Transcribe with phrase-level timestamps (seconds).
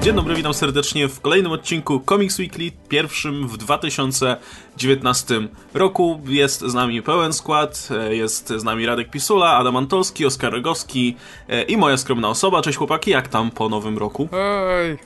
[0.00, 6.20] Dzień dobry, witam serdecznie w kolejnym odcinku Comics Weekly, pierwszym w 2019 roku.
[6.26, 11.16] Jest z nami pełen skład, e, jest z nami Radek Pisula, Adam Antolski, Oskar Rogowski
[11.48, 12.62] e, i moja skromna osoba.
[12.62, 14.28] Cześć chłopaki, jak tam po nowym roku?
[14.32, 14.98] Ej,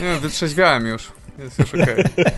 [0.00, 1.08] nie, wytrzeźwiałem już.
[1.38, 2.04] Jest już okej.
[2.12, 2.32] Okay.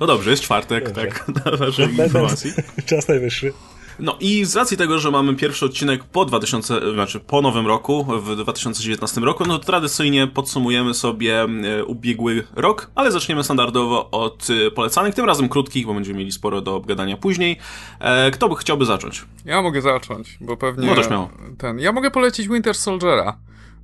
[0.00, 2.52] No dobrze, jest czwartek, tak, na waszej informacji.
[2.86, 3.52] Czas najwyższy.
[3.98, 8.04] No i z racji tego, że mamy pierwszy odcinek po 2000, znaczy po nowym roku,
[8.04, 14.48] w 2019 roku, no to tradycyjnie podsumujemy sobie e, ubiegły rok, ale zaczniemy standardowo od
[14.66, 17.58] e, polecanych, tym razem krótkich, bo będziemy mieli sporo do obgadania później.
[18.00, 19.24] E, kto by chciałby zacząć?
[19.44, 20.86] Ja mogę zacząć, bo pewnie...
[20.86, 21.28] No też miał.
[21.58, 23.36] Ten, ja mogę polecić Winter Soldiera.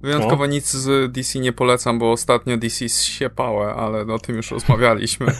[0.02, 5.26] Wyjątkowo nic z DC nie polecam, bo ostatnio DC siepałe, ale o tym już rozmawialiśmy.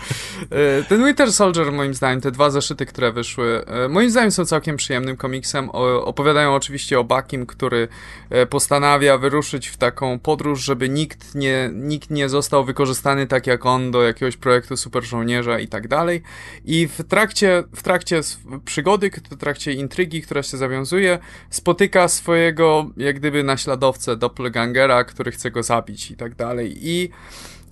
[0.51, 4.45] E, ten Winter Soldier, moim zdaniem, te dwa zeszyty, które wyszły, e, moim zdaniem są
[4.45, 5.71] całkiem przyjemnym komiksem.
[5.71, 7.89] Opowiadają oczywiście o Bakim, który
[8.31, 13.67] e, postanawia wyruszyć w taką podróż, żeby nikt nie, nikt nie został wykorzystany tak jak
[13.67, 16.23] on do jakiegoś projektu super żołnierza i tak dalej.
[16.65, 18.21] I w trakcie, w trakcie
[18.65, 21.19] przygody, w trakcie intrygi, która się zawiązuje,
[21.51, 26.75] spotyka swojego, jak gdyby naśladowcę, doppel doppelgangera, który chce go zabić i tak dalej.
[26.81, 27.11] I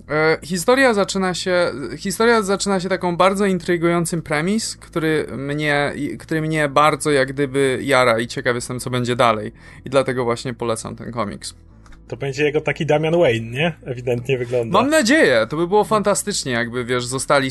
[0.09, 6.69] e, historia zaczyna się, historia zaczyna się taką bardzo intrygującym premis, który mnie, który mnie
[6.69, 9.51] bardzo jak gdyby jara i ciekaw jestem, co będzie dalej.
[9.85, 11.55] I dlatego właśnie polecam ten komiks.
[12.07, 13.73] To będzie jego taki Damian Wayne, nie?
[13.85, 14.81] Ewidentnie wygląda.
[14.81, 17.49] Mam nadzieję, to by było fantastycznie, jakby wiesz, zostali.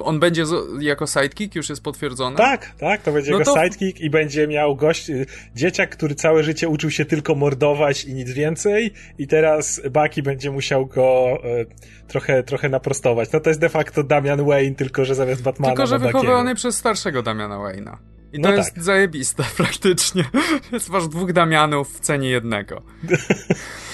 [0.00, 0.44] On będzie
[0.80, 2.36] jako sidekick, już jest potwierdzone?
[2.36, 3.62] Tak, tak, to będzie no jego to...
[3.62, 8.14] sidekick i będzie miał gość, y, dzieciak, który całe życie uczył się tylko mordować i
[8.14, 11.64] nic więcej, i teraz Baki będzie musiał go e,
[12.08, 13.32] trochę, trochę naprostować.
[13.32, 15.74] No to jest de facto Damian Wayne, tylko że zamiast Batmana.
[15.74, 17.96] Tylko, że wychowany przez starszego Damiana Wayne'a.
[18.32, 18.84] I to no jest tak.
[18.84, 20.24] zajebiste praktycznie.
[20.72, 22.82] Jest masz dwóch Damianów w cenie jednego.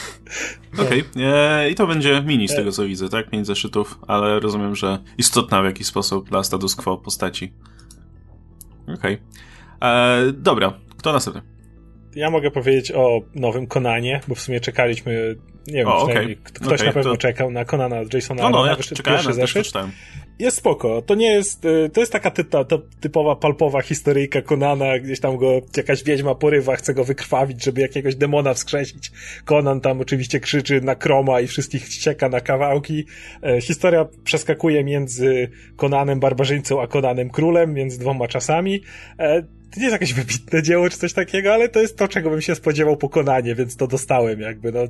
[0.74, 1.70] Okej, okay.
[1.70, 3.30] i to będzie mini z tego co widzę, tak?
[3.30, 7.52] Pięć zeszytów, ale rozumiem, że istotna w jakiś sposób dla status quo postaci.
[8.82, 9.18] Okej.
[9.80, 10.32] Okay.
[10.32, 11.42] Dobra, kto następny?
[12.14, 16.36] Ja mogę powiedzieć o nowym Konanie, bo w sumie czekaliśmy, nie wiem, o, okay.
[16.42, 17.16] ktoś okay, na pewno to...
[17.16, 19.92] czekał na Konana Jasona No, no, ja czekałem, ja też przeczytałem
[20.38, 21.02] jest spoko.
[21.02, 25.20] To nie jest, y, to jest taka ty, ta, ta typowa palpowa historyjka Konana, gdzieś
[25.20, 29.12] tam go jakaś wiedźma porywa, chce go wykrwawić, żeby jakiegoś demona wskrzesić.
[29.44, 33.06] Konan tam oczywiście krzyczy na kroma i wszystkich ścieka na kawałki.
[33.42, 38.82] E, historia przeskakuje między Konanem barbarzyńcą a Konanem królem, między dwoma czasami.
[39.18, 42.30] E, to nie jest jakieś wybitne dzieło czy coś takiego, ale to jest to, czego
[42.30, 44.80] bym się spodziewał po Konanie, więc to dostałem jakby, no.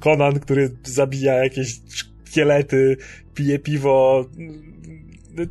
[0.00, 1.80] Konan, który zabija jakieś
[2.26, 2.96] szkielety,
[3.34, 4.24] pije piwo,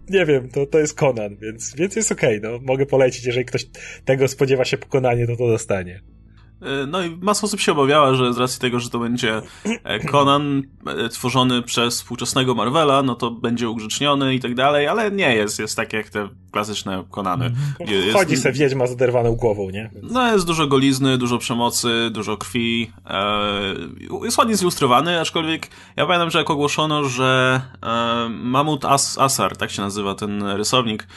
[0.10, 2.60] nie wiem, to, to jest Conan, więc, więc jest okej, okay, no.
[2.62, 3.66] Mogę polecić, jeżeli ktoś
[4.06, 6.02] tego spodziewa się pokonanie, to to dostanie.
[6.62, 9.42] E, no i masa osób się obawiała, że z racji tego, że to będzie
[9.84, 15.12] e, Conan e, tworzony przez współczesnego Marvela, no to będzie ugrzeczniony i tak dalej, ale
[15.12, 17.46] nie jest, jest tak jak te klasyczne Konany.
[17.46, 17.90] Mhm.
[17.90, 19.90] Jest, Chodzi se wiedźma z oderwaną głową, nie?
[20.04, 22.92] No jest dużo golizny, dużo przemocy, dużo krwi.
[24.24, 27.62] jest ładnie zilustrowany, aczkolwiek ja pamiętam, że jak ogłoszono, że
[28.30, 31.08] Mamut As Asar, tak się nazywa ten rysownik,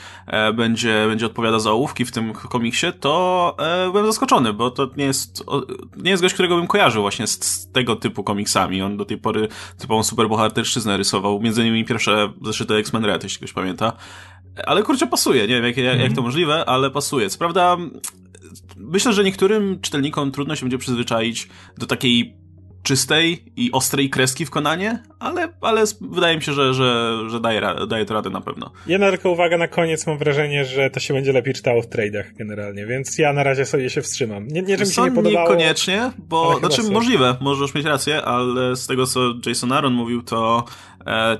[0.54, 3.56] będzie, będzie odpowiadał za ołówki w tym komiksie, to
[3.92, 5.44] byłem zaskoczony, bo to nie jest
[5.96, 8.82] nie jest gość, którego bym kojarzył właśnie z, z tego typu komiksami.
[8.82, 9.48] On do tej pory
[9.78, 13.92] typową superbohaterszczyznę rysował, między innymi pierwsze zeszyty X-Men Red, jeśli ktoś pamięta.
[14.66, 16.24] Ale kurczę, pasuje, nie wiem jak, jak, jak to mhm.
[16.24, 17.30] możliwe, ale pasuje.
[17.30, 17.76] Co prawda,
[18.76, 21.48] myślę, że niektórym czytelnikom trudno się będzie przyzwyczaić
[21.78, 22.38] do takiej
[22.82, 27.62] czystej i ostrej kreski w Konanie, ale, ale wydaje mi się, że, że, że daje,
[27.88, 28.70] daje to radę na pewno.
[28.86, 32.34] Jedna tylko uwaga na koniec, mam wrażenie, że to się będzie lepiej czytało w tradeach
[32.34, 34.48] generalnie, więc ja na razie sobie się wstrzymam.
[34.48, 35.48] Nie, nie że mi się nie podobało.
[35.48, 40.64] Niekoniecznie, bo, znaczy możliwe, możesz mieć rację, ale z tego co Jason Aaron mówił, to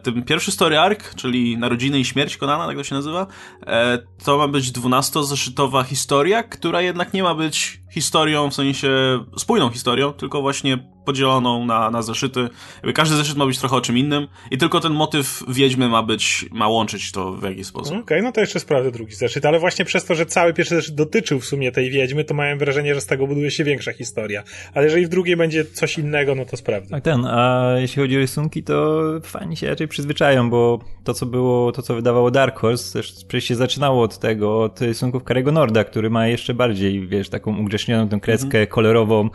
[0.02, 3.26] ten pierwszy story arc, czyli Narodziny i Śmierć Konana, tak to się nazywa,
[3.66, 8.88] e, to ma być dwunastozeszytowa historia, która jednak nie ma być historią, w sensie
[9.36, 12.48] spójną historią, tylko właśnie podzieloną na, na zeszyty.
[12.94, 16.46] Każdy zeszyt ma być trochę o czym innym i tylko ten motyw wiedźmy ma być,
[16.52, 17.92] ma łączyć to w jakiś sposób.
[17.92, 20.74] Okej, okay, no to jeszcze sprawdzę drugi zeszyt, ale właśnie przez to, że cały pierwszy
[20.74, 23.92] zeszyt dotyczył w sumie tej wiedźmy, to miałem wrażenie, że z tego buduje się większa
[23.92, 24.42] historia.
[24.74, 26.90] Ale jeżeli w drugiej będzie coś innego, no to sprawdzę.
[26.90, 31.26] Tak, ten, a jeśli chodzi o rysunki, to fani się raczej przyzwyczają, bo to, co
[31.26, 35.52] było, to, co wydawało Dark Horse, też przecież się zaczynało od tego, od rysunków Karego
[35.52, 38.70] Norda, który ma jeszcze bardziej, wiesz, taką ugrzecznioną tę kreskę mm -hmm.
[38.70, 39.30] kolorową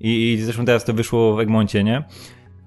[0.00, 2.04] i, i zresztą teraz to wyszło w Egmoncie, nie?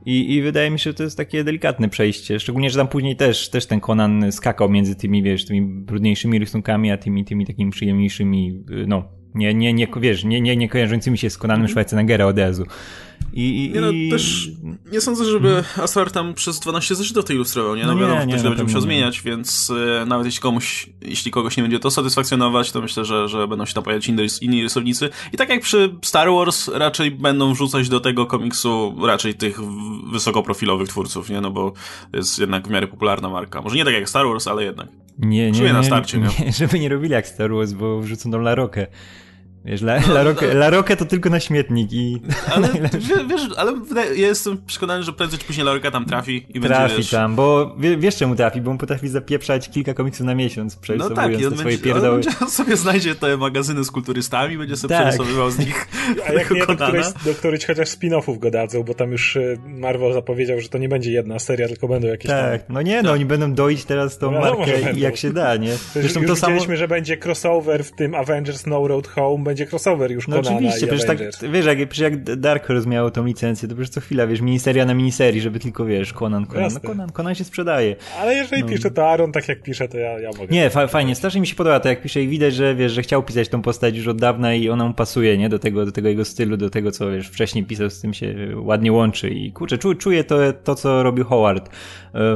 [0.06, 2.40] I, I wydaje mi się, że to jest takie delikatne przejście.
[2.40, 6.92] Szczególnie, że tam później też, też ten Conan skakał między tymi, wiesz, tymi brudniejszymi rysunkami,
[6.92, 9.04] a tymi, tymi takimi przyjemniejszymi, no,
[9.36, 11.70] nie, nie, nie, wiesz, nie, nie, nie kojarzącymi się z Conanem mm.
[11.70, 12.66] Schwarzeneggera od razu.
[13.34, 14.50] I, i, nie, no, też
[14.92, 15.66] nie sądzę, żeby hmm.
[15.82, 17.86] Asar tam przez 12 zeszytów to ilustrował, nie?
[17.86, 21.32] No, no wiadomo, nie, nie, ktoś będzie musiał zmieniać, więc y, nawet jeśli komuś, jeśli
[21.32, 24.64] kogoś nie będzie to satysfakcjonować, to myślę, że, że będą się tam pojawiać inni, inni
[24.64, 25.10] rysownicy.
[25.34, 29.60] I tak jak przy Star Wars, raczej będą wrzucać do tego komiksu raczej tych
[30.12, 31.42] wysokoprofilowych twórców, nie?
[31.42, 31.74] No bo
[32.14, 33.62] jest jednak w miarę popularna marka.
[33.62, 34.88] Może nie tak jak Star Wars, ale jednak.
[35.20, 38.32] Nie, nie, nie, na starcie, nie, nie, żeby nie robili jak Star Wars, bo wrzucą
[38.32, 38.88] tą Larokę.
[39.66, 42.22] Wiesz, La, no, La, Roque, La Roque to tylko na śmietnik i...
[42.56, 42.68] Ale,
[43.30, 43.72] wiesz, ale
[44.16, 47.06] ja jestem przekonany, że prędzej czy później La Roque tam trafi i trafi będzie, Trafi
[47.06, 51.42] tam, bo wiesz czemu trafi, bo on potrafi zapieprzać kilka komiksów na miesiąc, no tak,
[51.42, 52.22] i on swoje pierdoły.
[52.42, 55.08] On sobie znajdzie te magazyny z kulturystami, będzie sobie tak.
[55.08, 55.88] przerysowywał z nich
[56.30, 59.58] A jak nie, do któryś, do któryś chociaż spin-offów go dadzą, bo tam już y,
[59.66, 62.74] Marvel zapowiedział, że to nie będzie jedna seria, tylko będą jakieś Tak, tam...
[62.74, 63.12] no nie, no tak.
[63.12, 65.76] oni będą doić teraz tą no, markę jak się da, nie?
[65.94, 66.76] Zresztą już to samo...
[66.76, 71.06] że będzie crossover w tym Avengers No Road Home, będzie crossover już no oczywiście, przecież
[71.06, 71.18] tak,
[71.52, 74.86] wiesz, jak, przecież jak Dark Horse miało tą licencję, to przecież co chwila, wiesz, miniseria
[74.86, 77.96] na miniserii, żeby tylko, wiesz, Conan, Conan, no Conan, Conan się sprzedaje.
[78.22, 78.70] Ale jeżeli no.
[78.70, 80.48] pisze to Aaron tak jak pisze, to ja, ja mogę.
[80.56, 83.02] Nie, fa fajnie, strasznie mi się podoba to jak pisze i widać, że wiesz, że
[83.02, 85.92] chciał pisać tą postać już od dawna i ona mu pasuje, nie, do tego, do
[85.92, 89.52] tego jego stylu, do tego, co wiesz, wcześniej pisał, z tym się ładnie łączy i
[89.52, 91.72] kurczę, czu, czuję to, to, co robił Howard e,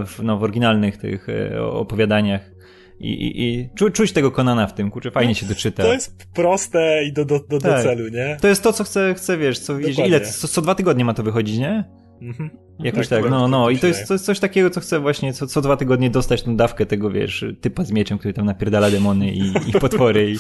[0.06, 2.59] w, no, w oryginalnych tych e, opowiadaniach
[3.00, 5.84] i, i, i czu, czuć tego Konana w tym, kurczę, fajnie się doczyta.
[5.84, 7.78] To jest proste i do, do, do, tak.
[7.78, 8.38] do celu, nie?
[8.42, 11.14] To jest to, co chcę, chcę wiesz, co wiesz, ile, co, co dwa tygodnie ma
[11.14, 11.84] to wychodzić, nie?
[12.22, 12.50] Mhm.
[12.80, 13.70] Jakoś tak, tak no, no.
[13.70, 16.44] I to jest, to jest coś takiego, co chcę właśnie co, co dwa tygodnie dostać
[16.44, 20.38] tą dawkę tego, wiesz, typa z mieczem, który tam napierdala demony i, i potwory i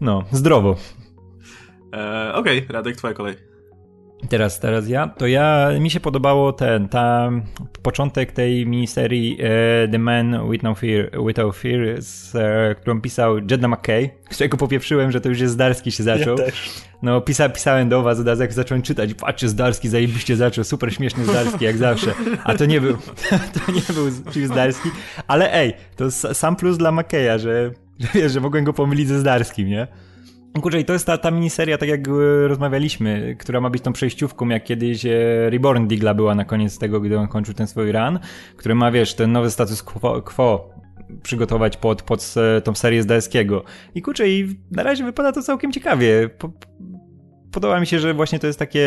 [0.00, 0.76] no, zdrowo.
[1.94, 3.51] E, Okej, okay, Radek, twoja kolej.
[4.28, 5.08] Teraz, teraz ja.
[5.08, 7.30] To ja, mi się podobało ten, ta
[7.82, 13.38] początek tej miniserii e, The Man With No Fear, Without Fear, z, e, którą pisał
[13.50, 16.38] Jedna McKay, którego popieprzyłem, że to już jest Zdarski się zaczął.
[16.38, 16.44] Ja
[17.02, 20.94] no, pisa, pisałem do was od razu, jak zacząłem czytać, patrzcie, Zdarski zajebiście zaczął, super
[20.94, 22.14] śmieszny Zdarski, jak zawsze.
[22.44, 22.96] A to nie był,
[23.66, 24.90] to nie był Chief Zdarski,
[25.26, 29.18] ale ej, to sam plus dla McKeya, że, że wiesz, że mogłem go pomylić ze
[29.18, 29.86] Zdarskim, nie?
[30.60, 32.10] Kurczę, i to jest ta, ta miniseria, tak jak e,
[32.48, 35.10] rozmawialiśmy, która ma być tą przejściówką, jak kiedyś e,
[35.50, 38.18] Reborn Digla była na koniec tego, gdy on kończył ten swój run,
[38.56, 40.70] który ma, wiesz, ten nowy status quo, quo
[41.22, 43.64] przygotować pod, pod e, tą serię z Daeskiego.
[43.94, 46.30] I kurczę, i na razie wypada to całkiem ciekawie.
[46.38, 46.52] Po,
[47.52, 48.86] podoba mi się, że właśnie to jest takie,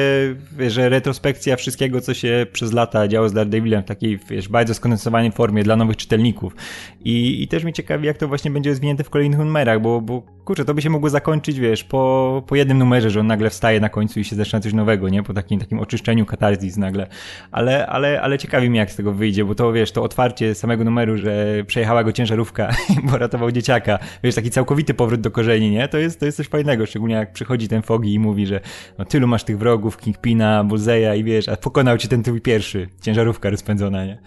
[0.57, 4.73] wiesz, że retrospekcja wszystkiego, co się przez lata działo z Daredevilem w takiej, wiesz, bardzo
[4.73, 6.55] skondensowanej formie dla nowych czytelników.
[7.03, 10.21] I, i też mi ciekawi, jak to właśnie będzie rozwinięte w kolejnych numerach, bo, bo
[10.45, 13.79] kurczę, to by się mogło zakończyć, wiesz, po, po jednym numerze, że on nagle wstaje
[13.79, 15.23] na końcu i się zaczyna coś nowego, nie?
[15.23, 17.07] Po takim, takim oczyszczeniu katarzis nagle.
[17.51, 20.83] Ale, ale, ale ciekawi mnie, jak z tego wyjdzie, bo to, wiesz, to otwarcie samego
[20.83, 22.75] numeru, że przejechała go ciężarówka,
[23.11, 25.87] bo ratował dzieciaka, wiesz, taki całkowity powrót do korzeni, nie?
[25.87, 28.54] To jest, to jest coś fajnego, szczególnie jak przychodzi ten Fogi i mówi, że
[28.97, 32.87] no, tylu masz tych wrogów, Kingpina, Buzeja i wiesz, a pokonał ci ten twój pierwszy,
[33.01, 34.17] ciężarówka rozpędzona, nie?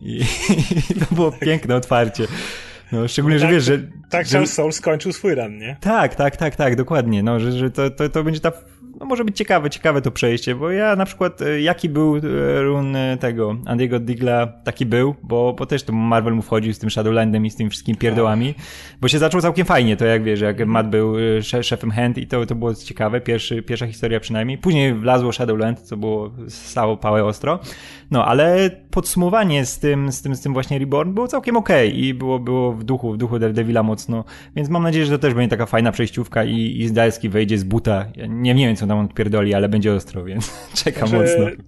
[0.00, 0.20] I,
[0.90, 2.26] i to było piękne otwarcie.
[2.92, 3.78] No, szczególnie, tak, że wiesz, że...
[4.10, 5.76] Tak Charles Soul skończył swój run, nie?
[5.80, 7.22] Tak, tak, tak, tak, dokładnie.
[7.22, 8.52] No, że, że to, to, to będzie ta
[9.00, 12.20] no może być ciekawe, ciekawe to przejście, bo ja na przykład, e, jaki był e,
[12.62, 16.78] run e, tego Andiego Digla, taki był, bo, bo też to Marvel mu wchodził z
[16.78, 18.54] tym Shadowlandem i z tymi wszystkimi pierdołami,
[19.00, 21.14] bo się zaczął całkiem fajnie, to jak wiesz, jak Matt był
[21.62, 24.58] szefem Hand i to, to było ciekawe, pierwszy, pierwsza historia przynajmniej.
[24.58, 27.58] Później wlazło Shadowland, co było stało pałę ostro,
[28.14, 32.00] no ale podsumowanie z tym, z tym, z tym właśnie Reborn było całkiem okej okay
[32.00, 34.24] i było, było w duchu, w duchu Daredevila mocno,
[34.56, 37.64] więc mam nadzieję, że to też będzie taka fajna przejściówka i, i Zdalski wejdzie z
[37.64, 38.06] buta.
[38.16, 40.52] Ja nie, nie wiem, co tam on odpierdoli, ale będzie ostro, więc
[40.84, 41.64] czekam znaczy, mocno.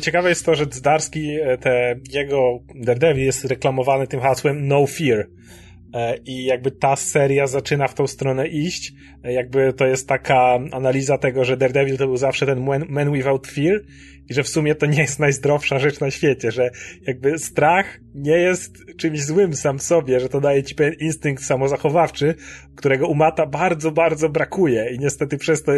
[0.00, 5.26] Ciekawe jest to, że Zdarski, e, te, jego Daredevil jest reklamowany tym hasłem No Fear.
[5.94, 8.92] E, I jakby ta seria zaczyna w tą stronę iść.
[9.24, 13.46] E, jakby to jest taka analiza tego, że Daredevil to był zawsze ten man without
[13.46, 13.80] fear
[14.30, 16.70] i że w sumie to nie jest najzdrowsza rzecz na świecie, że
[17.06, 21.44] jakby strach nie jest czymś złym sam w sobie, że to daje ci pewien instynkt
[21.44, 22.34] samozachowawczy,
[22.76, 25.72] którego u Mata bardzo, bardzo brakuje i niestety przez to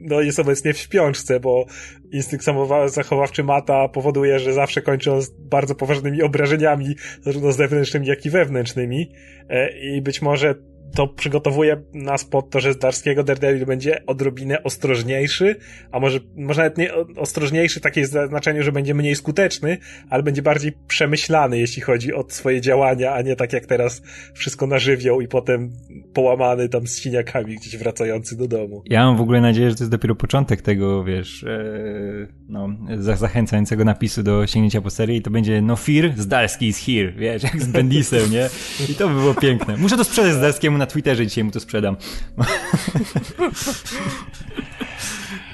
[0.00, 1.66] no, jest obecnie w śpiączce, bo
[2.12, 8.26] instynkt samozachowawczy Mata powoduje, że zawsze kończy on z bardzo poważnymi obrażeniami, zarówno zewnętrznymi, jak
[8.26, 9.10] i wewnętrznymi.
[9.48, 10.54] E, I być może
[10.94, 15.56] to przygotowuje nas pod to, że z Darskiego Daredevil będzie odrobinę ostrożniejszy,
[15.92, 19.78] a może, może nawet nie ostrożniejszy w takim znaczeniu, że będzie mniej skuteczny,
[20.10, 24.02] ale będzie bardziej przemyślany, jeśli chodzi o swoje działania, a nie tak jak teraz
[24.34, 25.72] wszystko na żywioł i potem
[26.14, 28.82] połamany tam z siniakami gdzieś wracający do domu.
[28.86, 33.84] Ja mam w ogóle nadzieję, że to jest dopiero początek tego, wiesz, e, no, zachęcającego
[33.84, 37.62] napisu do sięgnięcia po serię i to będzie no fear, Zdarski is here, wiesz, jak
[37.62, 38.48] z Bendisem, nie?
[38.90, 39.76] I to by było piękne.
[39.76, 41.96] Muszę to sprzedać Zdarskiemu na Twitterze, dzisiaj mu to sprzedam.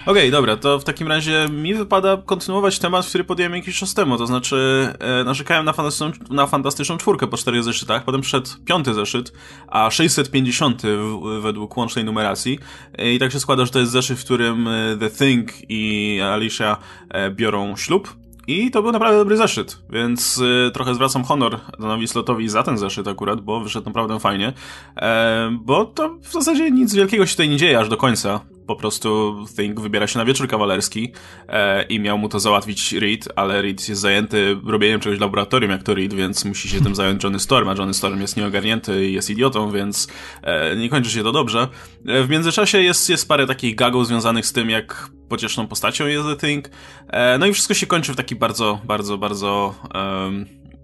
[0.06, 4.18] okay, dobra, to w takim razie mi wypada kontynuować temat, który podjąłem jakiś czas temu,
[4.18, 8.94] to znaczy e, narzekałem na fantastyczną, na fantastyczną czwórkę po czterech zeszytach, potem przyszedł piąty
[8.94, 9.32] zeszyt,
[9.68, 12.58] a 650 w, według łącznej numeracji
[12.98, 16.20] e, i tak się składa, że to jest zeszyt, w którym e, The Thing i
[16.20, 16.76] Alicia
[17.08, 22.08] e, biorą ślub, i to był naprawdę dobry zeszyt, więc y, trochę zwracam honor Danowi
[22.08, 24.52] Slotowi za ten zeszyt akurat, bo wyszedł naprawdę fajnie.
[24.96, 28.76] E, bo to w zasadzie nic wielkiego się tutaj nie dzieje aż do końca po
[28.76, 31.12] prostu Think wybiera się na wieczór kawalerski
[31.48, 35.70] e, i miał mu to załatwić Reed, ale Reed jest zajęty robieniem czegoś w laboratorium
[35.70, 39.08] jak to Reed, więc musi się tym zająć Johnny Storm, a Johnny Storm jest nieogarnięty
[39.08, 40.08] i jest idiotą, więc
[40.42, 41.68] e, nie kończy się to dobrze.
[42.06, 46.26] E, w międzyczasie jest, jest parę takich gagów związanych z tym, jak pocieszną postacią jest
[46.26, 46.70] The Thing.
[47.08, 49.74] E, no i wszystko się kończy w taki bardzo, bardzo, bardzo...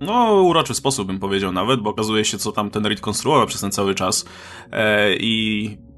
[0.00, 3.60] no, uroczy sposób bym powiedział nawet, bo okazuje się, co tam ten Reed konstruował przez
[3.60, 4.24] ten cały czas.
[4.72, 5.89] E, I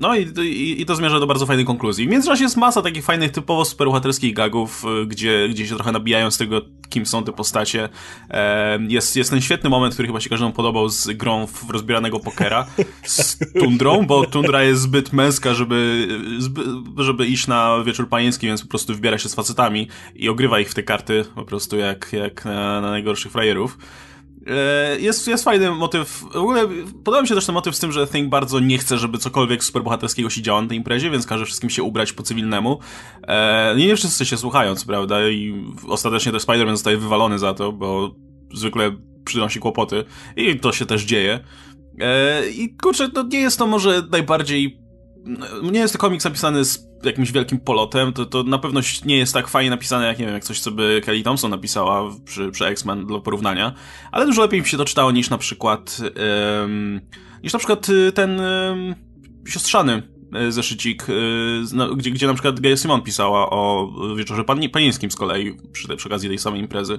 [0.00, 2.06] no i, i, i, to zmierza do bardzo fajnej konkluzji.
[2.06, 6.30] W międzyczasie jest masa takich fajnych, typowo superbohaterskich gagów, y, gdzie, gdzie się trochę nabijają
[6.30, 7.88] z tego, kim są te postacie.
[8.88, 12.66] Jest, jest ten świetny moment, który chyba się każdemu podobał z grą w rozbieranego pokera
[13.02, 16.08] z Tundrą, bo Tundra jest zbyt męska, żeby,
[16.96, 20.70] żeby iść na wieczór panieński, więc po prostu wybiera się z facetami i ogrywa ich
[20.70, 23.78] w te karty po prostu jak, jak na, na najgorszych frajerów.
[24.46, 26.24] E, jest, jest fajny motyw.
[26.32, 26.68] W ogóle
[27.04, 29.64] podoba mi się też ten motyw z tym, że Thing bardzo nie chce, żeby cokolwiek
[29.64, 32.78] superbohaterskiego się działo na tej imprezie, więc każe wszystkim się ubrać po cywilnemu.
[33.22, 37.54] E, nie, nie wszyscy się słuchają, co prawda, i ostatecznie też Spider-Man zostaje wywalony za
[37.54, 38.14] to, bo
[38.54, 40.04] zwykle przynosi kłopoty
[40.36, 41.40] i to się też dzieje.
[42.00, 44.80] E, I kurczę, no nie jest to może najbardziej
[45.62, 49.34] nie jest to komiks napisany z jakimś wielkim polotem, to, to na pewno nie jest
[49.34, 52.66] tak fajnie napisane, jak nie wiem, jak coś, co by Kelly Thompson napisała przy, przy
[52.66, 53.74] X-Men dla porównania,
[54.12, 55.98] ale dużo lepiej mi się to czytało niż na przykład
[57.42, 58.40] niż na przykład y, ten
[59.48, 60.02] siostrzany
[60.34, 61.06] E, zeszycik,
[61.74, 65.96] no, gdzie, gdzie na przykład Gaia Simon pisała o wieczorze pani, panieńskim z kolei, przy,
[65.96, 66.98] przy okazji tej samej imprezy.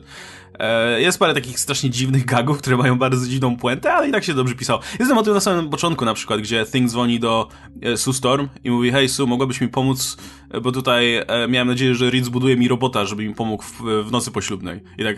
[0.59, 4.23] E, jest parę takich strasznie dziwnych gagów, które mają bardzo dziwną puentę, ale i tak
[4.23, 4.79] się dobrze pisało.
[4.99, 7.47] Jest ten motyw na samym początku na przykład, gdzie Thing dzwoni do
[7.95, 10.17] Sue Storm i mówi, hej Sue, mogłabyś mi pomóc,
[10.61, 14.31] bo tutaj miałem nadzieję, że Reed zbuduje mi robota, żeby mi pomógł w, w nocy
[14.31, 14.83] poślubnej.
[14.97, 15.15] I tak,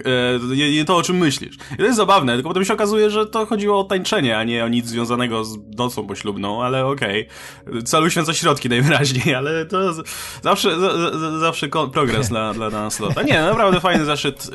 [0.55, 1.55] nie, nie to o czym myślisz.
[1.73, 4.65] I to jest zabawne, tylko potem się okazuje, że to chodziło o tańczenie, a nie
[4.65, 7.27] o nic związanego z nocą poślubną, ale okej.
[7.71, 9.93] Okay uświęca środki najwyraźniej, ale to
[10.41, 13.23] zawsze, z, zawsze progres dla, dla Slota.
[13.23, 14.49] Nie, naprawdę fajny zaszczyt.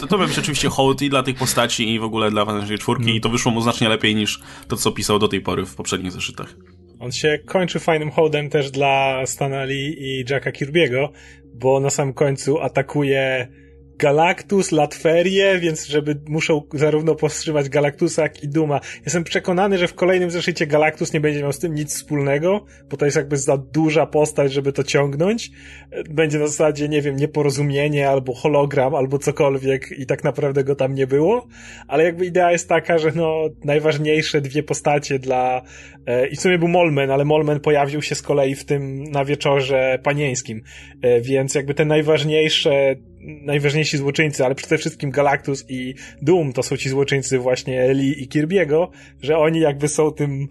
[0.00, 2.78] To, to miał być oczywiście hołd i dla tych postaci i w ogóle dla Fantastycznej
[2.78, 5.74] Czwórki i to wyszło mu znacznie lepiej niż to, co pisał do tej pory w
[5.74, 6.54] poprzednich zeszytach.
[7.00, 11.08] On się kończy fajnym hołdem też dla Stanley i Jacka Kirby'ego,
[11.54, 13.48] bo na samym końcu atakuje
[13.98, 18.80] Galactus, Latferię, więc żeby muszą zarówno powstrzymać Galactusa, jak i Duma.
[19.04, 22.96] Jestem przekonany, że w kolejnym zeszycie Galactus nie będzie miał z tym nic wspólnego, bo
[22.96, 25.50] to jest jakby za duża postać, żeby to ciągnąć.
[26.10, 30.94] Będzie na zasadzie, nie wiem, nieporozumienie, albo hologram, albo cokolwiek i tak naprawdę go tam
[30.94, 31.46] nie było.
[31.88, 35.62] Ale jakby idea jest taka, że no, najważniejsze dwie postacie dla,
[36.06, 39.24] e, i w sumie był Molmen, ale Molmen pojawił się z kolei w tym na
[39.24, 40.62] wieczorze panieńskim,
[41.02, 46.76] e, więc jakby te najważniejsze najważniejsi złoczyńcy, ale przede wszystkim Galactus i Doom to są
[46.76, 48.88] ci złoczyńcy właśnie Lee i Kirby'ego,
[49.22, 50.48] że oni jakby są tym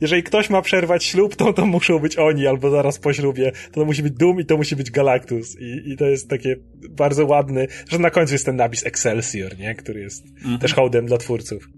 [0.00, 3.52] jeżeli ktoś ma przerwać ślub, to to muszą być oni, albo zaraz po ślubie.
[3.72, 5.60] To, to musi być Doom i to musi być Galactus.
[5.60, 6.56] I, i to jest takie
[6.90, 9.74] bardzo ładny, że na końcu jest ten napis Excelsior, nie?
[9.74, 10.58] Który jest mhm.
[10.58, 11.68] też hołdem dla twórców.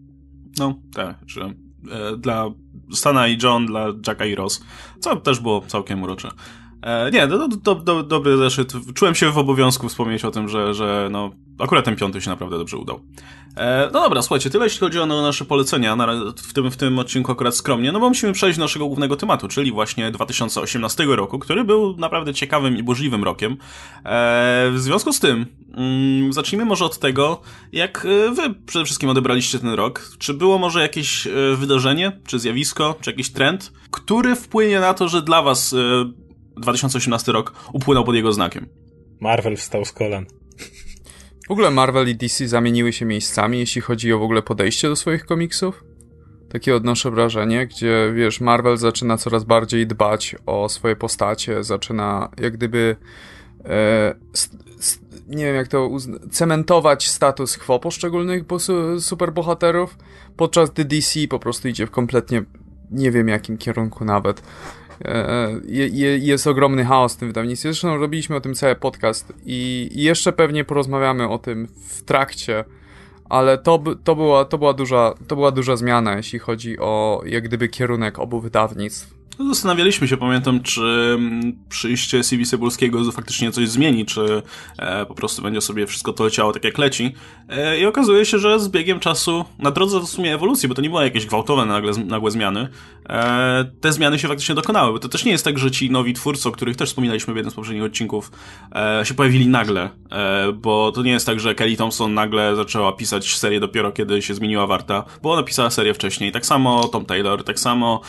[0.59, 1.41] No, tak, że
[1.93, 2.51] e, dla
[2.95, 4.65] Stana i John, dla Jacka i Ross,
[5.01, 6.29] co też było całkiem urocze.
[6.83, 8.73] E, nie, do, do, do, dobry zeszyt.
[8.95, 12.59] Czułem się w obowiązku wspomnieć o tym, że, że no, akurat ten piąty się naprawdę
[12.59, 13.01] dobrze udał.
[13.57, 16.07] E, no dobra, słuchajcie, tyle jeśli chodzi o nasze polecenia, na,
[16.37, 19.49] w, tym, w tym odcinku akurat skromnie, no bo musimy przejść do naszego głównego tematu,
[19.49, 23.53] czyli właśnie 2018 roku, który był naprawdę ciekawym i burzliwym rokiem.
[23.53, 23.57] E,
[24.73, 27.41] w związku z tym, mm, zacznijmy może od tego,
[27.73, 30.11] jak e, wy przede wszystkim odebraliście ten rok.
[30.19, 35.09] Czy było może jakieś e, wydarzenie, czy zjawisko, czy jakiś trend, który wpłynie na to,
[35.09, 35.75] że dla was
[36.61, 38.69] 2018 rok upłynął pod jego znakiem.
[39.21, 40.27] Marvel wstał z kolan.
[41.49, 44.97] W ogóle Marvel i DC zamieniły się miejscami, jeśli chodzi o w ogóle podejście do
[44.97, 45.85] swoich komiksów.
[46.53, 52.53] Takie odnoszę wrażenie, gdzie wiesz, Marvel zaczyna coraz bardziej dbać o swoje postacie, zaczyna jak
[52.53, 52.97] gdyby
[53.65, 54.15] e,
[55.29, 55.91] nie wiem jak to
[56.31, 58.45] cementować status quo poszczególnych
[58.99, 59.99] superbohaterów,
[60.37, 62.43] podczas gdy DC po prostu idzie w kompletnie
[62.91, 64.43] nie wiem jakim kierunku nawet.
[65.05, 67.69] E, je, jest ogromny chaos w tym wydawnictwie.
[67.69, 72.65] Zresztą robiliśmy o tym cały podcast i, i jeszcze pewnie porozmawiamy o tym w trakcie,
[73.25, 77.45] ale to, to, była, to, była duża, to była duża zmiana, jeśli chodzi o jak
[77.45, 79.20] gdyby kierunek obu wydawnictw.
[79.39, 80.81] Zastanawialiśmy się, pamiętam, czy
[81.15, 84.43] mm, przyjście CV Cebulskiego faktycznie coś zmieni, czy
[84.79, 87.15] e, po prostu będzie sobie wszystko to leciało tak jak leci.
[87.49, 90.83] E, I okazuje się, że z biegiem czasu, na drodze w sumie ewolucji, bo to
[90.83, 92.69] nie były jakieś gwałtowne nagle, nagłe zmiany,
[93.09, 96.15] e, te zmiany się faktycznie dokonały, bo to też nie jest tak, że ci nowi
[96.15, 98.33] twórcy, o których też wspominaliśmy w jednym z poprzednich odcinków,
[99.05, 99.91] się pojawili nagle,
[100.55, 104.35] bo to nie jest tak, że Kelly Thompson nagle zaczęła pisać serię dopiero kiedy się
[104.35, 106.33] zmieniła Warta, bo ona pisała serię wcześniej.
[106.33, 108.01] Tak samo Tom Taylor, tak samo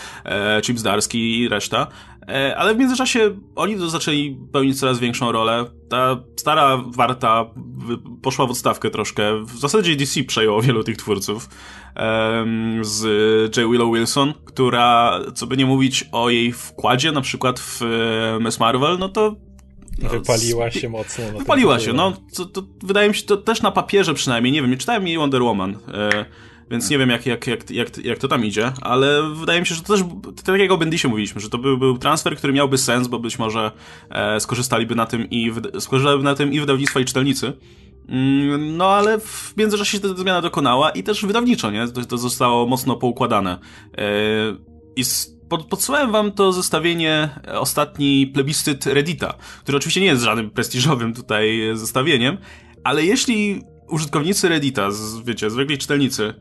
[0.62, 1.88] Chip Zdarsky, i reszta.
[2.28, 5.66] E, ale w międzyczasie oni zaczęli pełnić coraz większą rolę.
[5.90, 7.46] Ta stara warta
[8.22, 9.46] poszła w odstawkę troszkę.
[9.46, 11.50] W zasadzie DC przejęło wielu tych twórców.
[12.82, 13.04] Z
[13.58, 13.72] J.
[13.72, 18.60] Willow Wilson, która, co by nie mówić o jej wkładzie, na przykład w e, Miss
[18.60, 19.36] Marvel, no to
[20.04, 21.24] no, wypaliła się mocno.
[21.40, 22.14] Wypaliła się, no.
[22.36, 25.18] To, to, wydaje mi się, to też na papierze przynajmniej, nie wiem, nie czytałem jej
[25.18, 25.78] Wonder Woman.
[25.94, 26.26] E,
[26.72, 29.76] więc nie wiem, jak, jak, jak, jak, jak to tam idzie, ale wydaje mi się,
[29.76, 30.06] że to też,
[30.44, 33.40] tak jak o Bendisie mówiliśmy, że to był, był transfer, który miałby sens, bo być
[33.40, 33.72] może
[34.10, 37.54] e, skorzystaliby na tym i skorzystaliby na tym i wydawnictwa, i czytelnicy.
[38.08, 41.88] Mm, no ale w międzyczasie się ta zmiana dokonała i też wydawniczo, nie?
[41.88, 43.60] To, to zostało mocno poukładane.
[43.98, 44.04] E,
[44.96, 45.04] I
[45.50, 51.62] pod, wam to zestawienie, e, ostatni plebiscyt Reddita, który oczywiście nie jest żadnym prestiżowym tutaj
[51.74, 52.38] zestawieniem,
[52.84, 56.34] ale jeśli użytkownicy Reddita, z, wiecie, zwykli czytelnicy,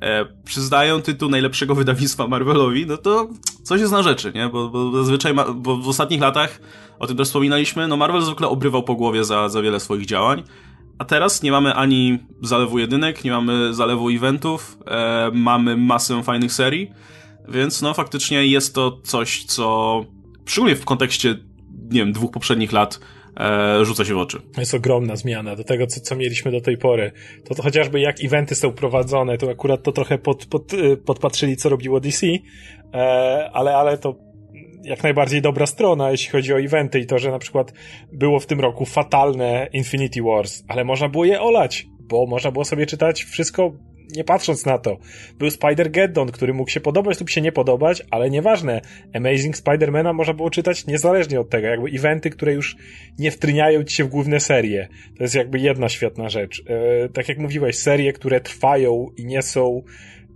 [0.00, 3.28] e, przyznają tytuł najlepszego wydawnictwa Marvelowi, no to
[3.62, 4.48] coś jest na rzeczy, nie?
[4.48, 6.60] Bo, bo zazwyczaj, ma, bo w ostatnich latach,
[6.98, 10.42] o tym też wspominaliśmy, no Marvel zwykle obrywał po głowie za, za wiele swoich działań,
[10.98, 16.52] a teraz nie mamy ani zalewu jedynek, nie mamy zalewu eventów, e, mamy masę fajnych
[16.52, 16.90] serii,
[17.48, 20.04] więc no faktycznie jest to coś, co
[20.46, 21.38] szczególnie w kontekście,
[21.90, 23.00] nie wiem, dwóch poprzednich lat
[23.38, 24.38] e, rzuca się w oczy.
[24.58, 27.12] Jest ogromna zmiana do tego, co, co mieliśmy do tej pory.
[27.44, 31.56] To, to chociażby jak eventy są prowadzone, to akurat to trochę pod, pod, y, podpatrzyli,
[31.56, 32.26] co robiło DC,
[32.94, 34.28] e, ale, ale to
[34.82, 37.72] jak najbardziej dobra strona, jeśli chodzi o eventy i to, że na przykład
[38.12, 42.64] było w tym roku fatalne Infinity Wars, ale można było je olać, bo można było
[42.64, 43.72] sobie czytać wszystko
[44.16, 44.98] nie patrząc na to.
[45.38, 48.80] Był Spider-Geddon, który mógł się podobać lub się nie podobać, ale nieważne.
[49.14, 51.66] Amazing Spider-Mana można było czytać niezależnie od tego.
[51.66, 52.76] Jakby eventy, które już
[53.18, 54.88] nie wtryniają ci się w główne serie.
[55.16, 56.62] To jest jakby jedna świetna rzecz.
[56.66, 59.82] E, tak jak mówiłeś, serie, które trwają i nie są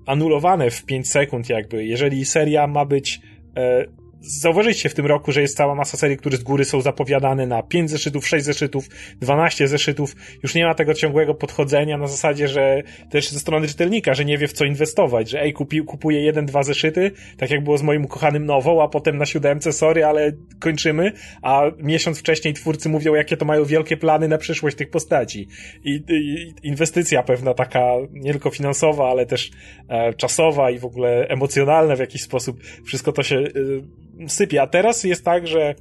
[0.07, 1.85] anulowane w 5 sekund jakby.
[1.85, 3.21] Jeżeli seria ma być
[3.57, 3.85] e,
[4.23, 7.63] zauważyliście w tym roku, że jest cała masa serii, które z góry są zapowiadane na
[7.63, 8.89] 5 zeszytów, 6 zeszytów,
[9.21, 10.17] 12 zeszytów.
[10.43, 14.39] Już nie ma tego ciągłego podchodzenia na zasadzie, że też ze strony czytelnika, że nie
[14.39, 17.83] wie w co inwestować, że ej, kupi, kupuje jeden, dwa zeszyty, tak jak było z
[17.83, 23.15] moim ukochanym nową, a potem na siódemce, sorry, ale kończymy, a miesiąc wcześniej twórcy mówią,
[23.15, 25.49] jakie to mają wielkie plany na przyszłość tych postaci.
[25.85, 29.51] I, i inwestycja pewna taka, nie tylko finansowa, ale też
[29.89, 33.51] e, czasowa i w ogóle emocjonalna w jakiś sposób, wszystko to się e,
[34.29, 34.63] sypie.
[34.63, 35.75] A teraz jest tak, że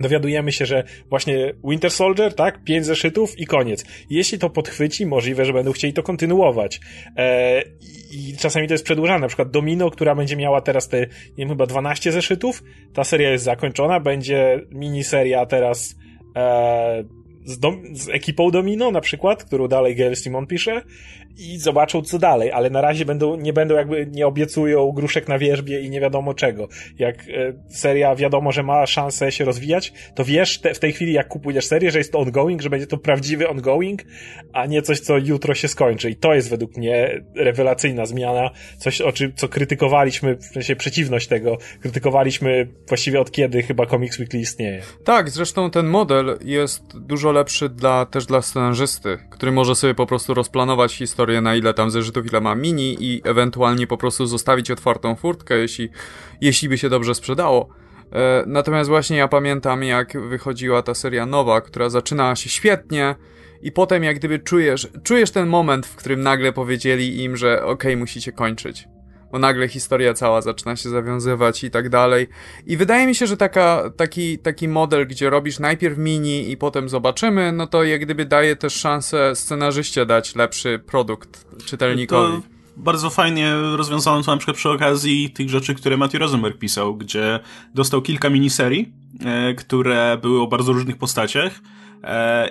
[0.00, 3.84] dowiadujemy się, że właśnie Winter Soldier, tak, pięć zeszytów i koniec.
[4.10, 6.80] Jeśli to podchwyci, możliwe, że będą chcieli to kontynuować.
[7.16, 7.62] E,
[8.12, 9.20] I czasami to jest przedłużane.
[9.20, 11.06] Na przykład Domino, która będzie miała teraz te, nie
[11.38, 12.62] wiem, chyba 12 zeszytów.
[12.94, 14.00] Ta seria jest zakończona.
[14.00, 15.96] Będzie miniseria teraz
[16.36, 17.04] e,
[17.44, 20.82] z, dom, z ekipą Domino na przykład, którą dalej Gail Simon pisze
[21.38, 25.38] i zobaczą co dalej, ale na razie będą, nie będą jakby, nie obiecują gruszek na
[25.38, 26.68] wierzbie i nie wiadomo czego.
[26.98, 31.12] Jak e, seria wiadomo, że ma szansę się rozwijać, to wiesz te, w tej chwili
[31.12, 34.02] jak kupujesz serię, że jest to ongoing, że będzie to prawdziwy ongoing,
[34.52, 36.10] a nie coś, co jutro się skończy.
[36.10, 41.28] I to jest według mnie rewelacyjna zmiana, coś o czym, co krytykowaliśmy, w sensie przeciwność
[41.28, 44.82] tego, krytykowaliśmy właściwie od kiedy chyba Comics Weekly istnieje.
[45.04, 50.06] Tak, zresztą ten model jest dużo lepszy dla, też dla scenarzysty, który może sobie po
[50.06, 54.26] prostu rozplanować historię historię, na ile tam zeszytów, ile ma mini i ewentualnie po prostu
[54.26, 55.88] zostawić otwartą furtkę, jeśli,
[56.40, 57.68] jeśli by się dobrze sprzedało.
[58.12, 63.14] E, natomiast właśnie ja pamiętam, jak wychodziła ta seria nowa, która zaczynała się świetnie,
[63.62, 67.72] i potem jak gdyby czujesz, czujesz ten moment, w którym nagle powiedzieli im, że okej,
[67.72, 68.88] okay, musicie kończyć
[69.34, 72.28] bo nagle historia cała zaczyna się zawiązywać i tak dalej.
[72.66, 76.88] I wydaje mi się, że taka, taki, taki model, gdzie robisz najpierw mini i potem
[76.88, 82.32] zobaczymy, no to jak gdyby daje też szansę scenarzyście dać lepszy produkt czytelnikowi.
[82.32, 82.42] To
[82.76, 87.40] bardzo fajnie rozwiązano to na przykład przy okazji tych rzeczy, które Matthew Rosenberg pisał, gdzie
[87.74, 88.92] dostał kilka miniserii,
[89.24, 91.60] e, które były o bardzo różnych postaciach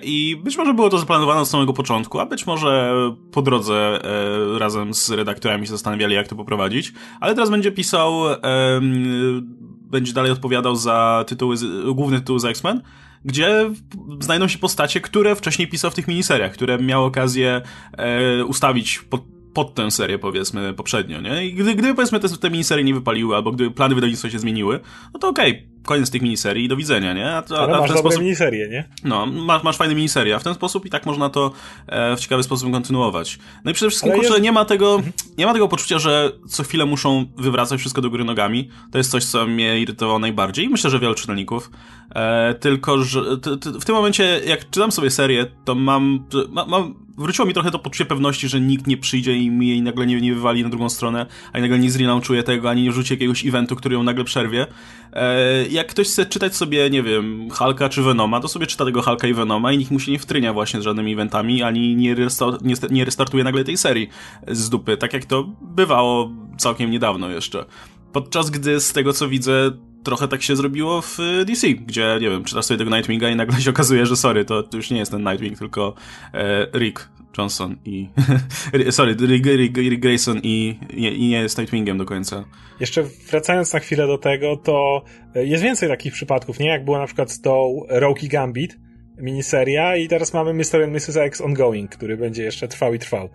[0.01, 2.93] I być może było to zaplanowane od samego początku, a być może
[3.31, 3.99] po drodze
[4.55, 6.93] e, razem z redaktorami się zastanawiali, jak to poprowadzić.
[7.19, 8.13] Ale teraz będzie pisał,
[9.81, 11.55] będzie dalej odpowiadał za tytuły,
[11.93, 12.81] główny tytuł z X-Men,
[13.25, 13.69] gdzie
[14.19, 17.61] znajdą się postacie, które wcześniej pisał w tych miniseriach, które miał okazję
[17.97, 19.21] e, ustawić pod
[19.53, 21.45] pod tę serię, powiedzmy, poprzednio, nie?
[21.45, 24.79] I gdy, gdyby, powiedzmy, te, te miniserie nie wypaliły, albo gdyby plany wydawnictwa się zmieniły,
[25.13, 27.31] no to okej, okay, koniec tych miniserii i do widzenia, nie?
[27.31, 28.21] A, a, Ale masz sposób...
[28.21, 28.89] miniserie, nie?
[29.03, 31.51] No, masz, masz fajne miniserie, a w ten sposób i tak można to
[31.87, 33.39] e, w ciekawy sposób kontynuować.
[33.65, 34.43] No i przede wszystkim, Ale kurczę, jest...
[34.43, 35.13] nie ma tego, mhm.
[35.37, 38.69] nie ma tego poczucia, że co chwilę muszą wywracać wszystko do góry nogami.
[38.91, 41.71] To jest coś, co mnie irytowało najbardziej i myślę, że wielu czytelników.
[42.15, 46.65] E, tylko, że t, t, w tym momencie, jak czytam sobie serię, to mam, ma,
[46.65, 50.05] mam wróciło mi trochę to poczucie pewności, że nikt nie przyjdzie i mi jej nagle
[50.05, 53.45] nie, nie wywali na drugą stronę, ani nagle nie zrelaunchuje tego, ani nie wrzuci jakiegoś
[53.45, 54.67] eventu, który ją nagle przerwie.
[55.13, 59.01] E, jak ktoś chce czytać sobie, nie wiem, Hulka czy Venoma, to sobie czyta tego
[59.01, 62.15] Hulka i Venoma i nikt mu się nie wtrynia właśnie z żadnymi eventami, ani nie,
[62.61, 64.09] nie, nie restartuje nagle tej serii
[64.47, 67.65] z dupy, tak jak to bywało całkiem niedawno jeszcze.
[68.11, 69.71] Podczas gdy z tego co widzę,
[70.03, 73.61] trochę tak się zrobiło w DC, gdzie, nie wiem, czytasz sobie tego Nightwinga i nagle
[73.61, 75.93] się okazuje, że sorry, to, już nie jest ten Nightwing, tylko
[76.33, 78.09] e, Rick Johnson i...
[78.91, 82.45] sorry, Rick, Rick, Rick Grayson i, i, nie jest Nightwingiem do końca.
[82.79, 85.03] Jeszcze wracając na chwilę do tego, to
[85.35, 86.67] jest więcej takich przypadków, nie?
[86.67, 88.77] Jak było na przykład z tą Roki Gambit,
[89.17, 90.83] miniseria i teraz mamy Mr.
[90.83, 91.17] and Mrs.
[91.17, 93.29] X Ongoing, który będzie jeszcze trwał i trwał.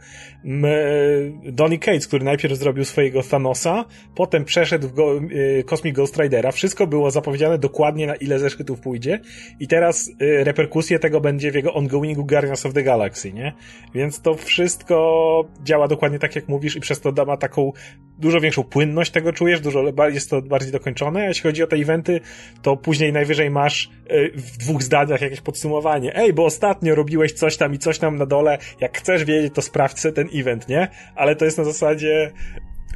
[1.44, 6.52] Donny Cates, który najpierw zrobił swojego Thanosa, potem przeszedł w Go y, Cosmic Ghost Ridera.
[6.52, 9.20] Wszystko było zapowiedziane dokładnie na ile zeszytów pójdzie
[9.60, 13.52] i teraz y, reperkusje tego będzie w jego ongoingu Guardians of the Galaxy, nie?
[13.94, 17.72] Więc to wszystko działa dokładnie tak jak mówisz i przez to ma taką
[18.18, 21.76] dużo większą płynność tego czujesz, dużo jest to bardziej dokończone, a jeśli chodzi o te
[21.76, 22.20] eventy,
[22.62, 26.16] to później najwyżej masz y, w dwóch zdaniach jakieś podsumowanie.
[26.16, 29.62] Ej, bo ostatnio robiłeś coś tam i coś tam na dole, jak chcesz wiedzieć, to
[29.62, 30.88] sprawdź sobie ten event, nie?
[31.14, 32.32] Ale to jest na zasadzie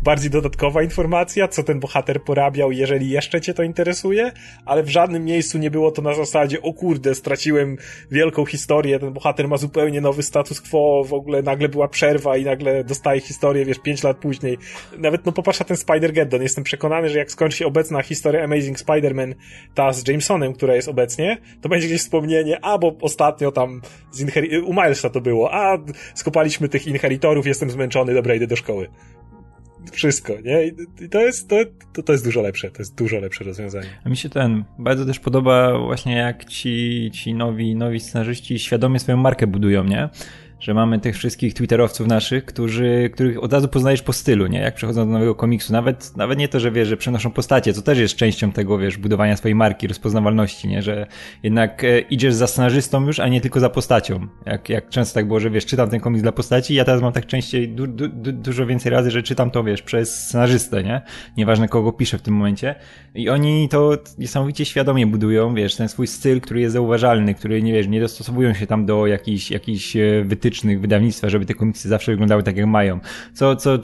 [0.03, 4.33] bardziej dodatkowa informacja, co ten bohater porabiał, jeżeli jeszcze cię to interesuje,
[4.65, 7.77] ale w żadnym miejscu nie było to na zasadzie, o kurde, straciłem
[8.11, 12.45] wielką historię, ten bohater ma zupełnie nowy status quo, w ogóle nagle była przerwa i
[12.45, 14.59] nagle dostaje historię, wiesz, pięć lat później.
[14.99, 18.79] Nawet, no popatrz na ten Spider-Geddon, jestem przekonany, że jak skończy się obecna historia Amazing
[18.79, 19.35] Spider-Man,
[19.75, 24.25] ta z Jamesonem, która jest obecnie, to będzie gdzieś wspomnienie, a bo ostatnio tam z
[24.25, 25.79] Inheri- u Milesa to było, a
[26.15, 28.89] skopaliśmy tych inheritorów, jestem zmęczony, dobra, idę do szkoły
[29.93, 30.67] wszystko, nie?
[30.67, 31.57] I to jest, to,
[31.93, 33.89] to, to jest dużo lepsze, to jest dużo lepsze rozwiązanie.
[34.05, 38.99] A mi się ten bardzo też podoba właśnie jak ci, ci nowi, nowi scenarzyści świadomie
[38.99, 40.09] swoją markę budują, nie?
[40.63, 44.59] Że mamy tych wszystkich twitterowców naszych, którzy, których od razu poznajesz po stylu, nie?
[44.59, 45.73] Jak przechodzą do nowego komiksu.
[45.73, 48.97] Nawet, nawet nie to, że wiesz, że przenoszą postacie, to też jest częścią tego, wiesz,
[48.97, 50.83] budowania swojej marki, rozpoznawalności, nie?
[50.83, 51.07] Że
[51.43, 54.27] jednak e, idziesz za scenarzystą już, a nie tylko za postacią.
[54.47, 57.13] Jak, jak często tak było, że wiesz, czytam ten komiks dla postaci, ja teraz mam
[57.13, 61.01] tak częściej, du, du, du, dużo więcej razy, że czytam to, wiesz, przez scenarzystę, nie?
[61.37, 62.75] Nieważne kogo piszę w tym momencie.
[63.15, 67.73] I oni to niesamowicie świadomie budują, wiesz, ten swój styl, który jest zauważalny, który, nie
[67.73, 71.89] wiesz, nie dostosowują się tam do jakichś, jakichś e, wytycznych wytycznych wydawnictwa, żeby te komiksy
[71.89, 73.01] zawsze wyglądały tak jak mają.
[73.35, 73.79] Co, co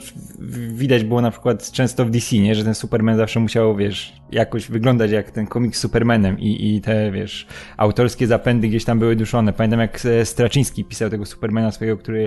[0.69, 2.55] widać było na przykład często w DC, nie?
[2.55, 6.81] Że ten Superman zawsze musiał, wiesz, jakoś wyglądać jak ten komiks z Supermanem i, i
[6.81, 9.53] te, wiesz, autorskie zapędy gdzieś tam były duszone.
[9.53, 12.21] Pamiętam jak Straczyński pisał tego Supermana swojego, który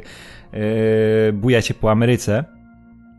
[0.53, 0.61] yy,
[1.33, 2.45] buja się po Ameryce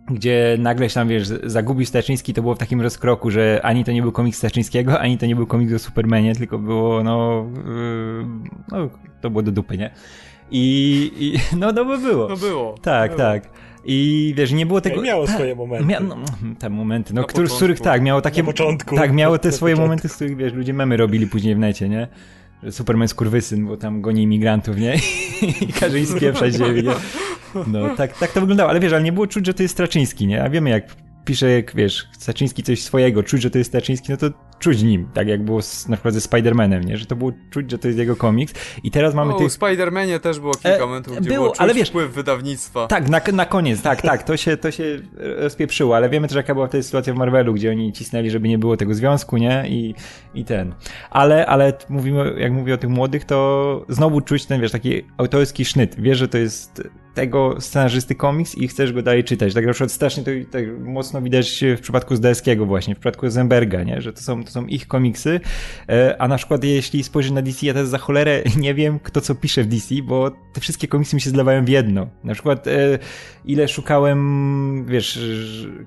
[0.08, 3.92] gdzie nagle się tam, wiesz, zagubił Staczyński, to było w takim rozkroku, że ani to
[3.92, 8.26] nie był komiks Staczyńskiego, ani to nie był komiks o Supermanie, tylko było, no, yy,
[8.72, 8.89] no,
[9.22, 9.92] to było do dupy, nie?
[10.52, 12.30] I, i no, no by było.
[12.30, 12.76] No było.
[12.82, 13.18] Tak, było.
[13.18, 13.50] tak.
[13.86, 15.02] I wiesz, nie było tego.
[15.02, 15.86] I miało swoje momenty.
[15.86, 16.16] Mia, no,
[16.60, 18.42] te momenty, no, który, z których tak, miało takie.
[18.42, 18.96] Na początku.
[18.96, 19.88] Tak, miało te swoje początku.
[19.88, 22.08] momenty, z których wiesz, ludzie memy robili później w necie, nie?
[22.71, 24.95] Superman skurwysyn, bo tam goni imigrantów, nie?
[25.62, 26.93] I każe im spieprzać ziemi, nie?
[27.67, 30.28] No, tak, tak to wyglądało, ale wiesz, ale nie było czuć, że to jest Straczyński,
[30.28, 30.43] nie?
[30.43, 30.95] A wiemy, jak
[31.26, 34.30] pisze, jak wiesz, Staczyński coś swojego, czuć, że to jest Staczyński, no to
[34.63, 36.97] czuć nim, tak jak było z, na przykład ze Spider-Manem, nie?
[36.97, 39.47] Że to było czuć, że to jest jego komiks i teraz mamy o, tych...
[39.47, 42.88] w Spider-Manie też było kilka e, momentów, gdzie było, było ale wiesz, wpływ wydawnictwa.
[42.88, 44.84] Tak, na, na koniec, tak, tak, to się, to się
[45.17, 48.58] rozpieprzyło, ale wiemy też jaka była wtedy sytuacja w Marvelu, gdzie oni cisnęli, żeby nie
[48.58, 49.63] było tego związku, nie?
[49.67, 49.95] I,
[50.34, 50.73] i ten.
[51.10, 55.65] Ale, ale mówimy, jak mówię o tych młodych, to znowu czuć ten, wiesz, taki autorski
[55.65, 55.95] sznyt.
[55.97, 56.82] Wiesz, że to jest
[57.13, 59.54] tego scenarzysty komiks i chcesz go dalej czytać.
[59.54, 63.84] Tak na przykład strasznie to tak mocno widać w przypadku Zdeskiego właśnie, w przypadku Zemberga,
[63.84, 64.02] nie?
[64.02, 65.39] Że to są, to są ich komiksy,
[65.89, 69.22] e, a na przykład jeśli spojrzysz na DC, ja też za cholerę nie wiem, kto
[69.22, 72.08] co pisze w DC, bo te wszystkie komiksy mi się zlewają w jedno.
[72.24, 73.00] Na przykład e,
[73.46, 75.20] ile szukałem, wiesz,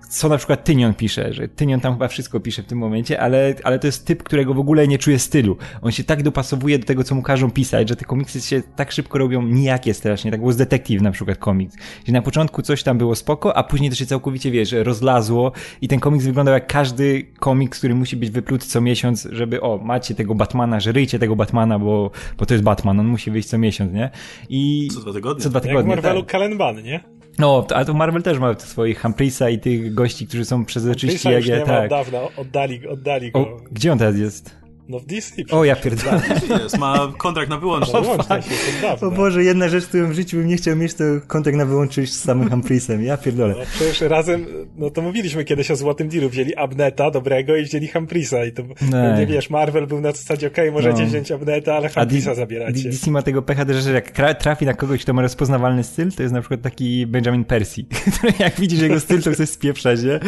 [0.08, 3.54] co na przykład Tynion pisze, że Tynion tam chyba wszystko pisze w tym momencie, ale,
[3.64, 5.56] ale to jest typ, którego w ogóle nie czuje stylu.
[5.82, 8.92] On się tak dopasowuje do tego, co mu każą pisać, że te komiksy się tak
[8.92, 10.30] szybko robią nijakie strasznie.
[10.30, 13.62] Tak było z Detektyw na przykład komiks, gdzie na początku coś tam było spoko, a
[13.62, 18.16] później to się całkowicie, wiesz, rozlazło i ten komiks wyglądał jak każdy komiks, który musi
[18.16, 22.46] być wypluty co miesiąc, żeby o, macie tego Batmana, że ryjcie tego Batmana, bo, bo
[22.46, 24.10] to jest Batman, on musi wyjść co miesiąc, nie?
[24.48, 25.42] I co dwa tygodnie.
[25.42, 25.78] Co dwa tygodnie.
[25.78, 26.30] Jak w Marvelu tak.
[26.30, 27.00] Kalenban, nie?
[27.38, 31.46] No, ale to Marvel też ma swoich Humphreys'a i tych gości, którzy są przezroczyści jak
[31.46, 31.84] ja, tak.
[31.84, 33.40] od dawna, oddali, oddali go.
[33.40, 34.65] O, gdzie on teraz jest?
[34.88, 35.34] No w DC.
[35.50, 36.22] O, ja pierdolę.
[36.62, 38.08] Jest, ma kontrakt na wyłączność.
[39.00, 41.64] O, o Boże, jedna rzecz, którą w życiu bym nie chciał mieć, to kontrakt na
[41.64, 43.04] wyłączność z samym Humphreysem.
[43.04, 43.54] Ja pierdolę.
[43.58, 44.46] No, przecież razem,
[44.76, 46.28] no to mówiliśmy kiedyś o Złotym Dealu.
[46.28, 48.44] Wzięli Abneta dobrego i wzięli Humphreisa.
[48.44, 51.08] I to, no, nie wiesz, Marvel był na zasadzie, okej, okay, możecie no.
[51.08, 52.90] wziąć Abneta, ale Humphreisa zabieracie.
[52.90, 56.22] DC ma tego pecha też, że jak trafi na kogoś, kto ma rozpoznawalny styl, to
[56.22, 57.84] jest na przykład taki Benjamin Percy,
[58.18, 60.20] który jak widzisz jego styl, to chcesz spieprzać, nie?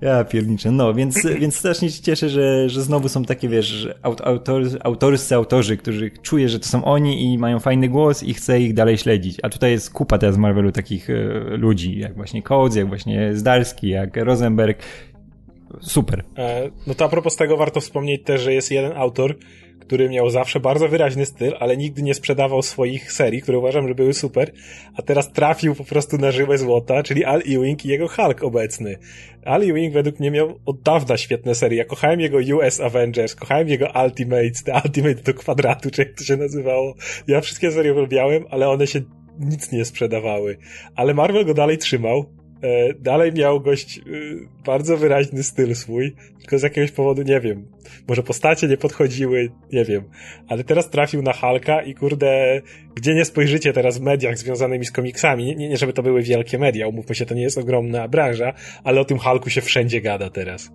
[0.00, 0.70] Ja pierniczę.
[0.70, 5.76] No, więc, więc strasznie się cieszę, że, że znowu są takie, wiesz, autor, autorscy autorzy,
[5.76, 9.38] którzy czuję, że to są oni i mają fajny głos i chcę ich dalej śledzić.
[9.42, 11.14] A tutaj jest kupa teraz Marvelu takich e,
[11.56, 14.82] ludzi, jak właśnie Coates, jak właśnie Zdarski, jak Rosenberg.
[15.80, 16.24] Super.
[16.38, 19.36] E, no to a propos tego warto wspomnieć też, że jest jeden autor,
[19.90, 23.94] który miał zawsze bardzo wyraźny styl, ale nigdy nie sprzedawał swoich serii, które uważam, że
[23.94, 24.52] były super,
[24.94, 28.98] a teraz trafił po prostu na żywe złota, czyli Al Ewing i jego Hulk obecny.
[29.44, 31.78] Al Ewing według mnie miał od dawna świetne serie.
[31.78, 36.24] Ja kochałem jego US Avengers, kochałem jego Ultimates, te Ultimate do kwadratu, czy jak to
[36.24, 36.94] się nazywało.
[37.26, 39.00] Ja wszystkie serie lubiałem, ale one się
[39.38, 40.58] nic nie sprzedawały.
[40.96, 42.39] Ale Marvel go dalej trzymał
[43.00, 44.02] dalej miał gość e,
[44.66, 47.66] bardzo wyraźny styl swój, tylko z jakiegoś powodu nie wiem.
[48.08, 50.04] Może postacie nie podchodziły, nie wiem.
[50.48, 52.60] Ale teraz trafił na Halka i kurde,
[52.94, 56.58] gdzie nie spojrzycie teraz w mediach związanymi z komiksami, nie, nie żeby to były wielkie
[56.58, 58.52] media, umówmy się, to nie jest ogromna branża,
[58.84, 60.70] ale o tym Halku się wszędzie gada teraz.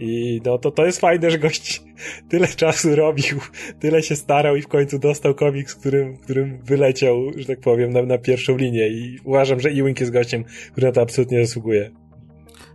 [0.00, 1.82] I no to, to jest fajne, że gość
[2.28, 3.40] tyle czasu robił,
[3.80, 8.02] tyle się starał i w końcu dostał komiks, którym, którym wyleciał, że tak powiem, na,
[8.02, 8.88] na pierwszą linię.
[8.88, 11.90] I uważam, że Ewing jest gościem, który na to absolutnie zasługuje.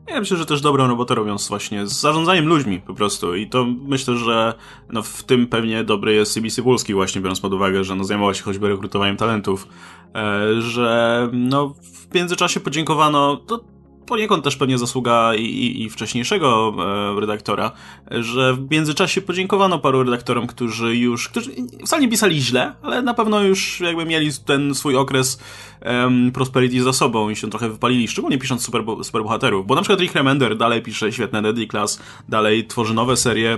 [0.07, 3.35] Ja myślę, że też dobrą robotę robią właśnie z zarządzaniem ludźmi po prostu.
[3.35, 4.53] I to myślę, że
[4.89, 8.33] no w tym pewnie dobry jest CBC Polski właśnie biorąc pod uwagę, że no zajmował
[8.33, 9.67] się choćby rekrutowaniem talentów,
[10.15, 11.73] e, że no
[12.09, 13.74] w międzyczasie podziękowano, to
[14.05, 16.75] poniekąd też pewnie zasługa i, i, i wcześniejszego
[17.17, 17.71] e, redaktora,
[18.11, 21.51] że w międzyczasie podziękowano paru redaktorom, którzy już, którzy
[21.85, 25.39] wcale nie pisali źle, ale na pewno już jakby mieli ten swój okres
[25.85, 29.99] um, Prosperity za sobą i się trochę wypalili, szczególnie pisząc super, superbohaterów, bo na przykład
[29.99, 33.57] Rick Remender dalej pisze świetne Deadly Class, dalej tworzy nowe serie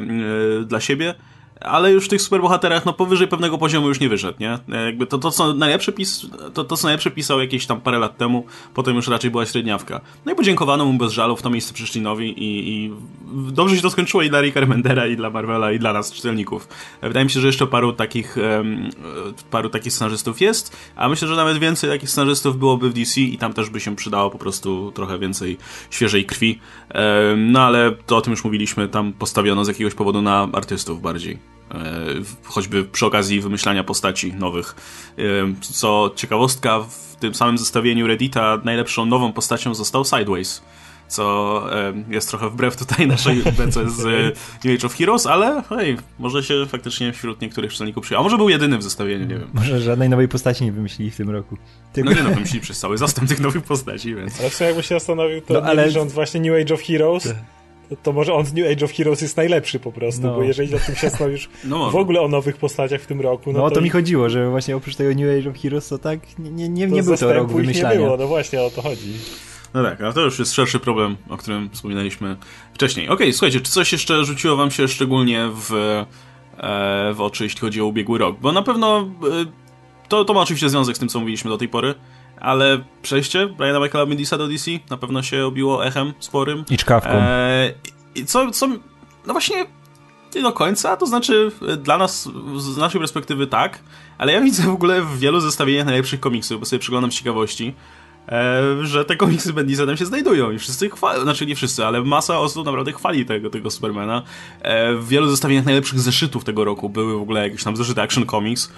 [0.61, 1.15] y, dla siebie,
[1.59, 4.59] ale już w tych superbohaterach, no powyżej pewnego poziomu już nie wyszedł, nie?
[4.85, 8.17] Jakby to, to, co najlepsze pis, to, to, co najlepsze pisał jakieś tam parę lat
[8.17, 10.01] temu, potem już raczej była średniawka.
[10.25, 12.93] No i podziękowano mu bez żalu, w to miejsce przyszli nowi i, i
[13.51, 16.67] dobrze się to skończyło i dla Ricka Remendera, i dla Marvela, i dla nas, czytelników.
[17.01, 18.89] Wydaje mi się, że jeszcze paru takich, um,
[19.51, 23.37] paru takich scenarzystów jest, a myślę, że nawet więcej takich scenarzystów byłoby w DC i
[23.37, 25.57] tam też by się przydało po prostu trochę więcej
[25.89, 26.59] świeżej krwi.
[26.95, 31.01] Um, no ale to o tym już mówiliśmy, tam postawiono z jakiegoś powodu na artystów
[31.01, 31.46] bardziej.
[31.71, 31.77] E,
[32.43, 34.75] choćby przy okazji wymyślania postaci nowych.
[35.17, 35.21] E,
[35.61, 40.61] co ciekawostka, w tym samym zestawieniu Reddita najlepszą nową postacią został Sideways
[41.07, 44.03] co e, jest trochę wbrew tutaj naszej bece z
[44.65, 48.21] New Age of Heroes, ale hej, może się faktycznie wśród niektórych czytelników przyjął.
[48.21, 49.47] A może był jedyny w zestawieniu, nie wiem.
[49.53, 51.57] Może żadnej nowej postaci nie wymyślili w tym roku.
[51.93, 52.09] Tylko...
[52.09, 54.39] No nie no, wymyślili przez cały zastęp tych nowych postaci, więc...
[54.39, 55.87] Ale co jakby się zastanowił, to no, ale...
[55.87, 57.56] licząc właśnie New Age of Heroes, tak
[57.89, 60.35] to, to może on z New Age of Heroes jest najlepszy po prostu, no.
[60.35, 63.53] bo jeżeli o tym się już no w ogóle o nowych postaciach w tym roku,
[63.53, 63.75] no, no to...
[63.75, 66.69] to mi chodziło, że właśnie oprócz tego New Age of Heroes to tak nie, nie,
[66.69, 67.99] nie, nie był to rok wymyślania.
[67.99, 69.13] nie było, no właśnie o to chodzi.
[69.73, 72.37] No tak, ale to już jest szerszy problem, o którym wspominaliśmy
[72.73, 73.05] wcześniej.
[73.05, 75.73] Okej, okay, słuchajcie, czy coś jeszcze rzuciło wam się szczególnie w,
[76.57, 78.39] e, w oczy, jeśli chodzi o ubiegły rok?
[78.39, 79.05] Bo na pewno e,
[80.07, 81.95] to, to ma oczywiście związek z tym, co mówiliśmy do tej pory,
[82.39, 86.63] ale przejście Briana Michaela Bendisa do DC na pewno się obiło echem sporym.
[86.69, 87.09] I czkawką.
[87.09, 87.73] E,
[88.15, 88.67] I co, co,
[89.25, 89.65] no właśnie
[90.35, 93.79] nie do końca, to znaczy dla nas, z naszej perspektywy tak,
[94.17, 97.73] ale ja widzę w ogóle w wielu zestawieniach najlepszych komiksów, bo sobie przyglądam z ciekawości,
[98.29, 102.03] e, że te komiksy Bendisa tam się znajdują i wszyscy chwalą, znaczy nie wszyscy, ale
[102.03, 104.23] masa osób naprawdę chwali tego, tego Supermana.
[104.61, 108.25] E, w wielu zestawieniach najlepszych zeszytów tego roku były w ogóle jakieś tam zeszyty Action
[108.25, 108.71] Comics.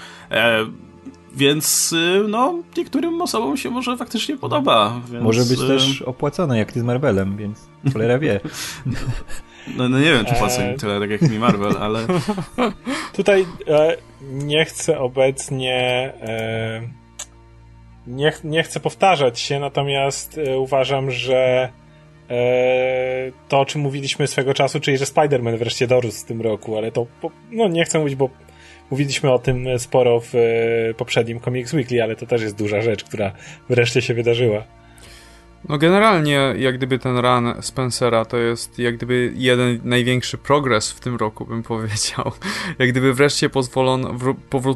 [1.36, 5.02] Więc y, no, niektórym osobom się może faktycznie podoba.
[5.12, 5.24] Więc...
[5.24, 8.40] Może być y, też opłacone, jak ty z Marvelem, więc cholera wie.
[9.78, 12.00] No, no nie wiem, czy płacę im tyle, tak jak mi Marvel, ale...
[13.18, 15.76] Tutaj e, nie chcę obecnie...
[16.22, 16.82] E,
[18.08, 21.70] nie, nie chcę powtarzać się, natomiast e, uważam, że
[22.30, 26.78] e, to, o czym mówiliśmy swego czasu, czyli że Spider-Man wreszcie dorósł w tym roku,
[26.78, 27.06] ale to,
[27.52, 28.30] no nie chcę mówić, bo
[28.92, 33.04] Mówiliśmy o tym sporo w e, poprzednim Comics Weekly, ale to też jest duża rzecz,
[33.04, 33.32] która
[33.70, 34.79] wreszcie się wydarzyła.
[35.70, 41.00] No generalnie, jak gdyby ten run Spencera to jest jak gdyby jeden największy progres w
[41.00, 42.32] tym roku, bym powiedział.
[42.80, 44.16] Jak gdyby wreszcie pozwolono,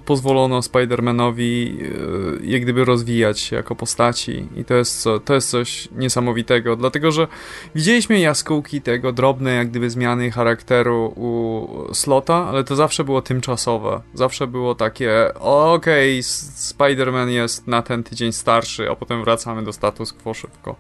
[0.06, 5.50] pozwolono Spider-Manowi e, jak gdyby rozwijać się jako postaci i to jest, co, to jest
[5.50, 7.28] coś niesamowitego, dlatego że
[7.76, 14.02] widzieliśmy jaskółki tego, drobne jak gdyby zmiany charakteru u Slota, ale to zawsze było tymczasowe.
[14.14, 19.74] Zawsze było takie, okej, okay, Spider-Man jest na ten tydzień starszy, a potem wracamy do
[19.74, 20.73] status quo szybko.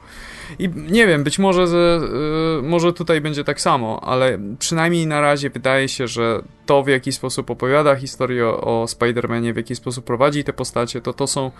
[0.60, 1.99] I nie wiem, być może, że,
[2.60, 6.88] y, może tutaj będzie tak samo, ale przynajmniej na razie wydaje się, że to w
[6.88, 11.27] jaki sposób opowiada historię o, o Spider-Manie, w jaki sposób prowadzi te postacie, to to
[11.27, 11.51] są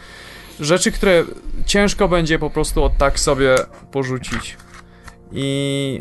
[0.60, 1.24] rzeczy, które
[1.66, 3.56] ciężko będzie po prostu od tak sobie
[3.92, 4.58] porzucić.
[5.32, 6.00] I,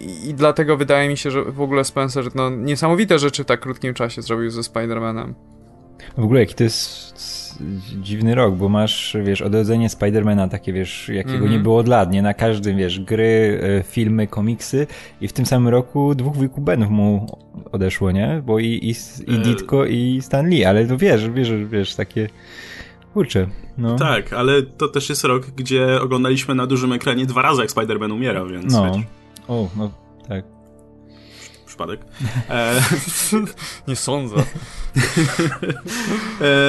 [0.00, 3.60] yy, I dlatego wydaje mi się, że w ogóle Spencer no, niesamowite rzeczy w tak
[3.60, 5.32] krótkim czasie zrobił ze Spider-Manem.
[6.16, 7.35] W ogóle jaki to jest
[8.02, 11.50] dziwny rok, bo masz, wiesz, odrodzenie Spidermana takie, wiesz, jakiego mm -hmm.
[11.50, 12.22] nie było od lat, nie?
[12.22, 14.86] Na każdym, wiesz, gry, e, filmy, komiksy
[15.20, 17.38] i w tym samym roku dwóch wujków Benów mu
[17.72, 18.42] odeszło, nie?
[18.46, 18.90] Bo i, i,
[19.32, 22.28] i e, Ditko i Stan Lee, ale to wiesz, wiesz, wiesz, takie...
[23.14, 23.46] Kurczę,
[23.78, 23.96] no.
[23.96, 28.12] Tak, ale to też jest rok, gdzie oglądaliśmy na dużym ekranie dwa razy, jak Spider-Man
[28.12, 29.04] umiera, więc No, wiesz.
[29.48, 29.90] o, no,
[30.28, 30.55] tak
[31.76, 32.00] przypadek.
[32.50, 32.82] E...
[33.88, 34.36] Nie sądzę.
[34.36, 34.42] e...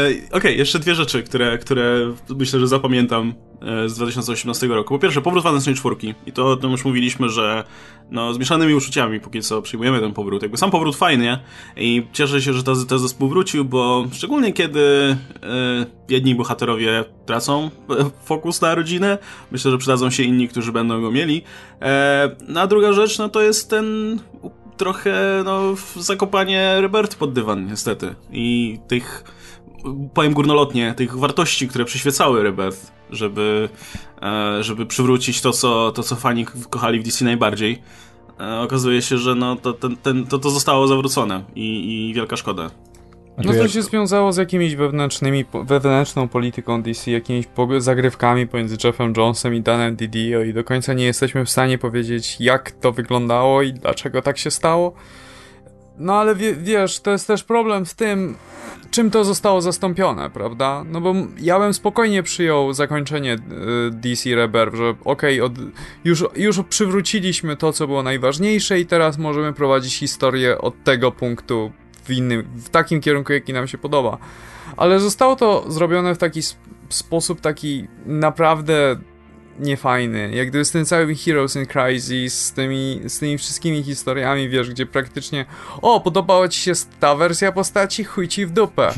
[0.08, 4.93] Okej, okay, jeszcze dwie rzeczy, które, które myślę, że zapamiętam e, z 2018 roku.
[4.93, 6.13] Po pierwsze, powrót Fantasy czwórki.
[6.26, 7.63] I to, to już mówiliśmy, że
[8.12, 10.41] no, z mieszanymi uczuciami póki co przyjmujemy ten powrót.
[10.41, 11.39] Jakby sam powrót fajnie
[11.78, 14.80] i cieszę się, że ten, ten zespół wrócił, bo szczególnie kiedy
[15.43, 17.70] e, jedni bohaterowie tracą
[18.24, 19.17] fokus na rodzinę,
[19.52, 21.41] myślę, że przydadzą się inni, którzy będą go mieli.
[21.82, 24.20] E, no, a druga rzecz, no to jest ten
[24.77, 25.61] trochę, no,
[25.95, 28.15] zakopanie Rebirth pod dywan, niestety.
[28.31, 29.23] I tych,
[30.13, 33.69] powiem górnolotnie, tych wartości, które przyświecały Rebirth, żeby,
[34.21, 37.81] e, żeby przywrócić to co, to, co fani kochali w DC najbardziej.
[38.39, 42.37] E, okazuje się, że no, to, ten, ten, to, to zostało zawrócone i, i wielka
[42.37, 42.71] szkoda.
[43.38, 47.45] No to się związało z jakimiś wewnętrznymi, wewnętrzną polityką DC, jakimiś
[47.78, 52.38] zagrywkami pomiędzy Jeffem Jonesem i Danem Didio i do końca nie jesteśmy w stanie powiedzieć,
[52.39, 54.93] jak to wyglądało i dlaczego tak się stało.
[55.97, 58.36] No ale wiesz, to jest też problem z tym,
[58.91, 60.84] czym to zostało zastąpione, prawda?
[60.88, 63.38] No bo ja bym spokojnie przyjął zakończenie y,
[63.91, 65.71] DC Rebirth, że okej, okay,
[66.06, 71.71] już, już przywróciliśmy to, co było najważniejsze i teraz możemy prowadzić historię od tego punktu
[72.08, 74.17] w innym, w takim kierunku, jaki nam się podoba.
[74.78, 78.96] Ale zostało to zrobione w taki sp sposób taki naprawdę
[79.60, 80.32] niefajny.
[80.36, 84.70] Jak gdyby z tym całym Heroes in Crisis, z tymi, z tymi wszystkimi historiami, wiesz,
[84.70, 85.46] gdzie praktycznie
[85.82, 88.93] o, podobała ci się ta wersja postaci, chuj ci w dupę.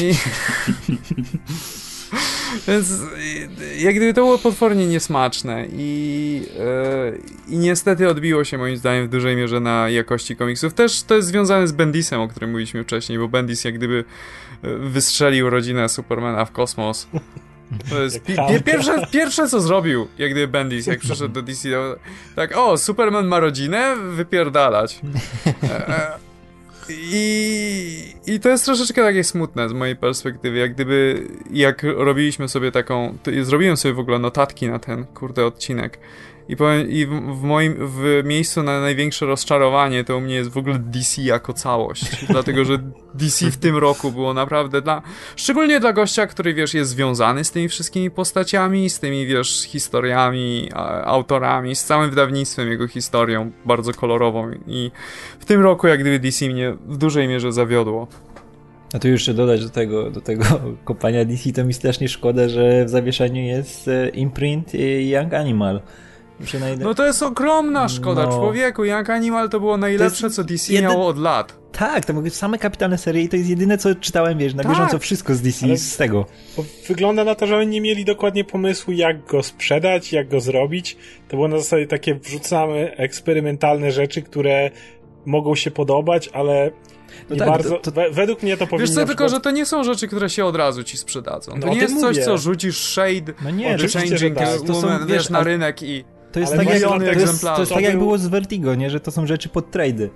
[0.00, 0.14] I...
[2.68, 2.92] Więc
[3.78, 9.10] jak gdyby to było potwornie niesmaczne i, yy, i niestety odbiło się moim zdaniem w
[9.10, 10.74] dużej mierze na jakości komiksów.
[10.74, 14.04] Też to jest związane z Bendisem, o którym mówiliśmy wcześniej, bo Bendis jak gdyby
[14.62, 17.08] e, wystrzelił rodzinę Supermana w kosmos.
[17.90, 21.68] To jest pi pierwsze, pierwsze, co zrobił, jak gdyby Bendis, jak przyszedł do DC,
[22.36, 25.00] tak, o, Superman ma rodzinę, wypierdalać.
[25.62, 26.25] E,
[26.90, 32.72] i, I to jest troszeczkę takie smutne z mojej perspektywy, jak gdyby, jak robiliśmy sobie
[32.72, 35.98] taką, zrobiłem sobie w ogóle notatki na ten, kurde, odcinek
[36.48, 40.56] i, powiem, i w, moim w miejscu na największe rozczarowanie to u mnie jest w
[40.56, 42.04] ogóle DC jako całość.
[42.30, 42.78] dlatego, że
[43.14, 45.02] DC w tym roku było naprawdę dla.
[45.36, 50.70] Szczególnie dla gościa, który wiesz, jest związany z tymi wszystkimi postaciami, z tymi wiesz, historiami,
[51.04, 54.50] autorami, z całym wydawnictwem, jego historią bardzo kolorową.
[54.66, 54.90] I
[55.40, 58.08] w tym roku, jak gdyby DC mnie w dużej mierze zawiodło.
[58.94, 60.44] A tu jeszcze dodać do tego, do tego
[60.84, 65.80] kopania DC, to mi strasznie szkoda, że w zawieszeniu jest e, imprint Young Animal.
[66.78, 68.32] No to jest ogromna szkoda, no.
[68.32, 68.84] człowieku.
[68.84, 70.90] Young Animal to było najlepsze, to co DC jeden...
[70.90, 71.58] miało od lat.
[71.72, 74.72] Tak, to mogły same kapitalne serie i to jest jedyne, co czytałem, wiesz, na tak.
[74.72, 76.26] bieżąco wszystko z DC Ale z tego.
[76.88, 80.96] Wygląda na to, że oni nie mieli dokładnie pomysłu, jak go sprzedać, jak go zrobić.
[81.28, 84.70] To było na zasadzie takie wrzucamy eksperymentalne rzeczy, które
[85.26, 86.70] mogą się podobać, ale
[87.30, 88.00] no tak, bardzo, to, to...
[88.10, 88.80] według mnie to powinno...
[88.80, 89.08] Wiesz co, przykład...
[89.08, 91.52] tylko, że to nie są rzeczy, które się od razu ci sprzedadzą.
[91.52, 92.06] To no, nie jest mówię.
[92.06, 94.60] coś, co rzucisz shade, no nie, changing, tak.
[94.66, 96.04] to są, wiesz, na rynek i
[96.36, 98.90] to jest, tak jak, to jest, to jest tak jak było z Vertigo, nie?
[98.90, 100.10] że to są rzeczy pod trady.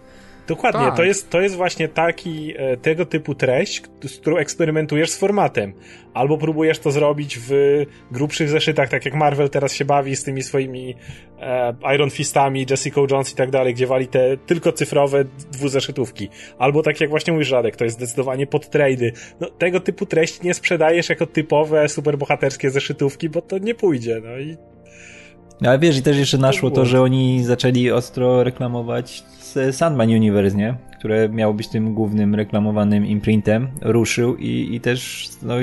[0.49, 0.97] Dokładnie, tak.
[0.97, 5.73] to, jest, to jest właśnie taki, e, tego typu treść, z którą eksperymentujesz z formatem.
[6.15, 7.51] Albo próbujesz to zrobić w
[8.11, 10.95] grubszych zeszytach, tak jak Marvel teraz się bawi z tymi swoimi
[11.41, 16.29] e, Iron Fistami, Jessica Jones i tak dalej, gdzie wali te tylko cyfrowe dwuzeszytówki.
[16.59, 19.13] Albo tak jak właśnie mój Radek, to jest zdecydowanie pod trady.
[19.41, 24.39] No, tego typu treści nie sprzedajesz jako typowe superbohaterskie zeszytówki, bo to nie pójdzie, no
[24.39, 24.57] i
[25.69, 29.25] Ale wiesz, i też jeszcze naszło to, że oni zaczęli ostro reklamować
[29.73, 30.75] Sandman Universe, nie?
[30.99, 35.55] Które miało być tym głównym reklamowanym imprintem, ruszył i, i też, no,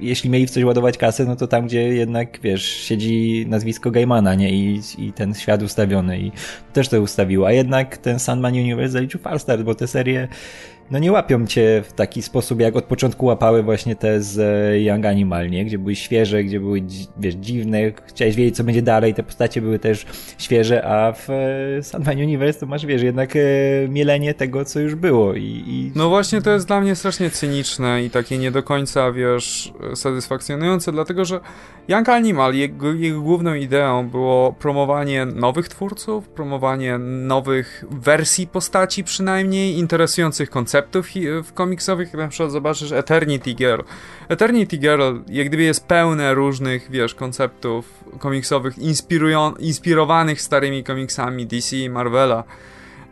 [0.00, 4.34] jeśli mieli w coś ładować kasę, no to tam, gdzie jednak, wiesz, siedzi nazwisko Gaimana,
[4.34, 4.50] nie?
[4.52, 6.32] I, i ten świat ustawiony i
[6.72, 7.46] też to ustawiło.
[7.46, 10.28] A jednak ten Sandman Universe zaliczył Falstart, bo te serie
[10.90, 14.80] no nie łapią cię w taki sposób, jak od początku łapały właśnie te z e,
[14.82, 15.64] Young Animal, nie?
[15.64, 16.82] Gdzie były świeże, gdzie były,
[17.16, 20.06] wiesz, dziwne, chciałeś wiedzieć, co będzie dalej, te postacie były też
[20.38, 23.40] świeże, a w e, Sandman Universe to masz, wiesz, jednak e,
[23.88, 25.92] mielenie tego, co już było i, i...
[25.94, 30.92] No właśnie to jest dla mnie strasznie cyniczne i takie nie do końca, wiesz, satysfakcjonujące,
[30.92, 31.40] dlatego, że
[31.88, 39.78] Young Animal, jego, jego główną ideą było promowanie nowych twórców, promowanie nowych wersji postaci przynajmniej,
[39.78, 41.08] interesujących konceptów, konceptów
[41.44, 43.82] w komiksowych, na przykład zobaczysz Eternity Girl.
[44.28, 48.74] Eternity Girl jak gdyby jest pełne różnych, wiesz, konceptów komiksowych
[49.58, 52.44] inspirowanych starymi komiksami DC i Marvela.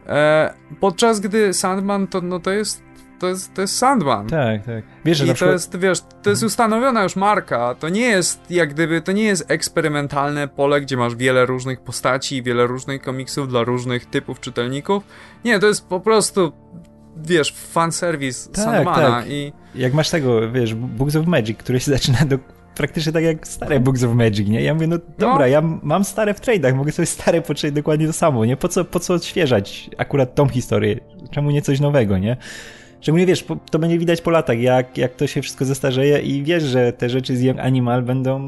[0.06, 2.86] E, podczas gdy Sandman to, no, to jest
[3.18, 4.26] to jest, to jest Sandman.
[4.26, 4.84] Tak, tak.
[5.04, 5.52] Wiesz, I to przykład...
[5.52, 7.74] jest, wiesz, to jest ustanowiona już marka.
[7.74, 12.42] To nie jest, jak gdyby, to nie jest eksperymentalne pole, gdzie masz wiele różnych postaci,
[12.42, 15.02] wiele różnych komiksów dla różnych typów czytelników.
[15.44, 16.52] Nie, to jest po prostu
[17.24, 19.30] wiesz, fanserwis tak, Sandmana tak.
[19.30, 19.52] i...
[19.74, 22.38] Jak masz tego, wiesz, Books of Magic, który się zaczyna do
[22.76, 24.62] praktycznie tak jak stare Books of Magic, nie?
[24.62, 25.46] Ja mówię, no dobra, no.
[25.46, 28.56] ja mam stare w trade'ach, mogę sobie stare poczytać dokładnie to samo, nie?
[28.56, 31.00] Po co, po co odświeżać akurat tą historię?
[31.30, 32.36] Czemu nie coś nowego, nie?
[33.00, 36.62] Szczególnie wiesz, to będzie widać po latach, jak, jak to się wszystko zestarzeje i wiesz,
[36.62, 38.38] że te rzeczy z Young Animal będą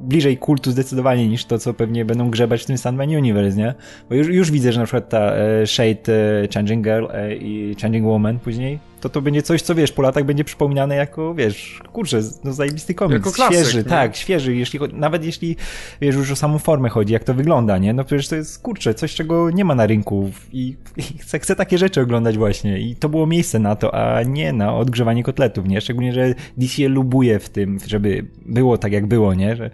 [0.00, 3.74] bliżej kultu zdecydowanie niż to, co pewnie będą grzebać w tym Sandman Universe, nie?
[4.08, 6.12] Bo już, już widzę, że na przykład ta e, Shade
[6.42, 10.02] e, Changing Girl e, i Changing Woman później to to będzie coś, co wiesz, po
[10.02, 13.84] latach będzie przypominane jako, wiesz, kurczę, no zajebisty komiks, jako klasyk, świeży, nie?
[13.84, 15.56] tak, świeży, jeśli, nawet jeśli,
[16.00, 18.94] wiesz, już o samą formę chodzi, jak to wygląda, nie, no przecież to jest, kurczę,
[18.94, 22.78] coś, czego nie ma na rynku i, i chcę, chcę takie rzeczy oglądać właśnie.
[22.78, 26.88] I to było miejsce na to, a nie na odgrzewanie kotletów, nie, szczególnie, że DC
[26.88, 29.70] lubuje w tym, żeby było tak, jak było, nie, że,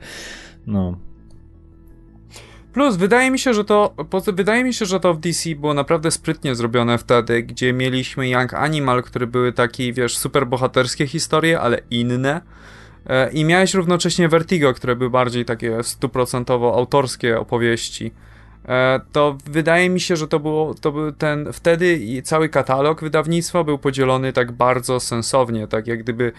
[0.66, 1.05] no,
[2.76, 3.94] Plus, wydaje mi się, że to,
[4.26, 8.54] wydaje mi się, że to w DC było naprawdę sprytnie zrobione wtedy, gdzie mieliśmy Young
[8.54, 12.40] Animal, które były takie, wiesz, super bohaterskie historie, ale inne.
[13.06, 18.12] E, I miałeś równocześnie Vertigo, które były bardziej takie stuprocentowo autorskie opowieści.
[18.68, 23.64] E, to wydaje mi się, że to było, to był ten, wtedy cały katalog wydawnictwa
[23.64, 26.32] był podzielony tak bardzo sensownie, tak jak gdyby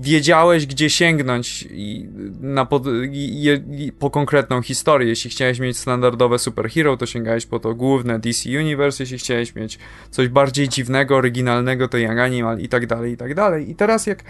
[0.00, 2.08] wiedziałeś, gdzie sięgnąć i
[2.40, 2.66] na
[3.12, 5.08] i, i, po konkretną historię.
[5.08, 9.02] Jeśli chciałeś mieć standardowe superhero, to sięgałeś po to główne DC Universe.
[9.02, 9.78] Jeśli chciałeś mieć
[10.10, 13.70] coś bardziej dziwnego, oryginalnego, to Young Animal i tak dalej, i tak dalej.
[13.70, 14.24] I teraz jak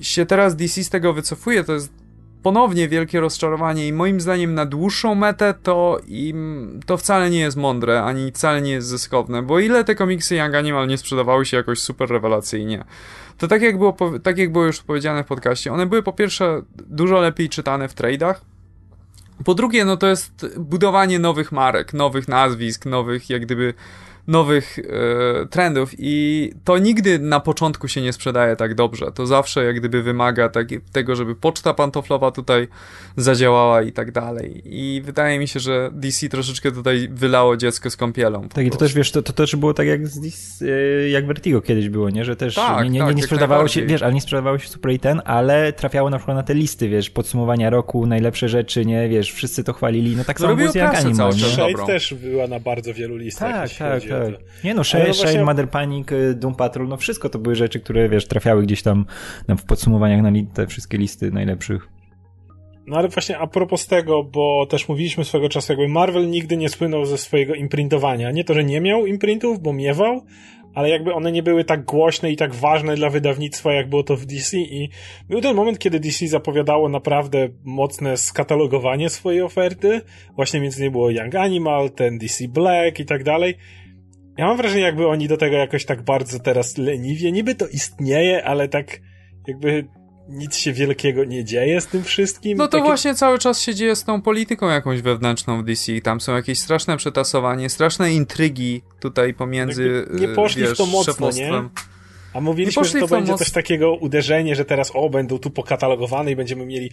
[0.00, 1.92] się teraz DC z tego wycofuje, to jest
[2.42, 7.56] ponownie wielkie rozczarowanie i moim zdaniem na dłuższą metę to im to wcale nie jest
[7.56, 11.56] mądre, ani wcale nie jest zyskowne, bo ile te komiksy Young Animal nie sprzedawały się
[11.56, 12.84] jakoś super rewelacyjnie
[13.38, 16.62] to tak jak, było, tak jak było już powiedziane w podcaście, one były po pierwsze
[16.76, 18.34] dużo lepiej czytane w trade'ach,
[19.44, 23.74] po drugie, no to jest budowanie nowych marek, nowych nazwisk, nowych jak gdyby
[24.26, 29.12] nowych e, trendów i to nigdy na początku się nie sprzedaje tak dobrze.
[29.14, 32.68] To zawsze jak gdyby wymaga tak, tego, żeby poczta pantoflowa tutaj
[33.16, 34.62] zadziałała i tak dalej.
[34.64, 38.48] I wydaje mi się, że DC troszeczkę tutaj wylało dziecko z kąpielą.
[38.48, 41.26] Tak i to też wiesz, to, to też było tak jak z DC, e, jak
[41.26, 42.24] Vertigo kiedyś było, nie?
[42.24, 44.92] Że też tak, nie, nie, tak, nie, sprzedawało się, wiesz, ale nie sprzedawało się Super
[44.92, 49.08] i ten, ale trafiało na przykład na te listy, wiesz, podsumowania roku, najlepsze rzeczy, nie?
[49.08, 51.32] Wiesz, wszyscy to chwalili, no tak samo było z jak Animal.
[51.32, 53.52] Shade też była na bardzo wielu listach.
[53.52, 54.64] Tak, tak, tak tak.
[54.64, 55.44] Nie no, Shade, no właśnie...
[55.44, 59.06] Mother Panic, y, Doom Patrol, no wszystko to były rzeczy, które wiesz, trafiały gdzieś tam
[59.48, 61.88] w podsumowaniach na te wszystkie listy najlepszych.
[62.86, 66.68] No ale właśnie a propos tego, bo też mówiliśmy swego czasu, jakby Marvel nigdy nie
[66.68, 68.30] słynął ze swojego imprintowania.
[68.30, 70.22] Nie to, że nie miał imprintów, bo miewał,
[70.74, 74.16] ale jakby one nie były tak głośne i tak ważne dla wydawnictwa, jak było to
[74.16, 74.90] w DC i
[75.28, 80.00] był ten moment, kiedy DC zapowiadało naprawdę mocne skatalogowanie swojej oferty,
[80.34, 83.54] właśnie między innymi było Young Animal, ten DC Black i tak dalej.
[84.38, 88.44] Ja mam wrażenie, jakby oni do tego jakoś tak bardzo teraz leniwie, niby to istnieje,
[88.44, 89.00] ale tak
[89.48, 89.88] jakby
[90.28, 92.58] nic się wielkiego nie dzieje z tym wszystkim.
[92.58, 92.84] No to Takie...
[92.84, 96.00] właśnie cały czas się dzieje z tą polityką jakąś wewnętrzną w DC.
[96.00, 101.30] Tam są jakieś straszne przetasowanie, straszne intrygi tutaj pomiędzy nie poszli wiesz, w to mocno,
[101.30, 101.52] nie?
[102.34, 103.38] A mówiliśmy, że to będzie moc...
[103.38, 106.90] coś takiego uderzenie, że teraz o, będą tu pokatalogowane i będziemy mieli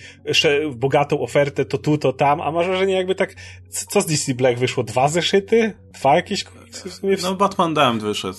[0.76, 3.36] bogatą ofertę, to tu, to tam, a masz wrażenie jakby tak,
[3.70, 4.84] co z DC Black wyszło?
[4.84, 5.74] Dwa zeszyty?
[5.94, 7.15] Dwa jakieś sumie?
[7.24, 8.38] No Batman Damned wyszedł.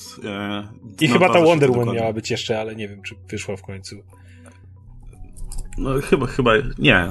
[1.01, 3.63] I no, chyba ta Wonder Woman miała być jeszcze, ale nie wiem, czy wyszła w
[3.63, 3.97] końcu.
[5.79, 7.11] No chyba, chyba, nie.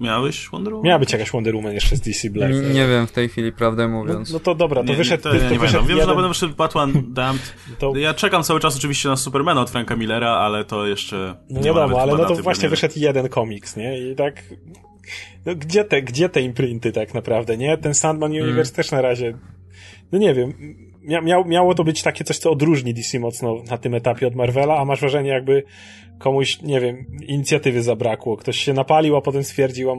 [0.00, 0.86] Miałeś Wonder Woman?
[0.86, 2.52] Miała być jakaś Wonder Woman jeszcze z DC Black.
[2.52, 4.30] Nie, nie wiem w tej chwili, prawdę mówiąc.
[4.30, 5.28] No, no to dobra, to nie, wyszedł...
[5.28, 6.02] Nie, to, ja to nie wyszedł Wiem, jeden...
[6.02, 7.54] że na pewno wyszedł Batman Damned.
[7.78, 7.96] To...
[7.96, 11.36] Ja czekam cały czas oczywiście na Supermana od Franka Millera, ale to jeszcze...
[11.50, 12.68] No nie wiadomo, ale no to właśnie premiery.
[12.68, 14.10] wyszedł jeden komiks, nie?
[14.10, 14.42] I tak...
[15.46, 17.78] No gdzie te, gdzie te imprinty tak naprawdę, nie?
[17.78, 18.30] Ten Sandman.
[18.30, 18.76] Universe hmm.
[18.76, 19.38] też na razie...
[20.12, 20.52] No nie wiem,
[21.22, 24.78] mia miało to być takie coś, co odróżni DC mocno na tym etapie od Marvela,
[24.78, 25.62] a masz wrażenie jakby
[26.18, 28.36] komuś, nie wiem, inicjatywy zabrakło.
[28.36, 29.94] Ktoś się napalił, a potem stwierdził, a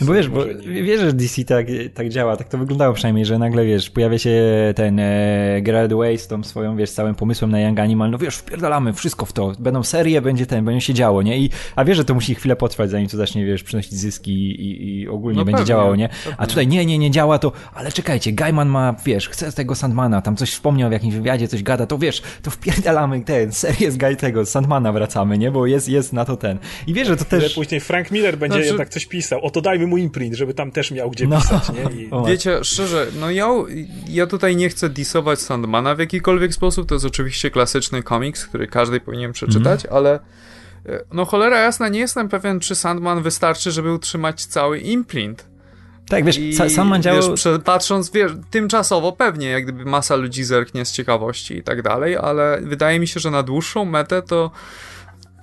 [0.00, 3.38] no bo wiesz, bo wiesz, że DC tak, tak działa, tak to wyglądało przynajmniej, że
[3.38, 4.42] nagle, wiesz, pojawia się
[4.76, 8.36] ten e, Gerard Way z tą swoją, wiesz, całym pomysłem na Young Animal, no wiesz,
[8.36, 11.38] wpierdalamy wszystko w to, będą serie, będzie ten, będzie się działo, nie?
[11.38, 15.00] I, a wiesz, że to musi chwilę potrwać, zanim to zacznie, wiesz, przynosić zyski i,
[15.00, 16.08] i ogólnie no będzie pewnie, działało, nie?
[16.36, 20.22] A tutaj nie, nie, nie działa to, ale czekajcie, Gaiman ma, wiesz, chce tego Sandmana,
[20.22, 23.96] tam coś wspomniał w jakimś wywiadzie, coś gada, to wiesz, to wpierdalamy ten, serię z
[23.96, 25.50] Guy tego, Sandmana wracamy, nie?
[25.50, 26.58] Bo jest, jest na to ten.
[26.86, 27.54] I wiesz, że to też...
[27.54, 28.68] później Frank Miller będzie znaczy...
[28.68, 29.40] jednak coś pisał.
[29.42, 31.40] Oto dajmy mu imprint, żeby tam też miał gdzie no.
[31.40, 32.02] pisać, nie?
[32.02, 32.10] I...
[32.28, 33.48] Wiecie, szczerze, no ja,
[34.08, 38.66] ja tutaj nie chcę disować Sandmana w jakikolwiek sposób, to jest oczywiście klasyczny komiks, który
[38.66, 39.96] każdy powinien przeczytać, mm.
[39.96, 40.20] ale
[40.86, 45.50] e, no cholera jasna, nie jestem pewien, czy Sandman wystarczy, żeby utrzymać cały imprint.
[46.10, 47.30] Tak, wiesz, I, Sandman działał...
[47.30, 52.16] Wiesz, patrząc, wiesz, tymczasowo pewnie, jak gdyby masa ludzi zerknie z ciekawości i tak dalej,
[52.16, 54.50] ale wydaje mi się, że na dłuższą metę to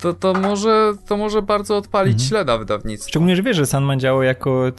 [0.01, 2.27] to, to, może, to może bardzo odpalić mhm.
[2.27, 3.09] źle na wydawnictwo.
[3.09, 4.71] Szczególnie, że wiesz, że Sandman działał jako,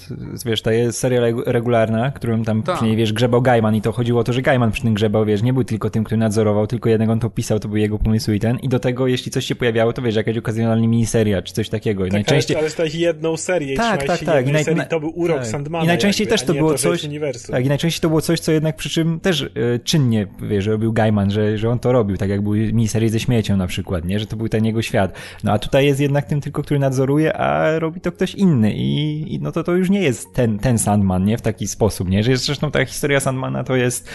[0.45, 2.73] wiesz, ta jest seria regularna, którą tam Ta.
[2.73, 5.43] później, wiesz, grzebał Gaiman i to chodziło o to, że Gaiman przy tym grzebał, wiesz,
[5.43, 8.33] nie był tylko tym, który nadzorował, tylko jednego on to pisał, to był jego pomysł
[8.33, 8.59] i ten.
[8.59, 12.07] I do tego, jeśli coś się pojawiało, to wiesz, jakaś okazjonalna miniseria, czy coś takiego.
[12.07, 12.57] I tak, najczęściej...
[12.57, 14.49] ale, ale jedną serię tak, tak, tak.
[14.49, 14.65] I naj...
[14.65, 15.47] serii, to był urok tak.
[15.47, 15.85] Sandmana.
[15.85, 17.07] I najczęściej jakby, też to było to, coś,
[17.51, 19.49] tak, i najczęściej to było coś, co jednak przy czym też e,
[19.85, 23.57] czynnie, wiesz, robił Gaiman, że, że on to robił, tak jak były miniserie ze śmiecią
[23.57, 25.08] na przykład, nie, że to był ten jego świat.
[25.45, 29.35] No a tutaj jest jednak tym tylko, który nadzoruje, a robi to ktoś inny i,
[29.35, 31.39] i no to to już nie jest ten, ten Sandman, nie?
[31.39, 32.23] W taki sposób, nie?
[32.23, 34.09] Że zresztą ta historia Sandmana to jest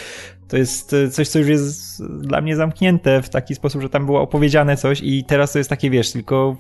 [0.48, 4.22] to jest coś, co już jest dla mnie zamknięte w taki sposób, że tam było
[4.22, 6.58] opowiedziane coś i teraz to jest takie, wiesz, tylko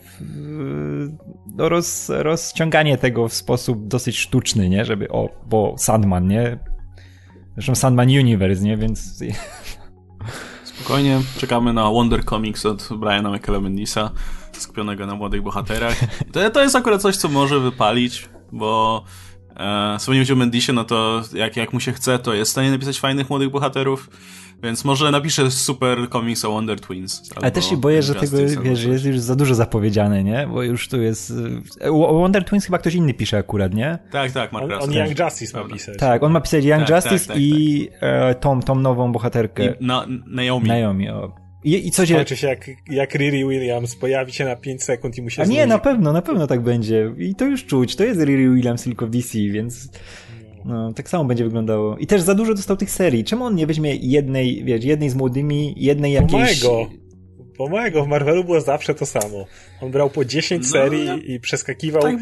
[1.56, 4.86] no, roz, rozciąganie tego w sposób dosyć sztuczny, nie?
[4.86, 6.58] Żeby, o, bo Sandman, nie?
[7.54, 8.78] Zresztą Sandman Universe, nie?
[8.78, 9.24] Więc...
[10.84, 14.12] Spokojnie, czekamy na Wonder Comics od Briana McKellen Bendisa
[14.52, 15.96] skupionego na młodych bohaterach.
[16.34, 19.04] To, to jest akurat coś, co może wypalić, bo
[19.56, 22.72] e, wspomnieć o Mendisie, no to jak, jak mu się chce, to jest w stanie
[22.72, 24.10] napisać fajnych młodych bohaterów.
[24.64, 27.30] Więc może napiszę super komiks o Wonder Twins.
[27.36, 30.47] Ale też się boję, że tego wiesz, jest już za dużo zapowiedziane, nie?
[30.47, 31.34] Bo już tu jest.
[31.91, 33.99] O Wonder Twins chyba ktoś inny pisze akurat, nie?
[34.12, 35.97] Tak, tak, Mark On, on Young Justice ma pisać.
[35.97, 37.99] Tak, on ma pisać Young tak, Justice tak, tak, i tak.
[38.01, 39.66] E, Tom, Tom nową bohaterkę.
[39.66, 40.68] I na, Naomi.
[40.68, 41.43] Naomi, o.
[41.64, 42.14] I, i co się...
[42.14, 45.68] Skończy się jak, jak Riri Williams, pojawi się na 5 sekund i musi A nie,
[45.68, 47.14] na pewno, na pewno tak będzie.
[47.18, 47.95] I to już czuć.
[47.95, 49.89] To jest Riri Williams tylko w DC, więc...
[50.66, 51.97] No, tak samo będzie wyglądało.
[51.97, 53.24] I też za dużo dostał tych serii.
[53.24, 56.64] Czemu on nie weźmie jednej, wiesz, jednej z młodymi, jednej jakiejś...
[56.64, 56.89] Mojego.
[57.57, 59.45] Bo mojego w Marvelu było zawsze to samo.
[59.84, 61.16] On brał po 10 no, serii ja...
[61.16, 62.02] i przeskakiwał.
[62.02, 62.16] Tak,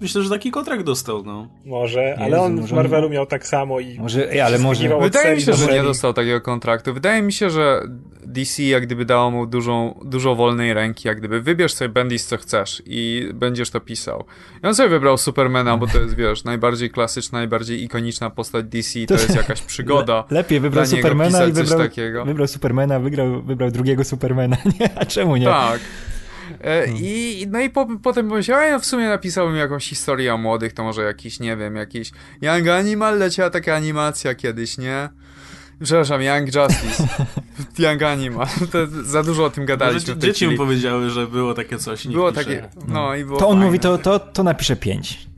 [0.00, 1.48] myślę, że taki kontrakt dostał, no.
[1.64, 3.98] Może, Jezu, ale on może w Marvelu miał tak samo i.
[3.98, 4.98] Może, ale może.
[5.00, 6.94] Wydaje mi się, że nie dostał takiego kontraktu.
[6.94, 7.82] Wydaje mi się, że
[8.26, 12.36] DC jak gdyby dało mu dużą, dużo wolnej ręki, jak gdyby wybierz sobie Bendis co
[12.36, 14.24] chcesz i będziesz to pisał.
[14.64, 19.00] I on sobie wybrał Supermana, bo to jest, wiesz, najbardziej klasyczna, najbardziej ikoniczna postać DC,
[19.00, 20.24] to, to jest jakaś przygoda.
[20.30, 21.80] Le lepiej wybrał Supermana i wybrał,
[22.24, 24.98] wybrał Supermana, wygrał, wybrał drugiego Supermana, nie?
[24.98, 25.46] A czemu nie?
[25.46, 25.80] Tak.
[26.64, 30.72] E, I, no i po, potem pomyślałem, ja w sumie napisałbym jakąś historię o młodych,
[30.72, 32.12] to może jakiś, nie wiem, jakiś
[32.42, 35.08] Young Animal, leciała taka animacja kiedyś, nie?
[35.82, 37.08] Przepraszam, Young Justice.
[37.78, 38.46] Young Animal.
[38.72, 40.16] To za dużo o tym gadaliśmy.
[40.16, 42.06] Dzieci mu powiedziały, że było takie coś.
[42.06, 42.68] Było takie.
[42.88, 45.32] No, i było to on mówi, to, to, to napisze pięć.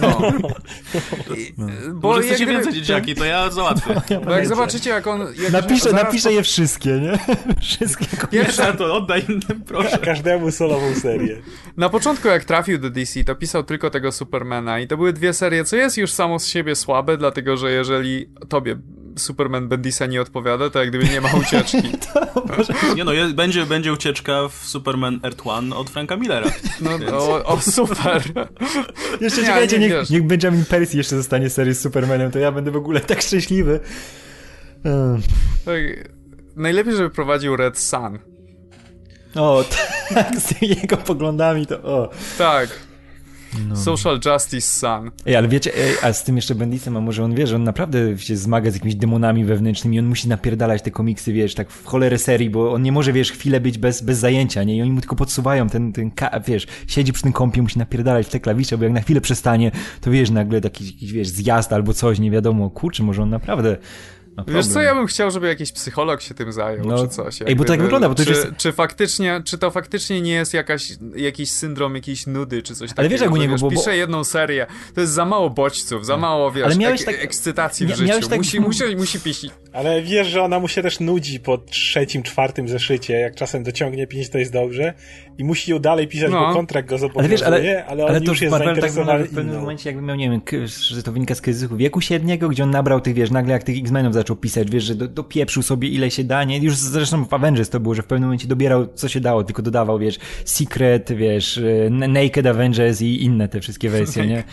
[0.00, 0.32] No.
[1.36, 1.66] I, no.
[1.94, 3.94] Bo Może chcecie więcej dzieciaki, to ja załatwię.
[4.10, 5.20] Ja bo jak zobaczycie, jak on...
[5.42, 6.34] Jak napiszę napiszę po...
[6.34, 7.18] je wszystkie, nie?
[7.60, 9.98] Wszystkie Pierwsze to oddaj innym, proszę.
[9.98, 11.42] Każdemu solową serię.
[11.76, 15.32] Na początku, jak trafił do DC, to pisał tylko tego Supermana i to były dwie
[15.32, 18.76] serie, co jest już samo z siebie słabe, dlatego, że jeżeli tobie
[19.16, 21.82] Superman Bendisa nie odpowiada, to jak gdyby nie ma ucieczki.
[22.96, 26.50] nie no, jest, będzie, będzie ucieczka w Superman Earth One od Franka Millera.
[26.80, 28.22] No, o, o, super.
[29.20, 32.52] Jeszcze nie, czekajcie, nie, niech, niech Benjamin Percy jeszcze zostanie serii z Supermanem, to ja
[32.52, 33.80] będę w ogóle tak szczęśliwy.
[35.64, 35.80] Tak,
[36.56, 38.18] najlepiej, żeby prowadził Red Sun.
[39.34, 39.64] O,
[40.14, 42.10] tak, z jego poglądami to o.
[42.38, 42.91] Tak.
[43.68, 43.76] No.
[43.76, 45.10] Social Justice Sun.
[45.26, 47.64] Ej, ale wiecie, ej, a z tym jeszcze Bendisem, a może on wie, że on
[47.64, 51.84] naprawdę się zmaga z jakimiś demonami wewnętrznymi, on musi napierdalać te komiksy, wiesz, tak w
[51.84, 54.76] cholerę serii, bo on nie może, wiesz, chwilę być bez, bez zajęcia, nie?
[54.76, 56.10] I oni mu tylko podsuwają ten, ten,
[56.46, 60.10] wiesz, siedzi przy tym kompie, musi napierdalać te klawisze, bo jak na chwilę przestanie, to
[60.10, 63.76] wiesz, nagle taki, jakiś, wiesz, zjazd albo coś, nie wiadomo, kurczę, może on naprawdę
[64.36, 67.42] no Wiesz co, ja bym chciał, żeby jakiś psycholog się tym zajął, no, czy coś.
[67.42, 68.46] Ej, bo tak wygląda, bo to czy, jest...
[68.56, 73.00] czy faktycznie, czy to faktycznie nie jest jakaś, jakiś syndrom jakiejś nudy, czy coś takiego.
[73.00, 73.70] Ale wiesz, jak u niego, bo...
[73.70, 77.14] pisze jedną serię, to jest za mało bodźców, za mało, wiesz, Ale miałeś tak...
[77.14, 78.28] ekscytacji w życiu.
[78.28, 78.38] Tak...
[78.38, 79.46] Musi, musi, musi pić.
[79.72, 84.06] Ale wiesz, że ona mu się też nudzi po trzecim, czwartym zeszycie, jak czasem dociągnie
[84.06, 84.94] pięć, to jest dobrze
[85.38, 86.46] i musi ją dalej pisać, no.
[86.46, 89.30] bo kontrakt go zobowiązuje, ale, wiesz, ale, ale on ale już jest tak zainteresowany tak
[89.30, 92.62] w pewnym momencie jakby miał, nie wiem, że to wynika z kryzysu wieku średniego, gdzie
[92.62, 95.88] on nabrał tych, wiesz, nagle jak tych X-Menów zaczął pisać, wiesz, że do, dopieprzył sobie
[95.88, 96.58] ile się da, nie?
[96.58, 99.62] Już zresztą w Avengers to było, że w pewnym momencie dobierał co się dało, tylko
[99.62, 104.44] dodawał, wiesz, Secret, wiesz, e, Naked Avengers i inne te wszystkie wersje, nie?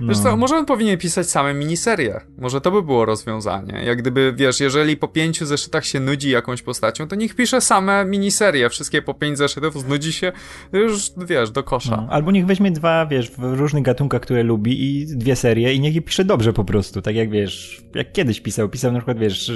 [0.00, 0.08] No.
[0.08, 2.20] Wiesz co, może on powinien pisać same miniserie.
[2.38, 3.84] Może to by było rozwiązanie.
[3.84, 8.04] Jak gdyby, wiesz, jeżeli po pięciu zeszytach się nudzi jakąś postacią, to niech pisze same
[8.04, 8.68] miniserie.
[8.68, 10.32] Wszystkie po pięć zeszytów znudzi się,
[10.72, 11.96] już, wiesz, do kosza.
[11.96, 12.08] No.
[12.10, 15.94] Albo niech weźmie dwa, wiesz, w różnych gatunkach, które lubi i dwie serie i niech
[15.94, 17.02] je pisze dobrze po prostu.
[17.02, 18.68] Tak jak, wiesz, jak kiedyś pisał.
[18.68, 19.52] Pisał na przykład, wiesz,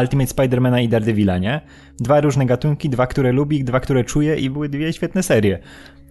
[0.00, 1.60] Ultimate Spidermana i Daredevila, nie?
[2.00, 5.58] Dwa różne gatunki, dwa, które lubi, dwa, które czuje i były dwie świetne serie.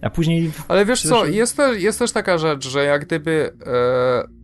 [0.02, 0.50] A później...
[0.68, 3.52] Ale wiesz co, jest też, jest też taka rzecz, że jak gdyby...
[3.66, 4.39] E...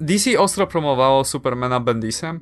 [0.00, 2.40] DC ostro promowało Supermana Bendisem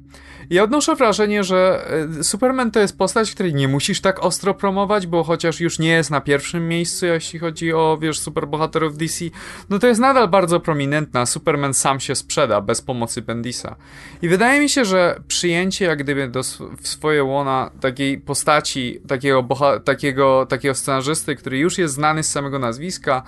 [0.50, 1.88] ja odnoszę wrażenie, że
[2.18, 5.88] e, Superman to jest postać, której nie musisz tak ostro promować, bo chociaż już nie
[5.88, 9.24] jest na pierwszym miejscu, jeśli chodzi o, wiesz, superbohaterów DC,
[9.70, 11.26] no to jest nadal bardzo prominentna.
[11.26, 13.76] Superman sam się sprzeda bez pomocy Bendisa.
[14.22, 16.42] I wydaje mi się, że przyjęcie jak gdyby do,
[16.82, 22.30] w swoje łona takiej postaci, takiego, boha- takiego, takiego scenarzysty, który już jest znany z
[22.30, 23.22] samego nazwiska,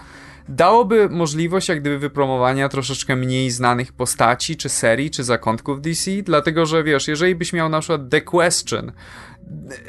[0.50, 6.66] dałoby możliwość jak gdyby wypromowania troszeczkę mniej znanych postaci, czy serii, czy zakątków DC, dlatego
[6.66, 8.92] że wiesz, jeżeli byś miał na przykład The Question,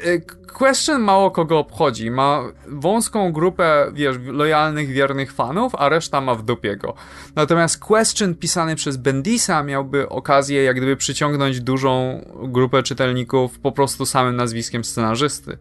[0.04, 0.20] e,
[0.52, 6.42] Question mało kogo obchodzi, ma wąską grupę, wiesz, lojalnych, wiernych fanów, a reszta ma w
[6.42, 6.94] dupie go.
[7.34, 14.06] Natomiast Question pisany przez Bendisa miałby okazję jak gdyby przyciągnąć dużą grupę czytelników po prostu
[14.06, 15.58] samym nazwiskiem scenarzysty.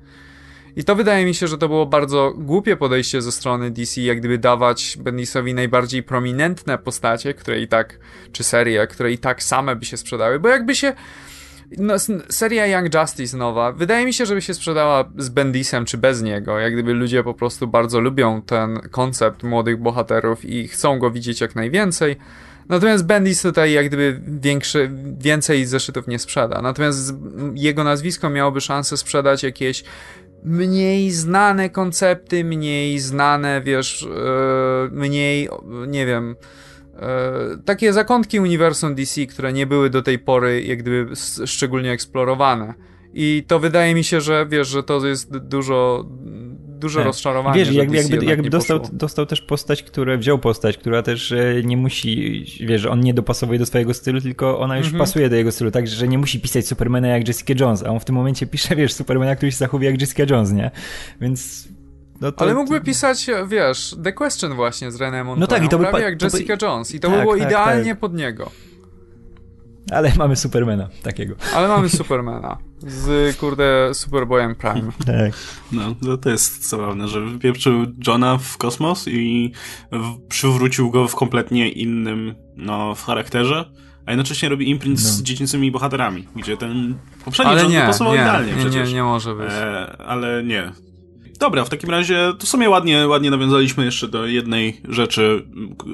[0.75, 4.19] I to wydaje mi się, że to było bardzo głupie podejście ze strony DC, jak
[4.19, 7.99] gdyby dawać Bendisowi najbardziej prominentne postacie, które i tak,
[8.31, 10.93] czy serie, które i tak same by się sprzedały, bo jakby się
[11.77, 11.95] no,
[12.29, 16.59] seria Young Justice nowa, wydaje mi się, żeby się sprzedała z Bendisem czy bez niego,
[16.59, 21.41] jak gdyby ludzie po prostu bardzo lubią ten koncept młodych bohaterów i chcą go widzieć
[21.41, 22.15] jak najwięcej.
[22.69, 26.61] Natomiast Bendis tutaj jak gdyby większy, więcej zeszytów nie sprzeda.
[26.61, 27.13] Natomiast
[27.55, 29.83] jego nazwisko miałoby szansę sprzedać jakieś
[30.43, 35.49] mniej znane koncepty, mniej znane, wiesz, e, mniej,
[35.87, 36.35] nie wiem,
[36.95, 41.15] e, takie zakątki uniwersum DC, które nie były do tej pory jak gdyby
[41.45, 42.73] szczególnie eksplorowane.
[43.13, 46.05] I to wydaje mi się, że wiesz, że to jest dużo
[46.81, 47.05] duże tak.
[47.05, 47.59] rozczarowanie.
[47.59, 51.77] Wiesz, jakby, jakby, jakby dostał, dostał też postać, która wziął postać, która też e, nie
[51.77, 55.03] musi, wiesz, on nie dopasowuje do swojego stylu, tylko ona już mhm.
[55.03, 57.99] pasuje do jego stylu, tak, że nie musi pisać Supermana jak Jessica Jones, a on
[57.99, 60.71] w tym momencie pisze, wiesz, Supermana, który się zachowuje jak Jessica Jones, nie?
[61.21, 61.67] Więc
[62.21, 65.69] no to, Ale mógłby pisać, wiesz, The Question właśnie z René Montoya, no tak, i
[65.69, 66.65] to by jak Jessica by...
[66.65, 67.99] Jones i to tak, by było tak, idealnie tak.
[67.99, 68.51] pod niego.
[69.91, 71.35] Ale mamy Supermana takiego.
[71.55, 72.57] Ale mamy Supermana.
[72.79, 74.91] Z, kurde, Superboyem Prime.
[75.05, 75.33] Tak.
[75.71, 79.51] No, to jest zabawne, że wypieprzył Johna w kosmos i
[79.91, 83.71] w, przywrócił go w kompletnie innym, no, w charakterze,
[84.05, 85.09] a jednocześnie robi imprint no.
[85.09, 88.89] z dziecięcymi bohaterami, gdzie ten poprzedni ale John nie, pasował nie, idealnie nie, przecież.
[88.89, 89.51] Nie, nie może być.
[89.51, 90.71] E, ale nie,
[91.41, 95.45] Dobra, w takim razie to w sumie ładnie, ładnie nawiązaliśmy jeszcze do jednej rzeczy,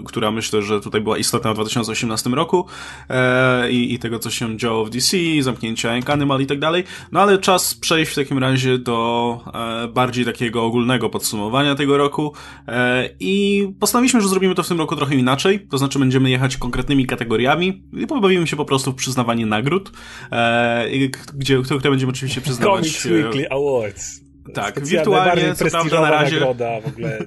[0.06, 2.66] która myślę, że tutaj była istotna w 2018 roku
[3.10, 6.84] e, i, i tego, co się działo w DC, zamknięcia Ink Animal i tak dalej.
[7.12, 12.34] No ale czas przejść w takim razie do e, bardziej takiego ogólnego podsumowania tego roku
[12.68, 16.58] e, i postanowiliśmy, że zrobimy to w tym roku trochę inaczej, to znaczy będziemy jechać
[16.58, 19.92] konkretnymi kategoriami i pobawimy się po prostu w przyznawanie nagród,
[20.32, 20.90] e,
[21.34, 22.82] gdzie, które będziemy oczywiście przyznawać.
[22.82, 24.27] Comics Weekly Awards.
[24.54, 26.36] Tak, wirtualnie, co prawda na razie...
[26.36, 27.20] nagroda w ogóle.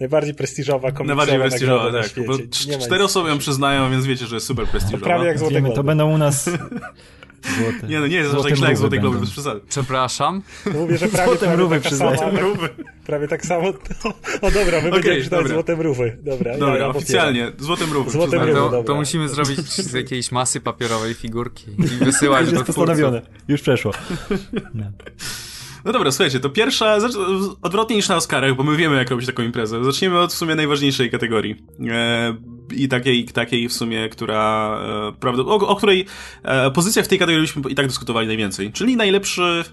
[0.00, 2.26] Najbardziej prestiżowa komiksowa Najbardziej prestiżowa, tak.
[2.26, 2.38] Bo
[2.80, 5.04] cztery osoby ją przyznają, więc wiecie, że jest super prestiżowa.
[5.04, 5.62] Prawie jak Złote.
[5.74, 6.44] To będą u nas...
[7.58, 7.86] Złote.
[7.88, 9.60] Nie, no nie jest aż tak źle jak Złote Globy, bez przesady.
[9.68, 10.42] Przepraszam.
[10.66, 12.12] No mówię, że prawie, złote mrówy tak samo,
[13.06, 13.72] Prawie tak samo.
[14.42, 16.18] No, dobra, my okay, będziemy czytać Złote Mrówy.
[16.22, 17.52] Dobra, dobra ja, oficjalnie.
[17.58, 18.10] Złote Mrówy.
[18.10, 19.58] Złote mrówy to, to, musimy zrobić
[19.90, 23.22] z jakiejś masy papierowej figurki i wysyłać Już do jest postanowione.
[23.48, 23.92] Już przeszło.
[24.74, 24.84] No.
[25.84, 26.98] No dobra, słuchajcie, to pierwsza,
[27.62, 29.84] odwrotnie niż na Oscarach, bo my wiemy, jak robić taką imprezę.
[29.84, 31.56] Zaczniemy od w sumie najważniejszej kategorii.
[31.90, 32.36] E,
[32.76, 34.78] I takiej, takiej w sumie, która,
[35.08, 36.06] e, prawda, o, o której
[36.42, 38.72] e, pozycja w tej kategorii byśmy i tak dyskutowali najwięcej.
[38.72, 39.64] Czyli najlepszy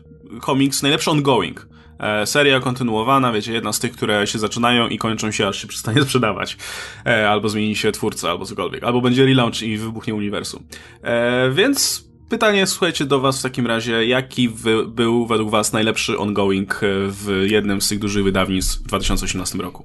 [0.42, 1.68] komiks, najlepszy ongoing.
[2.00, 5.68] E, seria kontynuowana, wiecie, jedna z tych, które się zaczynają i kończą się, aż się
[5.68, 6.58] przestanie sprzedawać.
[7.06, 8.84] E, albo zmieni się twórca, albo cokolwiek.
[8.84, 10.64] Albo będzie relaunch i wybuchnie uniwersum.
[11.04, 16.18] E, więc pytanie, słuchajcie, do was w takim razie, jaki wy, był według was najlepszy
[16.18, 19.84] ongoing w jednym z tych dużych wydawnictw w 2018 roku?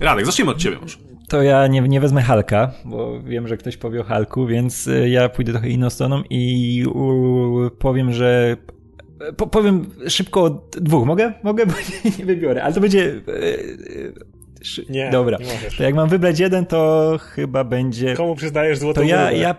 [0.00, 0.96] Radek, zacznijmy od ciebie może.
[1.28, 5.28] To ja nie, nie wezmę Halka, bo wiem, że ktoś powie o Halku, więc ja
[5.28, 6.84] pójdę trochę inną stroną i
[7.78, 8.56] powiem, że
[9.36, 11.06] po, powiem szybko o dwóch.
[11.06, 11.32] Mogę?
[11.42, 13.20] Mogę, bo nie, nie wybiorę, ale to będzie...
[13.28, 14.34] E,
[14.88, 15.38] nie, Dobra.
[15.38, 18.14] Nie to jak mam wybrać jeden, to chyba będzie...
[18.14, 19.54] Komu przyznajesz złotą To ja, ja,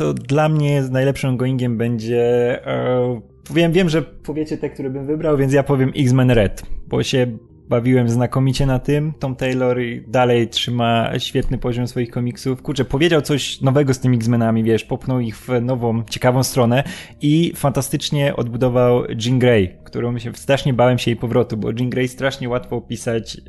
[0.00, 2.22] to dla mnie najlepszym goingiem będzie...
[2.66, 3.20] E,
[3.50, 7.26] wiem, wiem, że powiecie te, które bym wybrał, więc ja powiem X-Men Red, bo się
[7.68, 9.12] bawiłem znakomicie na tym.
[9.18, 12.62] Tom Taylor dalej trzyma świetny poziom swoich komiksów.
[12.62, 16.84] Kurczę, powiedział coś nowego z tymi X-Menami, wiesz, popchnął ich w nową, ciekawą stronę
[17.20, 22.08] i fantastycznie odbudował Jean Grey, którą się strasznie bałem się jej powrotu, bo Jean Grey
[22.08, 23.40] strasznie łatwo opisać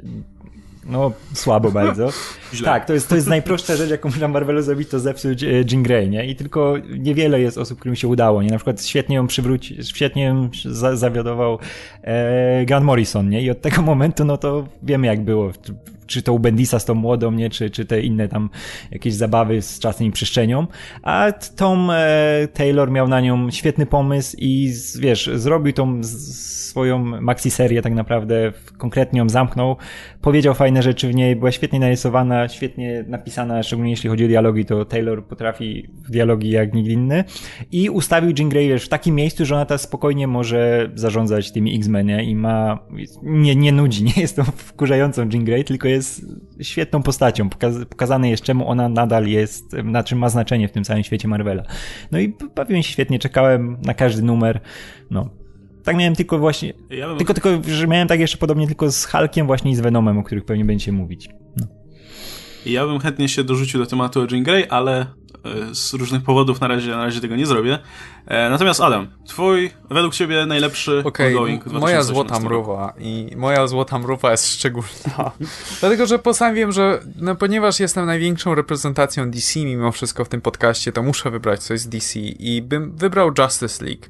[0.85, 2.09] no, słabo bardzo.
[2.63, 5.83] tak, to jest, to jest najprostsza rzecz, jaką można Marvelu zrobić, to zepsuć e, Jean
[5.83, 6.25] Grey, nie?
[6.25, 8.49] I tylko niewiele jest osób, którym się udało, nie?
[8.49, 11.59] Na przykład świetnie ją przywrócić, świetnie ją za, zawiodował
[12.01, 13.41] e, Grant Morrison, nie?
[13.41, 15.51] I od tego momentu, no to wiemy jak było.
[16.11, 17.49] Czy to u Bendisa z tą młodą, nie?
[17.49, 18.49] Czy, czy te inne tam
[18.91, 20.67] jakieś zabawy z czasem i przestrzenią.
[21.03, 26.03] A Tom e, Taylor miał na nią świetny pomysł i wiesz, zrobił tą
[26.71, 29.75] swoją maxi-serię tak naprawdę, konkretnie ją zamknął,
[30.21, 34.65] powiedział fajne rzeczy w niej, była świetnie narysowana, świetnie napisana, szczególnie jeśli chodzi o dialogi,
[34.65, 37.23] to Taylor potrafi w dialogi jak nikt inny
[37.71, 42.09] i ustawił Jean Grey w takim miejscu, że ona teraz spokojnie może zarządzać tymi X-Men
[42.09, 42.79] i ma,
[43.23, 46.00] nie, nie nudzi, nie jest tą wkurzającą Jean Grey, tylko jest
[46.61, 50.83] świetną postacią, Pokaz, pokazane jest czemu ona nadal jest, na czym ma znaczenie w tym
[50.83, 51.63] całym świecie Marvela.
[52.11, 54.59] No i bawiłem się świetnie, czekałem na każdy numer,
[55.11, 55.29] no,
[55.83, 56.73] tak miałem tylko właśnie.
[56.89, 57.17] Ja bym...
[57.17, 60.23] Tylko, tylko, że miałem tak jeszcze podobnie tylko z Hulkiem właśnie i z Venomem, o
[60.23, 61.29] których pewnie będziecie mówić.
[61.57, 61.67] No.
[62.65, 65.05] Ja bym chętnie się dorzucił do tematu o Jean Grey, ale
[65.71, 67.79] z różnych powodów na razie, na razie tego nie zrobię.
[68.25, 73.99] E, natomiast Adam, twój, według ciebie najlepszy okay, ongoing moja złota mruwa i moja złota
[73.99, 75.31] mruwa jest szczególna.
[75.79, 80.91] Dlatego, że postanowiłem, że no, ponieważ jestem największą reprezentacją DC mimo wszystko w tym podcaście,
[80.91, 84.05] to muszę wybrać coś z DC i bym wybrał Justice League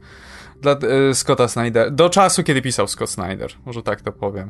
[0.61, 1.91] dla e, Scotta Snyder.
[1.91, 4.49] Do czasu, kiedy pisał Scott Snyder, może tak to powiem.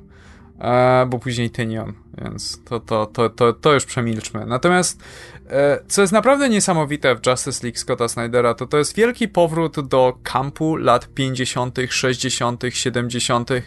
[0.60, 4.46] E, bo później Tynion, więc to, to, to, to, to już przemilczmy.
[4.46, 5.31] Natomiast, e,
[5.88, 10.18] co jest naprawdę niesamowite w Justice League Scotta Snydera, to to jest wielki powrót do
[10.24, 13.52] kampu lat 50., 60., 70.
[13.52, 13.62] E,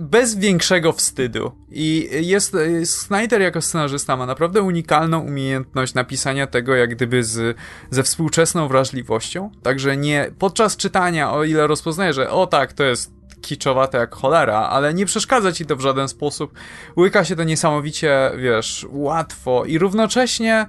[0.00, 1.52] bez większego wstydu.
[1.70, 7.56] I jest, Snyder jako scenarzysta ma naprawdę unikalną umiejętność napisania tego jak gdyby z,
[7.90, 9.50] ze współczesną wrażliwością.
[9.62, 14.58] Także nie podczas czytania, o ile rozpoznaje, że o tak, to jest kiczowate jak cholera,
[14.58, 16.52] ale nie przeszkadza ci to w żaden sposób.
[16.96, 20.66] Łyka się to niesamowicie, wiesz, łatwo i równocześnie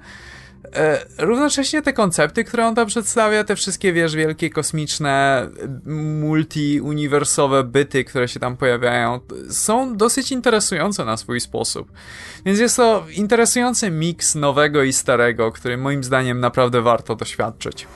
[0.74, 5.48] E, równocześnie te koncepty, które on tam przedstawia, te wszystkie, wiesz, wielkie kosmiczne,
[6.20, 11.92] multi-uniwersowe byty, które się tam pojawiają, są dosyć interesujące na swój sposób.
[12.44, 17.86] Więc jest to interesujący miks nowego i starego, który moim zdaniem naprawdę warto doświadczyć.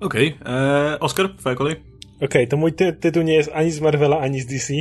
[0.00, 0.54] Okej, okay.
[0.54, 1.95] E, Oskar, twoja kolej?
[2.16, 4.74] Okej, okay, to mój ty tytuł nie jest ani z Marvela, ani z DC.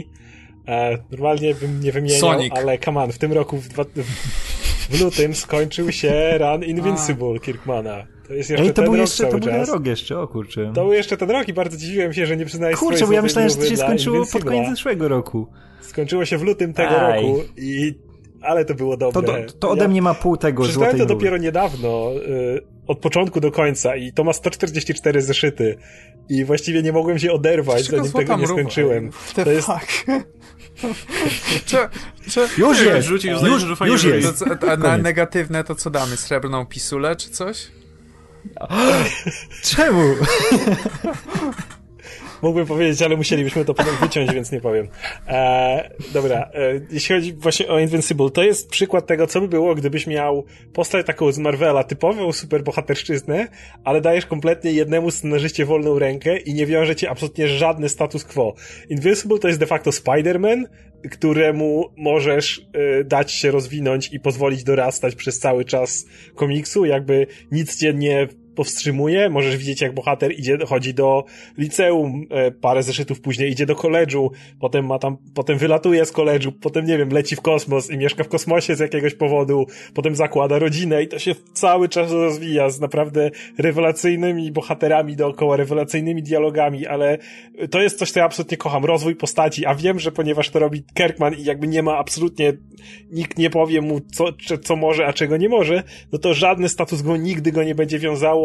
[0.67, 2.53] E, normalnie bym nie wymieniał, Sonic.
[2.55, 3.83] ale come on, w tym roku w, dwa,
[4.89, 8.05] w lutym skończył się Run Invincible Kirkmana.
[8.27, 10.27] To jest jeszcze Ej, to ten był rok jeszcze, to był ten rok jeszcze, o
[10.27, 10.71] kurczę.
[10.75, 13.21] To był jeszcze ten rok i bardzo dziwiłem się, że nie przyznałeś Kurczę, bo ja
[13.21, 15.47] myślałem, że to się skończyło pod koniec zeszłego roku.
[15.81, 17.23] Skończyło się w lutym tego Aj.
[17.23, 17.95] roku i
[18.41, 19.43] ale to było dobre.
[19.43, 23.39] To, to, ode ja mnie ma pół tego Przeczytałem to dopiero niedawno, y, od początku
[23.39, 25.77] do końca i to ma 144 zeszyty
[26.29, 29.11] i właściwie nie mogłem się oderwać, zanim tego nie skończyłem.
[29.35, 29.67] To jest...
[31.65, 31.89] Cze,
[32.31, 33.07] cze, już jest!
[33.07, 34.43] Rzucił, już, już, już jest!
[34.61, 36.17] To, a na negatywne to co damy?
[36.17, 37.67] Srebrną pisulę czy coś?
[39.63, 40.01] Czemu?
[42.45, 44.87] Mógłbym powiedzieć, ale musielibyśmy to potem wyciąć, więc nie powiem.
[45.27, 49.75] E, dobra, e, jeśli chodzi właśnie o Invincible, to jest przykład tego, co by było,
[49.75, 53.47] gdybyś miał postać taką z Marvela, typową superbohaterszczyznę,
[53.83, 58.53] ale dajesz kompletnie jednemu scenarzyście wolną rękę i nie wiąże cię absolutnie żadny status quo.
[58.89, 60.63] Invincible to jest de facto Spider-Man,
[61.11, 67.79] któremu możesz y, dać się rozwinąć i pozwolić dorastać przez cały czas komiksu, jakby nic
[67.79, 69.29] cię nie powstrzymuje.
[69.29, 71.25] Możesz widzieć, jak bohater idzie, chodzi do
[71.57, 76.51] liceum, e, parę zeszytów później idzie do koledżu, potem ma tam, potem wylatuje z koledżu,
[76.51, 80.59] potem, nie wiem, leci w kosmos i mieszka w kosmosie z jakiegoś powodu, potem zakłada
[80.59, 87.17] rodzinę i to się cały czas rozwija z naprawdę rewelacyjnymi bohaterami dookoła, rewelacyjnymi dialogami, ale
[87.71, 88.85] to jest coś, co ja absolutnie kocham.
[88.85, 92.53] Rozwój postaci, a wiem, że ponieważ to robi Kirkman i jakby nie ma absolutnie,
[93.11, 94.25] nikt nie powie mu, co,
[94.63, 97.99] co może, a czego nie może, no to żadny status quo nigdy go nie będzie
[97.99, 98.44] wiązało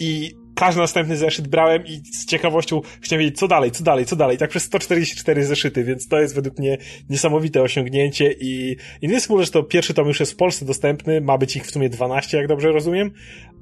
[0.00, 4.16] i każdy następny zeszyt brałem i z ciekawością chciałem wiedzieć, co dalej, co dalej, co
[4.16, 4.38] dalej.
[4.38, 6.78] Tak przez 144 zeszyty, więc to jest według mnie
[7.10, 11.56] niesamowite osiągnięcie i Invincible, że to pierwszy tom już jest w Polsce dostępny, ma być
[11.56, 13.10] ich w sumie 12, jak dobrze rozumiem,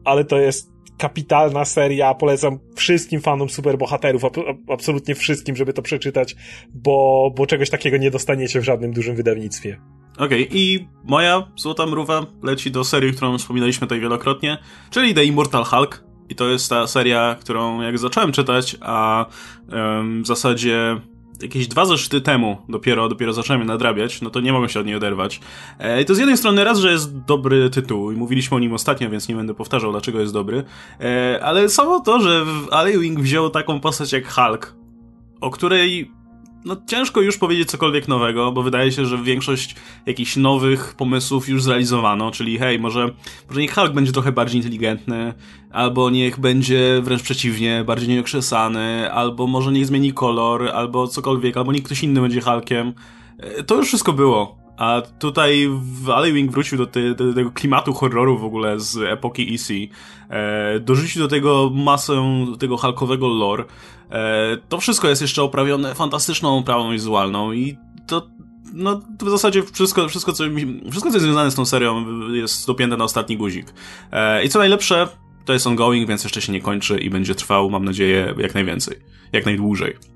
[0.05, 4.23] ale to jest kapitalna seria, polecam wszystkim fanom superbohaterów,
[4.69, 6.37] absolutnie wszystkim, żeby to przeczytać,
[6.75, 9.81] bo, bo czegoś takiego nie dostaniecie w żadnym dużym wydawnictwie.
[10.19, 14.59] Okej, okay, i moja złota mruwa leci do serii, którą wspominaliśmy tutaj wielokrotnie,
[14.91, 16.05] czyli The Immortal Hulk.
[16.29, 19.27] I to jest ta seria, którą jak zacząłem czytać, a
[19.73, 21.01] um, w zasadzie
[21.43, 24.87] jakieś dwa zeszyty temu dopiero, dopiero zacząłem je nadrabiać, no to nie mogę się od
[24.87, 25.41] niej oderwać.
[25.79, 28.73] E, I to z jednej strony raz, że jest dobry tytuł i mówiliśmy o nim
[28.73, 30.65] ostatnio, więc nie będę powtarzał, dlaczego jest dobry,
[31.01, 32.45] e, ale samo to, że
[32.99, 34.77] Wing wziął taką postać jak Hulk,
[35.41, 36.11] o której
[36.65, 39.75] no ciężko już powiedzieć cokolwiek nowego, bo wydaje się, że większość
[40.07, 43.11] jakichś nowych pomysłów już zrealizowano, czyli hej, może,
[43.49, 45.35] może niech Hulk będzie trochę bardziej inteligentny,
[45.71, 51.73] albo niech będzie wręcz przeciwnie, bardziej nieokrzesany, albo może niech zmieni kolor, albo cokolwiek, albo
[51.73, 52.93] niech ktoś inny będzie Hulkiem.
[53.39, 54.64] E, to już wszystko było.
[54.77, 55.69] A tutaj
[56.33, 59.71] Wing wrócił do, te, do, tego klimatu horroru w ogóle z epoki EC.
[60.31, 62.23] E, dorzucił do tego masę
[62.59, 63.65] tego halkowego lore.
[64.11, 68.27] E, to wszystko jest jeszcze oprawione fantastyczną oprawą wizualną i to
[68.73, 70.45] no, w zasadzie wszystko, wszystko, co,
[70.91, 73.75] wszystko, co jest związane z tą serią jest dopięte na ostatni guzik.
[74.13, 75.09] E, I co najlepsze,
[75.45, 78.97] to jest ongoing, więc jeszcze się nie kończy i będzie trwał, mam nadzieję, jak najwięcej.
[79.33, 80.14] Jak najdłużej.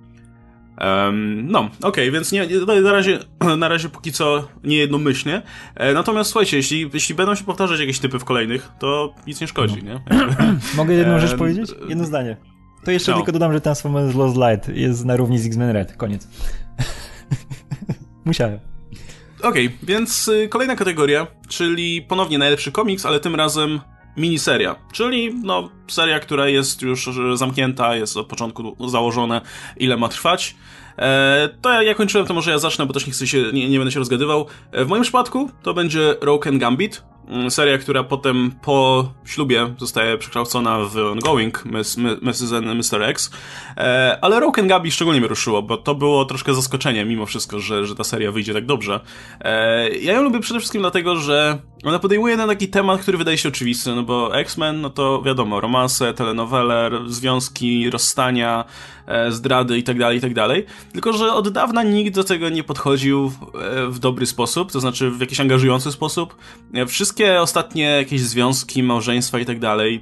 [0.80, 2.46] Um, no, okej, okay, więc nie,
[2.82, 3.18] na, razie,
[3.58, 5.42] na razie póki co nie jednomyślnie.
[5.74, 9.46] E, natomiast słuchajcie, jeśli, jeśli będą się powtarzać jakieś typy w kolejnych, to nic nie
[9.46, 9.92] szkodzi, no.
[9.92, 10.00] nie?
[10.76, 11.70] Mogę jedną e, rzecz powiedzieć?
[11.88, 12.36] Jedno zdanie.
[12.84, 13.16] To jeszcze no.
[13.16, 15.96] tylko dodam, że Transformers Lost Light jest na równi z X-Men Red.
[15.96, 16.28] Koniec.
[18.24, 18.58] Musiałem.
[19.42, 23.80] Okej, okay, więc y, kolejna kategoria, czyli ponownie najlepszy komiks, ale tym razem
[24.16, 29.40] miniseria, czyli no, seria, która jest już zamknięta, jest od początku założone,
[29.76, 30.56] ile ma trwać.
[30.98, 33.68] E, to ja, ja kończyłem, to może ja zacznę, bo też nie chcę się, nie,
[33.68, 34.46] nie będę się rozgadywał.
[34.72, 40.18] E, w moim przypadku to będzie Roken Gambit, Mm, seria, która potem po ślubie zostaje
[40.18, 41.64] przekształcona w ongoing
[42.22, 42.52] Mrs.
[42.52, 43.02] and Mr.
[43.02, 43.30] X.
[43.76, 47.86] E, ale Rogue and szczególnie mnie ruszyło, bo to było troszkę zaskoczenie mimo wszystko, że,
[47.86, 49.00] że ta seria wyjdzie tak dobrze.
[49.40, 53.38] E, ja ją lubię przede wszystkim dlatego, że ona podejmuje na taki temat, który wydaje
[53.38, 58.64] się oczywisty, no bo X-Men, no to wiadomo, romanse, telenowele, związki, rozstania,
[59.06, 60.48] e, zdrady itd., tak itd.
[60.48, 63.32] Tak Tylko, że od dawna nikt do tego nie podchodził
[63.88, 66.36] w dobry sposób, to znaczy w jakiś angażujący sposób.
[66.86, 69.58] Wszystkie wszystkie ostatnie jakieś związki, małżeństwa i tak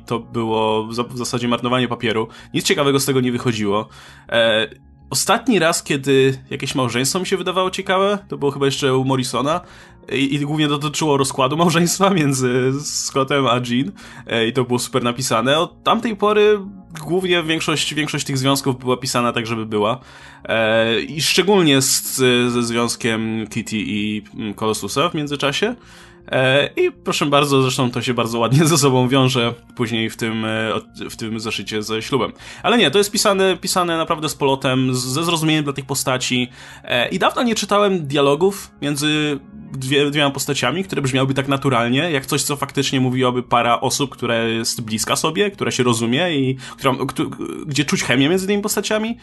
[0.06, 2.28] to było w zasadzie marnowanie papieru.
[2.54, 3.88] Nic ciekawego z tego nie wychodziło.
[4.28, 4.68] E,
[5.10, 9.60] ostatni raz, kiedy jakieś małżeństwo mi się wydawało ciekawe, to było chyba jeszcze u Morrisona
[10.12, 13.92] i, i głównie dotyczyło rozkładu małżeństwa między Scottem a Jean
[14.26, 15.58] e, i to było super napisane.
[15.58, 16.58] Od tamtej pory
[17.00, 20.00] głównie większość, większość tych związków była pisana tak, żeby była.
[20.44, 22.16] E, I szczególnie z,
[22.52, 24.22] ze związkiem Kitty i
[24.56, 25.74] Colossusa w międzyczasie.
[26.28, 30.44] E, I proszę bardzo, zresztą to się bardzo ładnie ze sobą wiąże później w tym,
[30.44, 30.72] e,
[31.10, 32.32] w tym zaszycie ze ślubem.
[32.62, 36.48] Ale nie, to jest pisane, pisane naprawdę z polotem, ze zrozumieniem dla tych postaci.
[36.84, 39.40] E, I dawno nie czytałem dialogów między
[39.72, 44.34] dwie, dwiema postaciami, które brzmiałyby tak naturalnie, jak coś, co faktycznie mówiłaby para osób, która
[44.34, 46.94] jest bliska sobie, która się rozumie i która,
[47.66, 49.16] gdzie czuć chemię między tymi postaciami.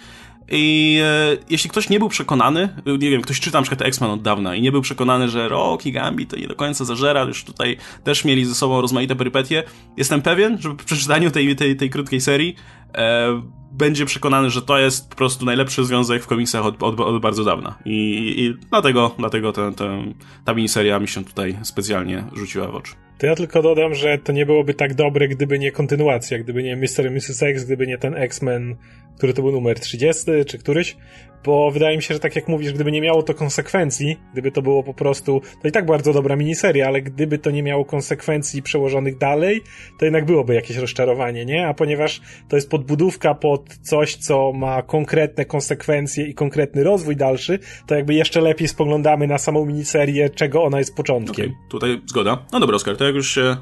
[0.52, 4.22] I e, jeśli ktoś nie był przekonany, nie wiem, ktoś czyta na przykład X-Men od
[4.22, 7.44] dawna i nie był przekonany, że Rock i Gambit to nie do końca zażera, już
[7.44, 9.64] tutaj też mieli ze sobą rozmaite perypetie,
[9.98, 12.56] jestem pewien, że po przeczytaniu tej, tej, tej krótkiej serii
[12.98, 13.42] e,
[13.72, 17.44] będzie przekonany, że to jest po prostu najlepszy związek w komiksach od, od, od bardzo
[17.44, 17.78] dawna.
[17.86, 20.14] I, i dlatego, dlatego ten, ten,
[20.46, 22.94] ta miniseria mi się tutaj specjalnie rzuciła w oczy.
[23.18, 26.76] To ja tylko dodam, że to nie byłoby tak dobre, gdyby nie kontynuacja, gdyby nie
[26.76, 27.12] Mr.
[27.12, 27.44] Mrs.
[27.44, 28.76] X, gdyby nie ten X-Men,
[29.18, 30.98] który to był numer 30 czy któryś,
[31.46, 34.62] bo wydaje mi się, że tak jak mówisz, gdyby nie miało to konsekwencji, gdyby to
[34.62, 38.64] było po prostu, to i tak bardzo dobra miniseria, ale gdyby to nie miało konsekwencji
[38.64, 39.62] przełożonych dalej,
[40.00, 41.68] to jednak byłoby jakieś rozczarowanie, nie?
[41.68, 47.60] A ponieważ to jest podbudówka pod coś, co ma konkretne konsekwencje i konkretny rozwój dalszy,
[47.88, 51.46] to jakby jeszcze lepiej spoglądamy na samą miniserię, czego ona jest początkiem.
[51.46, 52.38] Okay, tutaj zgoda.
[52.52, 53.58] No dobra, Oskar, to jak już się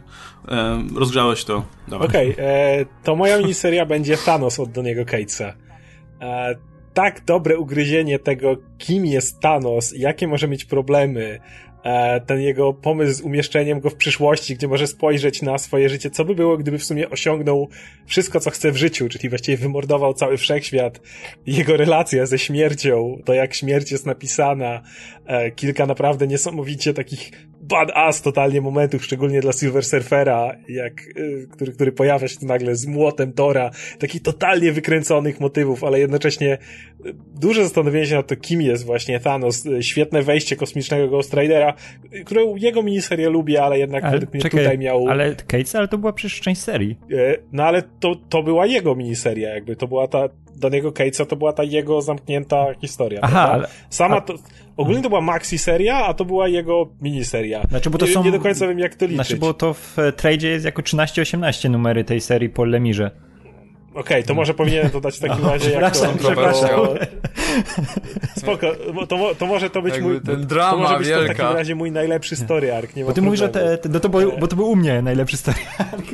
[0.47, 2.07] e, rozgrzałeś, to dawaj.
[2.07, 5.53] Okej, okay, e, to moja miniseria będzie Thanos od Doniego Catesa.
[6.21, 11.39] E, tak dobre ugryzienie tego, kim jest Thanos, jakie może mieć problemy,
[11.83, 16.09] E, ten jego pomysł z umieszczeniem go w przyszłości, gdzie może spojrzeć na swoje życie,
[16.09, 17.69] co by było, gdyby w sumie osiągnął
[18.05, 21.01] wszystko, co chce w życiu, czyli właściwie wymordował cały wszechświat,
[21.45, 24.81] jego relacja ze śmiercią, to jak śmierć jest napisana,
[25.25, 27.31] e, kilka naprawdę niesamowicie takich
[27.71, 32.75] badass totalnie momentów, szczególnie dla Silver Surfera, jak, y, który, który pojawia się tu nagle
[32.75, 36.57] z młotem Tora, takich totalnie wykręconych motywów, ale jednocześnie
[37.05, 41.33] y, duże zastanowienie się nad to, kim jest właśnie Thanos, y, świetne wejście kosmicznego Ghost
[41.33, 41.73] Ridera,
[42.25, 45.07] którą jego miniserię lubię, ale jednak ale, według mnie czekaj, tutaj miał...
[45.07, 46.97] Ale Cates, ale to była przecież część serii.
[47.51, 51.35] No ale to, to była jego miniseria jakby, to była ta, do niego Catesa to
[51.35, 53.19] była ta jego zamknięta historia.
[53.23, 53.67] Aha, ale...
[53.89, 54.21] Sama a...
[54.21, 54.33] to
[54.77, 57.63] Ogólnie to była maxi seria, a to była jego miniseria.
[57.69, 58.23] Znaczy, bo to nie, są...
[58.23, 59.15] nie do końca wiem, jak to liczyć.
[59.15, 63.11] Znaczy, bo to w e, trade jest jako 13-18 numery tej serii po Lemirze.
[63.91, 66.13] Okej, okay, to może powinienem dodać w takim razie, jak to...
[66.19, 66.69] Przepraszam.
[68.37, 68.67] Spoko,
[69.07, 70.21] to, to może to być Jakby mój...
[70.21, 71.27] Ten drama to może być wielka.
[71.27, 73.89] to w takim razie mój najlepszy story arc, nie Bo ty mówisz, że te, te,
[73.89, 76.05] no to był, bo to był u mnie najlepszy story arc.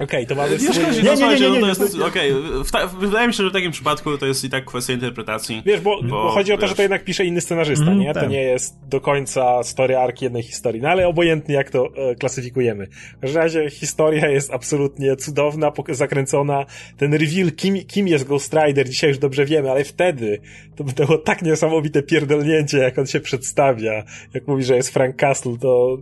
[0.00, 2.88] Okej, okay, to mamy nie, nie, nie, nie, nie, nie, to jest, okej, okay.
[3.00, 5.62] wydaje mi się, że w takim przypadku to jest i tak kwestia interpretacji.
[5.66, 6.70] Wiesz, bo, bo, bo chodzi o to, wiesz...
[6.70, 8.14] że to jednak pisze inny scenarzysta, mm, nie?
[8.14, 8.30] To tak.
[8.30, 12.86] nie jest do końca story arc jednej historii, no ale obojętnie jak to e, klasyfikujemy.
[13.16, 16.66] W każdym razie historia jest absolutnie cudowna, zakręcona.
[16.96, 20.40] Ten reveal, kim, kim jest Ghost Rider, dzisiaj już dobrze wiemy, ale wtedy
[20.76, 25.56] to było tak niesamowite pierdolnięcie, jak on się przedstawia, jak mówi, że jest Frank Castle,
[25.60, 25.98] to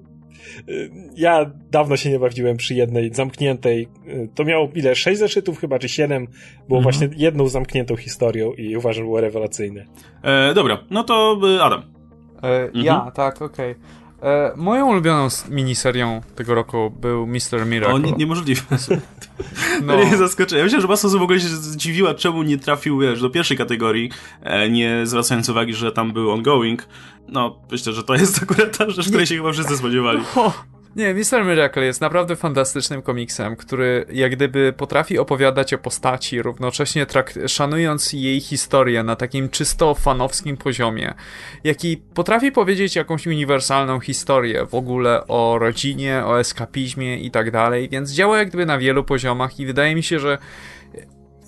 [1.16, 3.88] ja dawno się nie bawiłem przy jednej zamkniętej.
[4.08, 4.94] Y, to miało ile?
[4.94, 6.26] Sześć zeszytów chyba, czy siedem?
[6.68, 6.82] Było mhm.
[6.82, 9.84] właśnie jedną zamkniętą historią i uważam, że było rewelacyjne.
[10.22, 11.82] E, dobra, no to y, Adam.
[12.42, 12.84] E, mhm.
[12.84, 13.70] Ja, tak, okej.
[13.70, 14.03] Okay.
[14.24, 17.66] E, moją ulubioną miniserią tego roku był Mr.
[17.66, 17.94] Miracle.
[17.94, 18.62] O, nie, niemożliwe.
[19.82, 19.96] No.
[20.04, 20.58] nie zaskoczę.
[20.58, 23.56] Ja myślę, że masa osób w ogóle się zdziwiła, czemu nie trafił, wiesz, do pierwszej
[23.56, 24.10] kategorii,
[24.42, 26.88] e, nie zwracając uwagi, że tam był ongoing.
[27.28, 30.20] No, myślę, że to jest akurat ta rzecz, której się chyba wszyscy spodziewali.
[30.96, 31.44] Nie, Mr.
[31.44, 37.06] Miracle jest naprawdę fantastycznym komiksem, który jak gdyby potrafi opowiadać o postaci, równocześnie
[37.46, 41.14] szanując jej historię na takim czysto fanowskim poziomie,
[41.64, 47.88] jaki potrafi powiedzieć jakąś uniwersalną historię w ogóle o rodzinie, o eskapizmie i tak dalej,
[47.88, 50.38] więc działa jak gdyby na wielu poziomach i wydaje mi się, że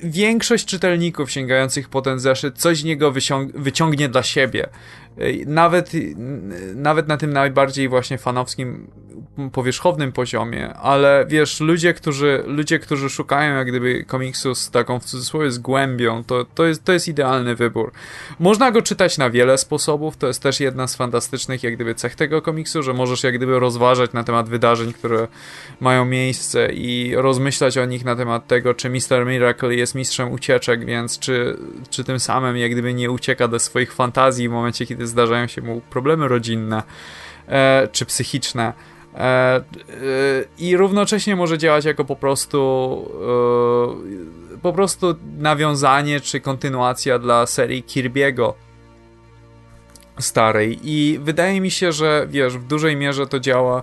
[0.03, 3.13] większość czytelników sięgających po ten zeszyt coś z niego
[3.55, 4.69] wyciągnie dla siebie.
[5.47, 5.93] Nawet,
[6.75, 8.91] nawet na tym najbardziej właśnie fanowskim,
[9.53, 15.05] powierzchownym poziomie, ale wiesz, ludzie, którzy, ludzie, którzy szukają jak gdyby komiksu z taką w
[15.05, 17.93] cudzysłowie z głębią, to, to, jest, to jest idealny wybór.
[18.39, 22.15] Można go czytać na wiele sposobów, to jest też jedna z fantastycznych jak gdyby cech
[22.15, 25.29] tego komiksu, że możesz jak gdyby rozważać na temat wydarzeń, które
[25.81, 29.27] mają miejsce i rozmyślać o nich na temat tego, czy Mr.
[29.27, 31.57] Miracle jest mistrzem ucieczek, więc czy,
[31.91, 35.63] czy tym samym jak gdyby nie ucieka do swoich fantazji w momencie, kiedy zdarzają się
[35.63, 36.83] mu problemy rodzinne
[37.49, 38.73] e, czy psychiczne.
[39.15, 39.63] E, e,
[40.59, 42.59] I równocześnie może działać jako po prostu
[44.55, 48.53] e, po prostu nawiązanie czy kontynuacja dla serii Kirby'ego
[50.19, 50.79] starej.
[50.83, 53.83] I wydaje mi się, że wiesz, w dużej mierze to działa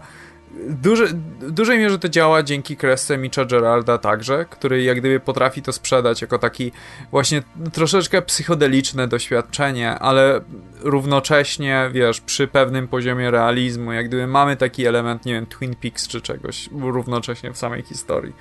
[0.70, 1.08] Duże,
[1.40, 5.74] w dużej mierze to działa dzięki kresce Mitcha Geralda także, który jak gdyby potrafi to
[5.74, 6.72] sprzedać jako taki
[7.12, 7.44] właśnie
[7.74, 10.42] troszeczkę psychodeliczne doświadczenie, ale
[10.82, 16.08] równocześnie, wiesz, przy pewnym poziomie realizmu, jak gdyby mamy taki element, nie wiem, Twin Peaks
[16.08, 18.34] czy czegoś równocześnie w samej historii.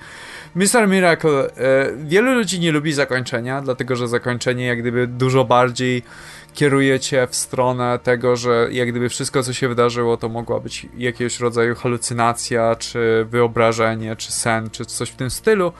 [0.55, 0.87] Mr.
[0.87, 6.03] Miracle, e, wielu ludzi nie lubi zakończenia, dlatego że zakończenie jak gdyby dużo bardziej
[6.53, 10.87] kieruje cię w stronę tego, że jak gdyby wszystko, co się wydarzyło, to mogła być
[10.97, 15.73] jakiegoś rodzaju halucynacja, czy wyobrażenie, czy sen, czy coś w tym stylu.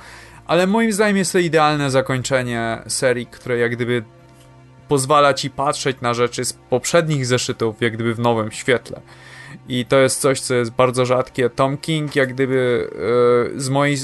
[0.47, 4.03] Ale moim zdaniem jest to idealne zakończenie serii, które jak gdyby
[4.88, 9.01] pozwala ci patrzeć na rzeczy z poprzednich zeszytów, jak gdyby w nowym świetle.
[9.69, 11.49] I to jest coś, co jest bardzo rzadkie.
[11.49, 12.89] Tom King, jak gdyby
[13.53, 13.97] yy, z mojej.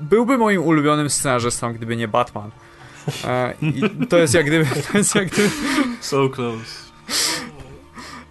[0.00, 2.50] Byłby moim ulubionym scenarzystą, gdyby nie Batman.
[3.62, 4.66] I to jest jak gdyby.
[4.92, 5.50] To jest jak gdyby.
[6.00, 6.86] So close.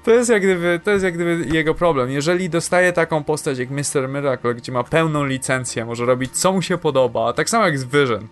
[0.04, 2.12] To jest, jak gdyby, to jest jak gdyby jego problem.
[2.12, 4.10] Jeżeli dostaje taką postać jak Mr.
[4.10, 7.84] Miracle, gdzie ma pełną licencję, może robić co mu się podoba, tak samo jak z
[7.84, 8.28] Vision,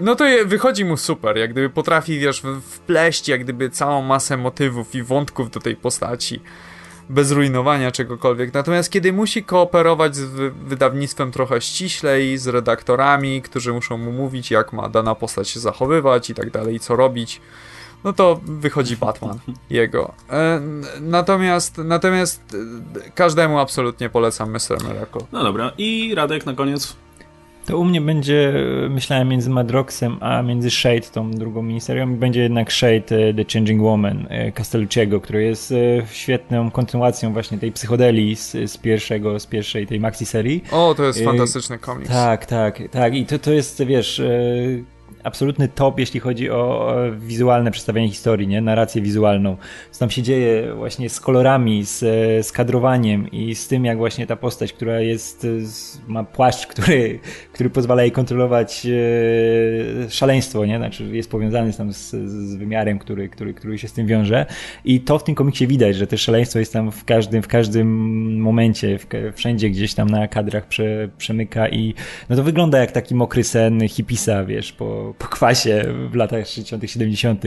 [0.00, 4.94] no to wychodzi mu super, jak gdyby potrafi, wiesz, wpleść jak gdyby całą masę motywów
[4.94, 6.40] i wątków do tej postaci
[7.08, 8.54] bez rujnowania czegokolwiek.
[8.54, 14.72] Natomiast kiedy musi kooperować z wydawnictwem trochę ściślej, z redaktorami, którzy muszą mu mówić, jak
[14.72, 17.40] ma dana postać się zachowywać i tak dalej, co robić,
[18.04, 19.38] no to wychodzi Batman
[19.70, 20.14] jego.
[20.30, 20.60] E,
[21.00, 22.56] natomiast, natomiast
[23.06, 24.84] e, każdemu absolutnie polecam Mr.
[24.88, 25.22] Miracle.
[25.32, 26.96] No dobra, i Radek na koniec.
[27.68, 28.52] To u mnie będzie,
[28.90, 34.28] myślałem, między Madroxem a między Shade, tą drugą miniserią, będzie jednak Shade The Changing Woman
[34.54, 35.74] Castellucciego, który jest
[36.10, 40.64] świetną kontynuacją właśnie tej psychodelii z, z pierwszego, z pierwszej tej maxi serii.
[40.72, 42.10] O, to jest fantastyczny komiks.
[42.10, 43.14] Tak, tak, tak.
[43.14, 44.22] I to, to jest, wiesz
[45.24, 48.60] absolutny top, jeśli chodzi o wizualne przedstawienie historii, nie?
[48.60, 49.56] narrację wizualną.
[49.90, 51.98] Co tam się dzieje właśnie z kolorami, z,
[52.46, 55.46] z kadrowaniem i z tym, jak właśnie ta postać, która jest,
[56.06, 57.18] ma płaszcz, który,
[57.58, 60.76] który pozwala jej kontrolować e, szaleństwo, nie?
[60.76, 64.46] Znaczy jest powiązany tam z, z wymiarem, który, który, który się z tym wiąże.
[64.84, 68.40] I to w tym komiksie widać, że to szaleństwo jest tam w każdym, w każdym
[68.40, 71.94] momencie, w, wszędzie gdzieś tam na kadrach prze, przemyka i
[72.28, 76.90] no to wygląda jak taki mokry sen hipisa, wiesz, po, po kwasie w latach 60.,
[76.90, 77.42] 70.,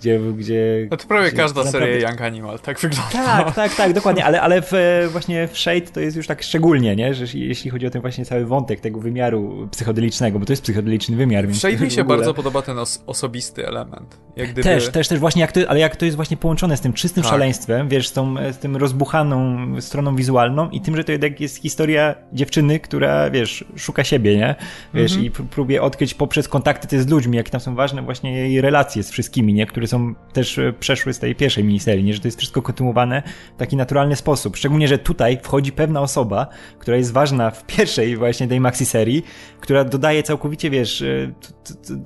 [0.00, 0.20] gdzie.
[0.38, 1.92] gdzie no to prawie gdzie każda naprawdę...
[1.92, 3.10] seria Young Animal, tak wygląda.
[3.12, 4.72] Tak, tak, tak, dokładnie, ale, ale w,
[5.12, 7.14] właśnie w Shade to jest już tak szczególnie, nie?
[7.14, 11.16] że jeśli chodzi o ten właśnie cały wątek tego wymiaru psychodelicznego, bo to jest psychodeliczny
[11.16, 11.48] wymiar.
[11.48, 12.16] W Shade mi się ogóle...
[12.16, 14.24] bardzo podoba ten os osobisty element.
[14.36, 14.62] Gdyby...
[14.62, 17.22] Też, też, też właśnie, jak to, ale jak to jest właśnie połączone z tym czystym
[17.22, 17.32] tak.
[17.32, 21.62] szaleństwem, wiesz, z, tą, z tym rozbuchaną stroną wizualną i tym, że to jednak jest
[21.62, 24.54] historia dziewczyny, która, wiesz, szuka siebie, nie?
[24.94, 25.24] Wiesz, -hmm.
[25.24, 29.02] i próbuje odkryć poprzez kontakty te z ludźmi, jakie tam są ważne właśnie jej relacje
[29.02, 29.66] z wszystkimi, nie?
[29.66, 32.14] Które są też e, przeszły z tej pierwszej miniserii, nie?
[32.14, 33.22] Że to jest wszystko kontynuowane
[33.56, 34.56] w taki naturalny sposób.
[34.56, 36.46] Szczególnie, że tutaj wchodzi pewna osoba,
[36.78, 39.22] która jest ważna w pierwszej właśnie tej maxi serii,
[39.60, 41.32] która dodaje całkowicie, wiesz, e,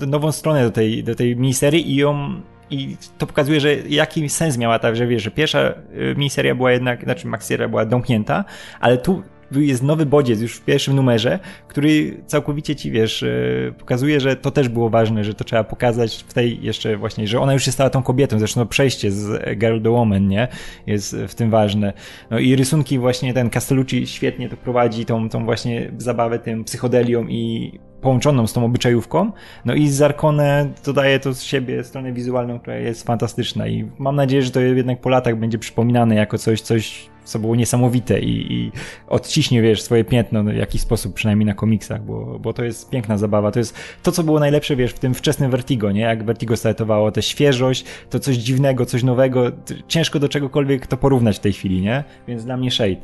[0.06, 4.58] nową stronę do tej, do tej miniserii i ją i to pokazuje, że jaki sens
[4.58, 5.74] miała ta, że wiesz, że pierwsza e,
[6.16, 8.44] miniseria była jednak, znaczy maxi była domknięta,
[8.80, 9.22] ale tu
[9.52, 11.38] jest nowy bodziec już w pierwszym numerze,
[11.68, 16.24] który całkowicie ci, wiesz, e, pokazuje, że to też było ważne, że to trzeba pokazać
[16.28, 19.80] w tej jeszcze właśnie, że ona już się stała tą kobietą, zresztą przejście z Girl
[19.80, 20.48] do Woman, nie?
[20.86, 21.92] Jest w tym ważne.
[22.30, 27.26] No i rysunki właśnie ten Castellucci świetnie to prowadzi, tą, tą właśnie zabawę tym psychodelią
[27.28, 29.32] i połączoną z tą obyczajówką.
[29.64, 34.42] No i Zarkone dodaje to z siebie stronę wizualną, która jest fantastyczna i mam nadzieję,
[34.42, 38.72] że to jednak po latach będzie przypominane jako coś, coś co było niesamowite i, i
[39.08, 43.18] odciśnie, wiesz, swoje piętno w jakiś sposób, przynajmniej na komiksach, bo, bo to jest piękna
[43.18, 43.50] zabawa.
[43.50, 46.00] To jest to, co było najlepsze, wiesz, w tym wczesnym Vertigo, nie?
[46.00, 49.52] Jak Vertigo startowało, tę świeżość, to coś dziwnego, coś nowego.
[49.88, 52.04] Ciężko do czegokolwiek to porównać w tej chwili, nie?
[52.28, 52.96] Więc dla mnie Shade.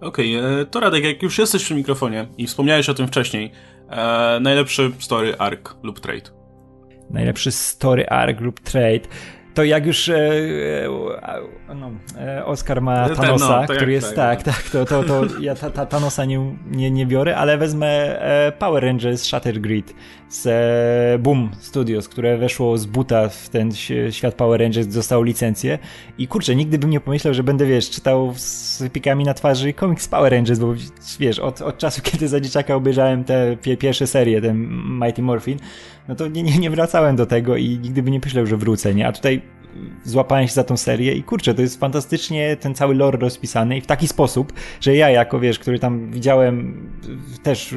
[0.00, 3.50] Okej, okay, e, to Radek, jak już jesteś przy mikrofonie i wspomniałeś o tym wcześniej,
[3.90, 6.30] e, najlepszy story arc lub trade?
[7.10, 9.08] Najlepszy story arc lub trade.
[9.54, 10.16] To jak już e,
[11.68, 15.02] e, no, e, Oscar ma no, Thanosa, no, który jest tak, tak, tak, to, to,
[15.02, 17.86] to ja ta, ta, Thanosa nie, nie, nie biorę, ale wezmę
[18.20, 19.94] e, Power Rangers Shattered Grid
[20.34, 23.70] z Boom Studios, które weszło z buta w ten
[24.10, 25.78] świat Power Rangers, dostało licencję
[26.18, 30.08] i kurczę, nigdy bym nie pomyślał, że będę, wiesz, czytał z pikami na twarzy komiks
[30.08, 30.74] Power Rangers, bo
[31.20, 34.68] wiesz, od, od czasu, kiedy za dzieciaka obejrzałem te pierwsze serie, ten
[35.02, 35.58] Mighty Morphin,
[36.08, 38.94] no to nie, nie, nie wracałem do tego i nigdy by nie myślał, że wrócę,
[38.94, 39.06] nie?
[39.06, 39.42] A tutaj
[40.04, 43.80] złapałem się za tą serię i kurczę, to jest fantastycznie ten cały lore rozpisany i
[43.80, 46.88] w taki sposób, że ja jako, wiesz, który tam widziałem
[47.42, 47.74] też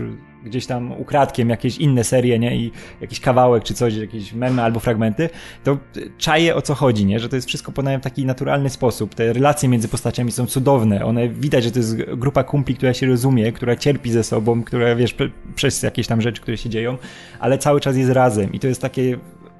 [0.47, 2.55] gdzieś tam ukradkiem jakieś inne serie, nie?
[2.55, 2.71] I
[3.01, 5.29] jakiś kawałek czy coś, jakieś memy albo fragmenty,
[5.63, 5.77] to
[6.17, 7.19] czaję o co chodzi, nie?
[7.19, 9.15] Że to jest wszystko podane w taki naturalny sposób.
[9.15, 11.05] Te relacje między postaciami są cudowne.
[11.05, 14.95] One widać, że to jest grupa kumpli, która się rozumie, która cierpi ze sobą, która
[14.95, 15.15] wiesz,
[15.55, 16.97] przez jakieś tam rzeczy, które się dzieją,
[17.39, 19.17] ale cały czas jest razem i to jest takie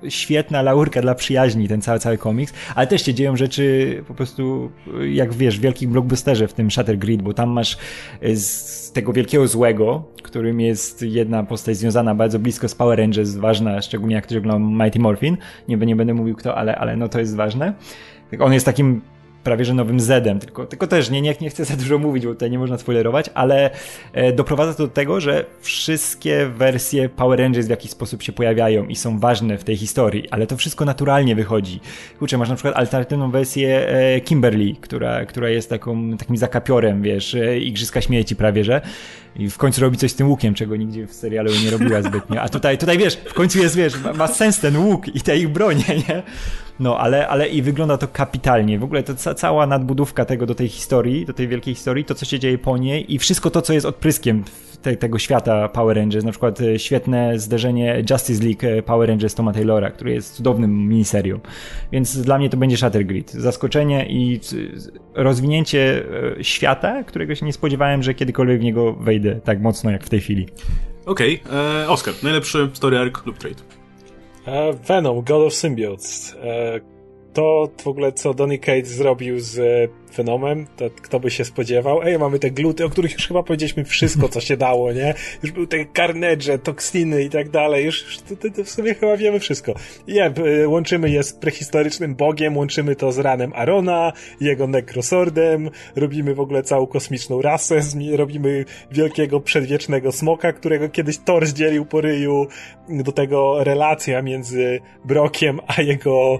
[0.09, 4.71] świetna laurka dla przyjaźni, ten cały, cały komiks, ale też się dzieją rzeczy po prostu,
[5.11, 7.77] jak wiesz, w wielkim blockbusterze w tym Shutter Grid, bo tam masz
[8.21, 13.35] e, z tego wielkiego złego, którym jest jedna postać związana bardzo blisko z Power Rangers,
[13.35, 15.37] ważna, szczególnie jak ktoś ogląda Mighty Morphin,
[15.67, 17.73] nie, nie będę mówił kto, ale, ale no to jest ważne.
[18.39, 19.01] On jest takim
[19.47, 22.33] prawie że nowym Zedem, tylko, tylko też nie, nie, nie chcę za dużo mówić, bo
[22.33, 23.69] tutaj nie można spoilerować, ale
[24.13, 28.85] e, doprowadza to do tego, że wszystkie wersje Power Rangers w jakiś sposób się pojawiają
[28.87, 31.79] i są ważne w tej historii, ale to wszystko naturalnie wychodzi.
[32.19, 37.35] Kurczę, masz na przykład alternatywną wersję e, Kimberly, która, która jest taką, takim zakapiorem, wiesz,
[37.35, 38.81] e, Igrzyska Śmieci prawie, że
[39.35, 42.41] i w końcu robi coś z tym łukiem, czego nigdzie w serialu nie robiła zbytnio.
[42.41, 45.37] A tutaj, tutaj wiesz, w końcu jest, wiesz, ma, ma sens ten łuk i te
[45.37, 46.23] ich bronie, nie?
[46.79, 48.79] No, ale, ale i wygląda to kapitalnie.
[48.79, 52.15] W ogóle to ca cała nadbudówka tego do tej historii, do tej wielkiej historii, to
[52.15, 54.43] co się dzieje po niej i wszystko to, co jest odpryskiem
[54.81, 59.35] te, tego świata Power Rangers, na przykład e, świetne zderzenie Justice League e, Power Rangers
[59.35, 61.39] Toma Taylora, który jest cudownym miniserią.
[61.91, 63.31] Więc dla mnie to będzie Shatter Grid.
[63.31, 64.39] Zaskoczenie i
[65.13, 66.03] rozwinięcie
[66.37, 70.09] e, świata, którego się nie spodziewałem, że kiedykolwiek w niego wejdę tak mocno jak w
[70.09, 70.47] tej chwili.
[71.05, 71.89] Okej, okay.
[71.89, 73.76] Oscar, najlepszy story arc lub trade.
[74.47, 76.33] Venom, God of Symbiotes.
[77.37, 79.59] E, to w ogóle, co Donny Cates zrobił z
[80.13, 82.03] Fenomem, to kto by się spodziewał.
[82.03, 85.13] Ej, mamy te gluty, o których już chyba powiedzieliśmy wszystko, co się dało, nie?
[85.43, 87.85] Już były te carnage, toksiny i tak dalej.
[87.85, 89.73] Już, już to, to, to, w sumie chyba wiemy wszystko.
[90.07, 90.33] Nie,
[90.67, 96.63] łączymy je z prehistorycznym bogiem, łączymy to z ranem Arona, jego nekrosordem, robimy w ogóle
[96.63, 97.79] całą kosmiczną rasę,
[98.15, 102.47] robimy wielkiego przedwiecznego smoka, którego kiedyś Thor zdzielił po ryju,
[102.89, 106.39] do tego relacja między Brokiem a jego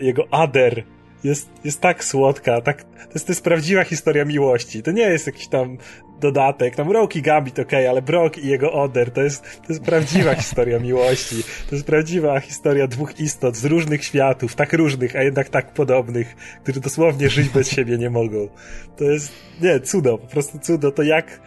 [0.00, 0.84] jego Ader
[1.24, 4.82] jest, jest tak słodka, tak, to jest, to jest prawdziwa historia miłości.
[4.82, 5.78] To nie jest jakiś tam
[6.20, 9.72] dodatek, tam Rock i Gambit, okej, okay, ale Brock i jego Oder to jest, to
[9.72, 11.36] jest prawdziwa historia miłości.
[11.68, 16.36] To jest prawdziwa historia dwóch istot z różnych światów, tak różnych, a jednak tak podobnych,
[16.62, 18.48] którzy dosłownie żyć bez siebie nie mogą.
[18.96, 21.40] To jest, nie, cudo, po prostu cudo, to jak,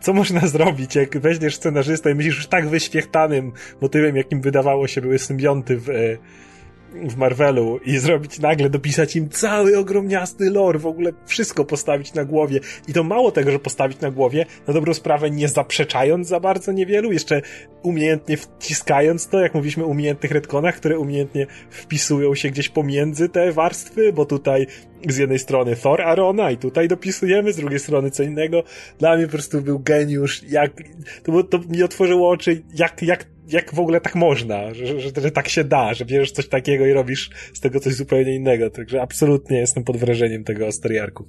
[0.00, 5.00] co można zrobić, jak weźmiesz scenarzysta i myślisz już tak wyświechtanym motywem, jakim wydawało się
[5.00, 5.88] były symbionty w,
[6.92, 12.24] w Marvelu i zrobić nagle, dopisać im cały ogromniasty lore, w ogóle wszystko postawić na
[12.24, 12.60] głowie.
[12.88, 16.72] I to mało tego, że postawić na głowie, na dobrą sprawę nie zaprzeczając za bardzo
[16.72, 17.42] niewielu, jeszcze
[17.82, 24.12] umiejętnie wciskając to, jak mówiliśmy umiejętnych retkonach, które umiejętnie wpisują się gdzieś pomiędzy te warstwy,
[24.12, 24.66] bo tutaj
[25.08, 28.62] z jednej strony Thor Arona i tutaj dopisujemy, z drugiej strony co innego.
[28.98, 30.72] Dla mnie po prostu był geniusz, jak,
[31.22, 35.30] to, to mi otworzyło oczy, jak, jak jak w ogóle tak można, że, że, że,
[35.30, 38.70] tak się da, że bierzesz coś takiego i robisz z tego coś zupełnie innego.
[38.70, 41.28] Także absolutnie jestem pod wrażeniem tego Asteriarku.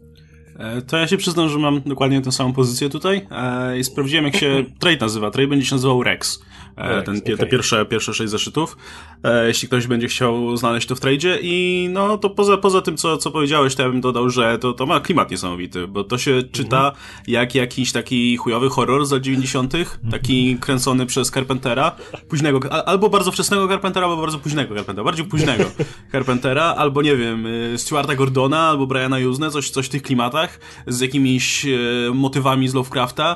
[0.59, 4.25] E, to ja się przyznam, że mam dokładnie tę samą pozycję tutaj e, i sprawdziłem
[4.25, 5.31] jak się trade nazywa.
[5.31, 6.39] Trade będzie się nazywał Rex.
[6.77, 7.37] E, ten, okay.
[7.37, 8.77] Te pierwsze, pierwsze sześć zeszytów.
[9.23, 12.97] E, jeśli ktoś będzie chciał znaleźć to w tradzie i no to poza, poza tym,
[12.97, 16.17] co, co powiedziałeś, to ja bym dodał, że to, to ma klimat niesamowity, bo to
[16.17, 17.31] się czyta mm -hmm.
[17.31, 19.73] jak jakiś taki chujowy horror z lat 90.,
[20.11, 21.91] taki kręcony przez Carpentera,
[22.29, 25.63] późnego, albo bardzo wczesnego Carpentera, albo bardzo późnego Carpentera, bardziej późnego
[26.11, 30.59] Carpentera, albo nie wiem, y, Stuarta Gordona, albo Briana Yuzne, coś, coś w tych klimatach,
[30.87, 31.69] z jakimiś e,
[32.13, 33.35] motywami z Lovecrafta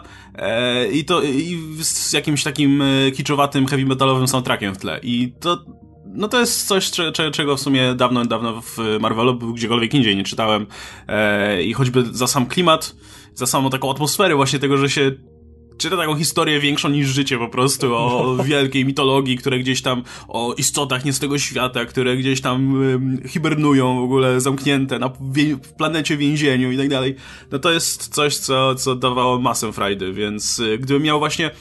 [0.92, 5.00] i to i z jakimś takim e, kiczowatym, heavy metalowym soundtrackiem w tle.
[5.04, 5.66] I to
[6.14, 6.92] no to jest coś,
[7.34, 10.68] czego w sumie dawno, dawno w Marvelu gdziekolwiek indziej nie czytałem.
[11.08, 12.96] E, I choćby za sam klimat,
[13.34, 15.12] za samą taką atmosferę właśnie tego, że się
[15.82, 20.54] czyta taką historię większą niż życie po prostu, o wielkiej mitologii, które gdzieś tam, o
[20.58, 22.84] istotach nie z tego świata, które gdzieś tam
[23.28, 25.10] hibernują w ogóle zamknięte na
[25.64, 27.16] w planecie więzieniu i tak dalej.
[27.52, 31.52] No to jest coś, co, co dawało masę frajdy, więc y, gdybym miał właśnie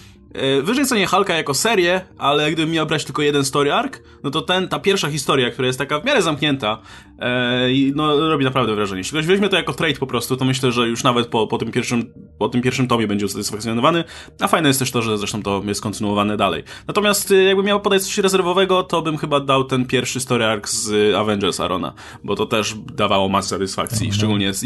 [0.62, 4.40] wyżej cenię Halka jako serię, ale gdybym miał brać tylko jeden story arc, no to
[4.40, 6.78] ten, ta pierwsza historia, która jest taka w miarę zamknięta,
[7.19, 9.01] e, no robi naprawdę wrażenie.
[9.01, 11.59] Jeśli ktoś weźmie to jako trade po prostu, to myślę, że już nawet po, po,
[11.59, 14.05] tym, pierwszym, po tym pierwszym tomie będzie usatysfakcjonowany,
[14.40, 16.62] a fajne jest też to, że zresztą to jest kontynuowane dalej.
[16.86, 20.70] Natomiast e, jakbym miał podać coś rezerwowego, to bym chyba dał ten pierwszy story arc
[20.70, 21.94] z Avengers Arona,
[22.24, 24.15] bo to też dawało masę satysfakcji, mhm.
[24.19, 24.65] szczególnie z,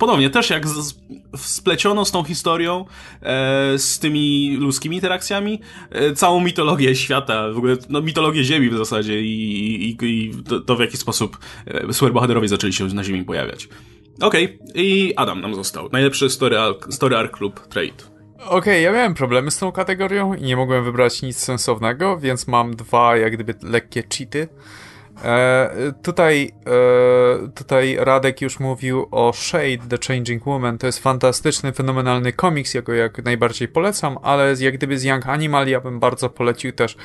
[0.00, 0.94] ponownie też jak z,
[1.36, 2.84] spleciono z tą historią,
[3.22, 5.60] e, z tymi ludzkimi interakcjami,
[5.90, 10.60] e, całą mitologię świata, w ogóle no, mitologię Ziemi w zasadzie i, i, i to,
[10.60, 13.68] to, w jaki sposób e, superbohaterowie zaczęli się na Ziemi pojawiać.
[14.20, 14.72] Okej, okay.
[14.74, 15.88] i Adam nam został.
[15.92, 18.10] Najlepszy story arc, story arc klub trade.
[18.36, 22.48] Okej, okay, ja miałem problemy z tą kategorią i nie mogłem wybrać nic sensownego, więc
[22.48, 24.48] mam dwa jak gdyby lekkie cheaty.
[25.24, 30.78] E, tutaj, e, tutaj Radek już mówił o Shade, The Changing Woman.
[30.78, 35.68] To jest fantastyczny, fenomenalny komiks, jego jak najbardziej polecam, ale jak gdyby z Young Animal
[35.68, 36.96] ja bym bardzo polecił też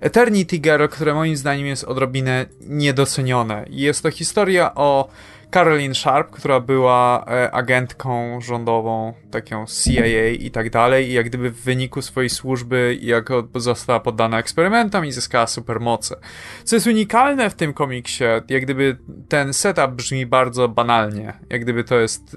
[0.00, 3.64] Eternity Girl, które moim zdaniem jest odrobinę niedocenione.
[3.70, 5.08] Jest to historia o
[5.54, 11.50] Caroline Sharp, która była e, agentką rządową, taką CIA i tak dalej, i jak gdyby
[11.50, 16.16] w wyniku swojej służby jak została poddana eksperymentom i zyskała supermoce.
[16.64, 18.96] Co jest unikalne w tym komiksie, jak gdyby
[19.28, 22.36] ten setup brzmi bardzo banalnie, jak gdyby to jest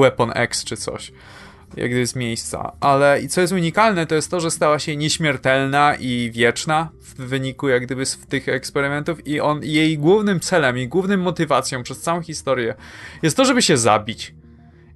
[0.00, 1.12] Weapon X czy coś
[1.76, 2.72] jak gdyby z miejsca.
[2.80, 7.14] Ale i co jest unikalne, to jest to, że stała się nieśmiertelna i wieczna w
[7.14, 12.00] wyniku jak gdyby z tych eksperymentów i on jej głównym celem, jej głównym motywacją przez
[12.00, 12.74] całą historię
[13.22, 14.34] jest to, żeby się zabić.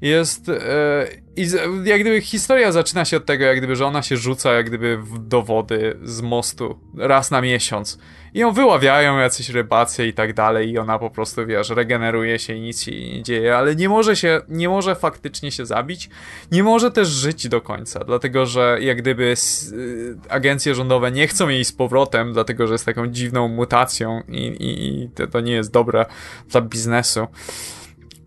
[0.03, 1.07] Jest e,
[1.37, 1.47] i
[1.85, 4.99] jak gdyby historia zaczyna się od tego, jak gdyby, że ona się rzuca jak gdyby
[5.21, 7.99] do wody z mostu raz na miesiąc
[8.35, 12.55] i ją wyławiają jacyś rybacy i tak dalej i ona po prostu, wiesz, regeneruje się
[12.55, 16.11] i nic się nie dzieje, ale nie może się, nie może faktycznie się zabić,
[16.53, 19.35] nie może też żyć do końca, dlatego, że jak gdyby
[19.73, 24.47] y, agencje rządowe nie chcą jej z powrotem, dlatego, że jest taką dziwną mutacją i,
[24.47, 26.07] i, i to nie jest dobre
[26.49, 27.27] dla biznesu.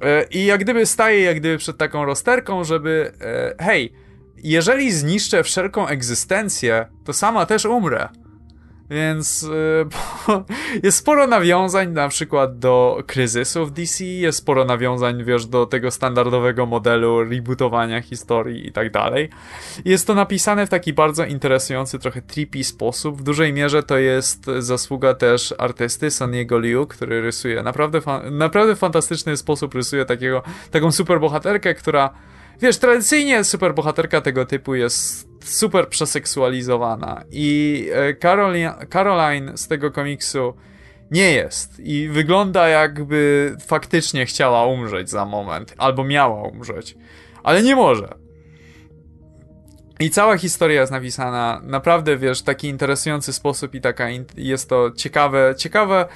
[0.05, 3.93] E, I jak gdyby staje jak gdyby przed taką rozterką, żeby e, hej,
[4.37, 8.09] jeżeli zniszczę wszelką egzystencję, to sama też umrę.
[8.89, 9.85] Więc y,
[10.83, 16.65] jest sporo nawiązań na przykład do kryzysów DC, jest sporo nawiązań, wiesz, do tego standardowego
[16.65, 19.29] modelu rebootowania historii i tak dalej.
[19.85, 23.17] Jest to napisane w taki bardzo interesujący, trochę trippy sposób.
[23.17, 28.75] W dużej mierze to jest zasługa też artysty Sonny'ego Liu, który rysuje naprawdę, fa naprawdę
[28.75, 32.09] fantastyczny sposób, rysuje takiego, taką superbohaterkę, która
[32.61, 40.53] Wiesz, tradycyjnie superbohaterka tego typu jest super przeseksualizowana i e, Caroline, Caroline z tego komiksu
[41.11, 46.95] nie jest i wygląda jakby faktycznie chciała umrzeć za moment, albo miała umrzeć,
[47.43, 48.07] ale nie może.
[49.99, 54.07] I cała historia jest napisana naprawdę, wiesz, w taki interesujący sposób i taka
[54.37, 56.07] jest to ciekawe, ciekawe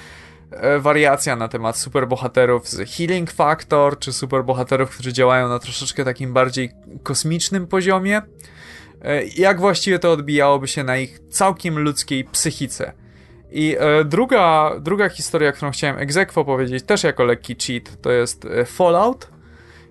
[0.51, 6.33] E, wariacja na temat superbohaterów z Healing Factor, czy superbohaterów, którzy działają na troszeczkę takim
[6.33, 6.71] bardziej
[7.03, 8.21] kosmicznym poziomie.
[9.01, 12.93] E, jak właściwie to odbijałoby się na ich całkiem ludzkiej psychice.
[13.51, 18.47] I e, druga, druga historia, którą chciałem egzekwo powiedzieć, też jako lekki cheat, to jest
[18.65, 19.39] Fallout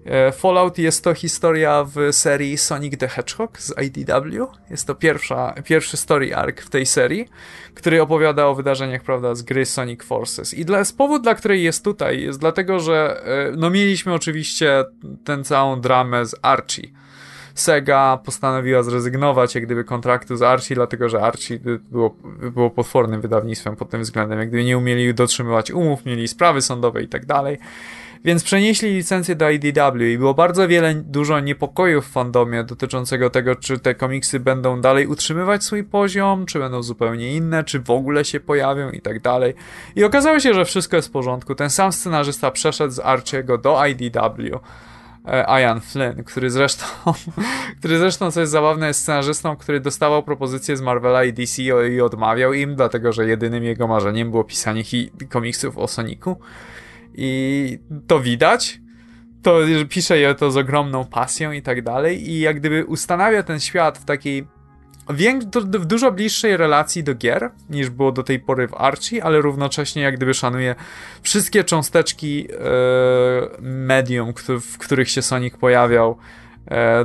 [0.08, 4.46] E, Fallout jest to historia w serii Sonic the Hedgehog z IDW.
[4.70, 7.28] Jest to pierwsza, pierwszy story arc w tej serii,
[7.74, 10.54] który opowiada o wydarzeniach, prawda, z gry Sonic Forces.
[10.54, 13.24] I dla, powód, dla której jest tutaj, jest dlatego, że
[13.56, 14.84] no mieliśmy oczywiście
[15.24, 16.88] tę całą dramę z Archie.
[17.60, 21.58] Sega postanowiła zrezygnować jak gdyby kontraktu z Archie, dlatego że Archie
[21.90, 22.16] było,
[22.52, 24.38] było potwornym wydawnictwem pod tym względem.
[24.38, 27.58] Jak gdyby nie umieli dotrzymywać umów, mieli sprawy sądowe i tak dalej.
[28.24, 33.56] Więc przenieśli licencję do IDW i było bardzo wiele, dużo niepokojów w fandomie dotyczącego tego,
[33.56, 38.24] czy te komiksy będą dalej utrzymywać swój poziom, czy będą zupełnie inne, czy w ogóle
[38.24, 39.54] się pojawią i tak dalej.
[39.96, 41.54] I okazało się, że wszystko jest w porządku.
[41.54, 44.60] Ten sam scenarzysta przeszedł z Archiego do IDW.
[45.28, 46.84] E, Ian Flynn, który zresztą,
[47.78, 52.00] który zresztą, co jest zabawne, jest scenarzystą, który dostawał propozycje z Marvela i DC i
[52.00, 54.82] odmawiał im, dlatego że jedynym jego marzeniem było pisanie
[55.28, 56.36] komiksów o Sonicu
[57.14, 58.80] i to widać.
[59.42, 62.30] To pisze je to z ogromną pasją i tak dalej.
[62.30, 64.46] I jak gdyby ustanawia ten świat w takiej
[65.78, 70.02] w dużo bliższej relacji do gier niż było do tej pory w Archie, ale równocześnie
[70.02, 70.74] jak gdyby szanuje
[71.22, 72.56] wszystkie cząsteczki e,
[73.60, 76.18] medium, w których się Sonic pojawiał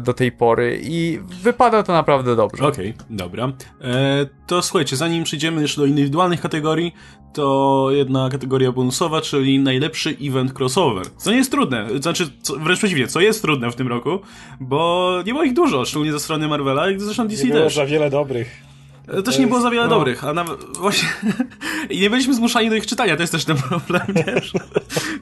[0.02, 2.68] do tej pory i wypada to naprawdę dobrze.
[2.68, 3.52] Okej, okay, dobra.
[3.82, 6.94] E, to słuchajcie, zanim przejdziemy jeszcze do indywidualnych kategorii,
[7.34, 11.06] to jedna kategoria bonusowa, czyli najlepszy event crossover.
[11.18, 14.20] Co nie jest trudne, znaczy co, wręcz przeciwnie, co jest trudne w tym roku,
[14.60, 17.60] bo nie było ich dużo, szczególnie ze strony Marvela i zresztą DC nie też.
[17.60, 18.73] było za wiele dobrych.
[19.26, 19.90] Też nie było za wiele no.
[19.90, 21.10] dobrych, a nawet właśnie
[21.90, 24.54] i nie byliśmy zmuszani do ich czytania, to jest też ten problem, wiesz?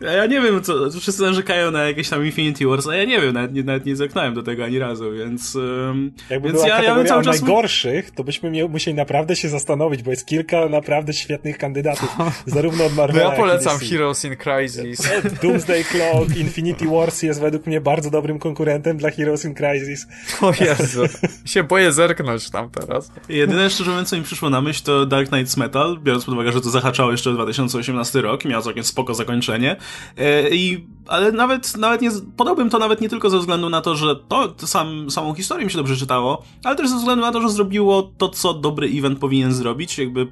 [0.01, 3.33] Ja nie wiem, co, wszyscy narzekają na jakieś tam Infinity Wars, a ja nie wiem,
[3.33, 6.83] nawet nie, nawet nie zerknąłem do tego ani razu, więc um, Jakby więc była ja,
[6.83, 11.13] ja bym cały czas najgorszych, to byśmy musieli naprawdę się zastanowić, bo jest kilka naprawdę
[11.13, 15.01] świetnych kandydatów, zarówno od Marvela, Ja polecam Heroes in Crisis.
[15.41, 20.07] Doomsday Clock, Infinity Wars jest według mnie bardzo dobrym konkurentem dla Heroes in Crisis.
[20.41, 21.03] O Jezu,
[21.45, 23.11] się boję zerknąć tam teraz.
[23.29, 26.51] Jedyne szczerze mówiąc, co mi przyszło na myśl, to Dark Knights Metal, biorąc pod uwagę,
[26.51, 29.75] że to zahaczało jeszcze 2018 rok miało całkiem spoko zakończenie.
[30.17, 33.95] E, I, ale nawet, nawet nie, podałbym to nawet nie tylko ze względu na to,
[33.95, 37.41] że to sam, samą historię mi się dobrze czytało, ale też ze względu na to,
[37.41, 40.27] że zrobiło to, co dobry event powinien zrobić, jakby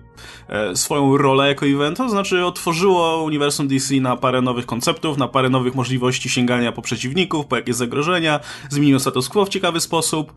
[0.47, 5.27] e, swoją rolę jako event, to znaczy otworzyło uniwersum DC na parę nowych konceptów, na
[5.27, 8.39] parę nowych możliwości sięgania po przeciwników, po jakieś zagrożenia,
[8.69, 10.33] zmieniło status quo w ciekawy sposób.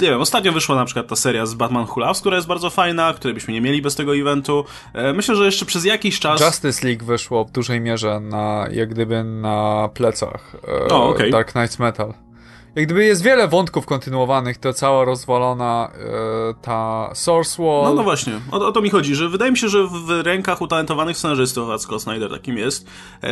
[0.00, 2.70] Nie wiem, ostatnio wyszła na przykład ta seria z Batman Who Loves, która jest bardzo
[2.70, 4.64] fajna, której byśmy nie mieli bez tego eventu.
[4.92, 6.40] E, myślę, że jeszcze przez jakiś czas...
[6.40, 11.30] Justice League wyszło w dużej mierze na, jak gdyby na plecach e, o, okay.
[11.30, 12.14] Dark Knights Metal.
[12.74, 17.84] Jak gdyby jest wiele wątków kontynuowanych, to cała rozwalona e, ta Source Wall.
[17.84, 20.60] No, no właśnie, o, o, to mi chodzi, że wydaje mi się, że w rękach
[20.60, 22.86] utalentowanych scenarzystów, a Scott Snyder takim jest,
[23.22, 23.28] e,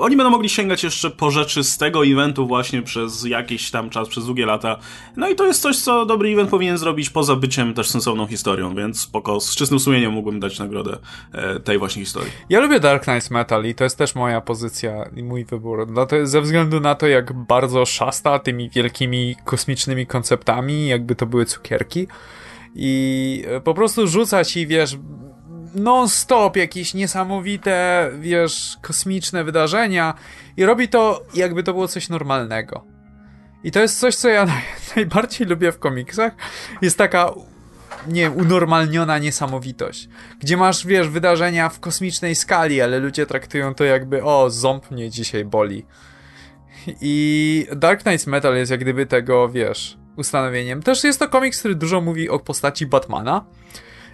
[0.00, 4.08] oni będą mogli sięgać jeszcze po rzeczy z tego eventu właśnie przez jakiś tam czas,
[4.08, 4.76] przez długie lata.
[5.16, 8.74] No i to jest coś, co dobry event powinien zrobić poza byciem też sensowną historią,
[8.74, 10.98] więc spoko, z czystym sumieniem mógłbym dać nagrodę
[11.32, 12.30] e, tej właśnie historii.
[12.48, 15.86] Ja lubię Dark Knights Metal i to jest też moja pozycja i mój wybór.
[15.90, 21.26] No to ze względu na to, jak bardzo szasta tymi wielkimi kosmicznymi konceptami, jakby to
[21.26, 22.06] były cukierki.
[22.74, 24.96] I e, po prostu rzuca ci, wiesz,
[25.74, 30.14] non-stop jakieś niesamowite, wiesz, kosmiczne wydarzenia
[30.56, 32.84] i robi to jakby to było coś normalnego.
[33.64, 34.46] I to jest coś, co ja
[34.96, 36.32] najbardziej lubię w komiksach.
[36.82, 37.30] Jest taka,
[38.08, 40.08] nie unormalniona niesamowitość.
[40.40, 45.10] Gdzie masz, wiesz, wydarzenia w kosmicznej skali, ale ludzie traktują to jakby, o, ząb mnie
[45.10, 45.86] dzisiaj boli.
[47.00, 50.82] I Dark Knights Metal jest jak gdyby tego, wiesz, ustanowieniem.
[50.82, 53.44] Też jest to komiks, który dużo mówi o postaci Batmana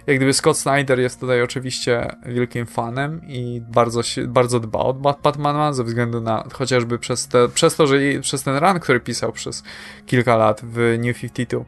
[0.07, 4.93] Jak gdyby Scott Snyder jest tutaj oczywiście wielkim fanem i bardzo, się, bardzo dba o
[4.93, 9.31] Batmana ze względu na chociażby przez, te, przez to, że przez ten run, który pisał
[9.31, 9.63] przez
[10.05, 11.65] kilka lat w New 52.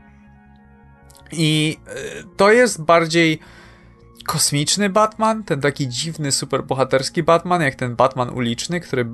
[1.31, 1.93] I e,
[2.37, 3.39] to jest bardziej
[4.25, 9.05] kosmiczny Batman, ten taki dziwny, superbohaterski Batman, jak ten Batman uliczny, który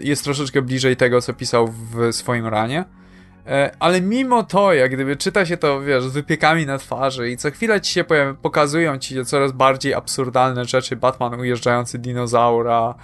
[0.00, 2.84] jest troszeczkę bliżej tego, co pisał w swoim ranie.
[3.48, 7.36] E, ale mimo to, jak gdyby czyta się to, wiesz, z wypiekami na twarzy i
[7.36, 8.04] co chwilę ci się
[8.42, 12.94] pokazują ci coraz bardziej absurdalne rzeczy, Batman ujeżdżający dinozaura,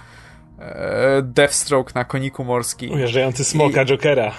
[0.59, 2.91] e, Deathstroke na koniku morskim.
[2.91, 4.31] Ujeżdżający smoka I, Jokera.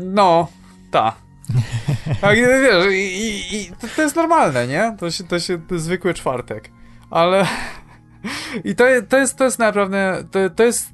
[0.00, 0.48] No,
[0.90, 1.12] ta.
[2.20, 4.96] Tak, wiesz, i, i, i to, to, jest normalne, nie?
[4.98, 6.70] To się, to się, to jest zwykły czwartek.
[7.10, 7.46] Ale...
[8.64, 10.88] I to, to, jest, to jest naprawdę, to, to jest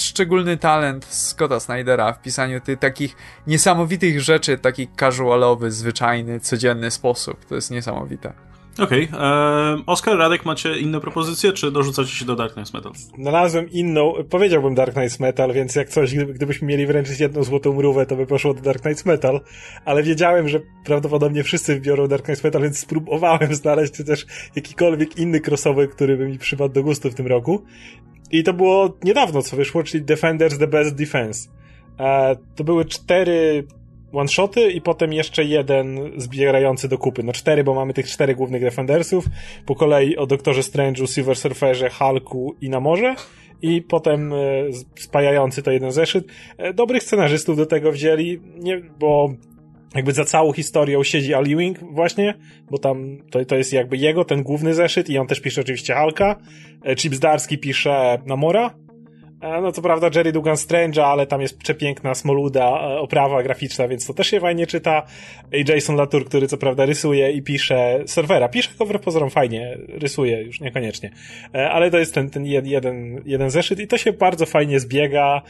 [0.00, 7.44] szczególny talent Scotta Snydera w pisaniu tych takich niesamowitych rzeczy, taki casualowy, zwyczajny, codzienny sposób.
[7.44, 8.32] To jest niesamowite.
[8.78, 9.08] Okej.
[9.12, 9.84] Okay.
[9.86, 12.92] Oskar, Radek, macie inne propozycje, czy dorzucacie się do Dark Knight Metal?
[13.18, 18.06] Znalazłem inną, powiedziałbym Dark Knight Metal, więc jak coś, gdybyśmy mieli wręczyć jedną złotą mrówę,
[18.06, 19.40] to by poszło do Dark Knight Metal,
[19.84, 24.26] ale wiedziałem, że prawdopodobnie wszyscy wybiorą Dark Knight Metal, więc spróbowałem znaleźć też
[24.56, 27.64] jakikolwiek inny crossover, który by mi przypadł do gustu w tym roku.
[28.30, 31.48] I to było niedawno, co wyszło, czyli Defenders The Best Defense.
[31.98, 33.66] Eee, to były cztery
[34.14, 37.22] one-shoty i potem jeszcze jeden zbierający do kupy.
[37.22, 39.24] No cztery, bo mamy tych czterech głównych Defendersów.
[39.66, 43.14] Po kolei o Doktorze Strange'u, Silver Surferze, Hulku i Namorze.
[43.62, 44.36] I potem e,
[44.96, 46.24] spajający to jeden zeszyt.
[46.58, 49.34] E, dobrych scenarzystów do tego wzięli, nie, bo
[49.94, 52.34] jakby za całą historią siedzi Ali Wing właśnie,
[52.70, 55.94] bo tam to, to jest jakby jego, ten główny zeszyt i on też pisze oczywiście
[55.94, 56.36] Hulka.
[56.84, 58.74] E, Chip Zdarski pisze Namora,
[59.62, 64.06] no co prawda Jerry Dugan Strange'a, ale tam jest przepiękna, smoluda e, oprawa graficzna, więc
[64.06, 65.02] to też się fajnie czyta.
[65.52, 68.48] I Jason Latour, który co prawda rysuje i pisze serwera.
[68.48, 71.10] Pisze go wbrew pozorom fajnie, rysuje już niekoniecznie.
[71.54, 75.42] E, ale to jest ten, ten jeden, jeden zeszyt i to się bardzo fajnie zbiega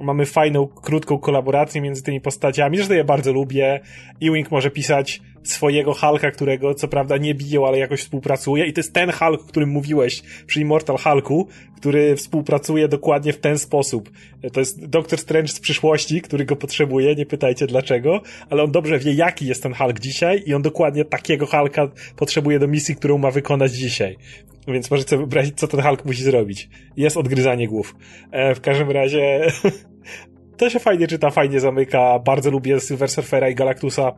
[0.00, 2.76] mamy fajną, krótką kolaborację między tymi postaciami.
[2.76, 3.80] Zresztą ja bardzo lubię.
[4.22, 8.66] Ewing może pisać swojego Hulka, którego co prawda nie biją, ale jakoś współpracuje.
[8.66, 13.38] I to jest ten Hulk, o którym mówiłeś przy Immortal Hulku, który współpracuje dokładnie w
[13.38, 14.10] ten sposób.
[14.52, 18.98] To jest Doctor Strange z przyszłości, który go potrzebuje, nie pytajcie dlaczego, ale on dobrze
[18.98, 23.18] wie, jaki jest ten Hulk dzisiaj i on dokładnie takiego Hulka potrzebuje do misji, którą
[23.18, 24.16] ma wykonać dzisiaj.
[24.68, 26.68] Więc możecie sobie wyobrazić, co ten Hulk musi zrobić.
[26.96, 27.96] Jest odgryzanie głów.
[28.30, 29.40] E, w każdym razie
[30.58, 32.18] to się fajnie czyta, fajnie zamyka.
[32.18, 34.12] Bardzo lubię Silver Surfera i Galactusa.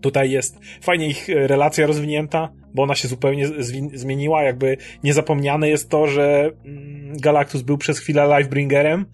[0.00, 3.48] Tutaj jest fajnie ich e, relacja rozwinięta, bo ona się zupełnie
[3.94, 4.42] zmieniła.
[4.42, 9.06] Jakby niezapomniane jest to, że mm, Galactus był przez chwilę Lifebringerem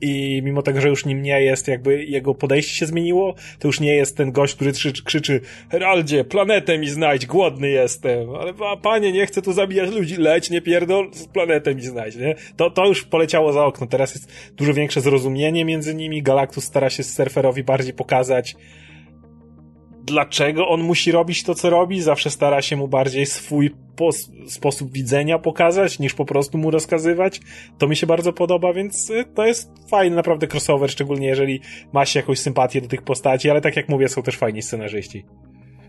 [0.00, 3.80] i mimo tego, że już nim nie jest, jakby jego podejście się zmieniło, to już
[3.80, 4.72] nie jest ten gość, który
[5.04, 5.40] krzyczy,
[5.70, 8.30] Heraldzie, planetę mi znajdź, głodny jestem.
[8.34, 12.34] Ale a, panie, nie chcę tu zabijać ludzi, leć, nie pierdol, planetę mi znajdź, nie?
[12.56, 13.86] To, to już poleciało za okno.
[13.86, 16.22] Teraz jest dużo większe zrozumienie między nimi.
[16.22, 18.56] Galactus stara się surferowi bardziej pokazać,
[20.10, 22.02] dlaczego on musi robić to, co robi.
[22.02, 23.70] Zawsze stara się mu bardziej swój
[24.46, 27.40] sposób widzenia pokazać, niż po prostu mu rozkazywać.
[27.78, 31.60] To mi się bardzo podoba, więc y, to jest fajny naprawdę crossover, szczególnie jeżeli
[31.92, 35.24] ma się jakąś sympatię do tych postaci, ale tak jak mówię, są też fajni scenarzyści.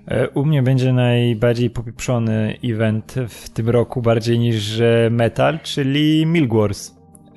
[0.07, 4.81] E, u mnie będzie najbardziej popieprzony event w tym roku, bardziej niż
[5.11, 6.53] Metal, czyli Milk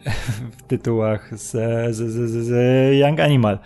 [0.59, 1.51] w tytułach z,
[1.97, 2.51] z, z, z
[2.99, 3.59] Young Animal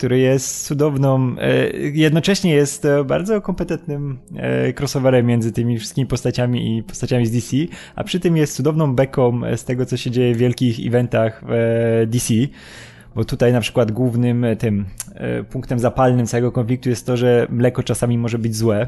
[0.00, 6.82] który jest cudowną, e, jednocześnie jest bardzo kompetentnym e, crossoverem między tymi wszystkimi postaciami i
[6.82, 7.56] postaciami z DC,
[7.94, 11.50] a przy tym jest cudowną beką z tego, co się dzieje w wielkich eventach w
[11.52, 12.34] e, DC
[13.14, 14.84] bo tutaj na przykład głównym tym
[15.50, 18.86] punktem zapalnym całego konfliktu jest to, że mleko czasami może być złe,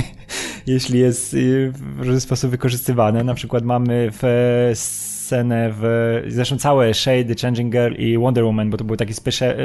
[0.66, 1.36] jeśli jest
[1.72, 3.24] w różny sposób wykorzystywane.
[3.24, 4.22] Na przykład mamy w
[5.30, 9.56] scenę w, zresztą całe Shade, Changing Girl i Wonder Woman, bo to były takie e,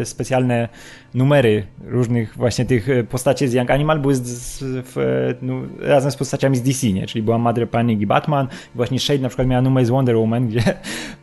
[0.00, 0.68] e, specjalne
[1.14, 4.96] numery różnych właśnie tych postaci z Young Animal były z, z, w,
[5.42, 7.06] no, razem z postaciami z DC, nie?
[7.06, 8.48] Czyli była Mother Panic i Batman.
[8.74, 10.62] Właśnie Shade na przykład miała numer z Wonder Woman, gdzie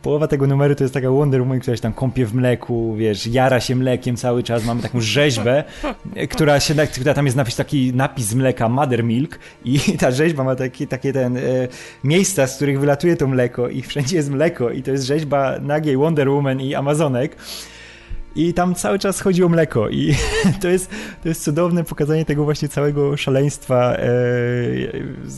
[0.02, 3.26] połowa tego numeru to jest taka Wonder Woman, która się tam kąpie w mleku, wiesz,
[3.26, 4.64] jara się mlekiem cały czas.
[4.64, 5.64] Mamy taką rzeźbę,
[6.30, 10.56] która się, która tam jest napis, taki napis mleka Mother Milk i ta rzeźba ma
[10.56, 11.40] takie, takie ten, e,
[12.04, 15.96] miejsca, z których wylatuje to mleko i wszędzie jest mleko i to jest rzeźba nagiej
[15.96, 17.36] Wonder Woman i Amazonek.
[18.36, 20.14] I tam cały czas chodzi o mleko i
[20.62, 20.90] to jest,
[21.22, 23.96] to jest cudowne pokazanie tego właśnie całego szaleństwa,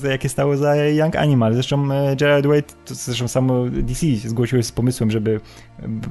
[0.05, 1.55] e, jakie stało za Young Animal.
[1.55, 5.41] Zresztą e, Gerard Way, to zresztą samo DC zgłosił z pomysłem, żeby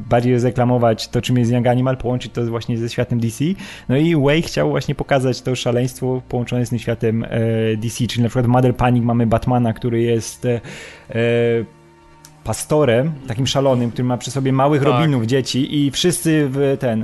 [0.10, 3.46] bardziej zreklamować to, czym jest Young Animal, połączyć to właśnie ze światem DC.
[3.90, 7.30] No i Way chciał właśnie pokazać to szaleństwo połączone z tym światem e,
[7.78, 10.62] DC, czyli na przykład Mother Panic mamy Batmana, który jest e,
[12.48, 14.92] pastorem, takim szalonym, który ma przy sobie małych tak.
[14.92, 17.04] robinów dzieci i wszyscy w ten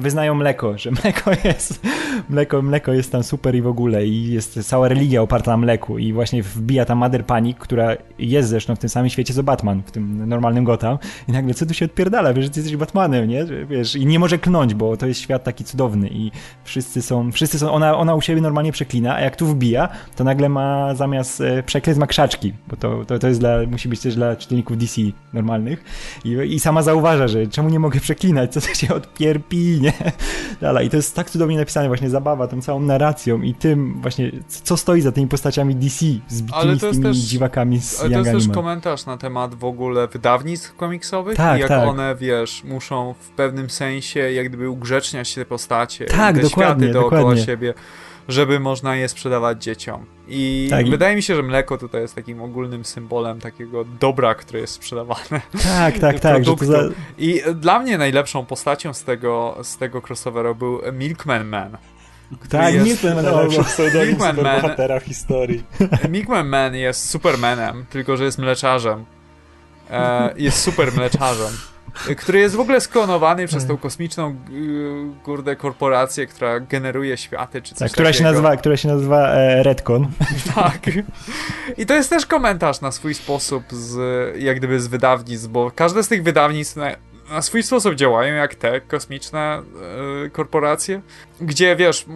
[0.00, 1.80] wyznają mleko, że mleko jest
[2.28, 5.98] mleko, mleko jest tam super i w ogóle i jest cała religia oparta na mleku
[5.98, 9.82] i właśnie wbija ta Mother Panic, która jest zresztą w tym samym świecie co Batman,
[9.86, 10.98] w tym normalnym Gotham
[11.28, 13.44] i nagle co tu się odpierdala, wiesz, że ty jesteś Batmanem, nie?
[13.44, 16.30] Wiesz, i nie może klnąć, bo to jest świat taki cudowny i
[16.64, 20.24] wszyscy są, wszyscy są, ona, ona u siebie normalnie przeklina, a jak tu wbija, to
[20.24, 24.00] nagle ma zamiast e, przekleństw ma krzaczki, bo to, to, to jest dla, musi być
[24.00, 25.00] też dla czytelników DC
[25.32, 25.84] normalnych
[26.24, 29.92] i, i sama zauważa, że czemu nie mogę przeklinać, co to się odpierpi, nie?
[30.60, 30.86] Dalej.
[30.86, 34.76] I to jest tak cudownie napisane, właśnie zabawa tą całą narracją i tym właśnie, co
[34.76, 38.30] stoi za tymi postaciami DC, z, tymi, z tymi też, dziwakami z Ale to jest
[38.30, 41.88] też komentarz na temat w ogóle wydawnictw komiksowych tak, i jak tak.
[41.88, 46.92] one, wiesz, muszą w pewnym sensie jak gdyby ugrzeczniać te postacie, tak, te dokładnie, światy
[46.92, 47.44] dookoła dokładnie.
[47.44, 47.74] siebie
[48.28, 50.06] żeby można je sprzedawać dzieciom.
[50.28, 54.60] I tak, wydaje mi się, że mleko tutaj jest takim ogólnym symbolem takiego dobra, które
[54.60, 55.40] jest sprzedawane.
[55.62, 56.44] Tak, tak, tak.
[56.60, 56.78] Za...
[57.18, 61.76] I dla mnie najlepszą postacią z tego, z tego crossovera był Milkman Man.
[62.48, 62.86] Tak, jest...
[62.86, 63.48] Milkman Man.
[64.06, 65.64] Milkman Man w historii.
[66.10, 69.04] Milkman Man jest Supermanem, tylko że jest mleczarzem.
[69.90, 71.52] E, jest super mleczarzem
[72.16, 74.36] który jest w ogóle sklonowany przez tą kosmiczną
[75.24, 78.18] kurde korporację, która generuje światy czy coś tak, która takiego.
[78.18, 80.06] Się nazywa, która się nazywa e, Redcon.
[80.54, 80.80] Tak.
[81.76, 83.96] I to jest też komentarz na swój sposób z,
[84.42, 86.90] jak gdyby z wydawnictw, bo każde z tych wydawnictw na,
[87.30, 89.62] na swój sposób działają jak te kosmiczne
[90.26, 91.00] e, korporacje,
[91.40, 92.06] gdzie wiesz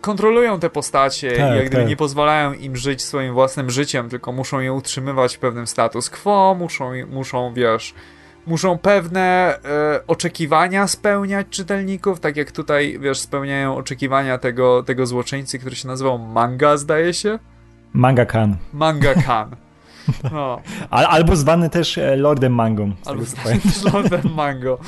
[0.00, 1.88] kontrolują te postacie tak, i jak gdyby tak.
[1.88, 6.56] nie pozwalają im żyć swoim własnym życiem, tylko muszą je utrzymywać w pewnym status quo,
[6.58, 7.94] muszą, muszą wiesz,
[8.46, 15.58] muszą pewne e, oczekiwania spełniać czytelników, tak jak tutaj, wiesz, spełniają oczekiwania tego, tego złoczyńcy,
[15.58, 17.38] który się nazywał Manga, zdaje się?
[17.92, 18.56] Manga Khan.
[18.72, 19.56] Manga Khan.
[20.32, 20.60] No.
[20.90, 22.92] Al, albo zwany też e, Lordem Mangą.
[23.06, 24.78] Albo zwany też Lordem Mango.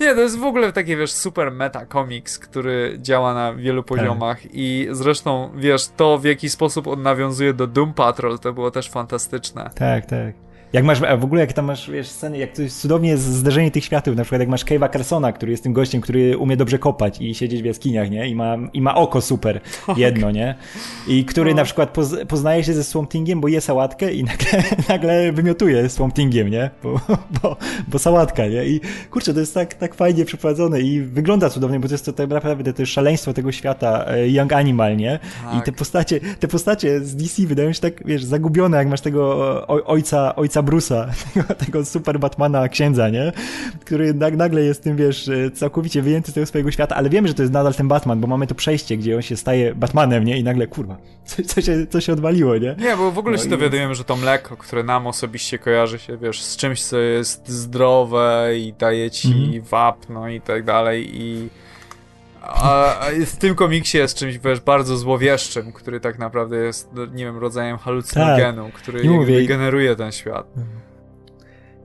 [0.00, 4.42] Nie, to jest w ogóle taki, wiesz, super meta komiks, który działa na wielu poziomach
[4.42, 4.50] tak.
[4.52, 8.90] i zresztą, wiesz, to w jaki sposób on nawiązuje do Doom Patrol, to było też
[8.90, 9.70] fantastyczne.
[9.74, 10.34] Tak, tak.
[10.72, 13.84] Jak masz, w ogóle jak tam masz, wiesz, sceny, jak to jest cudownie zderzenie tych
[13.84, 17.20] światów, na przykład jak masz Cave'a Carsona, który jest tym gościem, który umie dobrze kopać
[17.20, 18.28] i siedzieć w jaskiniach, nie?
[18.28, 19.98] I ma, i ma oko super, tak.
[19.98, 20.54] jedno, nie?
[21.08, 21.56] I który no.
[21.56, 25.88] na przykład poz, poznaje się ze Swamp Thingiem, bo je sałatkę i nagle, nagle wymiotuje
[25.88, 26.70] Swamp Thingiem, nie?
[26.82, 27.00] Bo,
[27.42, 27.56] bo,
[27.88, 28.66] bo sałatka, nie?
[28.66, 28.80] I
[29.10, 32.30] kurczę, to jest tak, tak fajnie przeprowadzone i wygląda cudownie, bo to jest to tak
[32.30, 35.18] naprawdę to jest szaleństwo tego świata e, Young Animal, nie?
[35.44, 35.58] Tak.
[35.58, 39.66] I te postacie, te postacie z DC wydają się tak, wiesz, zagubione, jak masz tego
[39.86, 43.32] ojca, ojca Bruce'a, tego, tego super Batmana księdza, nie?
[43.80, 47.42] Który nagle jest tym, wiesz, całkowicie wyjęty z tego swojego świata, ale wiemy, że to
[47.42, 50.38] jest nadal ten Batman, bo mamy to przejście, gdzie on się staje Batmanem, nie?
[50.38, 52.76] I nagle, kurwa, co, co, się, co się odwaliło, nie?
[52.78, 56.16] Nie, bo w ogóle no się dowiadujemy, że to mleko, które nam osobiście kojarzy się,
[56.16, 59.62] wiesz, z czymś, co jest zdrowe i daje ci mhm.
[59.62, 61.48] wapno i tak dalej i
[62.42, 67.24] a, w tym komiksie jest czymś wiesz, bardzo złowieszczym, który tak naprawdę jest, no, nie
[67.24, 69.46] wiem, rodzajem halucynogenu, tak, który mówię.
[69.46, 70.46] generuje ten świat.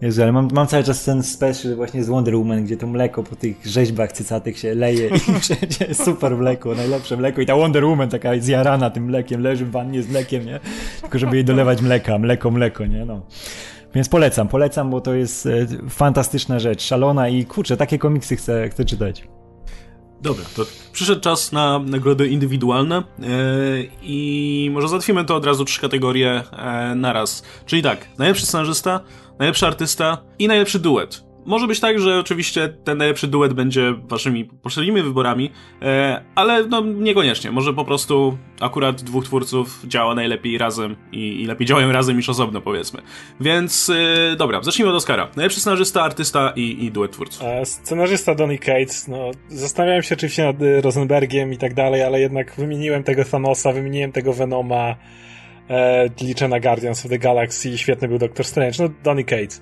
[0.02, 3.24] Jezu, ale mam, mam cały czas ten special właśnie z Wonder Woman, gdzie to mleko
[3.24, 7.86] po tych rzeźbach cycatych się leje i wszędzie super mleko, najlepsze mleko i ta Wonder
[7.86, 10.60] Woman taka zjarana tym mlekiem, leży w wannie z mlekiem, nie?
[11.02, 13.06] Tylko żeby jej dolewać mleka, mleko, mleko, nie?
[13.06, 13.22] No.
[13.96, 18.70] Więc polecam, polecam, bo to jest e, fantastyczna rzecz, szalona i kurczę, takie komiksy chcę,
[18.70, 19.28] chcę czytać.
[20.22, 23.27] Dobra, to przyszedł czas na nagrody indywidualne yy,
[24.02, 26.44] i może załatwimy to od razu trzy kategorie
[26.89, 27.44] yy, naraz.
[27.65, 28.99] Czyli tak, najlepszy scenarzysta,
[29.39, 34.45] najlepszy artysta i najlepszy duet może być tak, że oczywiście ten najlepszy duet będzie waszymi
[34.45, 35.52] poprzednimi wyborami,
[35.82, 37.52] e, ale no niekoniecznie.
[37.52, 42.30] Może po prostu akurat dwóch twórców działa najlepiej razem i, i lepiej działają razem niż
[42.30, 43.02] osobno, powiedzmy.
[43.40, 45.28] Więc e, dobra, zacznijmy od Oscara.
[45.36, 47.44] Najlepszy scenarzysta, artysta i, i duet twórców.
[47.44, 52.56] E, scenarzysta Donny Cates, no zastanawiałem się oczywiście nad Rosenbergiem i tak dalej, ale jednak
[52.56, 54.95] wymieniłem tego Thanosa, wymieniłem tego Venoma,
[55.69, 59.61] e, liczę na Guardians of the Galaxy, świetny był Doctor Strange, no Donny Cates.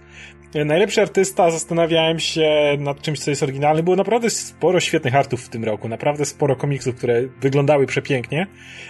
[0.63, 3.83] Najlepszy artysta, zastanawiałem się nad czymś, co jest oryginalne.
[3.83, 8.47] Było naprawdę sporo świetnych artów w tym roku, naprawdę sporo komiksów, które wyglądały przepięknie,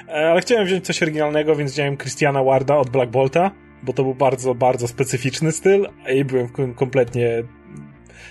[0.08, 3.52] e, ale chciałem wziąć coś oryginalnego, więc wziąłem Christiana Warda od Black Bolta,
[3.84, 7.44] bo to był bardzo, bardzo specyficzny styl i byłem kompletnie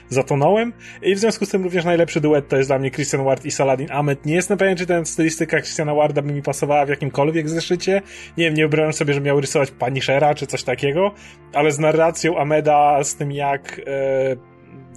[0.09, 0.73] zatonąłem.
[1.03, 3.51] I w związku z tym również najlepszy duet to jest dla mnie Christian Ward i
[3.51, 4.27] Saladin Ahmed.
[4.27, 8.03] Nie jestem pewien, czy ten stylistyka Christiana Warda by mi pasowała w jakimkolwiek zeszycie.
[8.37, 11.13] Nie wiem, nie wyobrażam sobie, że miał rysować Punishera czy coś takiego,
[11.53, 14.37] ale z narracją Ahmeda, z tym jak e,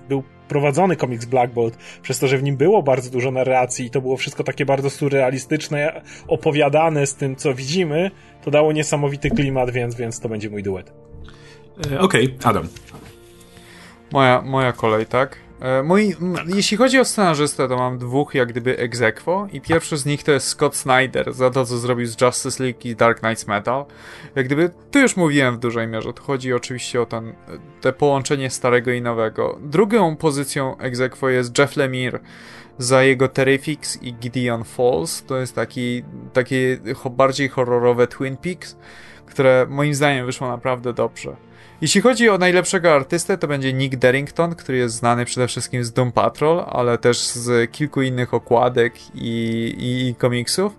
[0.09, 3.89] był prowadzony komiks Black Bolt, przez to, że w nim było bardzo dużo narracji i
[3.89, 8.11] to było wszystko takie bardzo surrealistyczne, opowiadane z tym, co widzimy,
[8.41, 10.93] to dało niesamowity klimat, więc, więc to będzie mój duet.
[11.91, 12.67] E, Okej, okay, Adam.
[14.11, 15.37] Moja, moja kolej, tak?
[15.61, 16.15] E, moi,
[16.47, 20.31] jeśli chodzi o scenarzystę, to mam dwóch jak gdyby egzekwo i pierwszy z nich to
[20.31, 23.85] jest Scott Snyder za to, co zrobił z Justice League i Dark Knights Metal.
[24.35, 27.33] Jak gdyby, tu już mówiłem w dużej mierze, to chodzi oczywiście o ten,
[27.81, 29.57] te połączenie starego i nowego.
[29.61, 32.19] Drugą pozycją egzekwo jest Jeff Lemire
[32.77, 35.23] za jego Terrifics i Gideon Falls.
[35.23, 36.03] To jest taki,
[36.33, 36.79] takie
[37.11, 38.77] bardziej horrorowe Twin Peaks,
[39.25, 41.46] które moim zdaniem wyszło naprawdę dobrze.
[41.81, 45.91] Jeśli chodzi o najlepszego artystę, to będzie Nick Derrington, który jest znany przede wszystkim z
[45.91, 49.27] Doom Patrol, ale też z kilku innych okładek i,
[49.77, 50.73] i, i komiksów.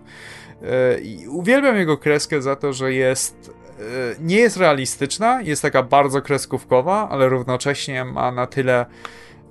[0.63, 3.83] E, I uwielbiam jego kreskę za to, że jest e,
[4.19, 8.85] nie jest realistyczna, jest taka bardzo kreskówkowa, ale równocześnie ma na tyle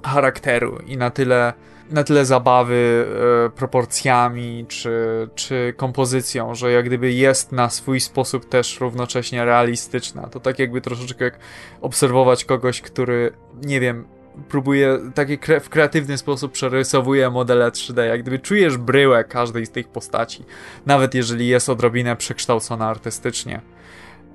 [0.02, 1.52] charakteru i na tyle
[1.90, 3.06] na tyle zabawy
[3.46, 10.26] e, proporcjami czy, czy kompozycją, że jak gdyby jest na swój sposób też równocześnie realistyczna.
[10.26, 11.38] To tak jakby troszeczkę jak
[11.80, 13.32] obserwować kogoś, który,
[13.62, 14.04] nie wiem,
[14.48, 19.70] próbuje taki kre w kreatywny sposób przerysowuje modele 3D, jak gdyby czujesz bryłę każdej z
[19.70, 20.44] tych postaci,
[20.86, 23.60] nawet jeżeli jest odrobinę przekształcona artystycznie.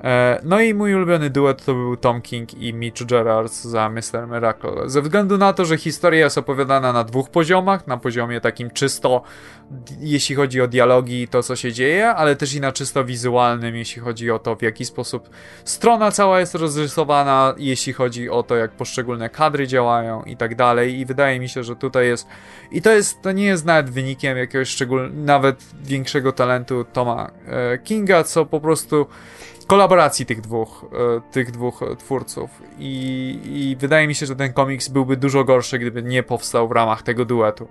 [0.03, 4.27] E, no i mój ulubiony duet to był Tom King i Mitch Gerards za Mr.
[4.27, 4.89] Miracle.
[4.89, 9.21] Ze względu na to, że historia jest opowiadana na dwóch poziomach, na poziomie takim czysto,
[9.99, 13.75] jeśli chodzi o dialogi i to, co się dzieje, ale też i na czysto wizualnym,
[13.75, 15.29] jeśli chodzi o to, w jaki sposób
[15.65, 20.99] strona cała jest rozrysowana, jeśli chodzi o to, jak poszczególne kadry działają i tak dalej.
[20.99, 22.27] I wydaje mi się, że tutaj jest,
[22.71, 27.77] i to jest, to nie jest nawet wynikiem jakiegoś szczególnego, nawet większego talentu Toma e,
[27.77, 29.07] Kinga, co po prostu
[29.67, 30.85] kolaboracji tych dwóch,
[31.17, 32.61] e, tych dwóch twórców.
[32.79, 36.71] I, I wydaje mi się, że ten komiks byłby dużo gorszy, gdyby nie powstał w
[36.71, 37.67] ramach tego duetu.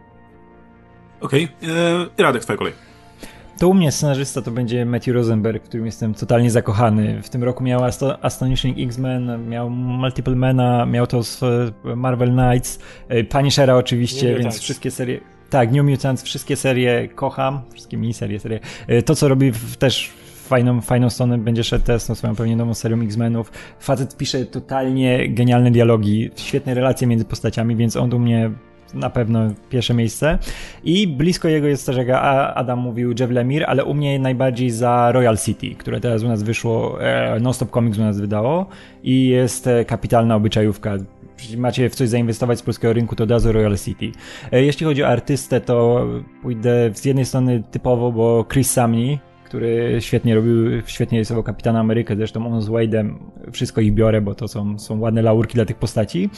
[1.20, 1.70] Okej, okay.
[2.18, 2.72] E, Radek, twoja kolej.
[3.58, 7.22] To u mnie scenarzysta to będzie Matthew Rosenberg, w którym jestem totalnie zakochany.
[7.22, 7.80] W tym roku miał
[8.22, 12.78] Astonishing X-Men, miał Multiple Mena, miał to z e, Marvel Knights,
[13.28, 14.62] Punishera oczywiście, New więc Mutants.
[14.62, 15.20] wszystkie serie...
[15.50, 18.60] Tak, New Mutants, wszystkie serie kocham, wszystkie miniserie, serie.
[19.04, 20.12] To, co robi w, też
[20.52, 23.52] fajną, fajną stronę będzie szedł też tą swoją pewnie nową serią X-Menów.
[23.80, 28.50] Facet pisze totalnie genialne dialogi, świetne relacje między postaciami, więc on u mnie
[28.94, 30.38] na pewno pierwsze miejsce.
[30.84, 32.08] I blisko jego jest też, jak
[32.54, 36.42] Adam mówił, Jeff Lemire, ale u mnie najbardziej za Royal City, które teraz u nas
[36.42, 38.66] wyszło, e, Non-Stop Comics u nas wydało
[39.02, 40.96] i jest e, kapitalna obyczajówka.
[41.38, 44.12] Jeśli macie w coś zainwestować z polskiego rynku, to od Royal City.
[44.52, 46.06] E, jeśli chodzi o artystę, to
[46.42, 49.18] pójdę z jednej strony typowo, bo Chris Samney,
[49.52, 53.14] który świetnie robił, świetnie rysował Kapitana Amerykę, zresztą on z Wade'em,
[53.52, 56.30] wszystko ich biorę, bo to są, są ładne laurki dla tych postaci.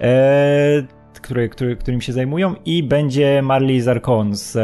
[0.00, 0.84] Eee,
[1.24, 4.60] który, który, którym się zajmują i będzie Marley Zarkon z e,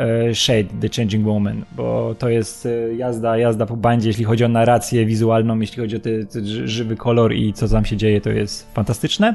[0.00, 4.44] e, Shade, The Changing Woman, bo to jest e, jazda, jazda po bandzie, jeśli chodzi
[4.44, 6.26] o narrację wizualną, jeśli chodzi o ten
[6.64, 9.34] żywy kolor i co tam się dzieje, to jest fantastyczne.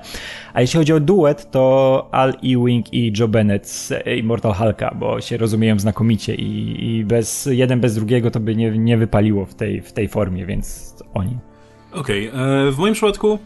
[0.53, 5.21] A jeśli chodzi o duet, to Al Ewing i Joe Bennett z Immortal Hulka, bo
[5.21, 9.55] się rozumieją znakomicie i, i bez, jeden bez drugiego to by nie, nie wypaliło w
[9.55, 11.37] tej, w tej formie, więc oni.
[11.91, 12.71] Okej, okay.
[12.71, 13.39] w moim przypadku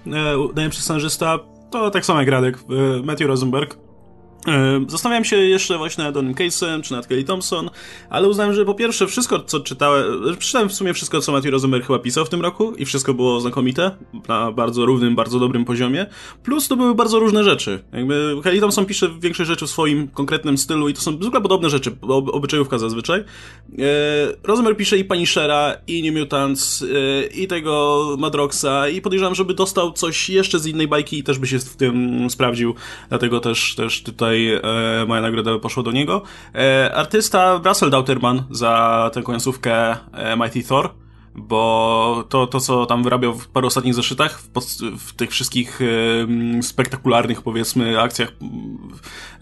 [0.56, 1.40] najlepszy scenarzysta
[1.80, 2.58] to tak samo jak Radek,
[3.04, 3.83] Matthew Rosenberg.
[4.48, 7.70] E, zastanawiałem się jeszcze właśnie nad Donym Case'em, czy nad Kelly Thompson,
[8.10, 10.06] ale uznałem, że po pierwsze wszystko, co czytałem,
[10.38, 13.42] przeczytałem w sumie wszystko, co Matthew Rosenberg chyba pisał w tym roku i wszystko było
[13.42, 13.92] znakomite,
[14.28, 16.06] na bardzo równym, bardzo dobrym poziomie,
[16.44, 17.84] plus to były bardzo różne rzeczy.
[17.94, 21.70] Jakby Kelly Thompson pisze większość rzeczy w swoim konkretnym stylu i to są zwykle podobne
[21.70, 23.20] rzeczy, ob obyczajówka zazwyczaj.
[23.20, 23.24] E,
[24.44, 29.92] Rosenberg pisze i Punishera, i New Mutants, e, i tego Madroxa i podejrzewam, żeby dostał
[29.92, 32.76] coś jeszcze z innej bajki i też by się w tym sprawdził,
[33.10, 34.54] dlatego też, też tutaj tutaj
[35.02, 36.22] e, moja nagroda poszła do niego.
[36.56, 40.90] E, artysta Russell Dauterman za tę końcówkę e, Mighty Thor
[41.36, 44.50] bo to, to co tam wyrabiał w paru ostatnich zeszytach, w,
[44.98, 48.32] w tych wszystkich e, spektakularnych, powiedzmy, akcjach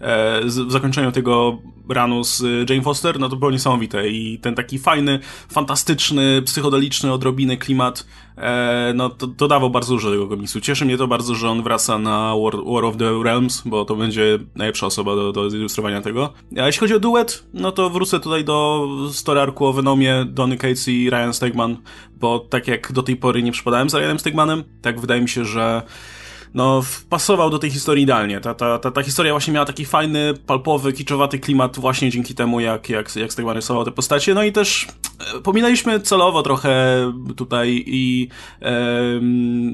[0.00, 1.58] e, z, w zakończeniu tego
[1.88, 7.56] ranu z Jane Foster, no to było niesamowite i ten taki fajny, fantastyczny, psychodeliczny odrobinę
[7.56, 8.31] klimat e,
[8.94, 10.60] no to dodawał bardzo dużo tego komiksu.
[10.60, 13.96] Cieszy mnie to bardzo, że on wraca na War, War of the Realms, bo to
[13.96, 16.32] będzie najlepsza osoba do, do zilustrowania tego.
[16.60, 20.56] A jeśli chodzi o duet, no to wrócę tutaj do story arku o Venomie, Donny
[20.56, 21.76] Cates i Ryan Stegman,
[22.16, 25.44] bo tak jak do tej pory nie przypadałem z Ryanem Stegmanem, tak wydaje mi się,
[25.44, 25.82] że
[26.54, 28.40] no, pasował do tej historii idealnie.
[28.40, 32.60] Ta, ta, ta, ta historia właśnie miała taki fajny, palpowy, kiczowaty klimat właśnie dzięki temu,
[32.60, 34.34] jak, jak, jak Stegman rysował te postacie.
[34.34, 34.88] No i też
[35.36, 36.72] e, pominęliśmy celowo trochę
[37.36, 38.28] tutaj i
[38.62, 38.72] e,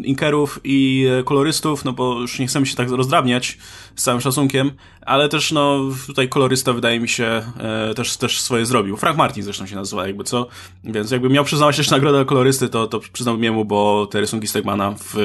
[0.05, 3.59] inkerów, i kolorystów, no bo już nie chcemy się tak rozdrabniać
[3.97, 8.67] z całym szacunkiem, ale też no tutaj kolorysta wydaje mi się e, też, też swoje
[8.67, 8.97] zrobił.
[8.97, 10.47] Frank Martin zresztą się nazywa, jakby co,
[10.85, 14.95] więc jakby miał przyznawać jeszcze nagrodę kolorysty, to, to przyznałbym mu, bo te rysunki Stegmana
[14.99, 15.17] w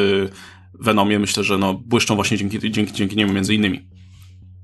[0.79, 3.85] Venomie myślę, że no błyszczą właśnie dzięki, dzięki, dzięki niemu między innymi.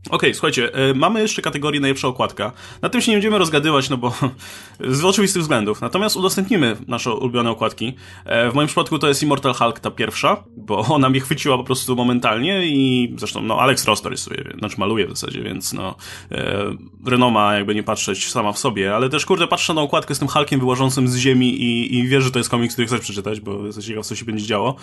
[0.07, 2.51] Okej, okay, słuchajcie, y, mamy jeszcze kategorię najlepsza okładka.
[2.81, 4.13] Na tym się nie będziemy rozgadywać, no bo
[4.79, 5.81] z oczywistych względów.
[5.81, 7.93] Natomiast udostępnimy nasze ulubione okładki.
[8.25, 11.63] E, w moim przypadku to jest Immortal Hulk ta pierwsza, bo ona mnie chwyciła po
[11.63, 15.95] prostu momentalnie i zresztą, no, Alex Ross to rysuje, znaczy maluje w zasadzie, więc no,
[16.31, 16.63] e,
[17.05, 20.27] renoma jakby nie patrzeć sama w sobie, ale też kurde patrzę na okładkę z tym
[20.27, 23.65] Hulkiem wyłażącym z ziemi i, i wiesz, że to jest komiks, który chcesz przeczytać, bo
[23.65, 24.75] jesteś ciekaw, co się będzie działo.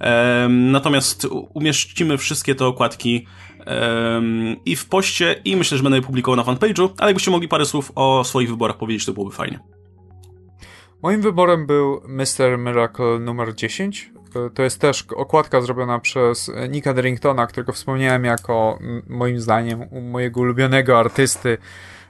[0.00, 3.26] E, natomiast umieścimy wszystkie te okładki
[4.64, 7.64] i w poście i myślę, że będę je publikował na fanpage'u, ale jakbyście mogli parę
[7.64, 9.60] słów o swoich wyborach powiedzieć, to byłoby fajnie.
[11.02, 12.58] Moim wyborem był Mr.
[12.58, 14.12] Miracle numer 10.
[14.34, 18.78] E, to jest też okładka zrobiona przez Nika Derringtona, którego wspomniałem jako
[19.08, 21.58] moim zdaniem mojego ulubionego artysty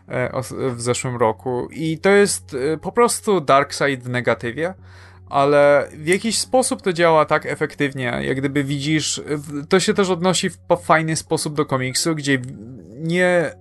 [0.08, 0.42] e,
[0.74, 1.68] w zeszłym roku.
[1.70, 4.74] I to jest e, po prostu Darkseid w negatywie
[5.32, 9.20] ale w jakiś sposób to działa tak efektywnie, jak gdyby widzisz,
[9.68, 12.38] to się też odnosi w fajny sposób do komiksu, gdzie
[12.90, 13.54] nie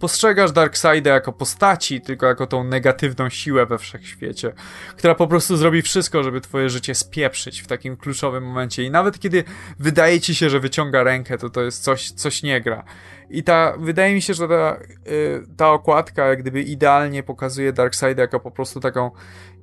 [0.00, 4.52] postrzegasz Darkseida jako postaci, tylko jako tą negatywną siłę we wszechświecie,
[4.96, 8.82] która po prostu zrobi wszystko, żeby twoje życie spieprzyć w takim kluczowym momencie.
[8.82, 9.44] I nawet kiedy
[9.78, 12.84] wydaje ci się, że wyciąga rękę, to to jest coś, coś nie gra.
[13.30, 14.76] I ta, wydaje mi się, że ta,
[15.10, 19.10] y, ta okładka jak gdyby idealnie pokazuje Darkseida jako po prostu taką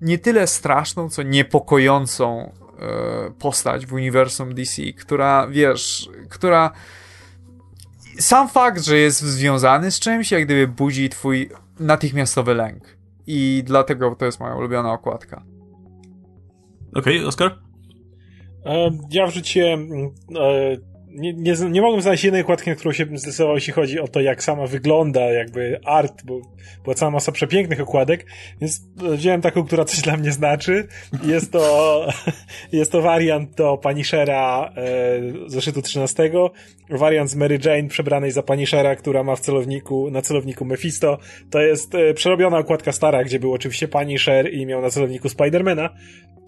[0.01, 2.51] nie tyle straszną, co niepokojącą
[3.29, 6.71] y, postać w uniwersum DC, która, wiesz, która
[8.19, 12.97] sam fakt, że jest związany z czymś, jak gdyby budzi twój natychmiastowy lęk.
[13.27, 15.43] I dlatego to jest moja ulubiona okładka.
[16.95, 17.59] Okej, okay, Oskar?
[18.65, 20.77] E, ja wrzuciłem e,
[21.15, 24.21] nie, nie, nie mogłem znaleźć jednej okładki, na którą się zdecydował, jeśli chodzi o to,
[24.21, 26.39] jak sama wygląda, jakby art, bo
[26.83, 28.25] była cała masa przepięknych okładek,
[28.61, 30.87] więc wziąłem taką, która coś dla mnie znaczy.
[31.23, 32.07] Jest to,
[32.71, 36.31] jest to wariant do Punishera e, zeszytu 13,
[36.89, 41.17] wariant z Mary Jane przebranej za Punishera, która ma w celowniku, na celowniku Mephisto.
[41.49, 45.89] To jest e, przerobiona okładka stara, gdzie był oczywiście Punisher i miał na celowniku Spidermana,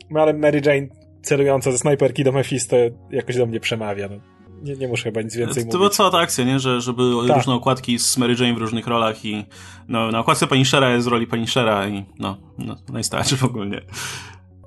[0.10, 0.88] no ale Mary Jane
[1.22, 2.78] celująca ze snajperki do Mephisto
[3.12, 4.10] jakoś do mnie przemawia.
[4.10, 5.72] No nie, nie muszę chyba nic więcej to mówić.
[5.72, 6.60] To była cała ta akcja, nie?
[6.60, 7.38] Że, że były tak.
[7.38, 9.46] różne okładki z Mary Jane w różnych rolach i
[9.88, 13.44] no, na okładce Punishera jest z roli Punishera i no, no, no i starczy w
[13.44, 13.82] ogóle.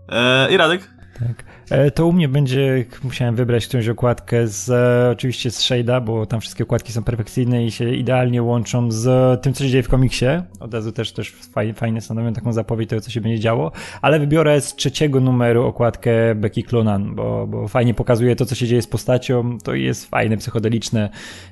[0.08, 0.90] E, I Radek?
[1.18, 1.44] Tak.
[1.70, 4.70] E, to u mnie będzie, musiałem wybrać którąś okładkę z,
[5.12, 9.54] oczywiście z Shade'a, bo tam wszystkie okładki są perfekcyjne i się idealnie łączą z tym,
[9.54, 10.26] co się dzieje w komiksie.
[10.60, 11.34] Od razu też, też
[11.74, 13.72] fajne stanowią taką zapowiedź tego, co się będzie działo.
[14.02, 18.66] Ale wybiorę z trzeciego numeru okładkę Becky Clonan, bo, bo fajnie pokazuje to, co się
[18.66, 19.58] dzieje z postacią.
[19.58, 21.10] To jest fajne, psychodeliczne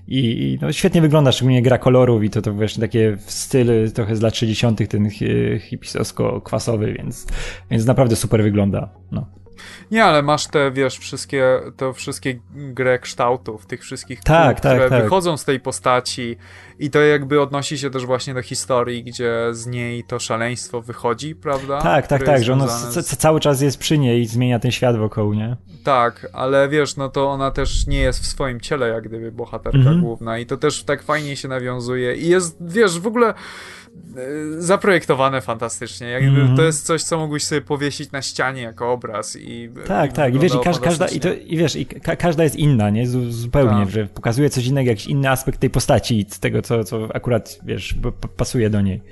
[0.09, 3.73] i, i no, świetnie wygląda, szczególnie gra kolorów i to, to właśnie takie w stylu
[3.95, 4.89] trochę z lat 60.
[4.89, 5.09] ten
[5.61, 7.27] hipisowsko-kwasowy, więc,
[7.71, 8.89] więc naprawdę super wygląda.
[9.13, 9.39] No.
[9.91, 14.77] Nie, ale masz te, wiesz, wszystkie, te wszystkie grę kształtów, tych wszystkich tak, kół, tak,
[14.77, 15.03] które tak.
[15.03, 16.37] wychodzą z tej postaci
[16.79, 21.35] i to jakby odnosi się też właśnie do historii, gdzie z niej to szaleństwo wychodzi,
[21.35, 21.81] prawda?
[21.81, 23.17] Tak, tak, tak, że ono z...
[23.17, 25.57] cały czas jest przy niej i zmienia ten świat wokół, nie?
[25.85, 29.79] Tak, ale wiesz, no to ona też nie jest w swoim ciele, jak gdyby bohaterka
[29.79, 30.01] mhm.
[30.01, 33.35] główna i to też tak fajnie się nawiązuje i jest, wiesz, w ogóle
[34.59, 36.07] zaprojektowane fantastycznie.
[36.07, 36.57] Jakby mm.
[36.57, 40.35] To jest coś, co mógłbyś sobie powiesić na ścianie jako obraz i Tak, i tak.
[40.35, 43.07] I wiesz, i każ, każda, i, to, i wiesz, i ka każda jest inna, nie?
[43.31, 43.91] zupełnie, tak.
[43.91, 47.95] że pokazuje coś innego, jakiś inny aspekt tej postaci, z tego, co, co akurat, wiesz,
[48.37, 49.03] pasuje do niej.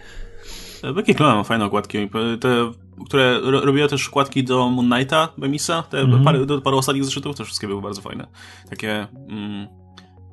[0.95, 2.11] Becky Clone ma fajne okładki.
[2.41, 2.73] Te,
[3.07, 6.25] które robiła też okładki do Moon Knighta, Bemisa, te mm -hmm.
[6.25, 8.27] parę, do paru ostatnich zeszytów, to wszystkie były bardzo fajne.
[8.71, 9.07] Takie...
[9.29, 9.86] Mm,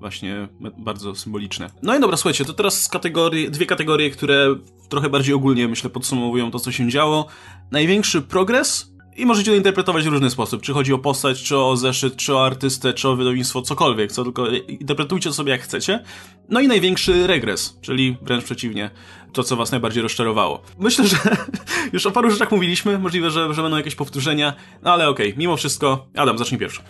[0.03, 0.47] właśnie
[0.77, 1.69] bardzo symboliczne.
[1.81, 4.55] No i dobra, słuchajcie, to teraz kategorie, dwie kategorie, które
[4.89, 7.27] trochę bardziej ogólnie, myślę, podsumowują to, co się działo.
[7.71, 10.61] Największy progres i możecie to interpretować w różny sposób.
[10.61, 14.23] Czy chodzi o postać, czy o zeszyt, czy o artystę, czy o wydawnictwo, cokolwiek, co
[14.23, 16.03] tylko interpretujcie to sobie jak chcecie.
[16.49, 18.89] No i największy regres, czyli wręcz przeciwnie,
[19.34, 20.61] to, co was najbardziej rozczarowało.
[20.80, 21.17] Myślę, że
[21.93, 25.39] już o paru rzeczach mówiliśmy, możliwe, że, że będą jakieś powtórzenia, no ale okej, okay,
[25.39, 26.81] mimo wszystko, Adam, zacznij pierwszy.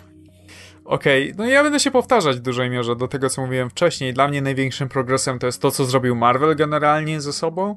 [0.84, 1.34] Okej, okay.
[1.38, 4.14] no ja będę się powtarzać w dużej mierze do tego, co mówiłem wcześniej.
[4.14, 7.76] Dla mnie największym progresem to jest to, co zrobił Marvel generalnie ze sobą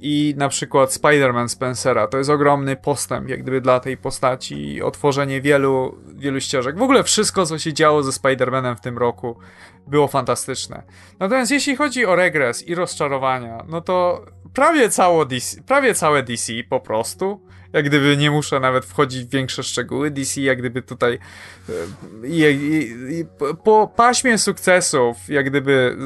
[0.00, 2.06] i na przykład Spider-Man Spencera.
[2.06, 6.78] To jest ogromny postęp, jak gdyby dla tej postaci i otworzenie wielu, wielu ścieżek.
[6.78, 9.36] W ogóle wszystko, co się działo ze Spider-Manem w tym roku
[9.86, 10.82] było fantastyczne.
[11.18, 14.24] Natomiast jeśli chodzi o regres i rozczarowania, no to
[14.54, 17.40] prawie, cało DC, prawie całe DC po prostu
[17.72, 20.10] jak gdyby nie muszę nawet wchodzić w większe szczegóły.
[20.10, 21.18] DC jak gdyby tutaj
[21.68, 21.72] e,
[22.26, 23.24] i, i, i,
[23.64, 25.96] po paśmie sukcesów, jak gdyby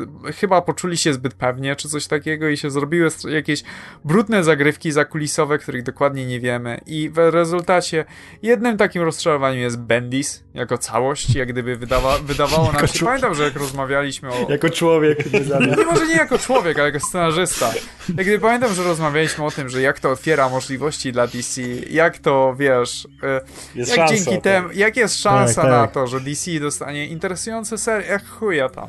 [0.40, 3.62] chyba poczuli się zbyt pewnie, czy coś takiego i się zrobiły jakieś
[4.04, 8.04] brudne zagrywki zakulisowe, których dokładnie nie wiemy i w rezultacie
[8.42, 13.44] jednym takim rozczarowaniem jest Bendis jako całość, jak gdyby wydawa, wydawało nam się, pamiętam, że
[13.44, 14.46] jak rozmawialiśmy o...
[14.48, 15.32] Jako człowiek.
[15.32, 17.72] Nie, może nie jako człowiek, ale jako scenarzysta.
[18.08, 21.53] Jak gdyby pamiętam, że rozmawialiśmy o tym, że jak to otwiera możliwości dla DC
[21.90, 23.40] jak to, wiesz, e,
[23.74, 25.92] jest jak szansa, dzięki temu, jak jest szansa tak, na tak.
[25.92, 28.88] to, że DC dostanie interesujące serie, jak chuja tam.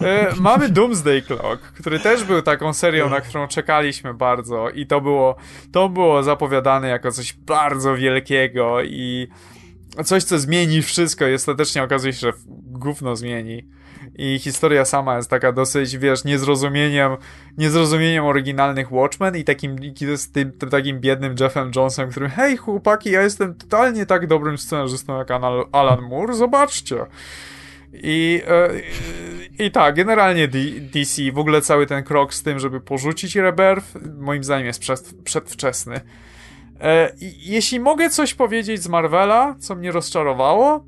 [0.00, 5.00] E, mamy Doomsday Clock, który też był taką serią, na którą czekaliśmy bardzo i to
[5.00, 5.36] było,
[5.72, 9.28] to było zapowiadane jako coś bardzo wielkiego i
[10.04, 12.32] coś, co zmieni wszystko i ostatecznie okazuje się, że
[12.66, 13.68] gówno zmieni
[14.18, 17.16] i historia sama jest taka dosyć, wiesz, niezrozumieniem,
[17.58, 19.76] niezrozumieniem oryginalnych Watchmen i takim,
[20.16, 24.58] z tym, tym, takim biednym Jeffem Jonesem, którym hej chłopaki, ja jestem totalnie tak dobrym
[24.58, 25.30] scenarzystą jak
[25.72, 26.96] Alan Moore, zobaczcie.
[27.92, 28.70] I, e,
[29.64, 30.48] I tak, generalnie
[30.92, 33.86] DC, w ogóle cały ten krok z tym, żeby porzucić Rebirth,
[34.18, 36.00] moim zdaniem jest przed, przedwczesny.
[36.80, 40.84] E, jeśli mogę coś powiedzieć z Marvela, co mnie rozczarowało,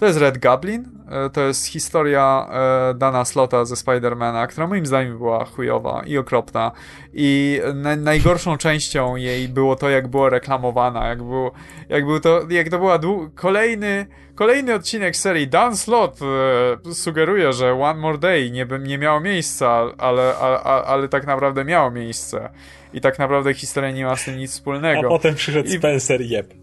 [0.00, 0.84] to jest Red Goblin.
[1.10, 6.18] E, to jest historia e, Dana Slota ze Spidermana, która moim zdaniem była chujowa i
[6.18, 6.72] okropna.
[7.14, 11.50] I na, najgorszą częścią jej było to, jak było reklamowana, jak, był,
[11.88, 12.98] jak, był to, jak to była
[13.34, 15.48] kolejny, kolejny odcinek serii.
[15.48, 21.08] Dan Slot e, sugeruje, że One More Day nie, nie miało miejsca, ale, ale, ale
[21.08, 22.50] tak naprawdę miało miejsce.
[22.92, 25.06] I tak naprawdę historia nie ma z tym nic wspólnego.
[25.06, 25.72] A potem przyszedł I...
[25.72, 26.54] Spencer Jeb.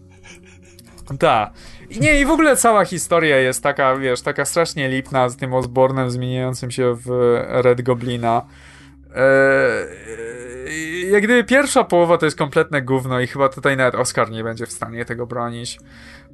[1.18, 1.52] Tak.
[2.00, 6.10] Nie, i w ogóle cała historia jest taka, wiesz, taka strasznie lipna z tym Osbornem
[6.10, 8.46] zmieniającym się w Red Goblina.
[9.14, 14.44] Eee, jak gdyby pierwsza połowa to jest kompletne gówno i chyba tutaj nawet Oscar nie
[14.44, 15.78] będzie w stanie tego bronić.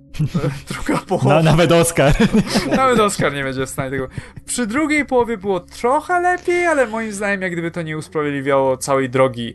[0.68, 1.34] Druga połowa.
[1.34, 2.14] No, nawet Oscar.
[2.76, 4.08] Nawet Oscar nie będzie w stanie tego.
[4.46, 9.10] Przy drugiej połowie było trochę lepiej, ale moim zdaniem, jak gdyby to nie usprawiedliwiało całej
[9.10, 9.54] drogi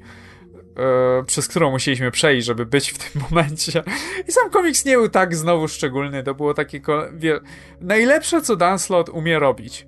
[0.79, 3.83] e, przez którą musieliśmy przejść, żeby być w tym momencie.
[4.27, 6.81] I sam komiks nie był tak znowu szczególny, to było takie...
[7.13, 7.39] Wie,
[7.81, 9.87] najlepsze, co Dan Slott umie robić,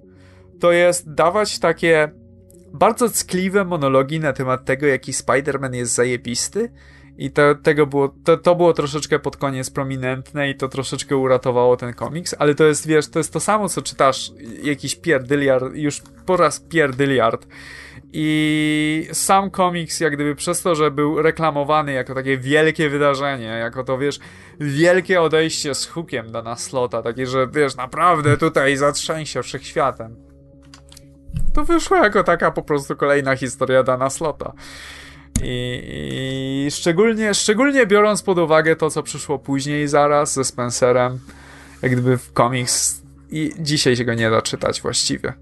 [0.59, 2.11] to jest dawać takie
[2.73, 6.69] bardzo ckliwe monologi na temat tego, jaki Spider-Man jest zajebisty,
[7.17, 11.77] i to, tego było, to, to było troszeczkę pod koniec prominentne i to troszeczkę uratowało
[11.77, 14.31] ten komiks, ale to jest, wiesz, to jest to samo, co czytasz
[14.63, 17.47] jakiś pierdyliard, już po raz pierdyliard
[18.13, 23.83] i sam komiks, jak gdyby przez to, że był reklamowany jako takie wielkie wydarzenie, jako
[23.83, 24.19] to wiesz,
[24.59, 30.15] wielkie odejście z hukiem Dana Slota, takie, że wiesz, naprawdę tutaj zatrzęsie wszechświatem.
[31.53, 34.53] To wyszło jako taka po prostu kolejna historia Dana Slota.
[35.43, 35.81] I,
[36.67, 41.19] I, szczególnie, szczególnie biorąc pod uwagę to, co przyszło później zaraz ze Spencerem,
[41.81, 45.33] jak gdyby w komiks i dzisiaj się go nie da czytać właściwie.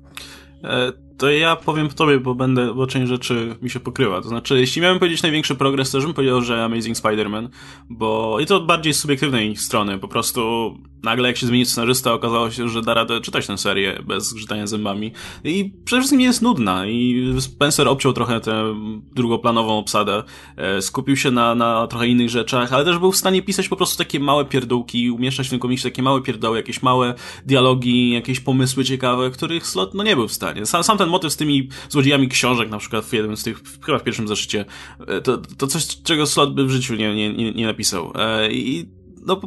[0.63, 4.21] E, to ja powiem tobie, bo będę, bo część rzeczy mi się pokryła.
[4.21, 7.49] To znaczy, jeśli miałem powiedzieć największy progres, to bym powiedział, że Amazing Spider-Man,
[7.89, 10.73] bo i to od bardziej subiektywnej strony, po prostu
[11.03, 14.67] nagle jak się zmieni scenarzysta, okazało się, że da radę czytać tę serię bez grzytania
[14.67, 15.11] zębami.
[15.43, 18.75] I przede wszystkim nie jest nudna i Spencer obciął trochę tę
[19.15, 20.23] drugoplanową obsadę,
[20.57, 23.75] e, skupił się na, na trochę innych rzeczach, ale też był w stanie pisać po
[23.75, 27.13] prostu takie małe pierdółki, umieszczać w tym komiksie takie małe pierdoły, jakieś małe
[27.45, 30.65] dialogi, jakieś pomysły ciekawe, których Slot no nie był w stanie.
[30.65, 33.99] Sam, sam ten motyw z tymi złodziejami książek, na przykład w jednym z tych, chyba
[33.99, 34.65] w pierwszym zeszycie,
[35.07, 38.13] e, to, to coś, czego Slot by w życiu nie, nie, nie, nie napisał.
[38.15, 38.89] E, I
[39.25, 39.41] no,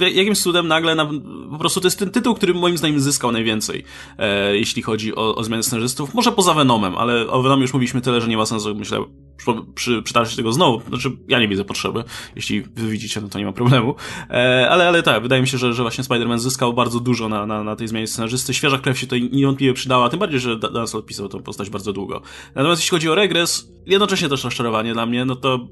[0.00, 1.10] jakimś cudem nagle na,
[1.50, 3.84] po prostu to jest ten tytuł, który moim zdaniem zyskał najwięcej,
[4.18, 6.14] e, jeśli chodzi o, o zmianę scenarzystów.
[6.14, 9.04] Może poza Venomem, ale o Venomie już mówiliśmy tyle, że nie ma sensu, myślę,
[9.74, 10.82] przy, przy, tego znowu.
[10.88, 12.04] Znaczy, ja nie widzę potrzeby.
[12.36, 13.94] Jeśli wy widzicie, no to nie ma problemu.
[14.30, 17.46] E, ale, ale tak, wydaje mi się, że, że właśnie Spider-Man zyskał bardzo dużo na,
[17.46, 18.54] na, na tej zmianie scenarzysty.
[18.54, 22.22] Świeża krew się tutaj niewątpliwie przydała, tym bardziej, że Dan odpisał tą postać bardzo długo.
[22.54, 25.68] Natomiast jeśli chodzi o regres, jednocześnie też rozczarowanie dla mnie, no to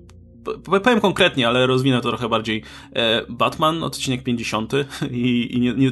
[0.82, 2.62] powiem konkretnie, ale rozwinę to trochę bardziej.
[2.93, 4.73] E, Batman, odcinek 50
[5.10, 5.90] i, i nie, nie,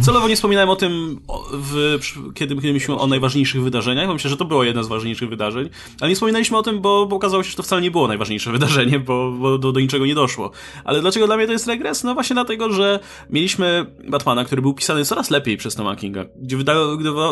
[0.00, 1.20] celowo nie wspominałem o tym,
[1.52, 1.98] w,
[2.34, 5.68] kiedy, kiedy myślimy o najważniejszych wydarzeniach, bo myślę, że to było jedno z ważniejszych wydarzeń,
[6.00, 8.52] ale nie wspominaliśmy o tym, bo, bo okazało się, że to wcale nie było najważniejsze
[8.58, 10.50] wydarzenie, bo, bo do, do niczego nie doszło.
[10.84, 12.04] Ale dlaczego dla mnie to jest regres?
[12.04, 13.00] No właśnie dlatego, że
[13.30, 16.74] mieliśmy Batmana, który był pisany coraz lepiej przez Toma Kinga, gdzie wyda,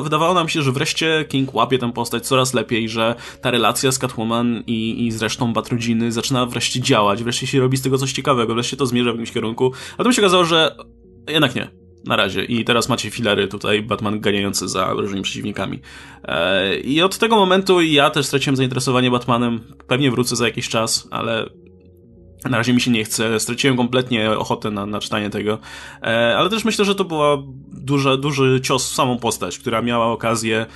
[0.03, 3.99] wydawało nam się, że wreszcie King łapie tę postać coraz lepiej, że ta relacja z
[3.99, 8.13] Catwoman i, i z resztą Batrodziny zaczyna wreszcie działać, wreszcie się robi z tego coś
[8.13, 10.77] ciekawego, wreszcie to zmierza w jakimś kierunku, a mi się okazało, że
[11.29, 11.83] jednak nie.
[12.05, 12.45] Na razie.
[12.45, 15.81] I teraz macie filery tutaj, Batman ganiający za różnymi przeciwnikami.
[16.25, 19.61] Eee, I od tego momentu ja też straciłem zainteresowanie Batmanem.
[19.87, 21.51] Pewnie wrócę za jakiś czas, ale
[22.51, 23.41] na razie mi się nie chce.
[23.41, 25.59] Straciłem kompletnie ochotę na, na czytanie tego.
[26.03, 27.43] Eee, ale też myślę, że to była
[27.73, 30.67] duża, duży cios w samą postać, która miała okazję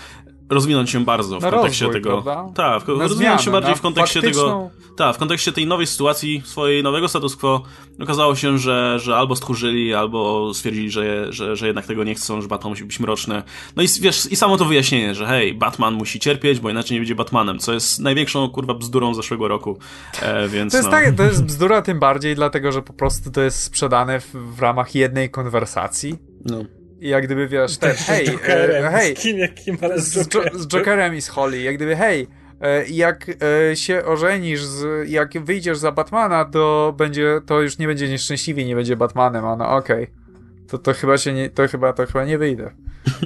[0.50, 2.52] rozwinąć się bardzo w na kontekście rozwój, tego.
[2.54, 4.42] Tak, rozwinąć się bardziej w kontekście faktyczną...
[4.42, 4.70] tego.
[4.96, 7.62] Tak, w kontekście tej nowej sytuacji, swojej nowego status quo,
[8.02, 12.42] okazało się, że, że albo stchórzyli, albo stwierdzili, że, że, że jednak tego nie chcą,
[12.42, 13.42] że Batman musi być mroczny.
[13.76, 17.00] No i wiesz, i samo to wyjaśnienie, że hej, Batman musi cierpieć, bo inaczej nie
[17.00, 19.78] będzie Batmanem, co jest największą kurwa bzdurą zeszłego roku.
[20.22, 20.96] E, więc to, jest no.
[20.96, 24.60] tak, to jest bzdura tym bardziej, dlatego że po prostu to jest sprzedane w, w
[24.60, 26.18] ramach jednej konwersacji.
[26.44, 26.64] No.
[27.00, 30.12] I jak gdyby wiesz, ten, hej, z Jokerem, e, hej, z kim, jakim, ale z,
[30.12, 32.26] z, jo, z Jokerem i z Holly, jak gdyby hej,
[32.60, 33.26] e, jak
[33.70, 38.64] e, się ożenisz, z, jak wyjdziesz za Batmana, to będzie, to już nie będzie nieszczęśliwy,
[38.64, 40.02] nie będzie Batmanem, a no okej.
[40.02, 40.26] Okay.
[40.68, 42.70] To, to chyba się nie, to chyba, to chyba nie wyjdę.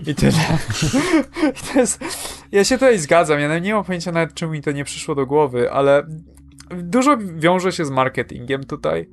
[0.06, 0.32] I tyle.
[1.56, 2.04] I to jest,
[2.52, 5.26] ja się tutaj zgadzam, ja nie mam pojęcia nawet czemu mi to nie przyszło do
[5.26, 6.06] głowy, ale
[6.82, 9.08] dużo wiąże się z marketingiem tutaj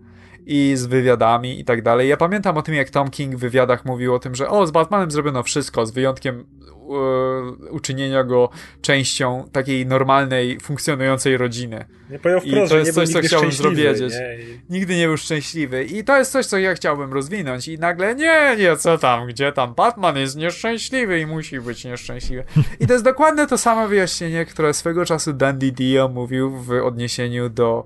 [0.48, 2.10] i z wywiadami i tak dalej.
[2.10, 4.72] Ja pamiętam o tym, jak Tom King w wywiadach mówił o tym, że o, z
[4.72, 8.50] Batmanem zrobiono wszystko, z wyjątkiem e, uczynienia go
[8.82, 11.86] częścią takiej normalnej, funkcjonującej rodziny.
[12.10, 13.52] Nie powiedział wprost, I to jest coś, co chciałbym.
[13.80, 14.38] Nie?
[14.70, 15.84] Nigdy nie był szczęśliwy.
[15.84, 17.68] I to jest coś, co ja chciałbym rozwinąć.
[17.68, 22.44] I nagle, nie, nie, co tam, gdzie tam, Batman jest nieszczęśliwy i musi być nieszczęśliwy.
[22.80, 27.50] I to jest dokładnie to samo wyjaśnienie, które swego czasu Dandy Dio mówił w odniesieniu
[27.50, 27.84] do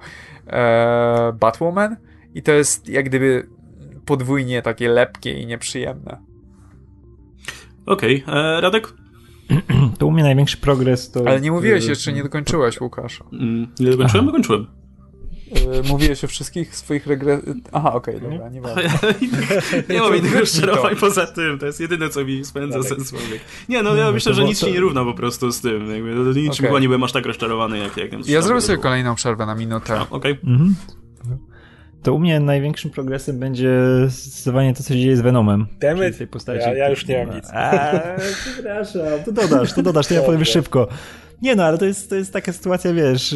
[0.47, 2.10] e, Batwoman.
[2.35, 3.47] I to jest jak gdyby
[4.05, 6.17] podwójnie takie lepkie i nieprzyjemne.
[7.85, 8.61] Okej, okay.
[8.61, 8.93] Radek?
[9.99, 11.27] To u mnie największy progres to...
[11.27, 13.19] Ale nie mówiłeś jeszcze, nie dokończyłeś, Łukasz.
[13.33, 14.09] Mm, nie dokończyłem?
[14.09, 14.25] Aha.
[14.25, 14.67] Dokończyłem.
[15.51, 17.41] Yy, mówiłeś o wszystkich swoich regres...
[17.71, 18.83] Aha, okej, okay, dobra, nie ważne.
[19.89, 23.13] nie mam innych rozczarowań poza tym, to jest jedyne, co mi spędza sens
[23.69, 24.65] Nie, no ja no, myślę, że nic to...
[24.65, 25.91] się nie równa po prostu z tym.
[25.91, 26.67] Jakby, no, niczym okay.
[26.67, 27.97] chyba nie byłem aż tak rozczarowany, jak...
[27.97, 30.01] jak ja zrobię sobie kolejną przerwę na minutę.
[30.09, 30.31] Okej.
[30.31, 30.51] Okay.
[30.53, 30.75] Mhm
[32.03, 35.67] to u mnie największym progresem będzie zdecydowanie to, co się dzieje z Venomem.
[35.79, 36.59] Demy, tej postaci.
[36.59, 37.49] Ja, ja już nie mam nic.
[37.53, 37.91] A,
[38.53, 40.87] przepraszam, to dodasz, to dodasz, to ja powiem szybko.
[41.41, 43.35] Nie no, ale to jest, to jest taka sytuacja, wiesz,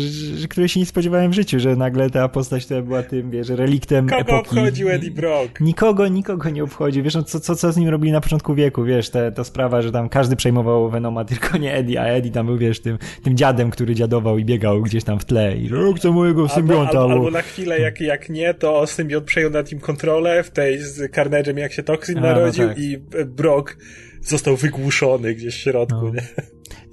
[0.50, 4.08] której się nie spodziewałem w życiu, że nagle ta postać, która była tym, wiesz, reliktem
[4.08, 4.50] Kogo epoki.
[4.50, 5.60] obchodził Eddie Brock?
[5.60, 7.04] Nikogo, nikogo nie obchodzi.
[7.04, 9.82] Wiesz, no, co, co, co z nim robili na początku wieku, wiesz, ta, ta sprawa,
[9.82, 13.38] że tam każdy przejmował Venoma, tylko nie Eddie, a Eddie tam był, wiesz, tym, tym
[13.38, 16.88] dziadem, który dziadował i biegał gdzieś tam w tle i że chcę mojego symbionta.
[16.88, 20.52] Albo, albo, albo, na chwilę, jak, jak nie, to symbiont przejął nad nim kontrolę w
[20.52, 22.80] tej z Carnage'em, jak się Toxin narodził no tak.
[22.80, 23.78] i Brock
[24.22, 26.12] został wygłuszony gdzieś w środku, no.
[26.14, 26.22] nie?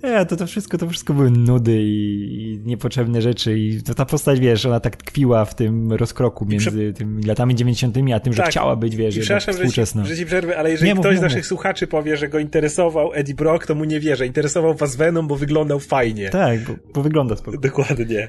[0.03, 4.05] Nie, to, to wszystko, to wszystko były nudy i, i niepotrzebne rzeczy i to ta
[4.05, 6.93] postać, wiesz, ona tak tkwiła w tym rozkroku między prze...
[6.93, 8.51] tymi latami 90 a tym, że tak.
[8.51, 10.05] chciała być, wiesz, przepraszam, współczesna.
[10.05, 13.35] Że ci, przerwę, ale jeżeli nie, ktoś z naszych słuchaczy powie, że go interesował Eddie
[13.35, 14.27] Brock, to mu nie wierzę.
[14.27, 16.31] Interesował was Venom, bo wyglądał fajnie.
[16.31, 17.69] Tak, bo, bo wygląda spokojnie.
[17.69, 18.29] Dokładnie.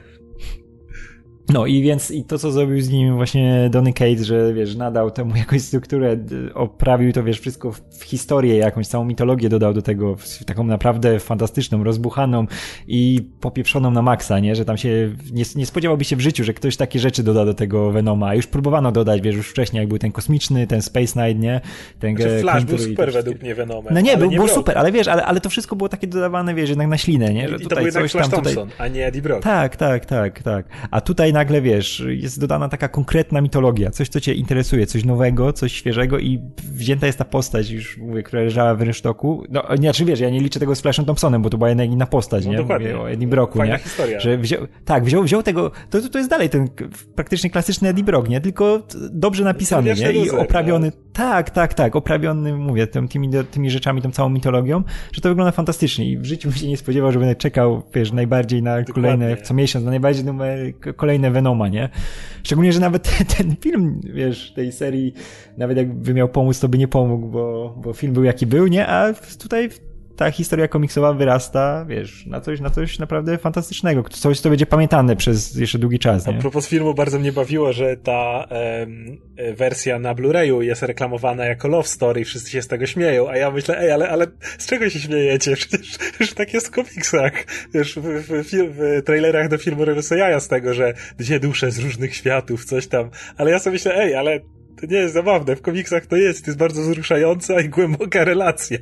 [1.50, 5.12] No i więc i to, co zrobił z nim właśnie Donny Cates, że wiesz, nadał
[5.12, 6.18] temu jakąś strukturę,
[6.54, 10.16] oprawił to, wiesz, wszystko w, historię, jakąś całą mitologię dodał do tego,
[10.46, 12.46] taką naprawdę fantastyczną, rozbuchaną
[12.88, 14.56] i popieprzoną na maksa, nie?
[14.56, 17.54] Że tam się, nie, nie spodziewałby się w życiu, że ktoś takie rzeczy doda do
[17.54, 18.36] tego Venoma.
[18.36, 21.62] Już próbowano dodać, wiesz, już wcześniej, jak był ten kosmiczny, ten Space Knight, nie?
[22.00, 23.94] Ten znaczy, Flash był super według mnie Venomem.
[23.94, 26.56] No nie, był, nie był super, ale wiesz, ale, ale to wszystko było takie dodawane,
[26.56, 27.50] wiesz, jednak na ślinę, nie?
[27.50, 28.88] Że I to był coś Flash tam, Thompson, tutaj...
[28.88, 29.44] a nie Eddie Brock.
[29.44, 30.66] Tak, tak, tak, tak.
[30.92, 35.54] A tutaj nagle, wiesz, jest dodana taka konkretna mitologia, coś, co cię interesuje, coś nowego,
[35.54, 36.40] coś świeżego i
[36.74, 39.44] wzięta jest ta postać, już mówię, która leżała w rynsztoku.
[39.50, 41.84] No, nie, znaczy wiesz, ja nie liczę tego z Flashem Thompsonem, bo to była jedna
[41.84, 42.58] inna postać, no, nie?
[42.58, 42.88] Dokładnie.
[42.88, 43.84] Mówię o Eddie Brocku, Fajna nie?
[43.84, 44.20] historia.
[44.20, 46.68] Że wziął, tak, wziął, wziął tego, to, to jest dalej ten
[47.16, 48.42] praktycznie klasyczny Eddie Brock, nie?
[48.42, 50.12] Tylko dobrze napisany, nie?
[50.12, 51.02] I oprawiony, no.
[51.14, 55.52] tak, tak, tak, oprawiony, mówię, tym, tymi, tymi rzeczami, tą całą mitologią, że to wygląda
[55.52, 58.94] fantastycznie i w życiu bym się nie spodziewał, że będę czekał, wiesz, najbardziej na Dokładnie.
[58.94, 60.60] kolejne, co miesiąc, na najbardziej numer,
[61.24, 61.90] kolejne Venoma, nie?
[62.44, 65.14] Szczególnie, że nawet ten, ten film, wiesz, tej serii,
[65.58, 68.88] nawet jakby miał pomóc, to by nie pomógł, bo, bo film był jaki był, nie?
[68.88, 69.70] A tutaj
[70.16, 75.16] ta historia komiksowa wyrasta, wiesz, na coś, na coś naprawdę fantastycznego, coś, co będzie pamiętane
[75.16, 76.28] przez jeszcze długi czas.
[76.28, 76.38] Nie?
[76.38, 79.18] A propos filmu, bardzo mnie bawiło, że ta em,
[79.56, 83.38] wersja na Blu-rayu jest reklamowana jako love story i wszyscy się z tego śmieją, a
[83.38, 84.28] ja myślę, ej, ale, ale
[84.58, 85.56] z czego się śmiejecie?
[85.64, 87.46] Przecież, przecież tak jest w komiksach.
[87.74, 91.40] Wiesz, w, w, w, w trailerach do filmu robią sobie jaja z tego, że dwie
[91.40, 93.10] dusze z różnych światów, coś tam.
[93.38, 94.40] Ale ja sobie myślę, ej, ale
[94.88, 95.56] to nie jest zabawne.
[95.56, 96.46] W komiksach to jest.
[96.46, 98.78] To jest bardzo wzruszająca i głęboka relacja.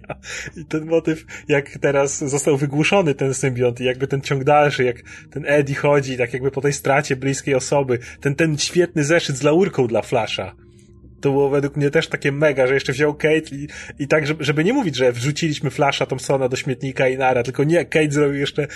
[0.58, 4.96] I ten motyw, jak teraz został wygłuszony ten symbiont i jakby ten ciąg dalszy, jak
[5.32, 9.44] ten Eddie chodzi, tak jakby po tej stracie bliskiej osoby, ten, ten świetny zeszyt z
[9.44, 10.56] laurką dla Flasha
[11.22, 13.68] to było według mnie też takie mega, że jeszcze wziął Kate i,
[14.00, 17.64] i tak, żeby, żeby nie mówić, że wrzuciliśmy Flasha Thompsona do śmietnika i nara, tylko
[17.64, 18.68] nie, Kate zrobił jeszcze,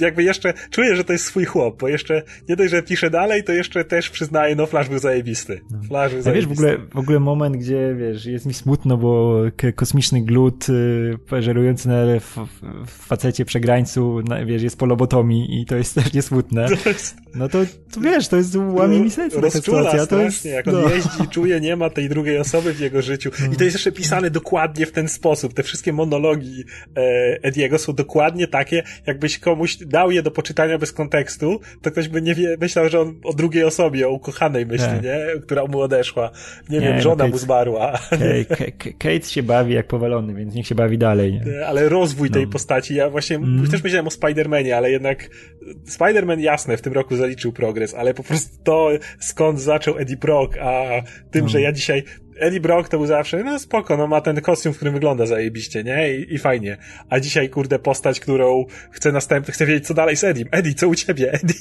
[0.00, 3.44] jakby jeszcze, czuję, że to jest swój chłop, bo jeszcze nie dość, że pisze dalej,
[3.44, 5.60] to jeszcze też przyznaje, no Flash był zajebisty.
[5.70, 5.78] No.
[5.88, 6.48] Flash był A zajebisty.
[6.48, 9.40] wiesz, w ogóle, w ogóle moment, gdzie, wiesz, jest mi smutno, bo
[9.74, 12.36] kosmiczny glut y, żerujący na f,
[12.86, 16.66] w facecie przegrańcu, na, wiesz, jest po lobotomii i to jest też niesmutne.
[17.34, 17.58] No to,
[17.92, 20.06] to wiesz, to jest łamie mi serce sytuacja.
[20.06, 20.88] To jest, jak on no.
[20.88, 23.30] jeździ, czuje, nie ma tej drugiej osoby w jego życiu.
[23.52, 25.54] I to jest jeszcze pisane dokładnie w ten sposób.
[25.54, 26.64] Te wszystkie monologi
[26.96, 27.00] e,
[27.42, 32.22] Ediego są dokładnie takie, jakbyś komuś dał je do poczytania bez kontekstu, to ktoś by
[32.22, 35.00] nie wie, myślał, że on o drugiej osobie, o ukochanej myśli, nie?
[35.02, 35.40] nie?
[35.42, 36.30] Która mu odeszła.
[36.68, 37.98] Nie, nie wiem, żona no Kate, mu zmarła.
[38.98, 41.66] Kate się bawi jak powalony, więc niech się bawi dalej, nie?
[41.66, 42.52] Ale rozwój tej no.
[42.52, 43.70] postaci, ja właśnie mm.
[43.70, 45.28] też myślałem o Spider-Manie, ale jednak
[45.88, 48.90] Spider-Man jasne w tym roku zaliczył progres, ale po prostu to
[49.20, 51.48] skąd zaczął Eddie Brock, a tym, no.
[51.48, 52.04] że ja dzisiaj
[52.38, 55.84] Eddie Brock to był zawsze, no spoko, no ma ten kostium, w którym wygląda zajebiście,
[55.84, 56.18] nie?
[56.18, 56.76] I, i fajnie.
[57.08, 60.44] A dzisiaj, kurde, postać, którą chcę następny, chcę wiedzieć, co dalej z Eddie.
[60.50, 61.56] Eddie, co u ciebie, Eddie?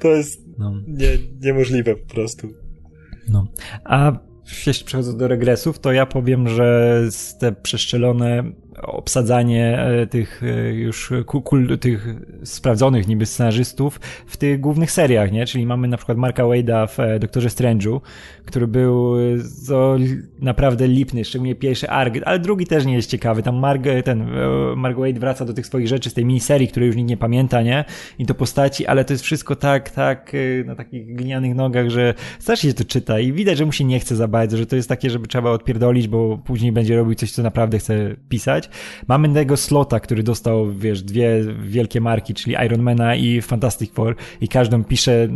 [0.00, 0.82] To jest no.
[0.88, 1.08] nie,
[1.40, 2.48] niemożliwe po prostu.
[3.28, 3.46] No.
[3.84, 4.12] A
[4.66, 7.00] jeśli przechodzę do regresów, to ja powiem, że
[7.40, 8.52] te przeszczelone
[8.82, 12.06] obsadzanie e, tych e, już kul, tych
[12.44, 15.46] sprawdzonych niby scenarzystów w tych głównych seriach, nie?
[15.46, 18.00] Czyli mamy na przykład Marka Wade'a w e, Doktorze Strange'u,
[18.44, 19.16] który był
[19.68, 19.96] to
[20.38, 23.42] naprawdę lipny, szczególnie pierwszy ark, ale drugi też nie jest ciekawy.
[23.42, 24.30] Tam Mark, ten
[24.76, 27.62] Mark Wade wraca do tych swoich rzeczy z tej miniserii, której już nikt nie pamięta,
[27.62, 27.84] nie?
[28.18, 30.32] I do postaci, ale to jest wszystko tak, tak
[30.64, 34.00] na takich glinianych nogach, że strasznie się to czyta i widać, że mu się nie
[34.00, 37.32] chce za bardzo, że to jest takie, żeby trzeba odpierdolić, bo później będzie robił coś,
[37.32, 38.65] co naprawdę chce pisać.
[39.08, 44.48] Mamy tego slota, który dostał, wiesz, dwie wielkie marki, czyli Ironmana i Fantastic Four i
[44.48, 45.28] każdą pisze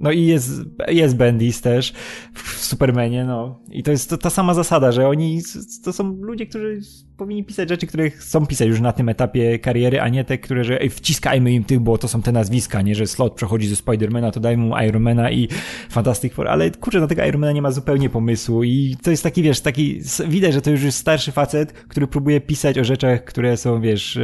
[0.00, 0.50] no i jest,
[0.88, 1.92] jest Bendis też
[2.34, 3.60] w Supermanie, no.
[3.70, 5.40] I to jest to, ta sama zasada, że oni
[5.84, 6.80] to są ludzie, którzy
[7.16, 10.64] powinni pisać rzeczy, które chcą pisać już na tym etapie kariery, a nie te, które,
[10.64, 13.76] że ej, wciskajmy im tych, bo to są te nazwiska, nie, że slot przechodzi ze
[13.76, 15.48] Spidermana, to dajmy mu Ironmana i
[15.90, 19.42] Fantastic Four, ale kurczę, na tego Ironmana nie ma zupełnie pomysłu i to jest taki,
[19.42, 23.56] wiesz, taki, widać, że to już jest starszy facet, który próbuje pisać o rzeczach, które
[23.56, 24.18] są, wiesz,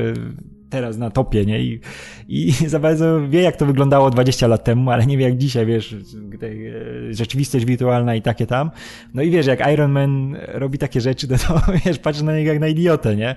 [0.77, 1.61] teraz na topie, nie?
[1.61, 1.81] I,
[2.29, 5.67] I za bardzo wie, jak to wyglądało 20 lat temu, ale nie wie, jak dzisiaj,
[5.67, 8.71] wiesz, e, rzeczywistość wirtualna i takie tam.
[9.15, 12.51] No i wiesz, jak Iron Man robi takie rzeczy, to, to wiesz, patrz na niego
[12.51, 13.35] jak na idiotę, nie?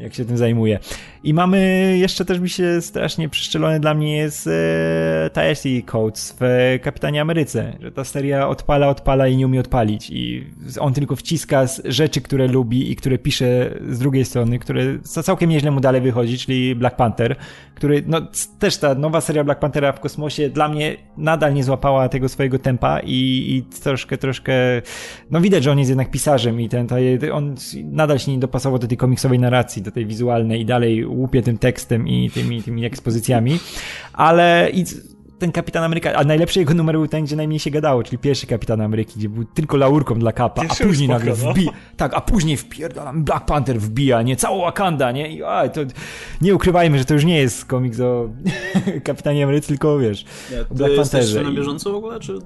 [0.00, 0.78] Jak się tym zajmuje.
[1.24, 1.58] I mamy
[1.98, 7.72] jeszcze też mi się strasznie przyszczelony dla mnie jest e, TSC Codes w Kapitanie Ameryce,
[7.80, 10.46] że ta seria odpala, odpala i nie umie odpalić i
[10.80, 15.70] on tylko wciska rzeczy, które lubi i które pisze z drugiej strony, które całkiem nieźle
[15.70, 17.36] mu dalej wychodzi, czyli Black Panther,
[17.74, 18.20] który, no
[18.58, 22.58] też ta nowa seria Black Panthera w kosmosie dla mnie nadal nie złapała tego swojego
[22.58, 24.52] tempa i, i troszkę, troszkę,
[25.30, 26.96] no widać, że on jest jednak pisarzem i ten, ta,
[27.32, 27.54] on
[27.84, 31.58] nadal się nie dopasował do tej komiksowej narracji, do tej wizualnej i dalej łupie tym
[31.58, 33.58] tekstem i tymi, tymi ekspozycjami,
[34.12, 34.84] ale i
[35.40, 38.46] ten Kapitan Ameryka, a najlepszy jego numer był ten, gdzie najmniej się gadało, czyli pierwszy
[38.46, 41.52] Kapitan Ameryki, gdzie był tylko laurką dla Kapa, a później spoko, nagle no.
[41.52, 45.80] wbija, tak, a później wpierdalam, Black Panther wbija, nie, całą Wakanda, nie, i a, to
[46.40, 48.28] nie ukrywajmy, że to już nie jest komiks o
[49.04, 51.42] Kapitanie Ameryce, tylko wiesz, nie, o Black Pantherze.
[51.42, 52.38] na bieżąco w ogóle, czy...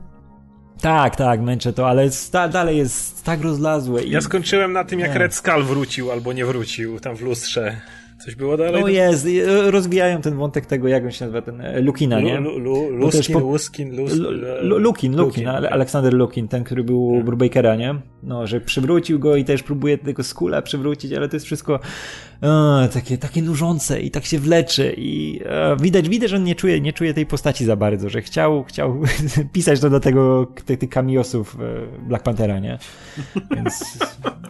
[0.81, 4.03] Tak, tak, męczę to, ale sta, dalej jest tak rozlazłe.
[4.03, 4.11] I...
[4.11, 5.19] Ja skończyłem na tym, jak nie.
[5.19, 7.77] Red Skull wrócił albo nie wrócił tam w lustrze.
[8.25, 8.83] Coś było dalej?
[8.83, 9.27] No jest,
[9.67, 12.41] rozwijają ten wątek tego, jak on się nazywa, ten e, Lukina, nie?
[12.41, 13.97] Luskin, Luskin,
[14.61, 17.25] Lukin, Lukin, Aleksander Lukin, ten, który był tak.
[17.25, 17.95] Brubakera, nie?
[18.25, 21.81] No, że przywrócił go i też próbuje tego skula przywrócić, ale to jest wszystko
[22.43, 26.55] o, takie, takie nużące i tak się wleczy i e, widać, widać, że on nie
[26.55, 29.03] czuje, nie czuje tej postaci za bardzo, że chciał, chciał
[29.53, 32.79] pisać to do tego, tych, tych kamiosów e, Black Panthera, nie?
[33.55, 33.99] Więc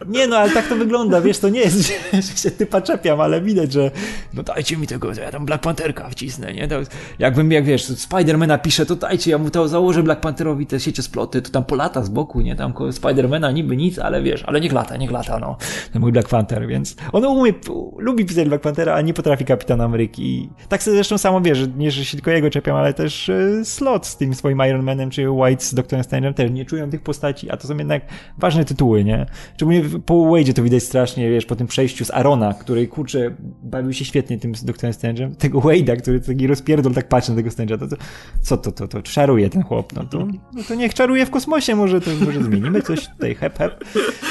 [0.07, 3.41] nie no, ale tak to wygląda, wiesz, to nie jest, że się typa czepiam, ale
[3.41, 3.91] widać, że
[4.35, 6.69] no dajcie mi tego, ja tam Black Pantherka wcisnę, nie?
[6.69, 6.77] To,
[7.19, 11.03] jakbym, jak wiesz, Spidermana pisze, to dajcie, ja mu to założę Black Pantherowi te siecie
[11.03, 12.57] sploty, to tam po lata z boku, nie?
[12.57, 15.57] Tam Spidermana niby niby nic, ale wiesz, ale niech lata, niech lata, no.
[15.93, 17.53] Ten mój Black Panther, więc on umie,
[17.99, 20.51] lubi pisać Black Panthera, a nie potrafi Kapitan Ameryki.
[20.69, 23.61] Tak sobie zresztą samo wiesz, że nie, że się tylko jego czepiam, ale też y,
[23.65, 27.03] Slot z tym swoim Iron Manem, czy White z Doctorem Strange'em też nie czują tych
[27.03, 28.03] postaci, a to są jednak
[28.39, 29.27] ważne tytuły, nie?
[29.57, 33.93] Szczególnie po Wade'zie to widać strasznie, wiesz, po tym przejściu z Arona, który, kurczę, bawił
[33.93, 37.51] się świetnie tym z Doctorem Strange'em, tego Wade'a, który taki rozpierdol tak patrzy na tego
[37.51, 37.97] Strange'a, to, to,
[38.43, 41.77] co to, to, to, czaruje ten chłop, no to, no to niech czaruje w kosmosie,
[41.77, 43.85] może to, może zmienimy coś tutaj, hep, hep.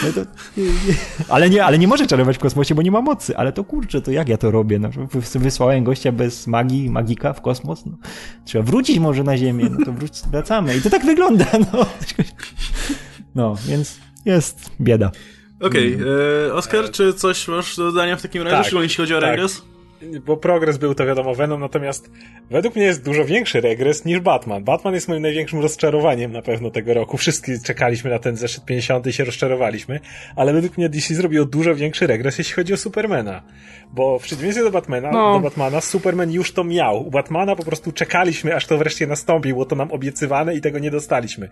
[0.03, 0.21] No to,
[1.29, 4.01] ale, nie, ale nie może czarować w kosmosie, bo nie ma mocy, ale to kurczę,
[4.01, 4.89] to jak ja to robię, no,
[5.35, 7.97] wysłałem gościa bez magii, magika w kosmos, no.
[8.45, 11.85] trzeba wrócić może na Ziemię, no to wróć, wracamy i to tak wygląda, no.
[13.35, 15.11] No, więc jest bieda.
[15.59, 16.07] Okej, okay.
[16.47, 19.39] E, Oskar, czy coś masz do dodania w takim razie, tak, jeśli chodzi o tak.
[20.25, 22.11] Bo progres był to wiadomo Venom, natomiast
[22.49, 24.63] według mnie jest dużo większy regres niż Batman.
[24.63, 27.17] Batman jest moim największym rozczarowaniem na pewno tego roku.
[27.17, 29.99] Wszyscy czekaliśmy na ten zeszyt 50 i się rozczarowaliśmy,
[30.35, 33.43] ale według mnie DC zrobiło dużo większy regres, jeśli chodzi o Supermana.
[33.93, 35.33] Bo w przeciwieństwie do Batmana, no.
[35.33, 37.07] do Batmana, Superman już to miał.
[37.07, 40.79] U Batmana po prostu czekaliśmy, aż to wreszcie nastąpi, było to nam obiecywane i tego
[40.79, 41.49] nie dostaliśmy.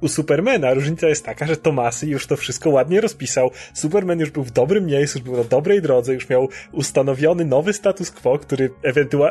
[0.00, 3.50] U Supermana różnica jest taka, że Tomasy już to wszystko ładnie rozpisał.
[3.74, 7.72] Superman już był w dobrym miejscu, już był na dobrej drodze, już miał ustanowiony nowy
[7.72, 8.70] status quo, który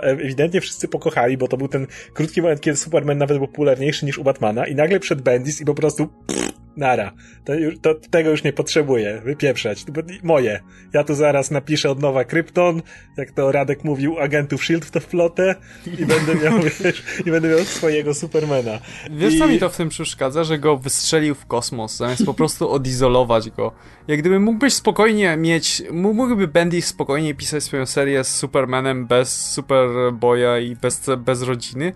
[0.02, 4.18] ewidentnie wszyscy pokochali, bo to był ten krótki moment, kiedy Superman nawet był popularniejszy niż
[4.18, 7.11] u Batmana i nagle przed Bendis i po prostu pff, nara.
[7.45, 9.85] To, to, tego już nie potrzebuję wypieprzać.
[10.23, 10.60] Moje.
[10.94, 12.23] Ja tu zaraz napiszę od nowa
[12.53, 12.81] Krypton,
[13.17, 14.88] jak to Radek mówił, agentów S.H.I.E.L.D.
[14.88, 15.55] w tę flotę
[15.99, 18.80] i będę miał, wiesz, i będę miał swojego Supermana.
[19.11, 19.39] Wiesz, I...
[19.39, 20.43] co mi to w tym przeszkadza?
[20.43, 23.71] Że go wystrzelił w kosmos, zamiast po prostu odizolować go.
[24.07, 30.63] Jak gdyby mógłbyś spokojnie mieć, mógłby Bendis spokojnie pisać swoją serię z Supermanem bez Superboya
[30.63, 31.93] i bez, bez rodziny,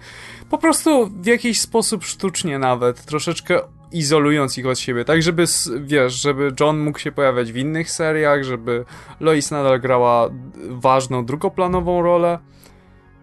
[0.49, 3.61] po prostu w jakiś sposób sztucznie nawet, troszeczkę
[3.91, 5.45] izolując ich od siebie, tak żeby,
[5.81, 8.85] wiesz, żeby John mógł się pojawiać w innych seriach, żeby
[9.19, 10.29] Lois nadal grała
[10.69, 12.39] ważną, drugoplanową rolę.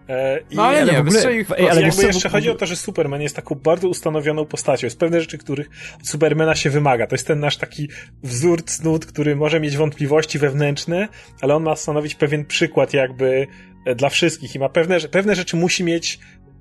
[0.09, 2.75] E, no ale nie, w ogóle, ich, ej, ale jakby jeszcze chodzi o to, że
[2.75, 4.87] Superman jest taką bardzo ustanowioną postacią.
[4.87, 5.69] Jest pewne rzeczy, których
[5.99, 7.07] od Supermana się wymaga.
[7.07, 7.89] To jest ten nasz taki
[8.23, 11.07] wzór cnót, który może mieć wątpliwości wewnętrzne,
[11.41, 13.47] ale on ma stanowić pewien przykład jakby
[13.85, 16.19] e, dla wszystkich i ma pewne, pewne rzeczy musi mieć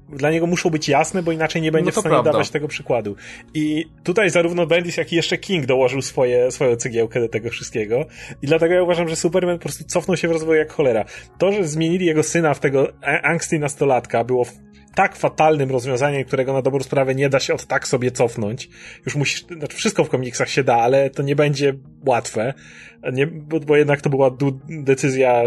[0.09, 2.33] dla niego muszą być jasne, bo inaczej nie będzie no w stanie prawda.
[2.33, 3.17] dawać tego przykładu.
[3.55, 8.07] I tutaj zarówno Bendis, jak i jeszcze King dołożył swoje, swoją cegiełkę do tego wszystkiego.
[8.43, 11.05] I dlatego ja uważam, że Superman po prostu cofnął się w rozwoju jak cholera.
[11.39, 14.47] To, że zmienili jego syna w tego angsty nastolatka było
[14.95, 18.69] tak fatalnym rozwiązaniem, którego na dobrą sprawę nie da się od tak sobie cofnąć.
[19.07, 21.75] Już musisz, znaczy wszystko w komiksach się da, ale to nie będzie
[22.07, 22.55] łatwe,
[23.13, 24.37] nie, bo, bo jednak to była
[24.69, 25.43] decyzja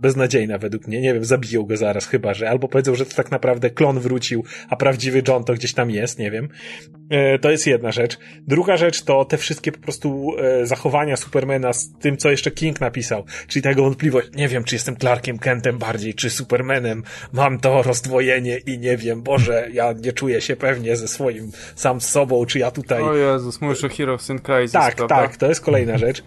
[0.00, 1.00] beznadziejna według mnie.
[1.00, 4.44] Nie wiem, zabiją go zaraz chyba, że albo powiedzą, że to tak naprawdę klon wrócił,
[4.68, 6.48] a prawdziwy John to gdzieś tam jest, nie wiem.
[7.10, 8.18] E, to jest jedna rzecz.
[8.46, 12.80] Druga rzecz to te wszystkie po prostu e, zachowania Supermana z tym, co jeszcze King
[12.80, 13.24] napisał.
[13.48, 17.02] Czyli tego wątpliwość, nie wiem, czy jestem Clarkiem Kentem bardziej, czy Supermanem.
[17.32, 22.00] Mam to rozdwojenie i nie wiem, Boże, ja nie czuję się pewnie ze swoim sam
[22.00, 23.02] z sobą, czy ja tutaj...
[23.02, 25.14] O Jezus, mówisz o Heroes in Crisis, Tak, prawda?
[25.16, 26.22] tak, to jest kolejna rzecz.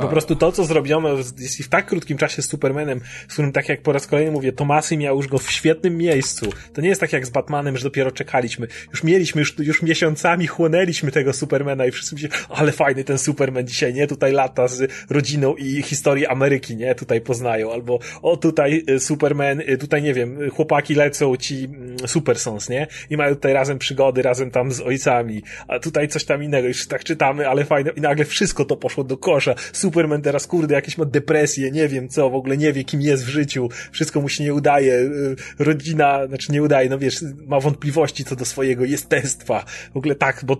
[0.00, 1.08] Po prostu to, co zrobiono
[1.38, 4.52] jeśli w tak krótkim czasie z Supermanem, z którym tak jak po raz kolejny mówię,
[4.52, 6.46] Tomasy miał już go w świetnym miejscu.
[6.72, 8.66] To nie jest tak jak z Batmanem, że dopiero czekaliśmy.
[8.90, 13.66] Już mieliśmy, już, już miesiącami chłonęliśmy tego Supermana i wszyscy myśleli, ale fajny ten Superman
[13.66, 14.06] dzisiaj, nie?
[14.06, 16.94] Tutaj lata z rodziną i historii Ameryki, nie?
[16.94, 17.72] Tutaj poznają.
[17.72, 22.86] Albo, o tutaj y, Superman, y, tutaj nie wiem, chłopaki lecą ci mm, Supersons, nie?
[23.10, 25.42] I mają tutaj razem przygody, razem tam z ojcami.
[25.68, 26.68] A tutaj coś tam innego.
[26.68, 27.90] Już tak czytamy, ale fajne.
[27.96, 32.08] I nagle wszystko to poszło do kosza Superman teraz, kurde, jakieś ma depresję, nie wiem
[32.08, 35.36] co, w ogóle nie wie, kim jest w życiu, wszystko mu się nie udaje, y,
[35.58, 39.64] rodzina, znaczy nie udaje, no wiesz, ma wątpliwości co do swojego jestestwa.
[39.94, 40.56] W ogóle tak, bo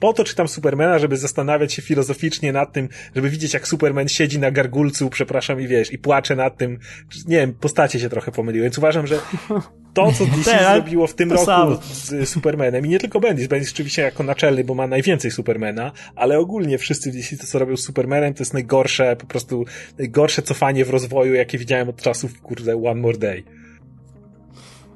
[0.00, 4.38] po to czytam Supermana, żeby zastanawiać się filozoficznie nad tym, żeby widzieć, jak Superman siedzi
[4.38, 6.78] na gargulcu, przepraszam, i wiesz, i płacze nad tym,
[7.26, 9.18] nie wiem, postacie się trochę pomyliły, więc uważam, że
[9.94, 11.76] to, co DC Te, zrobiło w tym roku sam.
[11.82, 16.38] z Supermanem i nie tylko Bendis, Bendis oczywiście jako naczelny, bo ma najwięcej Supermana, ale
[16.38, 19.64] ogólnie wszyscy w DC to, co robią z Supermanem, to jest najgorsze, po prostu
[19.98, 23.44] najgorsze cofanie w rozwoju, jakie widziałem od czasów, kurde, One More Day.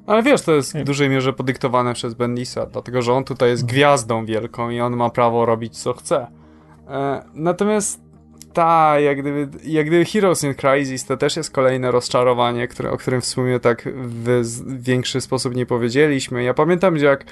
[0.06, 3.66] Ale wiesz, to jest w dużej mierze podyktowane przez Bendisa, dlatego że on tutaj jest
[3.66, 6.26] gwiazdą wielką i on ma prawo robić co chce.
[6.88, 8.07] E, natomiast
[8.52, 12.96] ta, jak gdyby, jak gdyby Heroes in Crisis to też jest kolejne rozczarowanie, które, o
[12.96, 16.42] którym w sumie tak w większy sposób nie powiedzieliśmy.
[16.42, 17.24] Ja pamiętam, że jak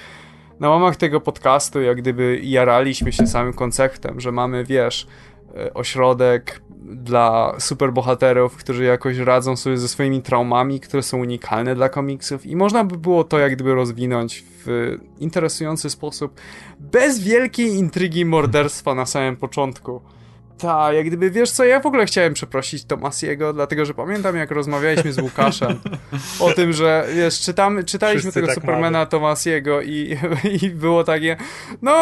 [0.59, 5.07] na łamach tego podcastu, jak gdyby jaraliśmy się samym konceptem, że mamy, wiesz,
[5.55, 11.89] e, ośrodek dla superbohaterów, którzy jakoś radzą sobie ze swoimi traumami, które są unikalne dla
[11.89, 16.39] komiksów i można by było to jak gdyby rozwinąć w interesujący sposób,
[16.79, 20.01] bez wielkiej intrygi morderstwa na samym początku.
[20.57, 24.51] Tak, jak gdyby, wiesz co, ja w ogóle chciałem przeprosić Tomasiego, dlatego, że pamiętam jak
[24.51, 25.79] rozmawialiśmy z Łukaszem
[26.39, 29.07] o tym, że wiesz, czytamy, czytaliśmy Wszyscy tego tak Supermana mamy.
[29.07, 30.17] Tomasiego i,
[30.61, 31.37] i było takie,
[31.81, 31.95] no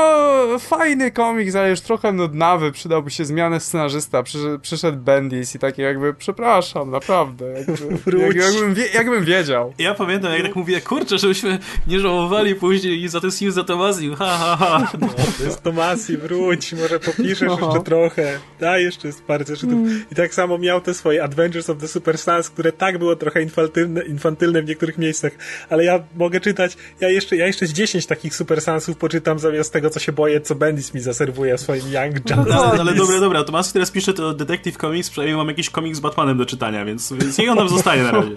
[0.59, 5.83] fajny komiks, ale już trochę nudnawy, przydałby się zmianę scenarzysta, przyszedł, przyszedł Bendis i takie
[5.83, 9.73] jakby, przepraszam, naprawdę, jakby, jak, jakbym, wie, jakbym wiedział.
[9.77, 14.37] Ja pamiętam, jak tak mówię, kurczę, żebyśmy nie żałowali później i zatęsknił za Tomasi, ha,
[14.39, 14.91] ha, ha.
[14.99, 15.07] No,
[15.37, 17.59] to jest Tomasi, wróć, może popiszesz no.
[17.65, 18.39] jeszcze trochę.
[18.59, 19.73] Da, jeszcze jest parę zeszytów.
[19.73, 20.05] Mm.
[20.11, 23.41] I tak samo miał te swoje Adventures of the Super Sons, które tak było trochę
[23.41, 25.31] infantylne, infantylne w niektórych miejscach,
[25.69, 29.73] ale ja mogę czytać, ja jeszcze, ja jeszcze z 10 takich Super Sonsów poczytam zamiast
[29.73, 32.45] tego, co się boję, co Bendis mi zaserwuje w swoim Young Justice.
[32.49, 36.01] No, ale dobra, dobra, Tomas teraz pisze to Detective Comics, przynajmniej mam jakiś komiks z
[36.01, 38.35] Batmanem do czytania, więc, więc niech on nam zostaje na razie.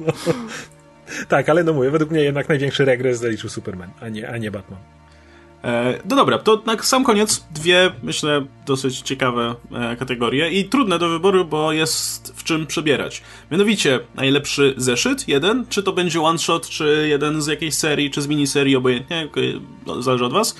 [0.00, 0.12] No.
[1.28, 4.50] Tak, ale no mówię, według mnie jednak największy regres zaliczył Superman, a nie, a nie
[4.50, 4.97] Batman.
[5.64, 10.98] E, no dobra, to na sam koniec dwie, myślę, dosyć ciekawe e, kategorie i trudne
[10.98, 13.22] do wyboru, bo jest w czym przebierać.
[13.50, 18.22] Mianowicie, najlepszy zeszyt, jeden, czy to będzie one shot, czy jeden z jakiejś serii, czy
[18.22, 19.28] z miniserii, obojętnie,
[19.86, 20.56] no, zależy od was.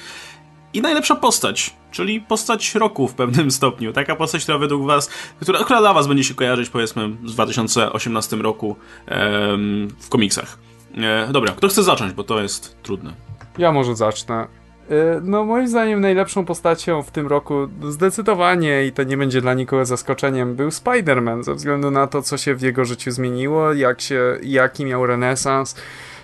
[0.75, 3.93] I najlepsza postać, czyli postać roku w pewnym stopniu.
[3.93, 5.11] Taka postać, która według was,
[5.41, 8.77] która, która dla was będzie się kojarzyć, powiedzmy, z 2018 roku
[9.07, 10.59] em, w komiksach.
[10.97, 13.15] E, dobra, kto chce zacząć, bo to jest trudne.
[13.59, 14.58] Ja może zacznę.
[14.91, 17.55] Y, no, moim zdaniem najlepszą postacią w tym roku
[17.89, 22.37] zdecydowanie i to nie będzie dla nikogo zaskoczeniem, był Spider-Man, ze względu na to, co
[22.37, 25.77] się w jego życiu zmieniło, jak się, jaki miał renesans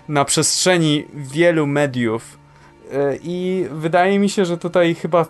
[0.09, 2.39] na przestrzeni wielu mediów.
[2.93, 5.27] Y, I wydaje mi się, że tutaj chyba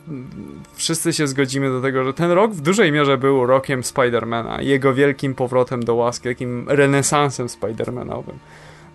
[0.74, 4.94] wszyscy się zgodzimy do tego, że ten rok w dużej mierze był rokiem Spidermana, jego
[4.94, 8.39] wielkim powrotem do łaski, takim renesansem Spidermanowym.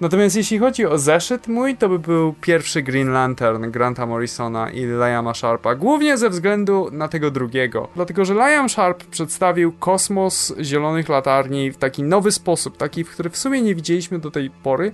[0.02, 4.86] Natomiast jeśli chodzi o zeszyt mój, to by był pierwszy Green Lantern Granta Morrisona i
[4.86, 5.76] Liama Sharpa.
[5.76, 7.88] Głównie ze względu na tego drugiego.
[7.96, 13.30] Dlatego, że Liam Sharp przedstawił kosmos Zielonych Latarni w taki nowy sposób, taki, w który
[13.30, 14.92] w sumie nie widzieliśmy do tej pory.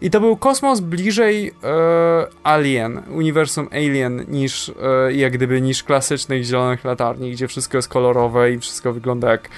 [0.00, 6.44] I to był kosmos bliżej e, Alien, uniwersum Alien, niż e, jak gdyby niż klasycznych
[6.44, 9.48] Zielonych Latarni, gdzie wszystko jest kolorowe i wszystko wygląda jak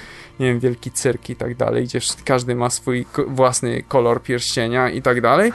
[0.40, 5.02] nie wiem, wielki cyrk i tak dalej, gdzie każdy ma swój własny kolor pierścienia i
[5.02, 5.52] tak dalej.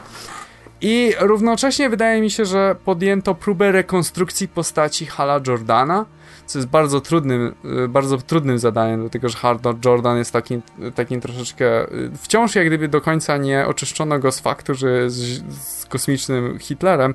[0.82, 6.06] I równocześnie wydaje mi się, że podjęto próbę rekonstrukcji postaci Hala Jordana,
[6.46, 7.56] co jest bardzo trudnym,
[7.86, 10.62] y, bardzo trudnym zadaniem, dlatego że Hal Jordan jest takim,
[10.96, 15.18] takim troszeczkę, y, wciąż jak gdyby do końca nie oczyszczono go z faktu, że jest
[15.50, 17.14] z kosmicznym Hitlerem.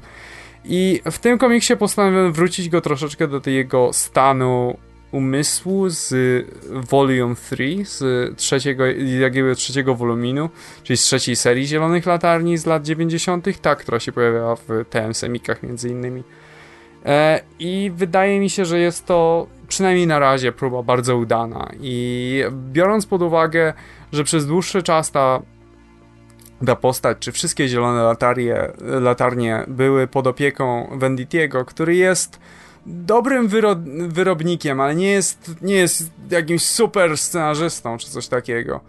[0.65, 4.79] I w tym komiksie postanowiono wrócić go troszeczkę do tego stanu
[5.13, 6.15] umysłu z
[6.91, 8.87] Volume 3, z trzeciego,
[9.21, 10.51] jakby trzeciego voluminu,
[10.83, 15.15] czyli z trzeciej serii Zielonych Latarni z lat 90., ta, która się pojawiała w TM
[15.15, 16.23] Semikach między innymi.
[17.05, 22.43] E, I wydaje mi się, że jest to przynajmniej na razie próba bardzo udana i
[22.73, 23.73] biorąc pod uwagę,
[24.13, 25.43] że przez dłuższy czas ta
[26.67, 32.41] ta postać, czy wszystkie zielone latarnie, latarnie były pod opieką Venditiego, który jest
[32.87, 33.77] dobrym wyro
[34.09, 38.81] wyrobnikiem, ale nie jest, nie jest jakimś super scenarzystą czy coś takiego.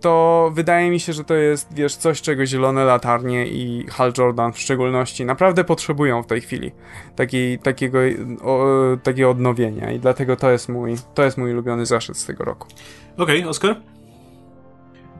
[0.00, 4.52] To wydaje mi się, że to jest, wiesz, coś, czego Zielone Latarnie i Hal Jordan
[4.52, 6.72] w szczególności naprawdę potrzebują w tej chwili.
[7.16, 7.98] Takiej, takiego,
[8.42, 8.66] o,
[9.02, 12.68] takiego odnowienia i dlatego to jest mój, to jest mój ulubiony zaszczyt z tego roku.
[13.16, 13.76] Okej, okay, Oskar?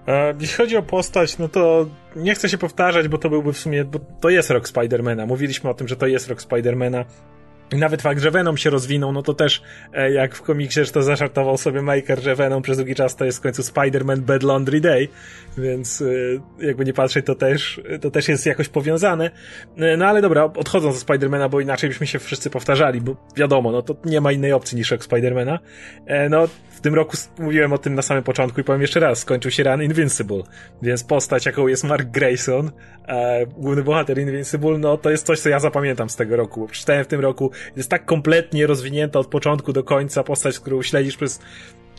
[0.07, 1.87] E, jeśli chodzi o postać, no to
[2.17, 5.27] nie chcę się powtarzać, bo to byłby w sumie, bo to jest rok Spidermana.
[5.27, 7.05] Mówiliśmy o tym, że to jest rok Spidermana.
[7.73, 9.63] I nawet fakt, że Venom się rozwinął, no to też
[9.93, 13.25] e, jak w komiksie, że to zażartował sobie Maker, że Venom przez długi czas to
[13.25, 15.09] jest w końcu Spider-Man Bad Laundry Day,
[15.59, 19.31] więc e, jakby nie patrzeć, to też, to też jest jakoś powiązane.
[19.77, 23.73] E, no ale dobra, odchodząc do Spidermana, bo inaczej byśmy się wszyscy powtarzali, bo wiadomo,
[23.73, 25.59] no to nie ma innej opcji niż rok Spidermana.
[26.31, 29.51] No w tym roku mówiłem o tym na samym początku i powiem jeszcze raz, skończył
[29.51, 30.43] się Run Invincible,
[30.83, 32.71] więc postać, jaką jest Mark Grayson,
[33.57, 37.05] główny bohater Invincible, no to jest coś, co ja zapamiętam z tego roku, bo przeczytałem
[37.05, 41.41] w tym roku jest tak kompletnie rozwinięta od początku do końca postać, którą śledzisz przez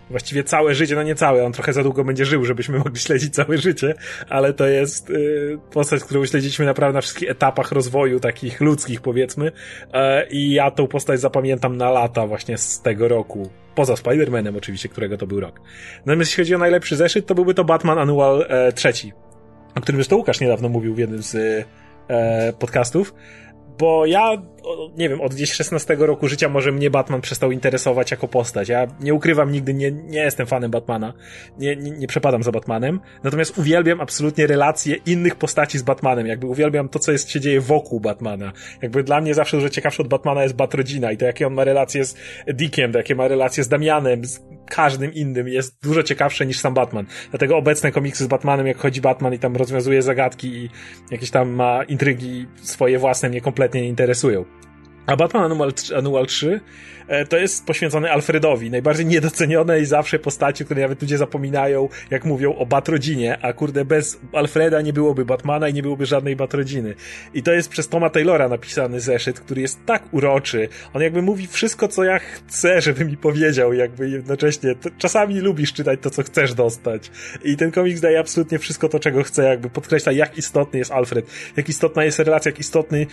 [0.09, 3.33] właściwie całe życie, no nie całe, on trochę za długo będzie żył, żebyśmy mogli śledzić
[3.33, 3.93] całe życie,
[4.29, 9.51] ale to jest y, postać, którą śledziliśmy naprawdę na wszystkich etapach rozwoju, takich ludzkich powiedzmy.
[9.93, 14.89] E, i ja tą postać zapamiętam na lata właśnie z tego roku, poza Spider-Manem oczywiście,
[14.89, 15.61] którego to był rok.
[16.05, 19.13] Natomiast jeśli chodzi o najlepszy zeszyt, to byłby to Batman Annual e, trzeci,
[19.75, 21.35] o którym zresztą Łukasz niedawno mówił w jednym z
[22.07, 23.13] e, podcastów,
[23.77, 24.37] bo ja
[24.97, 28.69] nie wiem, od gdzieś 16 roku życia może mnie Batman przestał interesować jako postać.
[28.69, 31.13] Ja nie ukrywam, nigdy nie, nie jestem fanem Batmana.
[31.57, 32.99] Nie, nie, nie przepadam za Batmanem.
[33.23, 36.27] Natomiast uwielbiam absolutnie relacje innych postaci z Batmanem.
[36.27, 38.51] Jakby uwielbiam to, co jest, się dzieje wokół Batmana.
[38.81, 41.63] Jakby dla mnie zawsze dużo ciekawsze od Batmana jest Batrodzina i to, jakie on ma
[41.63, 42.15] relacje z
[42.47, 46.73] Dickiem, to jakie ma relacje z Damianem, z każdym innym jest dużo ciekawsze niż sam
[46.73, 47.05] Batman.
[47.29, 50.69] Dlatego obecne komiksy z Batmanem, jak chodzi Batman i tam rozwiązuje zagadki i
[51.11, 54.45] jakieś tam ma intrygi swoje własne, mnie kompletnie nie interesują.
[55.05, 56.61] A Batman Annual, Annual 3
[57.07, 62.25] e, to jest poświęcony Alfredowi, najbardziej niedocenione i zawsze postaci, które nawet ludzie zapominają, jak
[62.25, 66.93] mówią o Batrodzinie, a kurde, bez Alfreda nie byłoby Batmana i nie byłoby żadnej Batrodziny.
[67.33, 70.69] I to jest przez Toma Taylora napisany zeszyt, który jest tak uroczy.
[70.93, 74.75] On jakby mówi wszystko, co ja chcę, żeby mi powiedział, jakby jednocześnie.
[74.97, 77.11] czasami lubisz czytać to, co chcesz dostać.
[77.43, 81.25] I ten komiks daje absolutnie wszystko to, czego chce, jakby podkreśla, jak istotny jest Alfred,
[81.57, 83.07] jak istotna jest relacja, jak istotny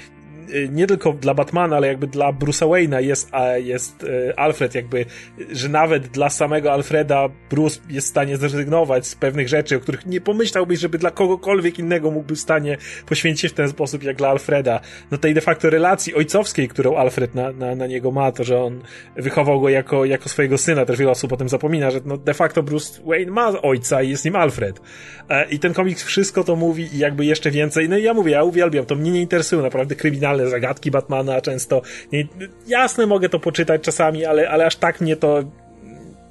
[0.70, 5.04] nie tylko dla Batmana, ale jakby dla Bruce'a Wayne'a jest, jest y, Alfred, jakby,
[5.52, 10.06] że nawet dla samego Alfreda Bruce jest w stanie zrezygnować z pewnych rzeczy, o których
[10.06, 14.28] nie pomyślałbyś, żeby dla kogokolwiek innego mógłby w stanie poświęcić w ten sposób jak dla
[14.28, 14.80] Alfreda.
[15.10, 18.62] No tej de facto relacji ojcowskiej, którą Alfred na, na, na niego ma, to, że
[18.62, 18.82] on
[19.16, 22.34] wychował go jako, jako swojego syna, też wiele osób o tym zapomina, że no de
[22.34, 24.80] facto Bruce Wayne ma ojca i jest nim Alfred.
[25.28, 27.88] E, I ten komiks wszystko to mówi i jakby jeszcze więcej.
[27.88, 31.82] No i ja mówię, ja uwielbiam, to mnie nie interesują naprawdę kryminalne zagadki Batmana często.
[32.12, 32.28] Nie,
[32.66, 35.44] jasne, mogę to poczytać czasami, ale, ale aż tak mnie to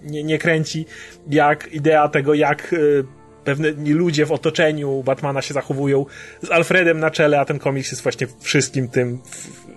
[0.04, 0.86] nie, nie kręci,
[1.30, 3.04] jak idea tego, jak y,
[3.44, 6.06] pewni ludzie w otoczeniu Batmana się zachowują
[6.42, 9.20] z Alfredem na czele, a ten komiks jest właśnie wszystkim tym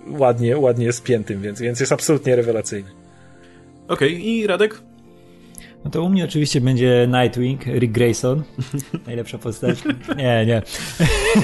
[0.07, 2.89] ładnie, ładnie spiętym, więc, więc jest absolutnie rewelacyjny.
[3.87, 4.81] Okej, okay, i Radek?
[5.85, 8.43] No to u mnie oczywiście będzie Nightwing, Rick Grayson.
[9.07, 9.83] Najlepsza postać.
[10.17, 10.61] Nie, nie.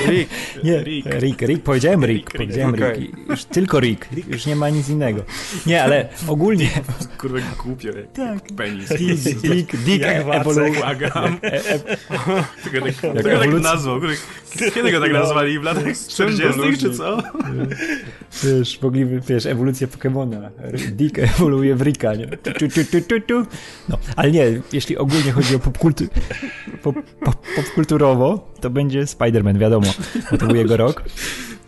[0.07, 0.29] Rick.
[0.63, 1.05] nie, Rick.
[1.05, 1.63] Rick, Rick.
[1.63, 2.29] Powiedziałem Rick.
[2.29, 2.87] Rick powiedziałem Rick.
[2.87, 3.25] Okay.
[3.29, 4.07] Już tylko Rick.
[4.27, 5.23] Już nie ma nic innego.
[5.65, 6.69] Nie, ale ogólnie...
[7.17, 7.89] Kurwa głupio.
[8.13, 8.39] Tak.
[8.57, 8.89] Penis.
[8.89, 10.71] Dick, Dick, Dick ewoluuje.
[10.79, 11.39] Błagam.
[12.63, 13.99] Tego tak, tak nazwał.
[14.73, 15.59] Kiedy go tak nazwali?
[15.59, 17.17] W latach 40 czy co?
[18.43, 20.49] Wiesz, mogliby, wiesz, ewolucja Pokemona.
[20.91, 22.27] Dick ewoluuje w Ricka, nie?
[23.89, 26.03] No, ale ale nie, jeśli ogólnie chodzi o popkultu,
[26.83, 26.95] pop,
[27.25, 29.87] pop, popkulturowo, to będzie Spider-Man, wiadomo,
[30.31, 31.03] bo to był jego rok.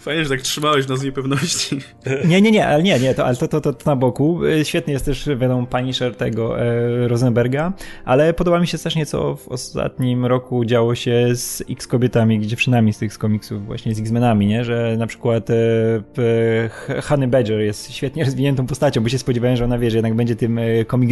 [0.02, 1.80] Fajnie, że tak trzymałeś nas niepewności.
[2.30, 4.46] Nie, nie, nie, ale nie, nie, to, ale to, to, to, to na boku.
[4.46, 7.74] E, świetny jest też, wiadomo, Punisher tego e, Rosenberga,
[8.06, 12.98] ale podoba mi się strasznie, co w ostatnim roku działo się z X-kobietami, dziewczynami z
[12.98, 14.66] tych komiksów, właśnie z X-menami, nie?
[14.66, 19.78] Że na przykład e, Honey Badger jest świetnie rozwiniętą postacią, bo się spodziewałem, że ona
[19.78, 20.64] wie, że jednak będzie tym e,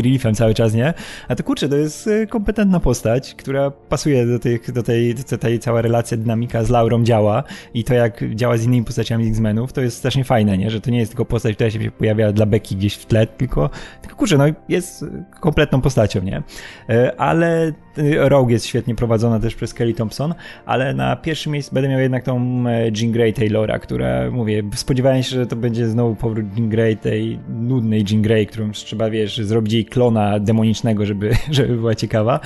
[0.04, 0.94] reliefem cały czas, nie?
[1.28, 5.38] A to kurczę, to jest e, kompetentna postać, która pasuje do, tych, do tej, do
[5.38, 7.44] tej cała relacja, dynamika z Laurą działa
[7.74, 10.70] i to jak działa z innymi innymi postaciami X-Menów, to jest strasznie fajne, nie?
[10.70, 13.70] Że to nie jest tylko postać, która się pojawia dla Becky gdzieś w tle, tylko,
[14.02, 15.06] tylko kurczę, no jest
[15.40, 16.44] kompletną postacią, nie?
[16.90, 17.74] E, ale
[18.18, 20.34] Rogue jest świetnie prowadzona też przez Kelly Thompson,
[20.66, 25.24] ale na pierwszym miejscu będę miał jednak tą e, Jean Grey Taylora, która, mówię, spodziewałem
[25.24, 29.38] się, że to będzie znowu powrót Jean Grey, tej nudnej Jean Grey, którą trzeba, wiesz,
[29.38, 32.40] zrobić jej klona demonicznego, żeby, żeby była ciekawa,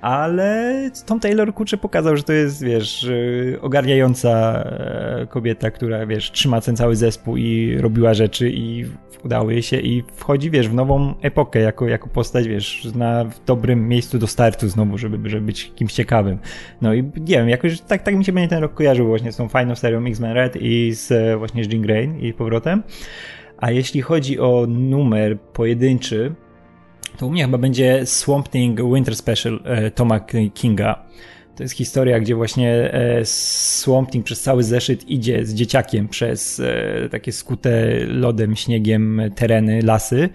[0.00, 3.10] ale Tom Taylor, kurczę, pokazał, że to jest, wiesz,
[3.60, 8.84] ogarniająca e, kobieta, która, wiesz, trzyma ten cały zespół i robiła rzeczy i
[9.24, 13.88] udało jej się i wchodzi, wiesz, w nową epokę jako, jako postać, wiesz, na dobrym
[13.88, 16.38] miejscu do startu znowu, żeby, żeby być kimś ciekawym.
[16.80, 19.36] No i nie wiem, jakoś tak, tak mi się będzie ten rok kojarzył właśnie z
[19.36, 22.82] tą fajną serią X-Men Red i z e, właśnie z Jean Grey i powrotem.
[23.58, 26.34] A jeśli chodzi o numer pojedynczy,
[27.18, 30.20] to u mnie chyba będzie Swamp Thing Winter Special e, Toma
[30.54, 31.04] Kinga.
[31.60, 36.60] To jest historia, gdzie właśnie e, Swamp Thing przez cały zeszyt idzie z dzieciakiem przez
[36.60, 40.28] e, takie skute lodem, śniegiem tereny, lasy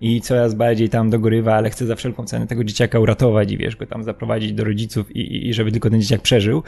[0.00, 3.76] i coraz bardziej tam dogorywa, ale chce za wszelką cenę tego dzieciaka uratować i wiesz,
[3.76, 6.62] go tam zaprowadzić do rodziców i, i żeby tylko ten dzieciak przeżył.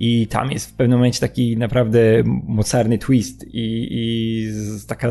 [0.00, 2.00] I tam jest w pewnym momencie taki naprawdę
[2.46, 4.48] mocarny twist i, i
[4.86, 5.08] taka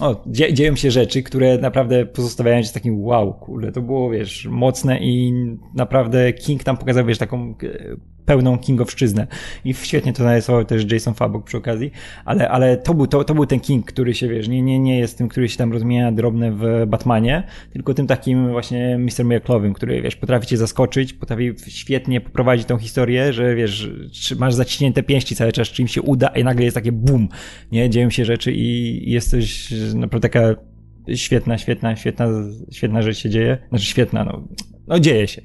[0.00, 4.46] o, dzie dzieją się rzeczy, które naprawdę pozostawiają się takim wow, kurde, to było, wiesz,
[4.50, 5.32] mocne i
[5.74, 7.96] naprawdę King tam pokazał, wiesz, taką e,
[8.26, 9.26] pełną kingowszczyznę.
[9.64, 11.90] I świetnie to narysował też Jason Fabok przy okazji,
[12.24, 14.98] ale, ale to, był, to, to był ten king, który się, wiesz, nie, nie, nie
[14.98, 17.42] jest tym, który się tam rozmienia drobne w Batmanie,
[17.72, 19.24] tylko tym takim właśnie Mr.
[19.24, 23.90] Miracle'owym, który, wiesz, potrafi cię zaskoczyć, potrafi świetnie poprowadzić tą historię, że, wiesz,
[24.38, 27.28] masz zaciśnięte pięści cały czas, czy im się uda, i nagle jest takie bum,
[27.72, 27.90] nie?
[27.90, 30.54] Dzieją się rzeczy i jesteś naprawdę taka
[31.14, 32.26] świetna, świetna, świetna,
[32.72, 33.58] świetna rzecz się dzieje.
[33.68, 34.48] Znaczy świetna, no
[34.86, 35.42] no dzieje się.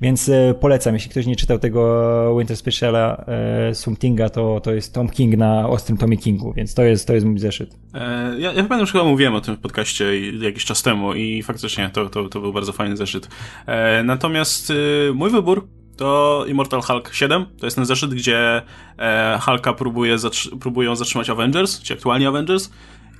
[0.00, 5.08] Więc e, polecam, jeśli ktoś nie czytał tego Winter Speciala e, to, to jest Tom
[5.08, 7.76] King na ostrym Tommy Kingu, więc to jest, to jest mój zeszyt.
[7.94, 11.42] E, ja, ja pamiętam, że chyba mówiłem o tym w podcaście jakiś czas temu i
[11.42, 13.28] faktycznie to, to, to był bardzo fajny zeszyt.
[13.66, 14.74] E, natomiast e,
[15.12, 17.46] mój wybór to Immortal Hulk 7.
[17.58, 18.62] To jest ten zeszyt, gdzie
[18.98, 22.70] e, Hulka próbuje zatr- próbują zatrzymać Avengers, czy aktualnie Avengers.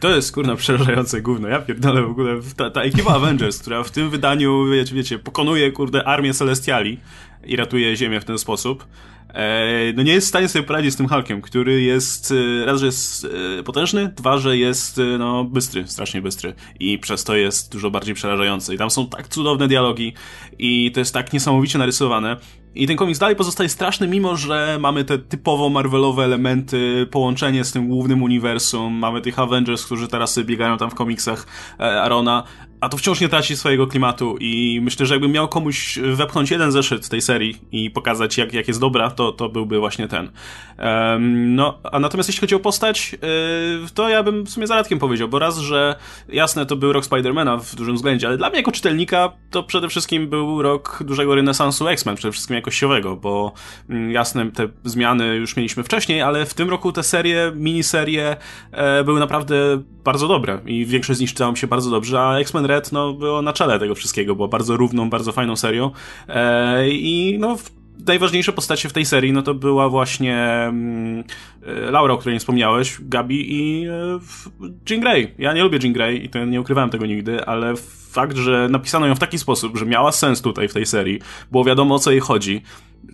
[0.00, 1.48] To jest, kurna, przerażające gówno.
[1.48, 5.72] Ja pierdolę w ogóle ta, ta ekipa Avengers, która w tym wydaniu, wiecie, wiecie, pokonuje,
[5.72, 6.98] kurde, armię Celestiali
[7.44, 8.86] i ratuje Ziemię w ten sposób.
[9.34, 12.80] E, no nie jest w stanie sobie poradzić z tym Hulkiem, który jest, e, raz,
[12.80, 13.26] że jest
[13.58, 18.14] e, potężny, dwa, że jest, no, bystry, strasznie bystry i przez to jest dużo bardziej
[18.14, 18.74] przerażający.
[18.74, 20.12] I tam są tak cudowne dialogi
[20.58, 22.36] i to jest tak niesamowicie narysowane.
[22.74, 27.72] I ten komiks dalej pozostaje straszny, mimo że mamy te typowo Marvelowe elementy, połączenie z
[27.72, 31.46] tym głównym uniwersum, mamy tych Avengers, którzy teraz biegają tam w komiksach
[31.78, 32.44] Arona,
[32.80, 36.72] a to wciąż nie traci swojego klimatu i myślę, że jakbym miał komuś wepchnąć jeden
[36.72, 40.30] zeszyt tej serii i pokazać, jak, jak jest dobra, to, to byłby właśnie ten.
[41.46, 45.28] No, a natomiast jeśli chodzi o postać, yy, to ja bym w sumie zaradkiem powiedział,
[45.28, 45.96] bo raz, że
[46.28, 49.88] jasne, to był rok Spidermana w dużym względzie, ale dla mnie jako czytelnika to przede
[49.88, 53.52] wszystkim był rok dużego renesansu X-Men, przede wszystkim jakościowego, bo
[53.88, 58.36] mm, jasne, te zmiany już mieliśmy wcześniej, ale w tym roku te serie, miniserie
[58.72, 59.56] e, były naprawdę
[60.04, 63.12] bardzo dobre i większość z nich czytała mi się bardzo dobrze, a X-Men Red no,
[63.12, 65.90] było na czele tego wszystkiego, było bardzo równą, bardzo fajną serią
[66.28, 67.56] e, i no
[68.06, 71.24] najważniejsze postacie w tej serii, no to była właśnie mm,
[71.66, 74.18] e, Laura, o której nie wspomniałeś, Gabi i e,
[74.90, 75.34] Jean Grey.
[75.38, 77.74] Ja nie lubię Jean Grey i to nie ukrywałem tego nigdy, ale
[78.10, 81.18] fakt, że napisano ją w taki sposób, że miała sens tutaj w tej serii,
[81.50, 82.62] było wiadomo o co jej chodzi,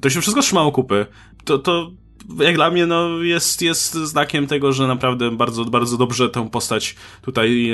[0.00, 1.06] to się wszystko trzymało kupy,
[1.44, 1.90] to, to
[2.38, 6.96] jak dla mnie, no, jest, jest znakiem tego, że naprawdę bardzo, bardzo dobrze tę postać
[7.22, 7.72] tutaj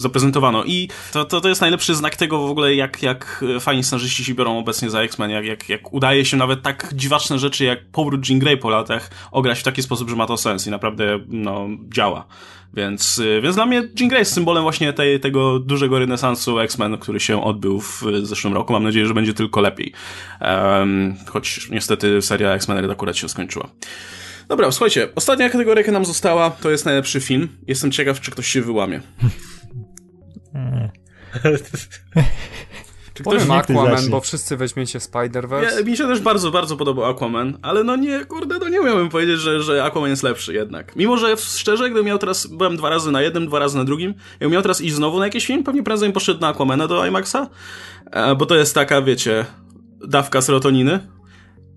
[0.00, 0.64] zaprezentowano.
[0.64, 4.34] I to, to, to jest najlepszy znak tego w ogóle, jak, jak fajni scenarzyści się
[4.34, 8.28] biorą obecnie za X-Men, jak, jak, jak udaje się nawet tak dziwaczne rzeczy jak powrót
[8.28, 11.68] Jean Grey po latach ograć w taki sposób, że ma to sens i naprawdę, no,
[11.88, 12.26] działa.
[12.74, 17.20] Więc, więc dla mnie Jean Grey jest symbolem właśnie tej, tego dużego renesansu X-Men, który
[17.20, 18.72] się odbył w zeszłym roku.
[18.72, 19.92] Mam nadzieję, że będzie tylko lepiej.
[20.40, 23.68] Um, choć niestety seria X-Men akurat się skończyła.
[24.48, 27.48] Dobra, słuchajcie, ostatnia kategoria, jaka nam została, to jest najlepszy film.
[27.66, 29.00] Jestem ciekaw, czy ktoś się wyłamie.
[33.14, 35.76] Czy ktoś Powiem Aquaman, bo wszyscy weźmiecie Spider-Verse.
[35.76, 39.08] Ja, mi się też bardzo, bardzo podobał Aquaman, ale no nie, kurde, no nie umiałbym
[39.08, 40.96] powiedzieć, że, że Aquaman jest lepszy jednak.
[40.96, 44.14] Mimo, że szczerze, gdybym miał teraz, byłem dwa razy na jednym, dwa razy na drugim,
[44.32, 47.36] jakbym miał teraz iść znowu na jakiś film, pewnie prędzej poszedł na Aquamana do IMAXa,
[48.10, 49.46] e, bo to jest taka, wiecie,
[50.08, 51.00] dawka serotoniny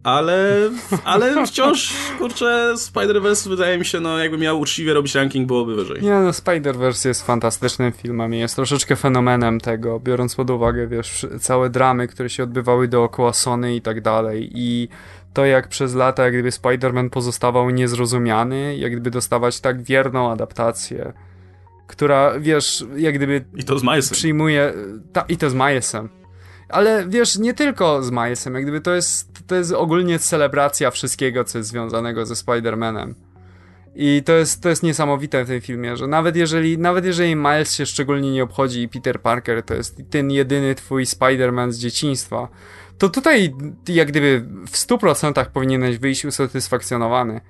[0.03, 0.69] ale,
[1.03, 6.01] ale wciąż, kurczę, Spider-Verse wydaje mi się, no jakby miał uczciwie robić ranking, byłoby wyżej.
[6.01, 11.27] Nie, no Spider-Verse jest fantastycznym filmem i jest troszeczkę fenomenem tego, biorąc pod uwagę, wiesz,
[11.39, 14.87] całe dramy, które się odbywały dookoła Sony i tak dalej i
[15.33, 21.13] to jak przez lata, jak gdyby Spider-Man pozostawał niezrozumiany, jak gdyby dostawać tak wierną adaptację,
[21.87, 23.45] która, wiesz, jak gdyby...
[23.55, 24.15] I to z Milesem.
[24.15, 24.73] Przyjmuje...
[25.13, 26.09] Ta, I to z Milesem
[26.69, 31.43] ale wiesz, nie tylko z Milesem, jak gdyby to jest, to jest ogólnie celebracja wszystkiego,
[31.43, 33.13] co jest związanego ze Spider-Manem.
[33.95, 37.73] I to jest, to jest niesamowite w tym filmie, że nawet jeżeli, nawet jeżeli Miles
[37.73, 42.47] się szczególnie nie obchodzi i Peter Parker to jest ten jedyny twój Spider-Man z dzieciństwa,
[42.97, 43.55] to tutaj
[43.87, 47.41] jak gdyby w 100% powinieneś wyjść usatysfakcjonowany.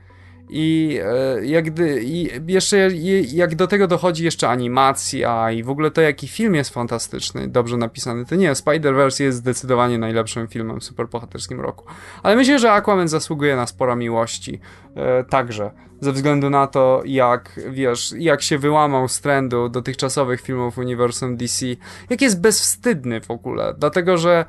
[0.50, 1.66] I e, jak,
[2.02, 2.90] i jeszcze
[3.34, 7.78] jak do tego dochodzi jeszcze animacja i w ogóle to jaki film jest fantastyczny, dobrze
[7.78, 11.86] napisany, to nie, Spider-Verse jest zdecydowanie najlepszym filmem superbohaterskim roku.
[12.24, 14.60] Ale myślę, że Aquaman zasługuje na spora miłości
[14.96, 15.72] e, także,
[16.02, 21.66] ze względu na to jak, wiesz, jak się wyłamał z trendu dotychczasowych filmów uniwersum DC,
[22.10, 24.46] jak jest bezwstydny w ogóle, dlatego że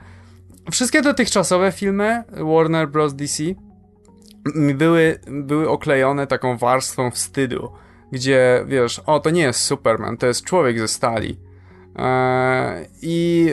[0.70, 3.14] wszystkie dotychczasowe filmy Warner Bros.
[3.14, 3.44] DC
[4.74, 7.72] były, były oklejone taką warstwą wstydu,
[8.12, 11.36] gdzie wiesz, o to nie jest Superman, to jest człowiek ze stali.
[11.96, 13.46] Eee, I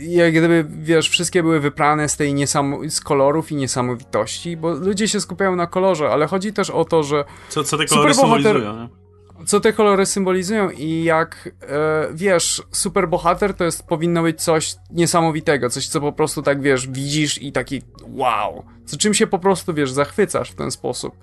[0.00, 5.08] jak gdyby, wiesz, wszystkie były wyprane z tej niesamo- z kolorów i niesamowitości, bo ludzie
[5.08, 7.24] się skupiają na kolorze, ale chodzi też o to, że.
[7.48, 9.03] Co, co te kolory symbolizują, nie?
[9.46, 15.70] Co te kolory symbolizują i jak e, wiesz, superbohater to jest powinno być coś niesamowitego,
[15.70, 19.74] coś co po prostu tak wiesz, widzisz i taki wow, co czym się po prostu
[19.74, 21.16] wiesz, zachwycasz w ten sposób.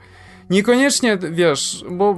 [0.50, 2.16] Niekoniecznie, wiesz, bo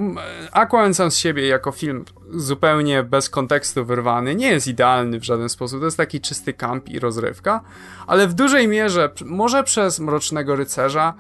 [0.52, 5.50] Aquaman sam z siebie jako film zupełnie bez kontekstu wyrwany nie jest idealny w żaden
[5.50, 5.80] sposób.
[5.80, 7.62] To jest taki czysty kamp i rozrywka,
[8.08, 11.14] ale w dużej mierze, może przez Mrocznego Rycerza,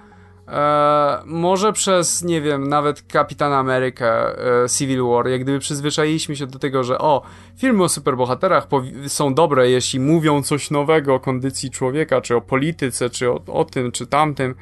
[0.47, 6.47] E, może przez, nie wiem, nawet Kapitan Amerykę, e, Civil War, jak gdyby przyzwyczailiśmy się
[6.47, 7.21] do tego, że o,
[7.57, 8.67] filmy o superbohaterach
[9.07, 13.65] są dobre, jeśli mówią coś nowego o kondycji człowieka, czy o polityce, czy o, o
[13.65, 14.55] tym, czy tamtym.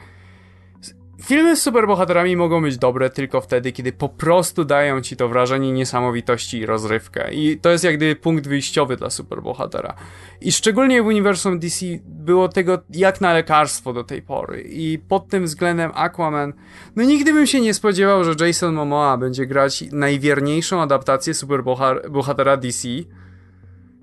[1.23, 5.71] Filmy z superbohaterami mogą być dobre tylko wtedy, kiedy po prostu dają ci to wrażenie
[5.71, 7.33] niesamowitości i rozrywkę.
[7.33, 9.93] I to jest jak gdyby punkt wyjściowy dla superbohatera.
[10.41, 14.61] I szczególnie w uniwersum DC było tego jak na lekarstwo do tej pory.
[14.61, 16.53] I pod tym względem Aquaman,
[16.95, 22.87] no nigdy bym się nie spodziewał, że Jason Momoa będzie grać najwierniejszą adaptację superbohatera DC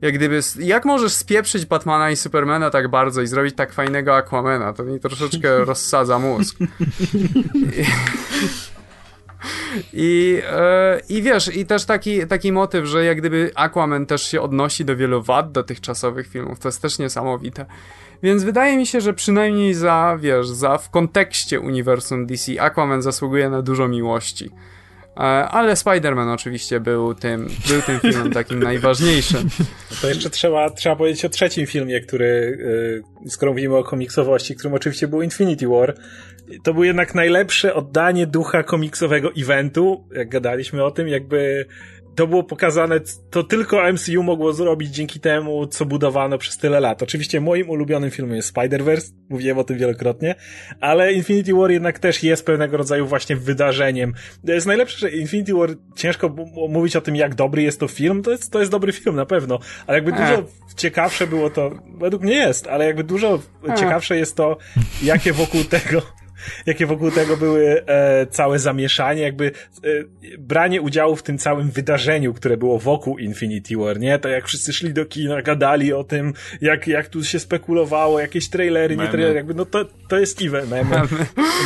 [0.03, 4.73] jak gdyby, jak możesz spieprzyć Batmana i Supermana tak bardzo i zrobić tak fajnego Aquamana?
[4.73, 6.57] To mi troszeczkę rozsadza mózg.
[7.65, 7.75] I,
[9.93, 14.41] i, e, I wiesz, i też taki, taki motyw, że jak gdyby Aquaman też się
[14.41, 17.67] odnosi do wielu wad dotychczasowych filmów, to jest też niesamowite.
[18.23, 23.51] Więc wydaje mi się, że przynajmniej za, wiesz, za w kontekście uniwersum DC Aquaman zasługuje
[23.51, 24.51] na dużo miłości.
[25.19, 29.49] E, ale Spider-Man oczywiście był tym, był tym filmem takim najważniejszym.
[30.03, 32.59] To jeszcze trzeba, trzeba powiedzieć o trzecim filmie, który,
[33.25, 35.95] e, skoro mówimy o komiksowości, którym oczywiście był Infinity War.
[36.63, 41.67] To był jednak najlepsze oddanie ducha komiksowego eventu, jak gadaliśmy o tym, jakby
[42.19, 43.01] to było pokazane,
[43.31, 47.03] to tylko MCU mogło zrobić dzięki temu, co budowano przez tyle lat.
[47.03, 50.35] Oczywiście moim ulubionym filmem jest Spider-Verse, mówiłem o tym wielokrotnie,
[50.81, 54.15] ale Infinity War jednak też jest pewnego rodzaju właśnie wydarzeniem.
[54.47, 56.35] To jest najlepsze, że Infinity War, ciężko
[56.69, 59.27] mówić o tym, jak dobry jest to film, to jest, to jest dobry film na
[59.27, 60.45] pewno, ale jakby dużo e.
[60.77, 63.75] ciekawsze było to, według mnie jest, ale jakby dużo e.
[63.75, 64.57] ciekawsze jest to,
[65.03, 66.03] jakie wokół tego
[66.67, 69.89] jakie wokół tego były e, całe zamieszanie, jakby e,
[70.39, 74.19] branie udziału w tym całym wydarzeniu, które było wokół Infinity War, nie?
[74.19, 78.49] To jak wszyscy szli do kina, gadali o tym, jak, jak tu się spekulowało, jakieś
[78.49, 79.07] trailery, memy.
[79.07, 80.91] nie trailery, jakby no to, to jest event, memy.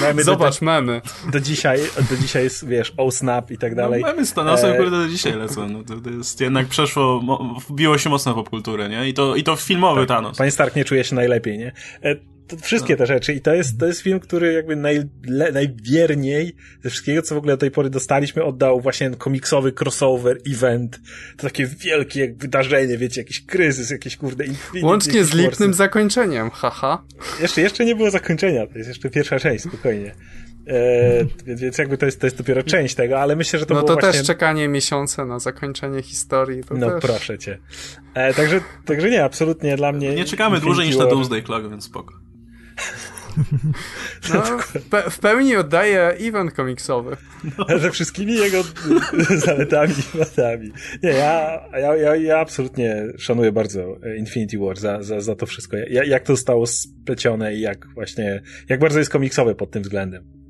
[0.01, 1.01] memy Zobacz, do, memy.
[1.32, 1.81] Do dzisiaj,
[2.11, 4.01] do dzisiaj jest, wiesz, oh snap i tak dalej.
[4.01, 4.90] No, memy z Thanosem e...
[4.90, 7.23] do dzisiaj lecą, no to, to jest jednak przeszło,
[7.69, 9.09] wbiło się mocno w popkulturę, nie?
[9.09, 10.39] I to, i to filmowy tak, Thanos.
[10.39, 11.73] Panie Stark nie czuje się najlepiej, nie?
[12.03, 12.32] E,
[12.62, 16.91] wszystkie te rzeczy i to jest, to jest film, który jakby naj, le, najwierniej ze
[16.91, 21.01] wszystkiego, co w ogóle do tej pory dostaliśmy, oddał właśnie komiksowy crossover, event,
[21.37, 24.45] to takie wielkie wydarzenie, wiecie, jakiś kryzys, jakieś kurde...
[24.45, 27.05] Infinity, Łącznie z lipnym zakończeniem, haha.
[27.41, 30.15] Jeszcze, jeszcze nie było zakończenia, to jest jeszcze pierwsza część, spokojnie.
[30.66, 33.81] E, więc jakby to jest, to jest dopiero część tego, ale myślę, że to no
[33.81, 34.19] było to właśnie...
[34.19, 36.61] też czekanie miesiące na zakończenie historii.
[36.70, 37.03] no też...
[37.03, 37.59] proszę cię.
[38.15, 40.15] E, także, także nie, absolutnie dla mnie...
[40.15, 42.15] Nie czekamy dłużej niż na Doomsday Clock, więc spoko.
[44.35, 44.43] No,
[44.90, 47.16] pe w pełni oddaje event komiksowy.
[47.59, 47.78] No.
[47.78, 48.62] Ze wszystkimi jego
[49.47, 50.73] zaletami i wadami.
[51.03, 55.77] Nie, ja, ja, ja, ja absolutnie szanuję bardzo Infinity War za, za, za to wszystko.
[55.77, 60.43] Ja, jak to zostało splecione i jak właśnie, jak bardzo jest komiksowe pod tym względem.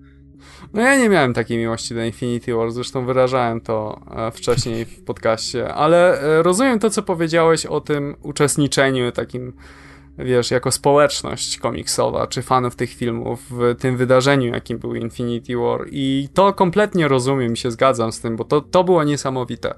[0.72, 5.04] No ja nie miałem takiej miłości do Infinity War, zresztą wyrażałem to e, wcześniej w
[5.04, 9.52] podcaście, ale e, rozumiem to, co powiedziałeś o tym uczestniczeniu takim
[10.18, 15.86] wiesz, jako społeczność komiksowa, czy fanów tych filmów w tym wydarzeniu, jakim był Infinity War.
[15.90, 19.74] I to kompletnie rozumiem, się zgadzam z tym, bo to, to było niesamowite.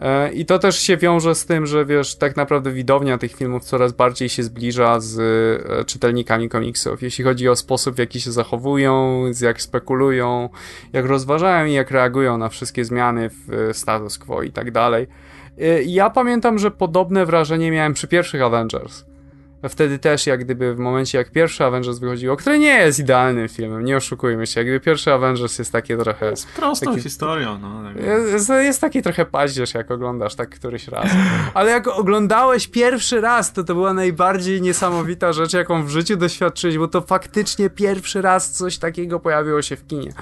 [0.00, 3.64] E, I to też się wiąże z tym, że wiesz, tak naprawdę widownia tych filmów
[3.64, 8.32] coraz bardziej się zbliża z e, czytelnikami komiksów, jeśli chodzi o sposób, w jaki się
[8.32, 10.48] zachowują, jak spekulują,
[10.92, 15.06] jak rozważają i jak reagują na wszystkie zmiany w e, status quo i tak dalej.
[15.86, 19.04] Ja pamiętam, że podobne wrażenie miałem przy pierwszych Avengers
[19.68, 23.84] wtedy też jak gdyby w momencie jak pierwszy Avengers wychodziło, który nie jest idealnym filmem,
[23.84, 26.30] nie oszukujmy się, jak gdyby pierwszy Avengers jest takie trochę...
[26.30, 27.80] Jest prostą taki, historią, no.
[28.32, 31.10] Jest, jest taki trochę paździerz, jak oglądasz tak któryś raz.
[31.54, 36.78] Ale jak oglądałeś pierwszy raz, to to była najbardziej niesamowita rzecz, jaką w życiu doświadczyłeś,
[36.78, 40.12] bo to faktycznie pierwszy raz coś takiego pojawiło się w kinie.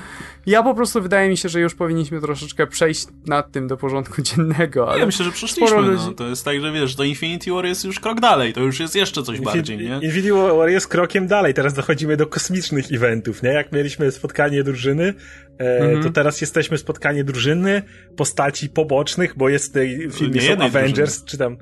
[0.47, 4.23] Ja po prostu wydaje mi się, że już powinniśmy troszeczkę przejść nad tym do porządku
[4.23, 4.91] dziennego.
[4.91, 6.05] Ale ja myślę, że przeszliśmy, ludzi...
[6.07, 6.13] no.
[6.13, 8.97] To jest tak, że wiesz, do Infinity War jest już krok dalej, to już jest
[8.97, 10.01] jeszcze coś bardziej, nie?
[10.03, 13.51] Infinity War jest krokiem dalej, teraz dochodzimy do kosmicznych eventów, nie?
[13.51, 15.15] Jak mieliśmy spotkanie drużyny,
[15.59, 16.03] e, mm -hmm.
[16.03, 17.83] to teraz jesteśmy spotkanie drużyny,
[18.17, 21.27] postaci pobocznych, bo jest tej filmie są Avengers, drużyny.
[21.27, 21.57] czy tam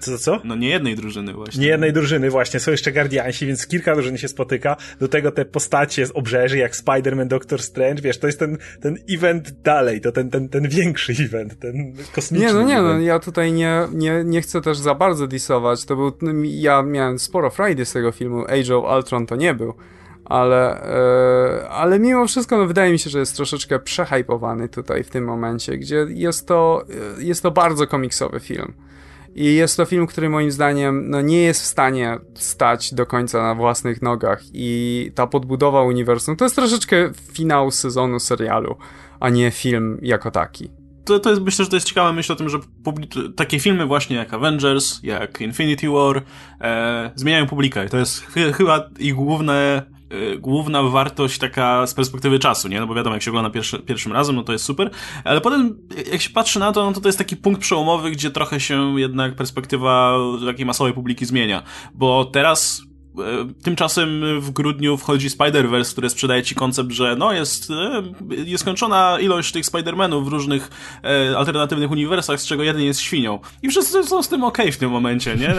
[0.00, 0.40] co, co?
[0.44, 1.60] No nie jednej drużyny właśnie.
[1.62, 4.76] Nie jednej drużyny właśnie, są jeszcze Guardiansi, więc kilka drużyn się spotyka.
[5.00, 8.98] Do tego te postacie z obrzeży, jak Spider-Man, Doctor Strange, wiesz, to jest ten, ten
[9.10, 12.94] event dalej, to ten, ten, ten większy event, ten kosmiczny Nie, no nie, event.
[12.94, 17.18] no ja tutaj nie, nie, nie chcę też za bardzo disować, to był, ja miałem
[17.18, 19.74] sporo frajdy z tego filmu, Age of Ultron to nie był
[20.26, 25.10] ale, e, ale mimo wszystko no, wydaje mi się, że jest troszeczkę przehypowany tutaj w
[25.10, 26.84] tym momencie, gdzie jest to,
[27.18, 28.72] jest to bardzo komiksowy film.
[29.36, 33.42] I jest to film, który moim zdaniem no, nie jest w stanie stać do końca
[33.42, 34.42] na własnych nogach.
[34.52, 38.76] I ta podbudowa uniwersum to jest troszeczkę finał sezonu serialu,
[39.20, 40.70] a nie film jako taki.
[41.04, 42.58] To, to jest, myślę, że to jest ciekawe myśl o tym, że
[43.36, 46.22] takie filmy właśnie jak Avengers, jak Infinity War
[46.60, 47.88] e, zmieniają publikę.
[47.88, 49.82] To jest ch chyba ich główne
[50.38, 52.80] główna wartość taka z perspektywy czasu, nie?
[52.80, 54.90] No bo wiadomo, jak się ogląda pierwszy, pierwszym razem, no to jest super,
[55.24, 55.78] ale potem
[56.12, 59.00] jak się patrzy na to, no to to jest taki punkt przełomowy, gdzie trochę się
[59.00, 61.62] jednak perspektywa takiej masowej publiki zmienia,
[61.94, 62.82] bo teraz
[63.62, 67.68] tymczasem w grudniu wchodzi Spider-Verse, które sprzedaje ci koncept, że no jest
[68.46, 70.70] nieskończona e, ilość tych Spider-Manów w różnych
[71.04, 73.38] e, alternatywnych uniwersach, z czego jeden jest świnią.
[73.62, 75.54] I wszyscy są z tym okay w tym momencie, nie?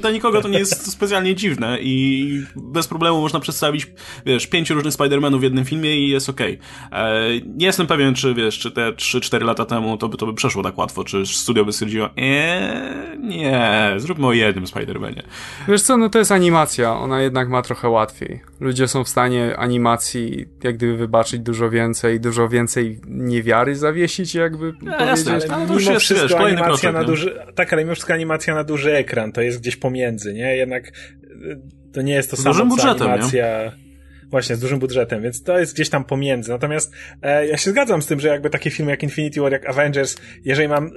[0.00, 3.86] Dla nikogo to nie jest specjalnie dziwne i bez problemu można przedstawić,
[4.26, 6.28] wiesz, pięciu różnych Spider-Manów w jednym filmie i jest.
[6.28, 6.58] Okay.
[6.92, 10.34] E, nie jestem pewien, czy wiesz, czy te 3-4 lata temu to by, to by
[10.34, 15.22] przeszło tak łatwo, czy studio by stwierdziło, eee, nie, zróbmy o jednym Spider-Manie.
[15.68, 18.40] Wiesz co, no to jest animacja ona jednak ma trochę łatwiej.
[18.60, 24.66] Ludzie są w stanie animacji jak gdyby wybaczyć dużo więcej, dużo więcej niewiary zawiesić, jakby
[24.82, 25.26] no, powiedzieć.
[25.26, 28.64] Jasne, ale mimo jest, wszystko wiesz, animacja na duży, tak, ale mimo wszystko animacja na
[28.64, 30.56] duży ekran, to jest gdzieś pomiędzy, nie?
[30.56, 31.60] Jednak y,
[31.92, 33.64] to nie jest to samo, co animacja...
[33.64, 33.89] Nie?
[34.30, 36.50] Właśnie, z dużym budżetem, więc to jest gdzieś tam pomiędzy.
[36.50, 36.92] Natomiast
[37.22, 40.16] e, ja się zgadzam z tym, że jakby takie filmy jak Infinity War, jak Avengers,
[40.44, 40.90] jeżeli mam, e,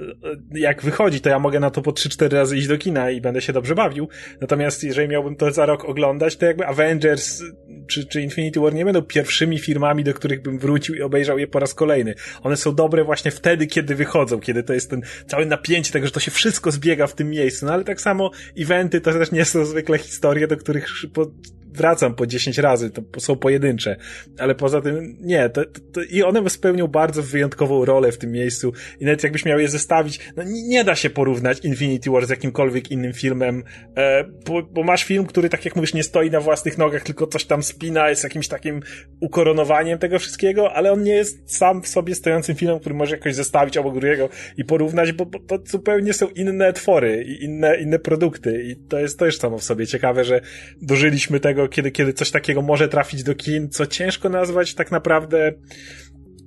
[0.58, 3.40] jak wychodzi, to ja mogę na to po 3-4 razy iść do kina i będę
[3.40, 4.08] się dobrze bawił.
[4.40, 7.42] Natomiast jeżeli miałbym to za rok oglądać, to jakby Avengers
[7.86, 11.46] czy, czy Infinity War nie będą pierwszymi filmami, do których bym wrócił i obejrzał je
[11.46, 12.14] po raz kolejny.
[12.42, 16.12] One są dobre właśnie wtedy, kiedy wychodzą, kiedy to jest ten cały napięcie tego, że
[16.12, 17.66] to się wszystko zbiega w tym miejscu.
[17.66, 21.30] No ale tak samo eventy to też nie są zwykle historie, do których po,
[21.74, 23.96] wracam po 10 razy, to są pojedyncze,
[24.38, 28.32] ale poza tym nie, to, to, to, i one spełnią bardzo wyjątkową rolę w tym
[28.32, 28.72] miejscu.
[29.00, 32.90] I nawet jakbyś miał je zestawić, no nie, da się porównać Infinity War z jakimkolwiek
[32.90, 33.62] innym filmem,
[33.96, 37.26] e, bo, bo, masz film, który tak jak mówisz nie stoi na własnych nogach, tylko
[37.26, 38.80] coś tam spina, jest jakimś takim
[39.20, 43.34] ukoronowaniem tego wszystkiego, ale on nie jest sam w sobie stojącym filmem, który może jakoś
[43.34, 47.98] zestawić obok drugiego i porównać, bo, bo to zupełnie są inne twory i inne, inne
[47.98, 48.62] produkty.
[48.62, 50.40] I to jest też samo w sobie ciekawe, że
[50.82, 55.52] dożyliśmy tego kiedy, kiedy coś takiego może trafić do kin, co ciężko nazwać tak naprawdę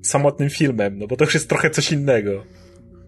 [0.02, 2.44] samotnym filmem, no bo to już jest trochę coś innego.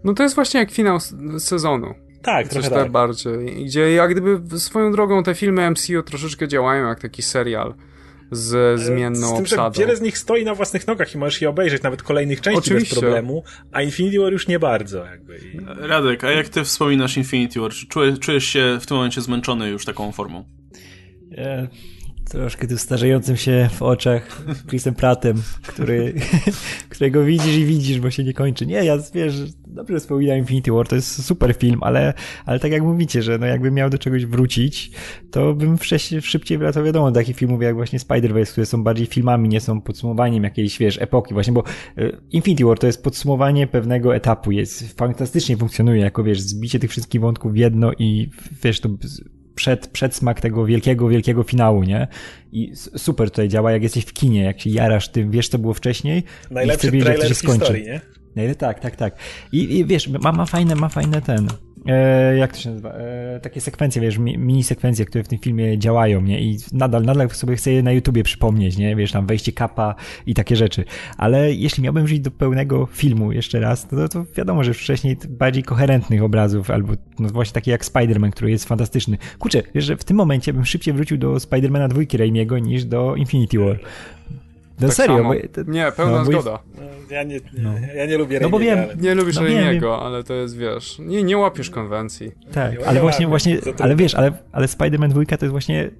[0.03, 0.97] No to jest właśnie jak finał
[1.39, 1.93] sezonu.
[2.21, 2.91] Tak, coś trochę tak.
[2.91, 3.65] bardziej.
[3.65, 7.73] Gdzie jak gdyby swoją drogą te filmy MCU troszeczkę działają jak taki serial
[8.31, 9.73] z zmienną z tym, obsadą.
[9.73, 12.59] Że wiele z nich stoi na własnych nogach i możesz je obejrzeć, nawet kolejnych części
[12.59, 12.95] Oczywiście.
[12.95, 15.05] bez problemu, a Infinity War już nie bardzo.
[15.05, 15.39] Jakby.
[15.77, 17.71] Radek, a jak ty wspominasz Infinity War?
[17.71, 20.45] Czy czujesz, czujesz się w tym momencie zmęczony już taką formą?
[22.29, 26.13] Troszkę tu starzejącym się w oczach Chrisem Prattem, który,
[26.89, 28.65] którego widzisz i widzisz, bo się nie kończy.
[28.65, 29.35] Nie, ja wiesz,
[29.67, 32.13] dobrze wspominam Infinity War, to jest super film, ale,
[32.45, 34.91] ale tak jak mówicie, że no jakbym miał do czegoś wrócić,
[35.31, 39.07] to bym wcześniej, szybciej wracał, wiadomo, do takich filmów jak właśnie Spider-Verse, które są bardziej
[39.07, 41.63] filmami, nie są podsumowaniem jakiejś, wiesz, epoki właśnie, bo
[41.97, 46.91] e, Infinity War to jest podsumowanie pewnego etapu, jest, fantastycznie funkcjonuje jako, wiesz, zbicie tych
[46.91, 48.29] wszystkich wątków w jedno i,
[48.63, 48.89] wiesz, to
[49.59, 52.07] przed, przedsmak tego wielkiego, wielkiego finału, nie?
[52.51, 55.73] I super tutaj działa, jak jesteś w kinie, jak się jarasz tym, wiesz co było
[55.73, 57.59] wcześniej Najlepszy i wiedzieć, jak to się skończy.
[57.59, 57.85] Historii,
[58.35, 58.55] nie?
[58.55, 59.15] Tak, tak, tak.
[59.51, 61.47] I, i wiesz, ma, ma fajne, ma fajne ten,
[62.37, 66.21] jak to się nazywa, e, takie sekwencje, wiesz, mini sekwencje, które w tym filmie działają,
[66.21, 66.41] nie?
[66.41, 68.95] I nadal, nadal sobie chcę je na YouTubie przypomnieć, nie?
[68.95, 70.83] Wiesz, tam wejście kapa i takie rzeczy.
[71.17, 75.63] Ale jeśli miałbym żyć do pełnego filmu jeszcze raz, to, to wiadomo, że wcześniej bardziej
[75.63, 79.17] koherentnych obrazów, albo no właśnie takie jak Spider-Man, który jest fantastyczny.
[79.39, 83.15] Kurczę, wiesz, że w tym momencie bym szybciej wrócił do Spider-Mana dwójki Raimiego niż do
[83.15, 83.79] Infinity War.
[84.79, 86.59] No tak serio, bo, to, Nie, pełna no, zgoda.
[86.77, 87.73] No, ja, nie, no.
[87.95, 88.95] ja nie lubię No bo wiem, ale...
[88.95, 92.31] Nie lubisz no, Raimiego, ale to jest, wiesz, nie, nie łapiesz konwencji.
[92.53, 95.91] Tak, ale właśnie, właśnie, ale wiesz, ale, ale Spider-Man 2 to jest właśnie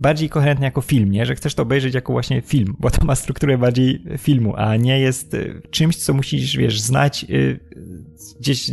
[0.00, 1.26] bardziej koherentny jako film, nie?
[1.26, 5.00] Że chcesz to obejrzeć jako właśnie film, bo to ma strukturę bardziej filmu, a nie
[5.00, 7.60] jest y, czymś, co musisz, wiesz, znać y,
[8.40, 8.70] gdzieś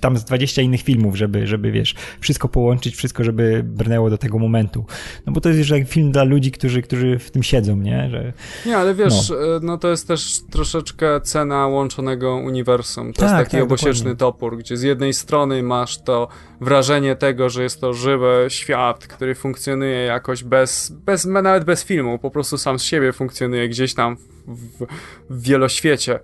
[0.00, 4.38] tam z 20 innych filmów, żeby, żeby wiesz, wszystko połączyć, wszystko, żeby brnęło do tego
[4.38, 4.84] momentu.
[5.26, 8.10] No bo to jest już jak film dla ludzi, którzy, którzy w tym siedzą, nie?
[8.10, 8.32] Że,
[8.66, 9.36] nie, ale wiesz, no.
[9.36, 13.12] E, no to jest też troszeczkę cena łączonego uniwersum.
[13.12, 14.16] To tak, jest taki tak, obosieczny dokładnie.
[14.16, 16.28] topór, gdzie z jednej strony masz to
[16.60, 22.18] wrażenie tego, że jest to żywy świat, który funkcjonuje jakoś bez, bez nawet bez filmu,
[22.18, 24.86] po prostu sam z siebie funkcjonuje gdzieś tam w,
[25.30, 26.20] w wieloświecie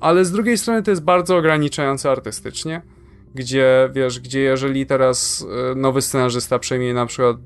[0.00, 2.82] ale z drugiej strony to jest bardzo ograniczające artystycznie
[3.34, 7.40] gdzie, wiesz, gdzie jeżeli teraz e, nowy scenarzysta przejmie na przykład e,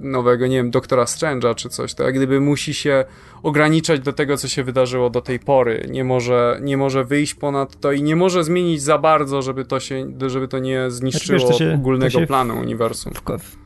[0.00, 3.04] nowego, nie wiem, doktora Strange'a czy coś, to jak gdyby musi się
[3.42, 5.88] ograniczać do tego, co się wydarzyło do tej pory.
[5.90, 9.80] Nie może, nie może wyjść ponad to i nie może zmienić za bardzo, żeby to
[9.80, 13.12] się, żeby to nie zniszczyło znaczy, wiesz, to się, ogólnego to się planu uniwersum.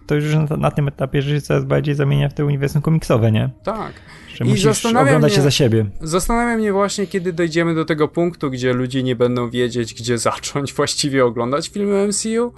[0.07, 3.33] To już na, na, tym etapie, że się coraz bardziej zamienia w te uniwersum komiksowe,
[3.33, 3.51] nie?
[3.65, 3.93] Tak.
[4.35, 5.87] Że I zastanawiam mnie, się za siebie.
[6.01, 10.73] Zastanawia mnie właśnie, kiedy dojdziemy do tego punktu, gdzie ludzie nie będą wiedzieć, gdzie zacząć
[10.73, 12.53] właściwie oglądać filmy MCU.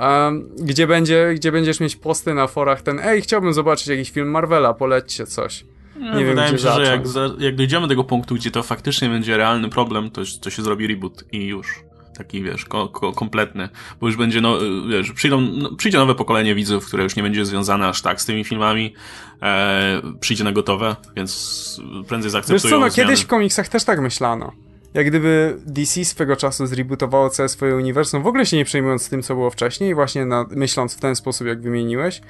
[0.00, 4.30] Um, gdzie, będzie, gdzie będziesz mieć posty na forach ten ej, chciałbym zobaczyć jakiś film
[4.30, 5.64] Marvela, polećcie coś.
[6.00, 7.08] No, nie wiem, wydaje mi się, zacząć.
[7.08, 10.50] że jak, jak dojdziemy do tego punktu, gdzie to faktycznie będzie realny problem, to, to
[10.50, 11.84] się zrobi reboot i już
[12.14, 13.68] taki, wiesz, ko, ko, kompletny,
[14.00, 17.46] bo już będzie, no, wiesz, przyjdą, no, przyjdzie nowe pokolenie widzów, które już nie będzie
[17.46, 18.94] związane aż tak z tymi filmami,
[19.42, 24.00] e, przyjdzie na gotowe, więc prędzej zaakceptują Wiesz co, no, kiedyś w komiksach też tak
[24.00, 24.52] myślano.
[24.94, 29.22] Jak gdyby DC swego czasu zrebootowało całe swoje uniwersum, w ogóle się nie przejmując tym,
[29.22, 32.20] co było wcześniej, właśnie na, myśląc w ten sposób, jak wymieniłeś,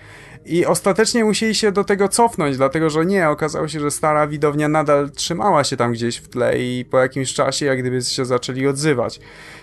[0.44, 4.68] i ostatecznie musieli się do tego cofnąć, dlatego że nie, okazało się, że stara widownia
[4.68, 8.66] nadal trzymała się tam gdzieś w tle i po jakimś czasie jak gdyby się zaczęli
[8.66, 9.20] odzywać.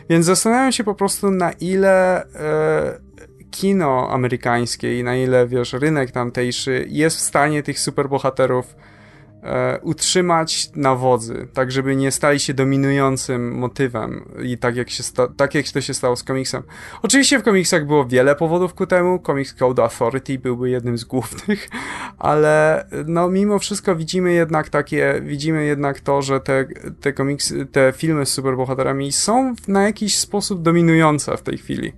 [0.09, 2.99] Więc zastanawiam się po prostu na ile e,
[3.51, 8.75] kino amerykańskie i na ile, wiesz, rynek tamtejszy jest w stanie tych superbohaterów
[9.44, 15.03] e, utrzymać na wodzy, tak żeby nie stali się dominującym motywem i tak jak, się
[15.03, 16.64] sta- tak jak to się stało z komiksem.
[17.02, 21.70] Oczywiście w komiksach było wiele powodów ku temu, Comics Code Authority byłby jednym z głównych,
[22.18, 26.66] ale no mimo wszystko widzimy jednak takie, widzimy jednak to, że te,
[27.02, 31.94] te komiksy, te filmy z superbohaterami są na jakiś sposób dominujące w tej chwili.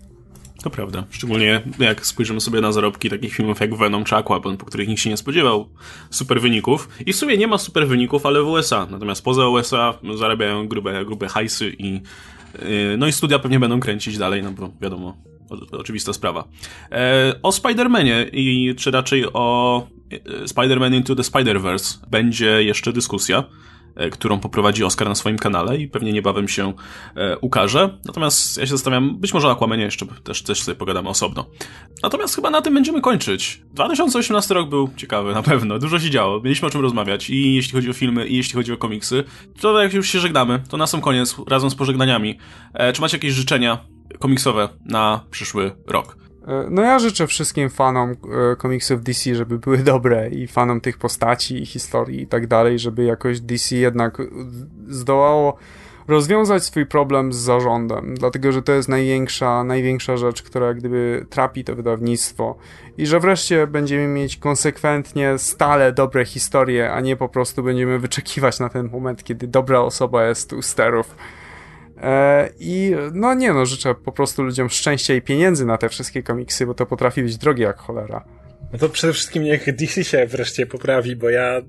[0.64, 1.04] To prawda.
[1.10, 5.02] Szczególnie jak spojrzymy sobie na zarobki takich filmów jak Venom czy Aquaman, po których nikt
[5.02, 5.70] się nie spodziewał
[6.10, 6.90] super wyników.
[7.06, 8.88] I w sumie nie ma super wyników, ale w USA.
[8.92, 14.18] Natomiast poza USA zarabiają grube, grube hajsy i yy, no i studia pewnie będą kręcić
[14.18, 15.18] dalej, no bo wiadomo,
[15.50, 16.48] o, oczywista sprawa.
[16.92, 23.44] E, o Spider-Manie i czy raczej o e, Spider-Man Into the Spider-Verse będzie jeszcze dyskusja.
[23.96, 26.74] E, którą poprowadzi Oscar na swoim kanale i pewnie niebawem się
[27.16, 27.98] e, ukaże.
[28.06, 31.46] Natomiast ja się zastanawiam, być może o Aquamanie jeszcze też, też sobie pogadamy osobno.
[32.04, 33.62] Natomiast chyba na tym będziemy kończyć.
[33.74, 35.80] 2018 rok był ciekawy, na pewno.
[35.80, 36.42] Dużo się działo.
[36.42, 39.24] Mieliśmy o czym rozmawiać i jeśli chodzi o filmy, i jeśli chodzi o komiksy.
[39.62, 42.38] To jak już się żegnamy, to na sam koniec, razem z pożegnaniami.
[42.74, 43.78] E, czy macie jakieś życzenia
[44.20, 46.23] komiksowe na przyszły rok?
[46.48, 48.16] E, no ja życzę wszystkim fanom e,
[48.56, 53.04] komiksów DC, żeby były dobre i fanom tych postaci i historii i tak dalej, żeby
[53.04, 54.22] jakoś DC jednak
[54.88, 55.58] zdołało
[56.08, 61.64] rozwiązać swój problem z zarządem, dlatego że to jest największa, największa rzecz, która gdyby trapi
[61.64, 62.56] to wydawnictwo
[62.98, 68.60] i że wreszcie będziemy mieć konsekwentnie stale dobre historie, a nie po prostu będziemy wyczekiwać
[68.60, 71.16] na ten moment, kiedy dobra osoba jest u sterów.
[72.04, 76.24] E, I no nie no, życzę po prostu ludziom szczęścia i pieniędzy na te wszystkie
[76.24, 78.26] komiksy, bo to potrafi być drogie jak cholera.
[78.74, 81.62] No to przede wszystkim niech DC się wreszcie poprawi, bo ja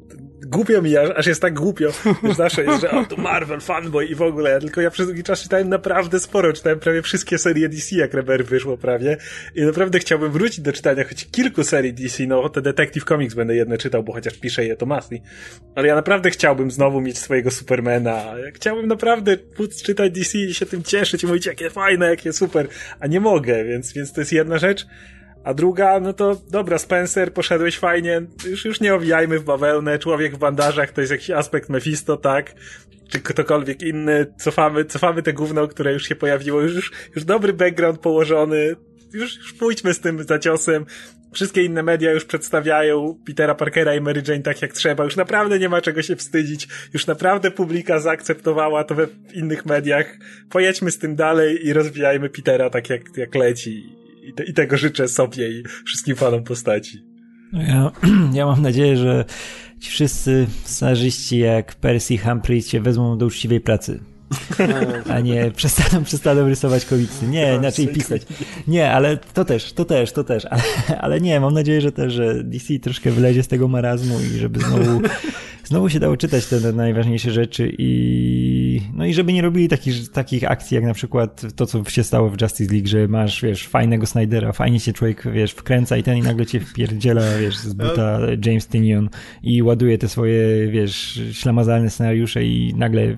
[0.46, 1.92] głupio mi, aż, jest tak głupio,
[2.22, 5.22] że zawsze jest, że o, to Marvel, fanboy i w ogóle, tylko ja przez długi
[5.22, 9.16] czas czytałem naprawdę sporo, czytałem prawie wszystkie serie DC, jak Reber wyszło prawie.
[9.54, 13.54] I naprawdę chciałbym wrócić do czytania choć kilku serii DC, no te Detective Comics będę
[13.54, 15.22] jedne czytał, bo chociaż pisze je to Masli,
[15.74, 20.66] ale ja naprawdę chciałbym znowu mieć swojego Supermana, chciałbym naprawdę móc czytać DC i się
[20.66, 22.68] tym cieszyć i mówić, jakie fajne, jakie super,
[23.00, 24.86] a nie mogę, więc, więc to jest jedna rzecz,
[25.44, 30.34] a druga, no to dobra, Spencer, poszedłeś fajnie, już, już nie owijajmy w bawełnę, człowiek
[30.34, 32.54] w bandażach to jest jakiś aspekt Mephisto, tak?
[33.08, 38.00] Czy ktokolwiek inny, cofamy, cofamy te gówno, które już się pojawiło, już, już dobry background
[38.00, 38.76] położony,
[39.12, 40.86] już, już pójdźmy z tym zaciosem.
[41.32, 45.04] Wszystkie inne media już przedstawiają Petera Parkera i Mary Jane tak jak trzeba.
[45.04, 46.68] Już naprawdę nie ma czego się wstydzić.
[46.92, 50.18] Już naprawdę publika zaakceptowała to we innych mediach.
[50.50, 54.76] Pojedźmy z tym dalej i rozwijajmy Petera tak jak, jak leci i, te, i tego
[54.76, 56.98] życzę sobie i wszystkim fanom postaci.
[57.52, 57.92] No ja,
[58.38, 59.24] ja mam nadzieję, że
[59.80, 64.00] ci wszyscy scenarzyści jak Percy Humphries się wezmą do uczciwej pracy.
[65.14, 67.26] A nie przestaną, przestaną rysować komiksy.
[67.26, 68.22] Nie, inaczej pisać.
[68.68, 70.46] Nie, ale to też, to też, to też.
[70.46, 70.62] Ale,
[71.00, 74.60] ale nie, mam nadzieję, że też, że DC troszkę wylezie z tego marazmu i żeby
[74.60, 75.00] znowu
[75.64, 80.50] znowu się dało czytać te najważniejsze rzeczy i no i żeby nie robili takich, takich
[80.50, 84.06] akcji jak na przykład to, co się stało w Justice League, że masz, wiesz, fajnego
[84.06, 88.18] Snydera, fajnie się człowiek, wiesz, wkręca i ten i nagle cię wpierdziela, wiesz, z buta
[88.46, 89.08] James Tynion
[89.42, 93.16] i ładuje te swoje, wiesz, ślamazalne scenariusze i nagle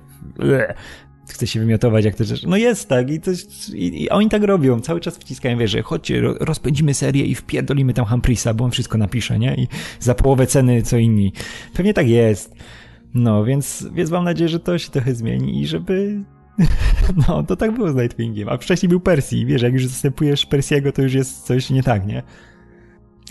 [1.27, 2.47] chce się wymiotować, jak to rzeczy.
[2.47, 3.31] No jest tak i, to,
[3.73, 7.93] i, i, oni tak robią, cały czas wciskają, wiesz, że chodźcie, rozpędzimy serię i wpierdolimy
[7.93, 9.55] tam Humprisa, bo on wszystko napisze, nie?
[9.55, 9.67] I
[9.99, 11.33] za połowę ceny co inni.
[11.73, 12.55] Pewnie tak jest.
[13.13, 16.23] No, więc, więc mam nadzieję, że to się trochę zmieni i żeby
[17.27, 20.91] No, to tak było z Nightwingiem, a wcześniej był Percy, wiesz, jak już zastępujesz Persiego,
[20.91, 22.23] to już jest coś nie tak, nie?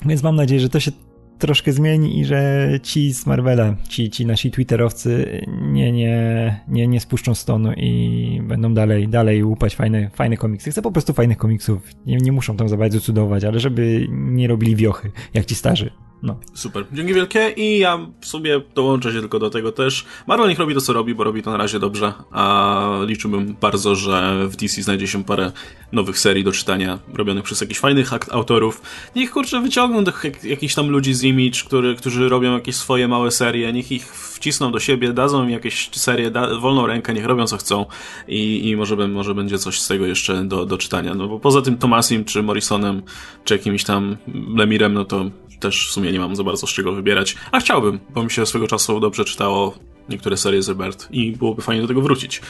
[0.07, 0.91] Więc mam nadzieję, że to się
[1.39, 7.01] troszkę zmieni i że ci z Marvela, ci, ci nasi twitterowcy nie, nie, nie, nie
[7.01, 10.71] spuszczą stonu i będą dalej, dalej łupać fajne, fajne komiksy.
[10.71, 11.83] Chcę po prostu fajnych komiksów.
[12.07, 15.91] Nie, nie muszą tam za bardzo cudować, ale żeby nie robili wiochy, jak ci starzy.
[16.23, 16.41] No.
[16.55, 16.85] Super.
[16.93, 20.05] Dzięki wielkie i ja w sumie dołączę się tylko do tego też.
[20.27, 23.95] Marvel niech robi to, co robi, bo robi to na razie dobrze, a liczyłbym bardzo,
[23.95, 25.53] że w DC znajdzie się parę
[25.93, 28.83] nowych serii do czytania, robionych przez jakichś fajnych autorów.
[29.17, 30.13] Niech kurczę wyciągną do
[30.43, 34.73] jakichś tam ludzi z Image, który, którzy robią jakieś swoje małe serie, niech ich wcisną
[34.73, 37.87] do siebie, dadzą im jakieś serie, da, wolną rękę, niech robią co chcą
[38.29, 41.15] i, i może, może będzie coś z tego jeszcze do, do czytania.
[41.15, 43.03] No bo poza tym Tomasim, czy Morrisonem,
[43.45, 44.17] czy jakimś tam
[44.57, 48.01] Lemirem, no to też w sumie nie mam za bardzo z czego wybierać, a chciałbym,
[48.11, 49.75] bo mi się swego czasu dobrze czytało
[50.09, 52.41] niektóre serie z Rebert i byłoby fajnie do tego wrócić.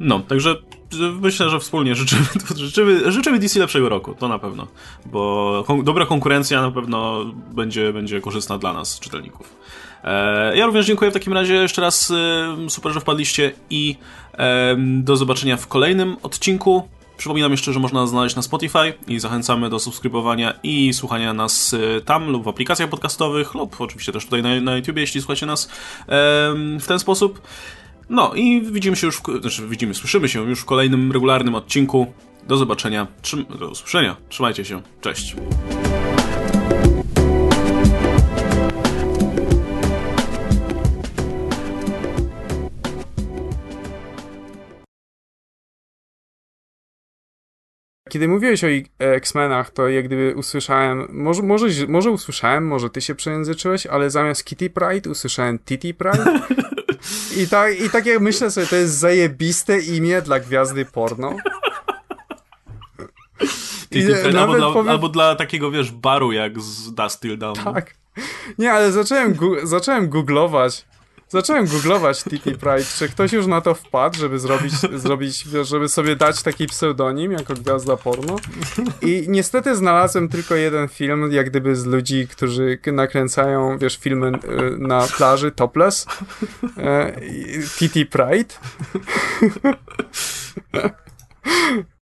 [0.00, 0.56] No, także
[1.20, 2.24] myślę, że wspólnie życzymy,
[2.56, 4.66] życzymy, życzymy DC lepszego roku, to na pewno,
[5.06, 7.24] bo kon dobra konkurencja na pewno
[7.54, 9.56] będzie, będzie korzystna dla nas, czytelników.
[10.04, 13.96] E, ja również dziękuję w takim razie jeszcze raz, e, super, że wpadliście i
[14.38, 16.88] e, do zobaczenia w kolejnym odcinku.
[17.20, 22.02] Przypominam jeszcze, że można znaleźć na Spotify i zachęcamy do subskrybowania i słuchania nas y,
[22.04, 25.68] tam lub w aplikacjach podcastowych lub oczywiście też tutaj na, na YouTube, jeśli słuchacie nas
[26.80, 27.42] w ten sposób.
[28.10, 32.12] No i widzimy się już, w, znaczy widzimy, słyszymy się już w kolejnym regularnym odcinku.
[32.48, 33.06] Do zobaczenia,
[33.58, 35.36] do usłyszenia, trzymajcie się, cześć.
[48.10, 48.66] Kiedy mówiłeś o
[48.98, 54.44] X-Menach, to jak gdyby usłyszałem, może, może, może usłyszałem, może ty się przejęzyczyłeś, ale zamiast
[54.44, 56.40] Kitty Pride usłyszałem Titty Pride.
[57.36, 61.36] I tak, I tak jak myślę sobie, to jest zajebiste imię dla gwiazdy porno.
[63.90, 64.88] Titty Pride albo, dla, powiem...
[64.88, 67.54] albo dla takiego, wiesz, baru jak z Dust Till Down.
[67.54, 67.94] Tak.
[68.58, 70.86] Nie, ale zacząłem, zacząłem googlować
[71.30, 74.72] Zacząłem googlować TT Pride, czy ktoś już na to wpadł, żeby zrobić,
[75.04, 78.36] zrobić, żeby sobie dać taki pseudonim jako gwiazda porno.
[79.02, 84.78] I niestety znalazłem tylko jeden film, jak gdyby z ludzi, którzy nakręcają, wiesz, filmy y,
[84.78, 86.06] na plaży topless.
[87.78, 88.54] TT e, Pride.